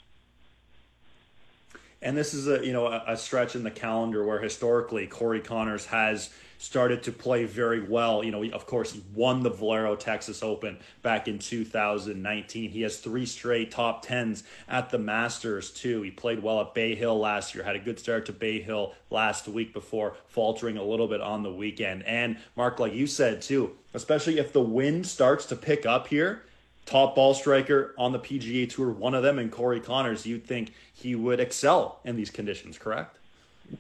And 2.03 2.17
this 2.17 2.35
is 2.35 2.49
a 2.49 2.65
you 2.65 2.73
know 2.73 2.87
a, 2.87 3.03
a 3.09 3.17
stretch 3.17 3.55
in 3.55 3.63
the 3.63 3.71
calendar 3.71 4.25
where 4.25 4.41
historically 4.41 5.07
Corey 5.07 5.41
Conners 5.41 5.87
has 5.87 6.31
started 6.59 7.03
to 7.05 7.13
play 7.13 7.45
very 7.45 7.81
well. 7.81 8.25
You 8.25 8.31
know, 8.31 8.45
of 8.53 8.67
course, 8.67 8.93
he 8.93 9.03
won 9.15 9.43
the 9.43 9.51
Valero 9.51 9.97
Texas 9.97 10.43
Open 10.43 10.79
back 11.03 11.29
in 11.29 11.39
2019. 11.39 12.71
He 12.71 12.83
has 12.83 12.99
three 12.99 13.27
straight 13.27 13.71
top 13.71 14.03
tens 14.03 14.45
at 14.69 14.91
the 14.91 14.99
Masters, 14.99 15.71
too. 15.71 16.03
He 16.03 16.11
played 16.11 16.43
well 16.43 16.61
at 16.61 16.75
Bay 16.75 16.95
Hill 16.95 17.19
last 17.19 17.55
year, 17.55 17.65
had 17.65 17.77
a 17.77 17.81
good 17.81 17.99
start 17.99 18.27
to 18.27 18.33
Bay 18.33 18.61
Hill 18.61 18.95
last 19.11 19.49
week 19.49 19.73
before 19.73 20.17
faltering 20.29 20.77
a 20.77 20.83
little 20.83 21.09
bit 21.09 21.21
on 21.21 21.43
the 21.43 21.53
weekend. 21.53 22.05
And, 22.05 22.39
Mark, 22.57 22.79
like 22.79 22.95
you 22.95 23.07
said, 23.07 23.43
too, 23.43 23.77
especially 23.95 24.39
if 24.39 24.53
the 24.53 24.61
wind 24.61 25.07
starts 25.07 25.47
to 25.47 25.57
pick 25.57 25.87
up 25.87 26.09
here, 26.09 26.43
top 26.85 27.15
ball 27.17 27.35
striker 27.35 27.95
on 27.99 28.13
the 28.13 28.19
PGA 28.19 28.69
Tour, 28.69 28.91
one 28.91 29.15
of 29.15 29.23
them, 29.23 29.39
and 29.39 29.51
Corey 29.51 29.81
Conners, 29.81 30.25
you'd 30.25 30.47
think 30.47 30.73
he 30.95 31.15
would 31.15 31.41
excel 31.41 32.01
in 32.05 32.17
these 32.17 32.31
conditions, 32.31 32.79
correct? 32.79 33.19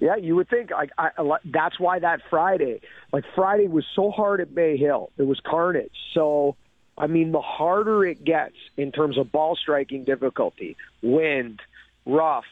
Yeah, 0.00 0.16
you 0.16 0.36
would 0.36 0.48
think. 0.48 0.70
I, 0.72 0.88
I, 0.98 1.10
that's 1.44 1.78
why 1.78 1.98
that 1.98 2.20
Friday, 2.28 2.80
like 3.12 3.24
Friday, 3.34 3.68
was 3.68 3.84
so 3.94 4.10
hard 4.10 4.40
at 4.40 4.54
Bay 4.54 4.76
Hill. 4.76 5.10
It 5.16 5.22
was 5.22 5.40
carnage. 5.40 5.94
So, 6.12 6.56
I 6.98 7.06
mean, 7.06 7.32
the 7.32 7.40
harder 7.40 8.04
it 8.04 8.24
gets 8.24 8.56
in 8.76 8.92
terms 8.92 9.18
of 9.18 9.30
ball 9.32 9.56
striking 9.56 10.04
difficulty, 10.04 10.76
wind, 11.02 11.60
rough, 12.04 12.44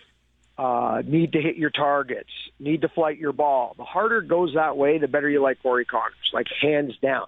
uh, 0.56 1.02
need 1.04 1.32
to 1.32 1.40
hit 1.40 1.56
your 1.56 1.70
targets, 1.70 2.30
need 2.60 2.82
to 2.82 2.88
flight 2.88 3.18
your 3.18 3.32
ball. 3.32 3.74
The 3.76 3.84
harder 3.84 4.18
it 4.18 4.28
goes 4.28 4.54
that 4.54 4.76
way, 4.76 4.98
the 4.98 5.08
better 5.08 5.28
you 5.28 5.42
like 5.42 5.60
Corey 5.62 5.84
Conners, 5.84 6.30
like 6.32 6.46
hands 6.60 6.96
down. 6.98 7.26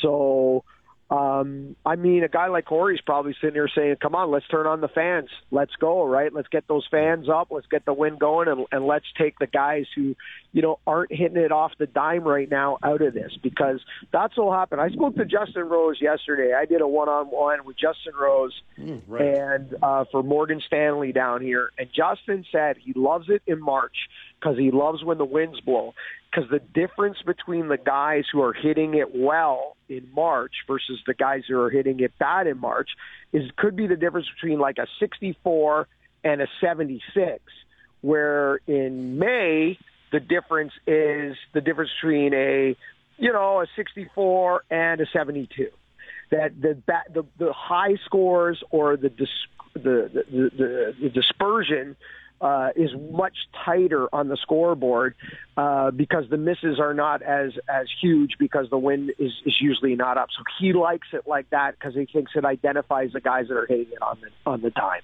So, 0.00 0.64
Um, 1.12 1.76
I 1.84 1.96
mean, 1.96 2.24
a 2.24 2.28
guy 2.28 2.46
like 2.46 2.64
Corey's 2.64 3.02
probably 3.02 3.34
sitting 3.38 3.54
here 3.54 3.68
saying, 3.68 3.96
"Come 4.00 4.14
on, 4.14 4.30
let's 4.30 4.48
turn 4.48 4.66
on 4.66 4.80
the 4.80 4.88
fans. 4.88 5.28
Let's 5.50 5.74
go, 5.76 6.06
right? 6.06 6.32
Let's 6.32 6.48
get 6.48 6.66
those 6.68 6.86
fans 6.90 7.28
up. 7.28 7.48
Let's 7.50 7.66
get 7.66 7.84
the 7.84 7.92
wind 7.92 8.18
going, 8.18 8.48
and, 8.48 8.64
and 8.72 8.86
let's 8.86 9.04
take 9.18 9.38
the 9.38 9.46
guys 9.46 9.84
who, 9.94 10.16
you 10.52 10.62
know, 10.62 10.78
aren't 10.86 11.12
hitting 11.12 11.36
it 11.36 11.52
off 11.52 11.72
the 11.78 11.86
dime 11.86 12.24
right 12.24 12.50
now 12.50 12.78
out 12.82 13.02
of 13.02 13.12
this 13.12 13.32
because 13.42 13.80
that's 14.10 14.38
what'll 14.38 14.54
happen." 14.54 14.80
I 14.80 14.88
spoke 14.88 15.16
to 15.16 15.26
Justin 15.26 15.64
Rose 15.68 16.00
yesterday. 16.00 16.54
I 16.54 16.64
did 16.64 16.80
a 16.80 16.88
one-on-one 16.88 17.66
with 17.66 17.76
Justin 17.76 18.14
Rose 18.18 18.58
Mm, 18.80 19.02
right. 19.06 19.20
and 19.38 19.76
uh, 19.82 20.04
for 20.10 20.22
Morgan 20.22 20.62
Stanley 20.66 21.12
down 21.12 21.42
here, 21.42 21.70
and 21.78 21.88
Justin 21.94 22.46
said 22.50 22.76
he 22.78 22.94
loves 22.94 23.28
it 23.28 23.42
in 23.46 23.60
March 23.60 23.96
because 24.42 24.58
he 24.58 24.70
loves 24.70 25.04
when 25.04 25.18
the 25.18 25.24
winds 25.24 25.60
blow. 25.60 25.94
Because 26.30 26.50
the 26.50 26.58
difference 26.58 27.18
between 27.24 27.68
the 27.68 27.76
guys 27.76 28.24
who 28.32 28.42
are 28.42 28.52
hitting 28.52 28.94
it 28.94 29.14
well 29.14 29.76
in 29.88 30.08
March 30.14 30.52
versus 30.66 30.98
the 31.06 31.14
guys 31.14 31.42
who 31.48 31.58
are 31.60 31.70
hitting 31.70 32.00
it 32.00 32.18
bad 32.18 32.46
in 32.46 32.58
March 32.58 32.90
is 33.32 33.50
could 33.56 33.76
be 33.76 33.86
the 33.86 33.96
difference 33.96 34.26
between 34.34 34.58
like 34.58 34.78
a 34.78 34.86
64 34.98 35.86
and 36.24 36.40
a 36.40 36.46
76. 36.60 37.40
Where 38.00 38.60
in 38.66 39.18
May 39.18 39.78
the 40.10 40.20
difference 40.20 40.72
is 40.86 41.36
the 41.52 41.60
difference 41.60 41.90
between 42.00 42.34
a 42.34 42.76
you 43.18 43.32
know 43.32 43.60
a 43.60 43.66
64 43.76 44.64
and 44.70 45.00
a 45.00 45.06
72 45.12 45.68
that 46.30 46.60
the 46.60 46.82
the, 47.12 47.24
the 47.38 47.52
high 47.52 47.96
scores 48.04 48.62
or 48.70 48.96
the 48.96 49.10
dis- 49.10 49.28
the, 49.74 50.24
the, 50.30 50.50
the, 50.56 50.94
the 51.00 51.08
dispersion 51.08 51.96
uh, 52.42 52.70
is 52.74 52.90
much 53.12 53.36
tighter 53.64 54.08
on 54.12 54.28
the 54.28 54.36
scoreboard 54.36 55.14
uh, 55.56 55.92
because 55.92 56.28
the 56.28 56.36
misses 56.36 56.80
are 56.80 56.92
not 56.92 57.22
as 57.22 57.52
as 57.68 57.86
huge 58.00 58.32
because 58.38 58.68
the 58.68 58.78
wind 58.78 59.12
is, 59.18 59.32
is 59.46 59.60
usually 59.60 59.94
not 59.94 60.18
up. 60.18 60.28
So 60.36 60.42
he 60.58 60.72
likes 60.72 61.06
it 61.12 61.22
like 61.26 61.48
that 61.50 61.78
because 61.78 61.94
he 61.94 62.04
thinks 62.04 62.32
it 62.34 62.44
identifies 62.44 63.12
the 63.12 63.20
guys 63.20 63.46
that 63.48 63.56
are 63.56 63.66
hitting 63.66 63.92
it 63.92 64.02
on 64.02 64.18
the 64.20 64.50
on 64.50 64.60
the 64.60 64.70
dime. 64.70 65.02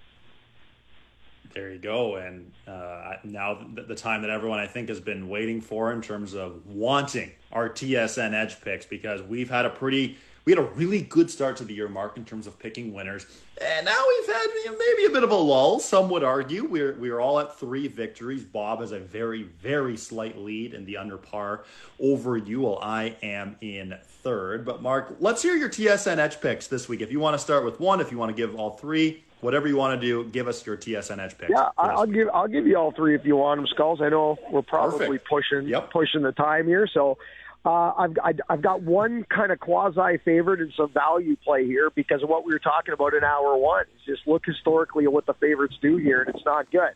There 1.55 1.73
you 1.73 1.79
go. 1.79 2.17
And 2.17 2.53
uh, 2.67 3.15
now 3.25 3.67
the, 3.75 3.83
the 3.83 3.95
time 3.95 4.23
that 4.23 4.31
everyone 4.31 4.59
I 4.59 4.67
think 4.67 4.89
has 4.89 5.01
been 5.01 5.29
waiting 5.29 5.61
for 5.61 5.93
in 5.93 6.03
terms 6.03 6.35
of 6.35 6.67
wanting 6.67 7.33
our 7.53 7.71
TSN 7.71 8.35
Edge 8.35 8.61
picks 8.61 8.85
because 8.85 9.23
we've 9.23 9.49
had 9.49 9.65
a 9.65 9.71
pretty 9.71 10.19
we 10.49 10.53
had 10.53 10.65
a 10.65 10.69
really 10.77 11.03
good 11.03 11.31
start 11.31 11.59
to 11.59 11.65
the 11.65 11.75
year, 11.75 11.91
Mark, 11.91 12.17
in 12.17 12.25
terms 12.25 12.47
of 12.47 12.59
picking 12.59 12.95
winners. 12.95 13.27
And 13.61 13.85
now 13.85 14.03
we've 14.09 14.35
had 14.35 14.47
maybe 14.65 15.05
a 15.05 15.11
bit 15.11 15.23
of 15.23 15.31
a 15.31 15.35
lull, 15.35 15.79
some 15.79 16.09
would 16.09 16.25
argue. 16.25 16.65
We're, 16.65 16.95
we're 16.95 17.21
all 17.21 17.39
at 17.39 17.59
three 17.59 17.87
victories. 17.87 18.45
Bob 18.45 18.81
has 18.81 18.93
a 18.93 18.99
very, 18.99 19.43
very 19.43 19.95
slight 19.99 20.39
lead 20.39 20.73
in 20.73 20.87
the 20.87 20.97
under 20.97 21.19
par 21.19 21.65
over 22.01 22.39
you, 22.39 22.61
while 22.61 22.79
I 22.81 23.15
am 23.23 23.57
in 23.61 23.95
third. 24.03 24.65
But, 24.65 24.81
Mark, 24.81 25.17
let's 25.21 25.43
hear 25.43 25.55
your 25.55 25.69
TSN 25.69 26.17
Edge 26.17 26.41
picks 26.41 26.67
this 26.67 26.89
week. 26.89 27.03
If 27.03 27.13
you 27.13 27.21
want 27.21 27.35
to 27.35 27.39
start 27.39 27.63
with 27.63 27.79
one, 27.79 28.01
if 28.01 28.11
you 28.11 28.17
want 28.17 28.35
to 28.35 28.35
give 28.35 28.55
all 28.57 28.71
three, 28.71 29.25
whatever 29.43 29.69
you 29.69 29.77
want 29.77 30.01
to 30.01 30.07
do, 30.07 30.25
give 30.31 30.49
us 30.49 30.65
your 30.65 30.79
TSN 30.79 31.19
Edge 31.19 31.37
picks. 31.37 31.51
Yeah, 31.51 31.69
I'll 31.77 32.07
give 32.07 32.31
I'll 32.33 32.49
give 32.49 32.67
you 32.67 32.79
all 32.79 32.93
three 32.93 33.15
if 33.15 33.27
you 33.27 33.37
want 33.37 33.59
them, 33.59 33.67
Skulls. 33.67 34.01
I 34.01 34.09
know 34.09 34.39
we're 34.51 34.63
probably 34.63 35.19
Perfect. 35.19 35.29
pushing 35.29 35.73
pushing 35.93 36.23
the 36.23 36.33
time 36.33 36.67
here, 36.67 36.89
so 36.91 37.19
uh, 37.65 37.93
I've 37.99 38.17
I've 38.49 38.63
got 38.63 38.83
one 38.83 39.25
kind 39.25 39.53
of 39.53 39.61
quasi 39.61 40.19
favorite 40.25 40.61
and 40.61 40.73
some 40.77 40.93
value 40.93 41.37
play 41.37 41.67
here 41.67 41.91
because 41.95 42.23
of 42.23 42.29
what 42.29 42.47
we 42.47 42.53
were 42.53 42.59
talking 42.59 42.95
about 42.95 43.15
in 43.15 43.25
hour 43.25 43.57
one. 43.57 43.85
Just 44.07 44.27
look 44.27 44.45
historically 44.47 45.05
at 45.05 45.13
what 45.13 45.27
the 45.27 45.35
favorites 45.35 45.75
do 45.83 45.97
here, 45.97 46.23
and 46.23 46.35
it's 46.35 46.45
not 46.45 46.71
good. 46.71 46.95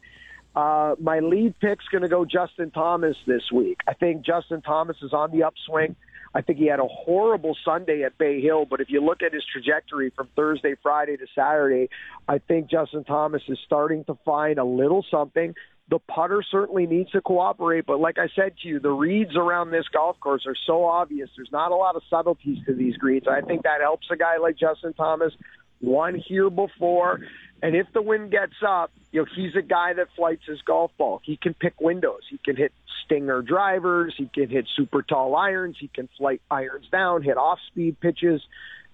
Uh, 0.55 0.94
my 1.01 1.20
lead 1.20 1.59
pick's 1.60 1.86
going 1.89 2.02
to 2.02 2.09
go 2.09 2.24
Justin 2.24 2.70
Thomas 2.70 3.16
this 3.26 3.51
week. 3.52 3.80
I 3.86 3.94
think 3.94 4.24
Justin 4.24 4.62
Thomas 4.62 4.97
is 5.02 5.12
on 5.12 5.30
the 5.30 5.44
upswing. 5.44 5.97
I 6.34 6.40
think 6.40 6.59
he 6.59 6.66
had 6.66 6.78
a 6.78 6.86
horrible 6.86 7.56
Sunday 7.64 8.05
at 8.05 8.16
Bay 8.16 8.40
Hill, 8.40 8.64
but 8.64 8.80
if 8.80 8.89
you 8.89 9.05
look 9.05 9.22
at 9.22 9.34
his 9.34 9.44
trajectory 9.51 10.10
from 10.10 10.28
Thursday, 10.34 10.74
Friday 10.82 11.16
to 11.16 11.26
Saturday, 11.34 11.90
I 12.26 12.39
think 12.39 12.70
Justin 12.70 13.05
Thomas 13.05 13.43
is 13.48 13.59
starting 13.66 14.05
to 14.05 14.16
find 14.24 14.59
a 14.59 14.64
little 14.64 15.05
something. 15.10 15.55
The 15.93 15.98
putter 15.98 16.43
certainly 16.51 16.86
needs 16.86 17.10
to 17.10 17.20
cooperate, 17.20 17.85
but 17.85 18.01
like 18.01 18.16
I 18.16 18.28
said 18.35 18.55
to 18.62 18.69
you, 18.69 18.81
the 18.81 18.89
reads 18.89 19.36
around 19.36 19.73
this 19.73 19.85
golf 19.93 20.19
course 20.20 20.47
are 20.47 20.56
so 20.66 20.86
obvious. 20.86 21.28
There's 21.36 21.52
not 21.52 21.70
a 21.70 21.74
lot 21.74 21.97
of 21.97 22.02
subtleties 22.09 22.64
to 22.64 22.73
these 22.73 22.97
greens. 22.97 23.24
I 23.31 23.43
think 23.43 23.64
that 23.64 23.82
helps 23.82 24.06
a 24.10 24.16
guy 24.16 24.39
like 24.39 24.56
Justin 24.56 24.94
Thomas. 24.94 25.35
Won 25.82 26.14
here 26.14 26.48
before, 26.48 27.20
and 27.62 27.77
if 27.77 27.89
the 27.93 28.01
wind 28.01 28.31
gets 28.31 28.55
up, 28.66 28.90
you 29.10 29.20
know 29.20 29.27
he's 29.36 29.55
a 29.55 29.60
guy 29.60 29.93
that 29.93 30.06
flights 30.16 30.44
his 30.47 30.62
golf 30.62 30.93
ball. 30.97 31.20
He 31.24 31.36
can 31.36 31.52
pick 31.52 31.78
windows. 31.78 32.23
He 32.31 32.39
can 32.43 32.56
hit 32.56 32.73
stinger 33.05 33.43
drivers. 33.43 34.14
He 34.16 34.31
can 34.32 34.48
hit 34.48 34.69
super 34.74 35.02
tall 35.02 35.36
irons. 35.36 35.77
He 35.78 35.89
can 35.89 36.09
flight 36.16 36.40
irons 36.51 36.86
down, 36.90 37.23
hit 37.23 37.36
off 37.36 37.59
speed 37.66 38.01
pitches. 38.01 38.40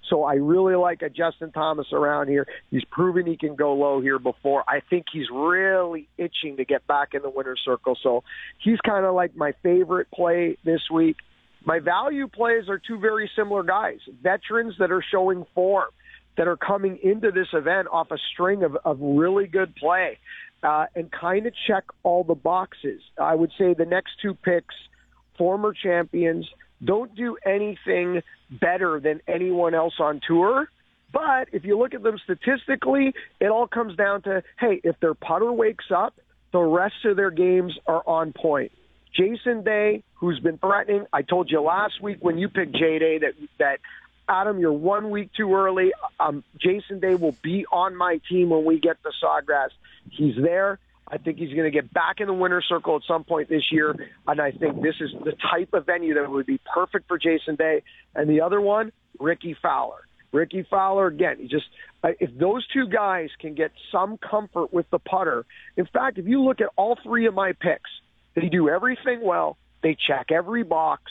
So 0.08 0.24
I 0.24 0.34
really 0.34 0.74
like 0.74 1.02
a 1.02 1.08
Justin 1.08 1.52
Thomas 1.52 1.86
around 1.92 2.28
here. 2.28 2.46
He's 2.70 2.84
proven 2.90 3.26
he 3.26 3.36
can 3.36 3.56
go 3.56 3.74
low 3.74 4.00
here 4.00 4.18
before. 4.18 4.64
I 4.68 4.80
think 4.88 5.06
he's 5.12 5.26
really 5.32 6.08
itching 6.16 6.56
to 6.56 6.64
get 6.64 6.86
back 6.86 7.14
in 7.14 7.22
the 7.22 7.30
winner's 7.30 7.60
circle. 7.64 7.96
So 8.02 8.24
he's 8.58 8.78
kind 8.80 9.04
of 9.04 9.14
like 9.14 9.36
my 9.36 9.52
favorite 9.62 10.10
play 10.10 10.56
this 10.64 10.80
week. 10.92 11.16
My 11.64 11.80
value 11.80 12.28
plays 12.28 12.68
are 12.68 12.78
two 12.78 12.98
very 12.98 13.30
similar 13.36 13.62
guys, 13.62 13.98
veterans 14.22 14.74
that 14.78 14.90
are 14.90 15.04
showing 15.10 15.44
form, 15.54 15.90
that 16.36 16.48
are 16.48 16.56
coming 16.56 16.98
into 17.02 17.30
this 17.30 17.48
event 17.52 17.88
off 17.92 18.10
a 18.10 18.16
string 18.32 18.62
of, 18.62 18.76
of 18.84 18.98
really 19.00 19.46
good 19.46 19.74
play 19.74 20.18
uh, 20.62 20.86
and 20.94 21.10
kind 21.10 21.46
of 21.46 21.52
check 21.66 21.84
all 22.02 22.24
the 22.24 22.34
boxes. 22.34 23.02
I 23.20 23.34
would 23.34 23.50
say 23.58 23.74
the 23.74 23.84
next 23.84 24.12
two 24.22 24.34
picks, 24.34 24.74
former 25.36 25.72
champions, 25.72 26.48
don't 26.82 27.14
do 27.14 27.36
anything 27.44 28.22
better 28.50 29.00
than 29.00 29.20
anyone 29.26 29.74
else 29.74 29.94
on 29.98 30.20
tour. 30.26 30.68
But 31.12 31.48
if 31.52 31.64
you 31.64 31.78
look 31.78 31.94
at 31.94 32.02
them 32.02 32.18
statistically, 32.22 33.14
it 33.40 33.46
all 33.46 33.66
comes 33.66 33.96
down 33.96 34.22
to 34.22 34.42
hey, 34.58 34.80
if 34.84 34.98
their 35.00 35.14
putter 35.14 35.50
wakes 35.50 35.86
up, 35.94 36.14
the 36.52 36.60
rest 36.60 37.04
of 37.04 37.16
their 37.16 37.30
games 37.30 37.78
are 37.86 38.02
on 38.06 38.32
point. 38.32 38.72
Jason 39.14 39.64
Day, 39.64 40.02
who's 40.14 40.38
been 40.38 40.58
threatening, 40.58 41.06
I 41.12 41.22
told 41.22 41.50
you 41.50 41.60
last 41.60 42.00
week 42.02 42.18
when 42.20 42.38
you 42.38 42.48
picked 42.48 42.72
J 42.72 42.98
Day 42.98 43.18
that 43.18 43.34
that 43.58 43.80
Adam, 44.28 44.58
you're 44.58 44.72
one 44.72 45.10
week 45.10 45.30
too 45.34 45.54
early. 45.54 45.92
Um, 46.20 46.44
Jason 46.60 47.00
Day 47.00 47.14
will 47.14 47.36
be 47.42 47.64
on 47.72 47.96
my 47.96 48.20
team 48.28 48.50
when 48.50 48.64
we 48.64 48.78
get 48.78 49.02
the 49.02 49.12
Sawgrass. 49.22 49.70
He's 50.10 50.36
there. 50.36 50.78
I 51.10 51.18
think 51.18 51.38
he's 51.38 51.52
going 51.52 51.64
to 51.64 51.70
get 51.70 51.92
back 51.92 52.16
in 52.20 52.26
the 52.26 52.34
winner's 52.34 52.66
circle 52.68 52.96
at 52.96 53.02
some 53.06 53.24
point 53.24 53.48
this 53.48 53.72
year, 53.72 53.94
and 54.26 54.40
I 54.40 54.50
think 54.50 54.82
this 54.82 54.96
is 55.00 55.10
the 55.24 55.32
type 55.50 55.70
of 55.72 55.86
venue 55.86 56.14
that 56.14 56.30
would 56.30 56.46
be 56.46 56.60
perfect 56.72 57.08
for 57.08 57.18
Jason 57.18 57.56
Day. 57.56 57.82
And 58.14 58.28
the 58.28 58.42
other 58.42 58.60
one, 58.60 58.92
Rickie 59.18 59.56
Fowler. 59.60 60.00
Rickie 60.32 60.66
Fowler 60.68 61.06
again. 61.06 61.36
He 61.40 61.48
just 61.48 61.64
if 62.04 62.30
those 62.38 62.66
two 62.68 62.86
guys 62.86 63.30
can 63.40 63.54
get 63.54 63.72
some 63.90 64.18
comfort 64.18 64.72
with 64.72 64.88
the 64.90 64.98
putter. 64.98 65.44
In 65.76 65.86
fact, 65.86 66.18
if 66.18 66.26
you 66.26 66.42
look 66.42 66.60
at 66.60 66.68
all 66.76 66.98
three 67.02 67.26
of 67.26 67.34
my 67.34 67.52
picks, 67.52 67.90
they 68.34 68.48
do 68.48 68.68
everything 68.68 69.20
well. 69.22 69.56
They 69.82 69.96
check 70.06 70.26
every 70.30 70.62
box. 70.62 71.02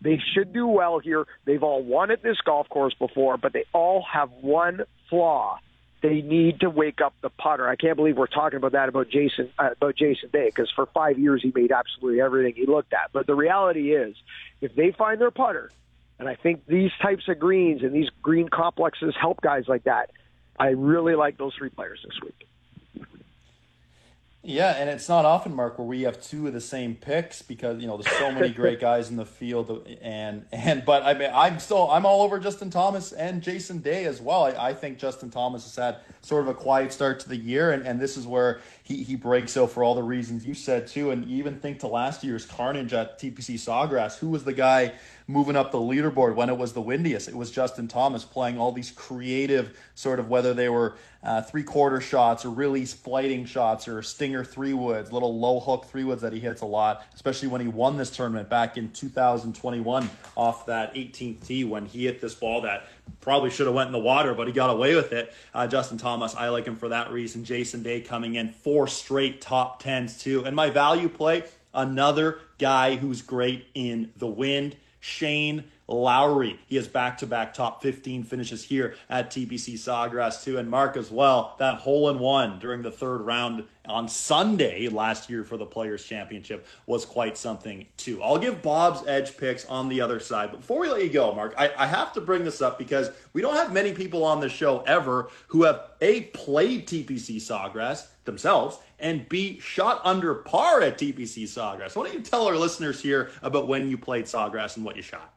They 0.00 0.20
should 0.34 0.52
do 0.52 0.66
well 0.66 0.98
here. 0.98 1.24
They've 1.46 1.62
all 1.62 1.82
won 1.82 2.10
at 2.10 2.22
this 2.22 2.36
golf 2.44 2.68
course 2.68 2.94
before, 2.98 3.38
but 3.38 3.52
they 3.52 3.64
all 3.72 4.04
have 4.12 4.30
one 4.42 4.80
flaw. 5.08 5.58
They 6.04 6.20
need 6.20 6.60
to 6.60 6.68
wake 6.68 7.00
up 7.00 7.14
the 7.22 7.30
putter. 7.30 7.66
I 7.66 7.76
can't 7.76 7.96
believe 7.96 8.18
we're 8.18 8.26
talking 8.26 8.58
about 8.58 8.72
that 8.72 8.90
about 8.90 9.08
Jason 9.08 9.48
uh, 9.58 9.70
about 9.72 9.96
Jason 9.96 10.28
Day 10.30 10.52
because 10.54 10.70
for 10.70 10.84
five 10.92 11.18
years 11.18 11.40
he 11.42 11.50
made 11.54 11.72
absolutely 11.72 12.20
everything 12.20 12.52
he 12.54 12.66
looked 12.66 12.92
at. 12.92 13.10
But 13.14 13.26
the 13.26 13.34
reality 13.34 13.94
is, 13.94 14.14
if 14.60 14.74
they 14.74 14.92
find 14.92 15.18
their 15.18 15.30
putter, 15.30 15.70
and 16.18 16.28
I 16.28 16.34
think 16.34 16.66
these 16.66 16.90
types 17.00 17.26
of 17.28 17.38
greens 17.38 17.82
and 17.82 17.94
these 17.94 18.10
green 18.20 18.50
complexes 18.50 19.14
help 19.18 19.40
guys 19.40 19.64
like 19.66 19.84
that. 19.84 20.10
I 20.58 20.68
really 20.68 21.14
like 21.14 21.38
those 21.38 21.54
three 21.54 21.70
players 21.70 22.00
this 22.04 22.20
week. 22.22 22.46
Yeah, 24.46 24.76
and 24.76 24.90
it's 24.90 25.08
not 25.08 25.24
often, 25.24 25.54
Mark, 25.54 25.78
where 25.78 25.86
we 25.86 26.02
have 26.02 26.22
two 26.22 26.46
of 26.46 26.52
the 26.52 26.60
same 26.60 26.94
picks 26.94 27.40
because 27.40 27.80
you 27.80 27.86
know 27.86 27.96
there's 27.96 28.14
so 28.18 28.30
many 28.30 28.50
great 28.50 28.78
guys 28.90 29.08
in 29.08 29.16
the 29.16 29.24
field, 29.24 29.88
and 30.02 30.44
and 30.52 30.84
but 30.84 31.02
I 31.02 31.14
mean 31.14 31.30
I'm 31.32 31.58
still 31.58 31.90
I'm 31.90 32.04
all 32.04 32.22
over 32.22 32.38
Justin 32.38 32.68
Thomas 32.68 33.12
and 33.12 33.42
Jason 33.42 33.78
Day 33.78 34.04
as 34.04 34.20
well. 34.20 34.44
I, 34.44 34.68
I 34.68 34.74
think 34.74 34.98
Justin 34.98 35.30
Thomas 35.30 35.64
has 35.64 35.76
had 35.76 35.96
sort 36.20 36.42
of 36.42 36.48
a 36.48 36.54
quiet 36.54 36.92
start 36.92 37.20
to 37.20 37.28
the 37.28 37.36
year, 37.36 37.72
and, 37.72 37.86
and 37.86 37.98
this 37.98 38.18
is 38.18 38.26
where 38.26 38.60
he, 38.84 39.02
he 39.02 39.16
breaks 39.16 39.56
out 39.56 39.70
for 39.70 39.82
all 39.82 39.94
the 39.94 40.02
reasons 40.02 40.46
you 40.46 40.52
said 40.52 40.86
too. 40.86 41.10
And 41.10 41.26
even 41.26 41.58
think 41.58 41.80
to 41.80 41.86
last 41.86 42.22
year's 42.22 42.44
carnage 42.44 42.92
at 42.92 43.18
TPC 43.18 43.54
Sawgrass, 43.54 44.18
who 44.18 44.28
was 44.28 44.44
the 44.44 44.52
guy 44.52 44.92
moving 45.26 45.56
up 45.56 45.72
the 45.72 45.78
leaderboard 45.78 46.34
when 46.34 46.50
it 46.50 46.58
was 46.58 46.74
the 46.74 46.82
windiest? 46.82 47.26
It 47.26 47.34
was 47.34 47.50
Justin 47.50 47.88
Thomas 47.88 48.24
playing 48.24 48.58
all 48.58 48.72
these 48.72 48.90
creative 48.90 49.78
sort 49.94 50.20
of 50.20 50.28
whether 50.28 50.52
they 50.52 50.68
were 50.68 50.96
uh, 51.22 51.40
three 51.40 51.62
quarter 51.62 51.98
shots 52.02 52.44
or 52.44 52.50
really 52.50 52.84
flighting 52.84 53.46
shots 53.46 53.88
or 53.88 54.02
stinger 54.02 54.44
three 54.44 54.74
woods, 54.74 55.10
little 55.10 55.38
low 55.38 55.60
hook 55.60 55.86
three 55.86 56.04
woods 56.04 56.20
that 56.20 56.34
he 56.34 56.38
hits 56.38 56.60
a 56.60 56.66
lot, 56.66 57.06
especially 57.14 57.48
when 57.48 57.62
he 57.62 57.68
won 57.68 57.96
this 57.96 58.10
tournament 58.10 58.50
back 58.50 58.76
in 58.76 58.90
2021 58.90 60.10
off 60.36 60.66
that 60.66 60.94
18th 60.94 61.46
tee 61.46 61.64
when 61.64 61.86
he 61.86 62.04
hit 62.04 62.20
this 62.20 62.34
ball 62.34 62.60
that 62.60 62.86
probably 63.20 63.50
should 63.50 63.66
have 63.66 63.74
went 63.74 63.88
in 63.88 63.92
the 63.92 63.98
water, 63.98 64.34
but 64.34 64.46
he 64.46 64.52
got 64.52 64.70
away 64.70 64.94
with 64.94 65.12
it. 65.12 65.32
Uh, 65.54 65.66
Justin 65.66 65.98
Thomas, 65.98 66.34
I 66.34 66.48
like 66.48 66.66
him 66.66 66.76
for 66.76 66.90
that 66.90 67.10
reason. 67.10 67.44
Jason 67.44 67.82
Day 67.82 68.00
coming 68.00 68.34
in 68.34 68.50
four 68.50 68.86
straight 68.86 69.40
top 69.40 69.82
tens 69.82 70.18
too, 70.18 70.44
and 70.44 70.54
my 70.54 70.70
value 70.70 71.08
play 71.08 71.44
another 71.72 72.38
guy 72.58 72.96
who's 72.96 73.22
great 73.22 73.66
in 73.74 74.12
the 74.16 74.26
wind 74.26 74.76
Shane 75.00 75.64
Lowry. 75.86 76.58
He 76.66 76.76
has 76.76 76.88
back 76.88 77.18
to 77.18 77.26
back 77.26 77.52
top 77.52 77.82
15 77.82 78.24
finishes 78.24 78.64
here 78.64 78.94
at 79.10 79.30
TPC 79.30 79.74
Sawgrass, 79.74 80.42
too. 80.42 80.56
And 80.56 80.70
Mark 80.70 80.96
as 80.96 81.10
well, 81.10 81.56
that 81.58 81.74
hole 81.74 82.08
in 82.08 82.18
one 82.18 82.58
during 82.58 82.80
the 82.80 82.90
third 82.90 83.18
round 83.20 83.64
on 83.86 84.08
Sunday 84.08 84.88
last 84.88 85.28
year 85.28 85.44
for 85.44 85.56
the 85.56 85.66
Players' 85.66 86.04
Championship 86.04 86.66
was 86.86 87.04
quite 87.04 87.36
something, 87.36 87.86
too. 87.96 88.22
I'll 88.22 88.38
give 88.38 88.62
Bob's 88.62 89.06
edge 89.06 89.36
picks 89.36 89.64
on 89.66 89.88
the 89.88 90.00
other 90.00 90.20
side. 90.20 90.50
But 90.50 90.60
before 90.60 90.80
we 90.80 90.88
let 90.88 91.02
you 91.02 91.10
go, 91.10 91.34
Mark, 91.34 91.54
I, 91.58 91.70
I 91.76 91.86
have 91.86 92.12
to 92.14 92.20
bring 92.20 92.44
this 92.44 92.62
up 92.62 92.78
because 92.78 93.10
we 93.32 93.42
don't 93.42 93.56
have 93.56 93.72
many 93.72 93.92
people 93.92 94.24
on 94.24 94.40
the 94.40 94.48
show 94.48 94.80
ever 94.80 95.28
who 95.48 95.64
have 95.64 95.90
A, 96.00 96.22
played 96.22 96.86
TPC 96.86 97.36
Sawgrass 97.36 98.06
themselves, 98.24 98.78
and 98.98 99.28
B, 99.28 99.58
shot 99.60 100.00
under 100.04 100.34
par 100.34 100.80
at 100.80 100.98
TPC 100.98 101.44
Sawgrass. 101.44 101.94
Why 101.94 102.04
don't 102.04 102.14
you 102.14 102.20
tell 102.22 102.46
our 102.46 102.56
listeners 102.56 103.02
here 103.02 103.30
about 103.42 103.68
when 103.68 103.90
you 103.90 103.98
played 103.98 104.24
Sawgrass 104.24 104.76
and 104.76 104.84
what 104.84 104.96
you 104.96 105.02
shot? 105.02 105.34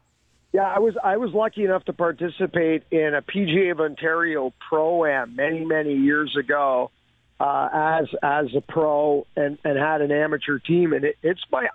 Yeah, 0.54 0.64
I 0.64 0.80
was 0.80 0.96
I 1.04 1.18
was 1.18 1.34
lucky 1.34 1.66
enough 1.66 1.84
to 1.86 1.94
participate 1.94 2.84
in 2.90 3.14
a 3.14 3.22
PGA 3.22 3.72
of 3.72 3.82
Ontario 3.82 4.54
pro 4.68 5.06
am 5.06 5.36
many 5.36 5.66
many 5.66 5.94
years 5.94 6.36
ago 6.38 6.90
uh, 7.40 7.70
as 7.72 8.08
as 8.24 8.48
a 8.56 8.62
pro 8.62 9.28
and 9.36 9.58
and 9.64 9.78
had 9.78 10.02
an 10.02 10.12
amateur 10.12 10.60
team 10.60 10.94
and 10.94 11.06
it, 11.06 11.18
it's 11.22 11.42
my 11.52 11.68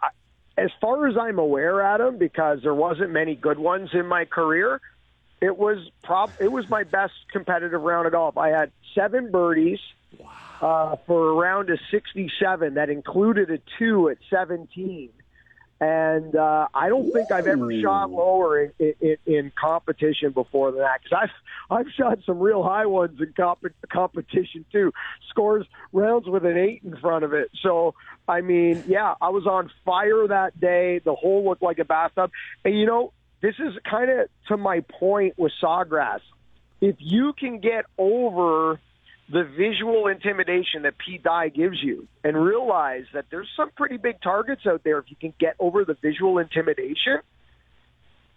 as 0.57 0.71
far 0.81 1.07
as 1.07 1.17
I'm 1.17 1.39
aware, 1.39 1.81
Adam, 1.81 2.19
because 2.19 2.61
there 2.63 2.75
wasn't 2.75 3.11
many 3.11 3.35
good 3.35 3.59
ones 3.59 3.91
in 3.95 4.07
my 4.07 4.25
career. 4.27 4.81
It 5.41 5.57
was 5.57 5.79
prob 6.03 6.31
it 6.41 6.53
was 6.53 6.69
my 6.69 6.85
best 6.85 7.15
competitive 7.33 7.81
round 7.81 8.07
of 8.07 8.13
golf. 8.13 8.37
I 8.37 8.51
had 8.51 8.71
seven 8.95 9.31
birdies 9.31 9.81
uh, 10.61 10.97
for 11.07 11.31
a 11.31 11.35
round 11.35 11.71
of 11.71 11.79
67 11.91 12.75
that 12.75 12.91
included 12.91 13.51
a 13.51 13.59
two 13.79 14.09
at 14.09 14.19
17 14.31 15.11
and 15.83 16.37
uh, 16.37 16.69
I 16.73 16.89
don't 16.89 17.13
think 17.13 17.33
I've 17.33 17.49
ever 17.49 17.69
shot 17.81 18.09
lower 18.09 18.63
in, 18.63 18.73
in, 18.79 19.17
in 19.27 19.53
competition 19.61 20.31
before 20.31 20.71
than 20.71 20.81
that 20.81 21.01
because 21.03 21.19
I've 21.25 21.77
I've 21.77 21.93
shot 21.99 22.19
some 22.25 22.39
real 22.39 22.63
high 22.63 22.87
ones 22.87 23.21
in 23.21 23.33
comp- 23.37 23.75
competition 23.91 24.65
too. 24.71 24.93
Scores 25.31 25.67
rounds 25.93 26.29
with 26.29 26.47
an 26.47 26.57
eight 26.57 26.83
in 26.85 26.97
front 26.99 27.25
of 27.25 27.33
it. 27.33 27.51
So 27.63 27.97
I 28.29 28.43
mean, 28.43 28.85
yeah, 28.87 29.15
I 29.21 29.31
was 29.31 29.45
on 29.49 29.73
fire 29.85 30.29
that 30.29 30.61
day. 30.61 31.01
The 31.01 31.17
hole 31.17 31.45
looked 31.45 31.65
like 31.65 31.81
a 31.81 31.85
bathtub, 31.85 32.31
and 32.65 32.79
you 32.79 32.87
know, 32.87 33.13
this 33.41 33.57
is 33.59 33.75
kind 33.83 34.09
of 34.09 34.29
to 34.49 34.57
my 34.57 34.85
point 35.01 35.37
with 35.37 35.51
Sawgrass. 35.61 36.21
If 36.81 36.95
you 37.01 37.33
can 37.33 37.59
get 37.59 37.87
over 37.99 38.79
the 39.33 39.45
visual 39.45 40.09
intimidation 40.09 40.83
that 40.83 40.99
Pete 40.99 41.23
Dye 41.23 41.49
gives 41.49 41.83
you 41.83 42.07
and 42.23 42.37
realize 42.37 43.05
that 43.15 43.25
there's 43.31 43.49
some 43.57 43.71
pretty 43.75 43.97
big 43.97 44.21
targets 44.21 44.67
out 44.67 44.85
there 44.85 44.99
if 44.99 45.07
you 45.09 45.17
can 45.19 45.33
get 45.41 45.57
over 45.59 45.87
the 45.87 45.95
visual 45.95 46.37
intimidation. 46.37 47.19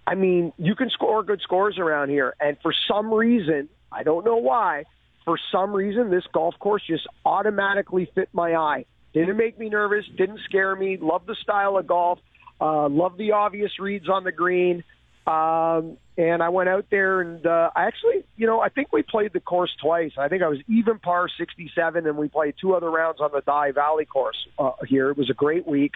I 0.07 0.15
mean, 0.15 0.53
you 0.57 0.73
can 0.73 0.89
score 0.89 1.21
good 1.21 1.41
scores 1.41 1.77
around 1.77 2.09
here. 2.09 2.33
And 2.39 2.57
for 2.61 2.73
some 2.87 3.13
reason, 3.13 3.67
I 3.91 4.03
don't 4.03 4.23
know 4.23 4.37
why, 4.37 4.85
for 5.25 5.37
some 5.51 5.73
reason, 5.73 6.11
this 6.11 6.23
golf 6.33 6.55
course 6.59 6.83
just 6.87 7.05
automatically 7.25 8.09
fit 8.15 8.29
my 8.31 8.55
eye. 8.55 8.85
Didn't 9.13 9.35
make 9.35 9.59
me 9.59 9.67
nervous, 9.67 10.05
didn't 10.17 10.39
scare 10.45 10.77
me, 10.77 10.97
love 11.01 11.25
the 11.25 11.35
style 11.41 11.77
of 11.77 11.87
golf, 11.87 12.19
uh, 12.61 12.87
love 12.87 13.17
the 13.17 13.33
obvious 13.33 13.79
reads 13.79 14.07
on 14.07 14.23
the 14.23 14.31
green. 14.31 14.85
Um, 15.27 15.97
and 16.17 16.41
I 16.41 16.49
went 16.49 16.69
out 16.69 16.85
there 16.89 17.21
and 17.21 17.45
uh, 17.45 17.71
I 17.75 17.85
actually, 17.85 18.23
you 18.37 18.47
know, 18.47 18.61
I 18.61 18.69
think 18.69 18.93
we 18.93 19.03
played 19.03 19.33
the 19.33 19.39
course 19.39 19.71
twice. 19.81 20.11
I 20.17 20.29
think 20.29 20.43
I 20.43 20.47
was 20.47 20.59
even 20.67 20.99
par 20.99 21.27
67, 21.37 22.07
and 22.07 22.17
we 22.17 22.29
played 22.29 22.55
two 22.59 22.73
other 22.73 22.89
rounds 22.89 23.19
on 23.19 23.31
the 23.33 23.41
Dye 23.41 23.71
Valley 23.71 24.05
course 24.05 24.37
uh, 24.57 24.71
here. 24.87 25.09
It 25.09 25.17
was 25.17 25.29
a 25.29 25.33
great 25.33 25.67
week. 25.67 25.91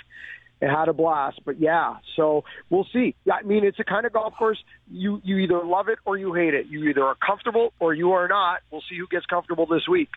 It 0.62 0.70
had 0.70 0.90
a 0.90 0.94
blast, 0.94 1.40
but 1.46 1.60
yeah. 1.60 1.96
So 2.18 2.44
we'll 2.70 2.88
see. 2.92 3.16
I 3.32 3.44
mean, 3.44 3.64
it's 3.64 3.80
a 3.80 3.86
kind 3.86 4.06
of 4.06 4.12
golf 4.12 4.34
course 4.38 4.62
you 4.92 5.22
you 5.24 5.38
either 5.38 5.64
love 5.64 5.88
it 5.88 6.00
or 6.06 6.18
you 6.18 6.34
hate 6.34 6.54
it. 6.54 6.68
You 6.68 6.84
either 6.90 7.04
are 7.04 7.16
comfortable 7.16 7.72
or 7.80 7.94
you 7.94 8.12
are 8.12 8.28
not. 8.28 8.60
We'll 8.70 8.84
see 8.90 8.98
who 8.98 9.08
gets 9.08 9.26
comfortable 9.26 9.68
this 9.68 9.88
week. 9.90 10.10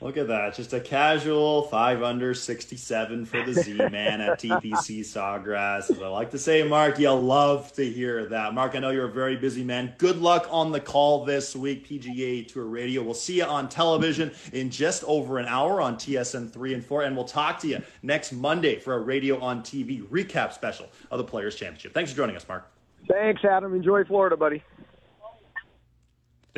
Look 0.00 0.16
at 0.16 0.28
that. 0.28 0.54
Just 0.54 0.72
a 0.72 0.78
casual 0.78 1.62
5 1.62 2.04
under 2.04 2.32
67 2.32 3.26
for 3.26 3.42
the 3.42 3.52
Z 3.52 3.74
Man 3.90 4.20
at 4.20 4.38
TPC 4.38 5.00
Sawgrass. 5.00 5.90
As 5.90 6.00
I 6.00 6.06
like 6.06 6.30
to 6.30 6.38
say, 6.38 6.62
Mark, 6.62 7.00
you'll 7.00 7.20
love 7.20 7.72
to 7.72 7.84
hear 7.84 8.24
that. 8.26 8.54
Mark, 8.54 8.76
I 8.76 8.78
know 8.78 8.90
you're 8.90 9.08
a 9.08 9.12
very 9.12 9.34
busy 9.34 9.64
man. 9.64 9.94
Good 9.98 10.18
luck 10.18 10.46
on 10.50 10.70
the 10.70 10.78
call 10.78 11.24
this 11.24 11.56
week, 11.56 11.88
PGA 11.88 12.46
Tour 12.46 12.66
Radio. 12.66 13.02
We'll 13.02 13.12
see 13.12 13.38
you 13.38 13.44
on 13.44 13.68
television 13.68 14.30
in 14.52 14.70
just 14.70 15.02
over 15.02 15.38
an 15.38 15.46
hour 15.46 15.80
on 15.80 15.96
TSN 15.96 16.52
3 16.52 16.74
and 16.74 16.84
4. 16.84 17.02
And 17.02 17.16
we'll 17.16 17.24
talk 17.24 17.58
to 17.60 17.66
you 17.66 17.82
next 18.02 18.32
Monday 18.32 18.78
for 18.78 18.94
a 18.94 19.00
Radio 19.00 19.40
on 19.40 19.62
TV 19.62 20.06
recap 20.06 20.52
special 20.52 20.86
of 21.10 21.18
the 21.18 21.24
Players' 21.24 21.56
Championship. 21.56 21.92
Thanks 21.92 22.12
for 22.12 22.16
joining 22.16 22.36
us, 22.36 22.46
Mark. 22.46 22.70
Thanks, 23.08 23.44
Adam. 23.44 23.74
Enjoy 23.74 24.04
Florida, 24.04 24.36
buddy. 24.36 24.62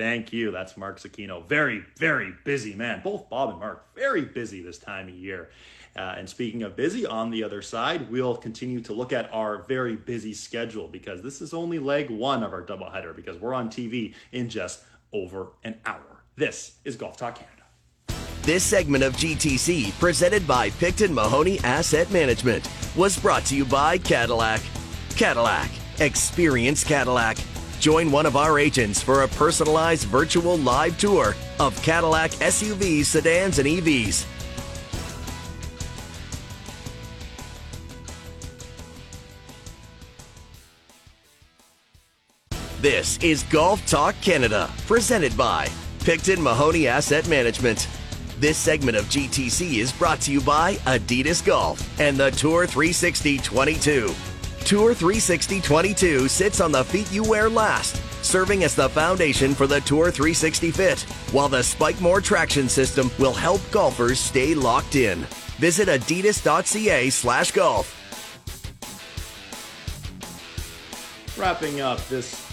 Thank 0.01 0.33
you. 0.33 0.51
That's 0.51 0.79
Mark 0.79 0.99
Zecchino. 0.99 1.47
Very, 1.47 1.85
very 1.99 2.33
busy 2.45 2.75
man. 2.75 3.03
Both 3.05 3.29
Bob 3.29 3.51
and 3.51 3.59
Mark, 3.59 3.95
very 3.95 4.23
busy 4.23 4.63
this 4.63 4.79
time 4.79 5.09
of 5.09 5.15
year. 5.15 5.51
Uh, 5.95 6.15
and 6.17 6.27
speaking 6.27 6.63
of 6.63 6.75
busy, 6.75 7.05
on 7.05 7.31
the 7.31 7.45
other 7.45 7.61
side, 7.61 8.11
we'll 8.11 8.35
continue 8.35 8.81
to 8.81 8.95
look 8.95 9.13
at 9.13 9.29
our 9.31 9.59
very 9.65 9.97
busy 9.97 10.33
schedule 10.33 10.89
because 10.89 11.21
this 11.21 11.43
is 11.43 11.53
only 11.53 11.79
leg 11.79 12.09
one 12.09 12.43
of 12.43 12.55
our 12.55 12.63
doubleheader 12.63 13.15
because 13.15 13.37
we're 13.37 13.53
on 13.53 13.69
TV 13.69 14.15
in 14.33 14.49
just 14.49 14.83
over 15.13 15.49
an 15.65 15.79
hour. 15.85 16.23
This 16.35 16.79
is 16.87 16.97
Golf 16.97 17.19
Talk 17.19 17.35
Canada. 17.35 17.65
This 18.41 18.65
segment 18.65 19.05
of 19.05 19.13
GTC, 19.17 19.93
presented 20.01 20.49
by 20.49 20.71
Picton 20.71 21.13
Mahoney 21.13 21.59
Asset 21.59 22.11
Management, 22.11 22.71
was 22.97 23.19
brought 23.19 23.45
to 23.47 23.55
you 23.55 23.67
by 23.67 23.99
Cadillac. 23.99 24.63
Cadillac. 25.15 25.71
Experience 25.99 26.85
Cadillac. 26.85 27.37
Join 27.81 28.11
one 28.11 28.27
of 28.27 28.37
our 28.37 28.59
agents 28.59 29.03
for 29.03 29.23
a 29.23 29.29
personalized 29.29 30.05
virtual 30.05 30.59
live 30.59 30.99
tour 30.99 31.35
of 31.59 31.83
Cadillac 31.83 32.31
SUVs, 32.33 33.07
sedans, 33.07 33.59
and 33.59 33.67
EVs. 33.67 34.27
This 42.83 43.19
is 43.23 43.45
Golf 43.45 43.85
Talk 43.87 44.15
Canada, 44.21 44.71
presented 44.87 45.35
by 45.35 45.67
Picton 46.01 46.43
Mahoney 46.43 46.87
Asset 46.87 47.29
Management. 47.29 47.89
This 48.39 48.59
segment 48.59 48.99
of 48.99 49.07
GTC 49.07 49.79
is 49.79 49.91
brought 49.93 50.21
to 50.23 50.33
you 50.33 50.43
by 50.43 50.75
Adidas 50.87 51.45
Golf 51.45 51.99
and 51.99 52.19
the 52.19 52.31
Tour 52.31 52.67
360 52.67 53.39
22. 53.39 54.15
Tour 54.65 54.95
360 54.95 55.61
22 55.61 56.29
sits 56.29 56.61
on 56.61 56.71
the 56.71 56.85
feet 56.85 57.11
you 57.11 57.25
wear 57.25 57.49
last, 57.49 57.97
serving 58.25 58.63
as 58.63 58.75
the 58.75 58.89
foundation 58.89 59.55
for 59.55 59.67
the 59.67 59.81
Tour 59.81 60.11
360 60.11 60.71
fit, 60.71 61.01
while 61.33 61.49
the 61.49 61.59
Spikemore 61.59 62.23
traction 62.23 62.69
system 62.69 63.11
will 63.19 63.33
help 63.33 63.61
golfers 63.73 64.21
stay 64.21 64.55
locked 64.55 64.95
in. 64.95 65.19
Visit 65.59 65.89
adidas.ca 65.89 67.11
slash 67.11 67.51
golf. 67.51 67.97
Wrapping 71.37 71.81
up 71.81 72.07
this 72.09 72.47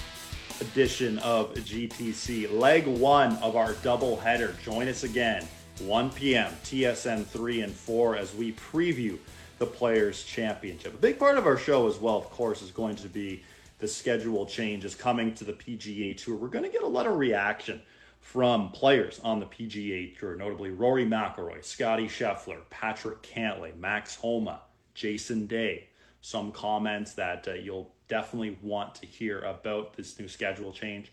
edition 0.62 1.20
of 1.20 1.54
GTC, 1.54 2.52
leg 2.52 2.88
one 2.88 3.36
of 3.38 3.56
our 3.56 3.74
double 3.84 4.18
header. 4.18 4.56
Join 4.64 4.88
us 4.88 5.04
again, 5.04 5.48
1 5.80 6.10
p.m., 6.12 6.52
TSN 6.64 7.26
3 7.26 7.62
and 7.62 7.74
4, 7.74 8.16
as 8.16 8.34
we 8.34 8.54
preview 8.54 9.20
the 9.58 9.66
Players' 9.66 10.24
Championship. 10.24 10.94
A 10.94 10.98
big 10.98 11.20
part 11.20 11.38
of 11.38 11.46
our 11.46 11.58
show 11.58 11.88
as 11.88 11.98
well, 11.98 12.18
of 12.18 12.30
course, 12.30 12.62
is 12.62 12.72
going 12.72 12.96
to 12.98 13.08
be 13.08 13.44
the 13.80 13.88
schedule 13.88 14.46
changes 14.46 14.96
coming 14.96 15.34
to 15.36 15.44
the 15.44 15.54
PGA 15.54 16.16
Tour. 16.18 16.36
We're 16.36 16.48
going 16.48 16.66
to 16.66 16.72
get 16.72 16.84
a 16.84 16.88
lot 16.88 17.06
of 17.06 17.18
reaction 17.18 17.82
from 18.22 18.72
players 18.72 19.20
on 19.24 19.40
the 19.40 19.46
PGA 19.46 20.18
Tour, 20.18 20.36
notably 20.36 20.72
Rory 20.72 21.06
McIlroy, 21.06 21.64
Scottie 21.64 22.08
Scheffler, 22.08 22.60
Patrick 22.70 23.22
Cantlay, 23.22 23.78
Max 23.78 24.16
Homa, 24.16 24.62
Jason 24.94 25.48
Day. 25.48 25.88
Some 26.22 26.52
comments 26.52 27.14
that 27.14 27.48
uh, 27.48 27.54
you'll 27.54 27.92
definitely 28.08 28.58
want 28.62 28.96
to 28.96 29.06
hear 29.06 29.40
about 29.42 29.96
this 29.96 30.20
new 30.20 30.28
schedule 30.28 30.74
change. 30.74 31.12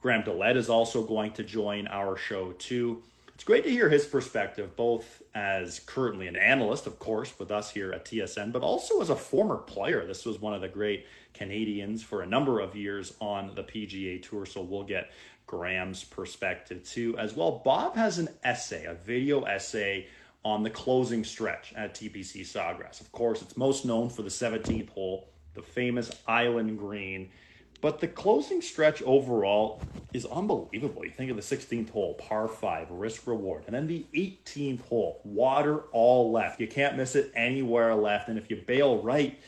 Graham 0.00 0.22
DeLaet 0.22 0.56
is 0.56 0.68
also 0.68 1.02
going 1.02 1.32
to 1.32 1.42
join 1.42 1.86
our 1.88 2.16
show 2.16 2.52
too. 2.52 3.02
It's 3.38 3.44
great 3.44 3.62
to 3.62 3.70
hear 3.70 3.88
his 3.88 4.04
perspective, 4.04 4.74
both 4.74 5.22
as 5.32 5.78
currently 5.86 6.26
an 6.26 6.34
analyst, 6.34 6.88
of 6.88 6.98
course, 6.98 7.38
with 7.38 7.52
us 7.52 7.70
here 7.70 7.92
at 7.92 8.04
TSN, 8.04 8.50
but 8.50 8.62
also 8.62 9.00
as 9.00 9.10
a 9.10 9.14
former 9.14 9.58
player. 9.58 10.04
This 10.04 10.26
was 10.26 10.40
one 10.40 10.54
of 10.54 10.60
the 10.60 10.66
great 10.66 11.06
Canadians 11.34 12.02
for 12.02 12.22
a 12.22 12.26
number 12.26 12.58
of 12.58 12.74
years 12.74 13.14
on 13.20 13.54
the 13.54 13.62
PGA 13.62 14.20
Tour, 14.20 14.44
so 14.44 14.60
we'll 14.60 14.82
get 14.82 15.12
Graham's 15.46 16.02
perspective 16.02 16.82
too. 16.82 17.16
As 17.16 17.36
well, 17.36 17.62
Bob 17.64 17.94
has 17.94 18.18
an 18.18 18.28
essay, 18.42 18.86
a 18.86 18.94
video 18.94 19.44
essay 19.44 20.08
on 20.44 20.64
the 20.64 20.70
closing 20.70 21.22
stretch 21.22 21.72
at 21.76 21.94
TPC 21.94 22.40
Sawgrass. 22.40 23.00
Of 23.00 23.12
course, 23.12 23.40
it's 23.40 23.56
most 23.56 23.84
known 23.84 24.10
for 24.10 24.22
the 24.22 24.30
17th 24.30 24.88
hole, 24.88 25.28
the 25.54 25.62
famous 25.62 26.10
Island 26.26 26.76
Green. 26.76 27.30
But 27.80 28.00
the 28.00 28.08
closing 28.08 28.60
stretch 28.60 29.02
overall 29.02 29.80
is 30.12 30.26
unbelievable. 30.26 31.04
You 31.04 31.12
think 31.12 31.30
of 31.30 31.36
the 31.36 31.42
16th 31.42 31.90
hole, 31.90 32.14
par 32.14 32.48
5, 32.48 32.90
risk 32.90 33.26
reward. 33.26 33.64
And 33.66 33.74
then 33.74 33.86
the 33.86 34.04
18th 34.14 34.80
hole, 34.88 35.20
water 35.24 35.82
all 35.92 36.32
left. 36.32 36.60
You 36.60 36.66
can't 36.66 36.96
miss 36.96 37.14
it 37.14 37.30
anywhere 37.34 37.94
left. 37.94 38.28
And 38.28 38.38
if 38.38 38.50
you 38.50 38.62
bail 38.66 39.00
right, 39.00 39.38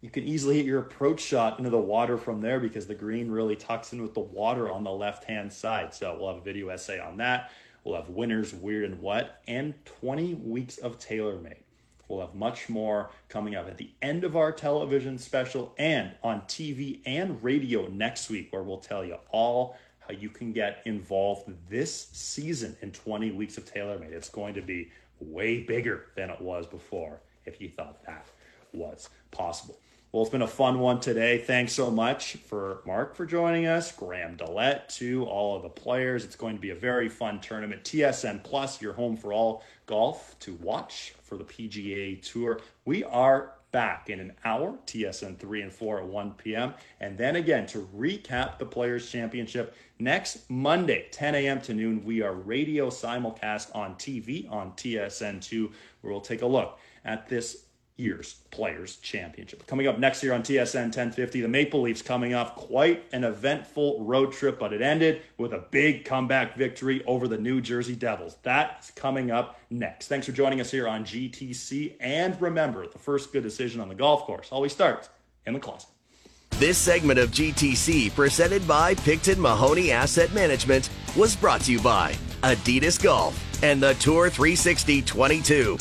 you 0.00 0.10
can 0.10 0.24
easily 0.24 0.56
hit 0.56 0.66
your 0.66 0.80
approach 0.80 1.20
shot 1.20 1.58
into 1.58 1.70
the 1.70 1.78
water 1.78 2.16
from 2.16 2.40
there 2.40 2.60
because 2.60 2.86
the 2.86 2.94
green 2.94 3.30
really 3.30 3.56
tucks 3.56 3.92
in 3.92 4.00
with 4.02 4.14
the 4.14 4.20
water 4.20 4.70
on 4.70 4.84
the 4.84 4.92
left 4.92 5.24
hand 5.24 5.52
side. 5.52 5.92
So 5.92 6.16
we'll 6.18 6.28
have 6.28 6.38
a 6.38 6.44
video 6.44 6.68
essay 6.68 6.98
on 6.98 7.18
that. 7.18 7.50
We'll 7.84 7.96
have 7.96 8.08
winners, 8.08 8.54
weird 8.54 8.84
and 8.84 9.00
what, 9.00 9.42
and 9.46 9.74
20 10.00 10.34
weeks 10.34 10.78
of 10.78 10.98
TaylorMade. 10.98 11.63
We'll 12.08 12.20
have 12.20 12.34
much 12.34 12.68
more 12.68 13.10
coming 13.28 13.54
up 13.54 13.68
at 13.68 13.78
the 13.78 13.90
end 14.02 14.24
of 14.24 14.36
our 14.36 14.52
television 14.52 15.18
special 15.18 15.74
and 15.78 16.12
on 16.22 16.42
TV 16.42 17.00
and 17.06 17.42
radio 17.42 17.86
next 17.88 18.30
week, 18.30 18.52
where 18.52 18.62
we'll 18.62 18.78
tell 18.78 19.04
you 19.04 19.16
all 19.30 19.76
how 20.06 20.14
you 20.14 20.28
can 20.28 20.52
get 20.52 20.82
involved 20.84 21.50
this 21.68 22.08
season 22.12 22.76
in 22.82 22.90
20 22.92 23.30
weeks 23.32 23.56
of 23.56 23.64
TaylorMade. 23.64 24.12
It's 24.12 24.28
going 24.28 24.54
to 24.54 24.62
be 24.62 24.90
way 25.20 25.62
bigger 25.62 26.06
than 26.16 26.30
it 26.30 26.40
was 26.40 26.66
before 26.66 27.20
if 27.46 27.60
you 27.60 27.70
thought 27.70 28.04
that 28.04 28.26
was 28.72 29.08
possible. 29.30 29.78
Well, 30.14 30.22
it's 30.22 30.30
been 30.30 30.42
a 30.42 30.46
fun 30.46 30.78
one 30.78 31.00
today. 31.00 31.38
Thanks 31.38 31.72
so 31.72 31.90
much 31.90 32.34
for 32.34 32.82
Mark 32.86 33.16
for 33.16 33.26
joining 33.26 33.66
us, 33.66 33.90
Graham 33.90 34.36
DeLaet, 34.36 34.86
to 34.98 35.24
all 35.24 35.56
of 35.56 35.64
the 35.64 35.68
players. 35.68 36.24
It's 36.24 36.36
going 36.36 36.54
to 36.54 36.60
be 36.60 36.70
a 36.70 36.74
very 36.76 37.08
fun 37.08 37.40
tournament. 37.40 37.82
TSN 37.82 38.44
Plus, 38.44 38.80
your 38.80 38.92
home 38.92 39.16
for 39.16 39.32
all 39.32 39.64
golf 39.86 40.38
to 40.38 40.54
watch 40.62 41.14
for 41.34 41.42
the 41.42 41.68
PGA 41.68 42.22
Tour. 42.22 42.60
We 42.84 43.02
are 43.02 43.54
back 43.72 44.08
in 44.08 44.20
an 44.20 44.32
hour, 44.44 44.78
TSN 44.86 45.36
3 45.36 45.62
and 45.62 45.72
4 45.72 45.98
at 45.98 46.06
1 46.06 46.30
p.m. 46.34 46.74
And 47.00 47.18
then 47.18 47.36
again 47.36 47.66
to 47.68 47.88
recap 47.96 48.58
the 48.58 48.66
Players' 48.66 49.10
Championship 49.10 49.74
next 49.98 50.48
Monday, 50.48 51.08
10 51.10 51.34
a.m. 51.34 51.60
to 51.62 51.74
noon. 51.74 52.04
We 52.04 52.22
are 52.22 52.32
radio 52.32 52.88
simulcast 52.88 53.74
on 53.74 53.96
TV 53.96 54.50
on 54.50 54.72
TSN 54.72 55.42
2, 55.42 55.72
where 56.02 56.12
we'll 56.12 56.20
take 56.20 56.42
a 56.42 56.46
look 56.46 56.78
at 57.04 57.28
this 57.28 57.63
year's 57.96 58.34
Players 58.50 58.96
Championship. 58.96 59.66
Coming 59.66 59.86
up 59.86 59.98
next 59.98 60.22
year 60.22 60.32
on 60.32 60.42
TSN 60.42 60.84
1050, 60.84 61.40
the 61.40 61.48
Maple 61.48 61.80
Leafs 61.82 62.02
coming 62.02 62.34
off 62.34 62.56
quite 62.56 63.04
an 63.12 63.24
eventful 63.24 64.04
road 64.04 64.32
trip, 64.32 64.58
but 64.58 64.72
it 64.72 64.82
ended 64.82 65.22
with 65.38 65.52
a 65.52 65.64
big 65.70 66.04
comeback 66.04 66.56
victory 66.56 67.04
over 67.06 67.28
the 67.28 67.38
New 67.38 67.60
Jersey 67.60 67.94
Devils. 67.94 68.36
That's 68.42 68.90
coming 68.92 69.30
up 69.30 69.60
next. 69.70 70.08
Thanks 70.08 70.26
for 70.26 70.32
joining 70.32 70.60
us 70.60 70.70
here 70.70 70.88
on 70.88 71.04
GTC. 71.04 71.94
And 72.00 72.40
remember, 72.40 72.86
the 72.86 72.98
first 72.98 73.32
good 73.32 73.42
decision 73.42 73.80
on 73.80 73.88
the 73.88 73.94
golf 73.94 74.22
course 74.22 74.48
always 74.50 74.72
starts 74.72 75.08
in 75.46 75.52
the 75.52 75.60
closet. 75.60 75.88
This 76.58 76.78
segment 76.78 77.18
of 77.18 77.30
GTC, 77.30 78.14
presented 78.14 78.66
by 78.66 78.94
Picton 78.94 79.40
Mahoney 79.40 79.90
Asset 79.90 80.32
Management, 80.32 80.88
was 81.16 81.34
brought 81.34 81.62
to 81.62 81.72
you 81.72 81.80
by 81.80 82.14
Adidas 82.42 83.02
Golf 83.02 83.62
and 83.62 83.82
the 83.82 83.94
Tour 83.94 84.30
360 84.30 85.02
22. 85.02 85.78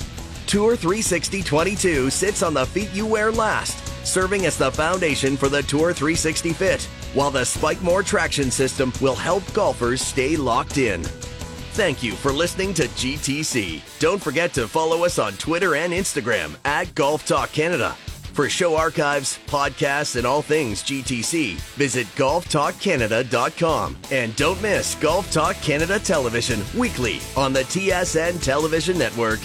Tour 0.48 0.76
360 0.76 1.44
22 1.44 2.10
sits 2.10 2.44
on 2.44 2.54
the 2.54 2.66
feet 2.66 2.92
you 2.94 3.06
wear 3.06 3.32
last, 3.32 3.78
serving 4.06 4.46
as 4.46 4.58
the 4.58 4.72
foundation 4.72 5.36
for 5.38 5.50
the 5.50 5.64
Tour 5.64 5.94
360 5.94 6.54
fit, 6.54 6.84
while 7.14 7.32
the 7.32 7.42
Spikemore 7.42 8.06
traction 8.06 8.52
system 8.52 8.92
will 9.02 9.16
help 9.16 9.44
golfers 9.54 10.02
stay 10.02 10.36
locked 10.36 10.78
in. 10.78 11.04
Thank 11.74 12.04
you 12.04 12.12
for 12.12 12.32
listening 12.32 12.74
to 12.76 12.84
GTC. 12.84 13.82
Don't 14.00 14.22
forget 14.22 14.54
to 14.54 14.68
follow 14.68 15.06
us 15.06 15.18
on 15.18 15.34
Twitter 15.34 15.76
and 15.76 15.92
Instagram 15.92 16.56
at 16.66 16.94
Golf 16.94 17.26
Talk 17.26 17.52
Canada. 17.52 17.96
For 18.34 18.50
show 18.50 18.76
archives, 18.76 19.40
podcasts, 19.48 20.16
and 20.16 20.26
all 20.26 20.42
things 20.42 20.84
GTC, 20.84 21.56
visit 21.76 22.08
golftalkcanada.com. 22.16 23.98
And 24.12 24.36
don't 24.36 24.62
miss 24.62 24.96
Golf 24.96 25.32
Talk 25.32 25.56
Canada 25.58 26.00
Television 26.00 26.62
weekly 26.76 27.20
on 27.38 27.54
the 27.54 27.62
TSN 27.62 28.42
Television 28.44 28.98
Network 28.98 29.40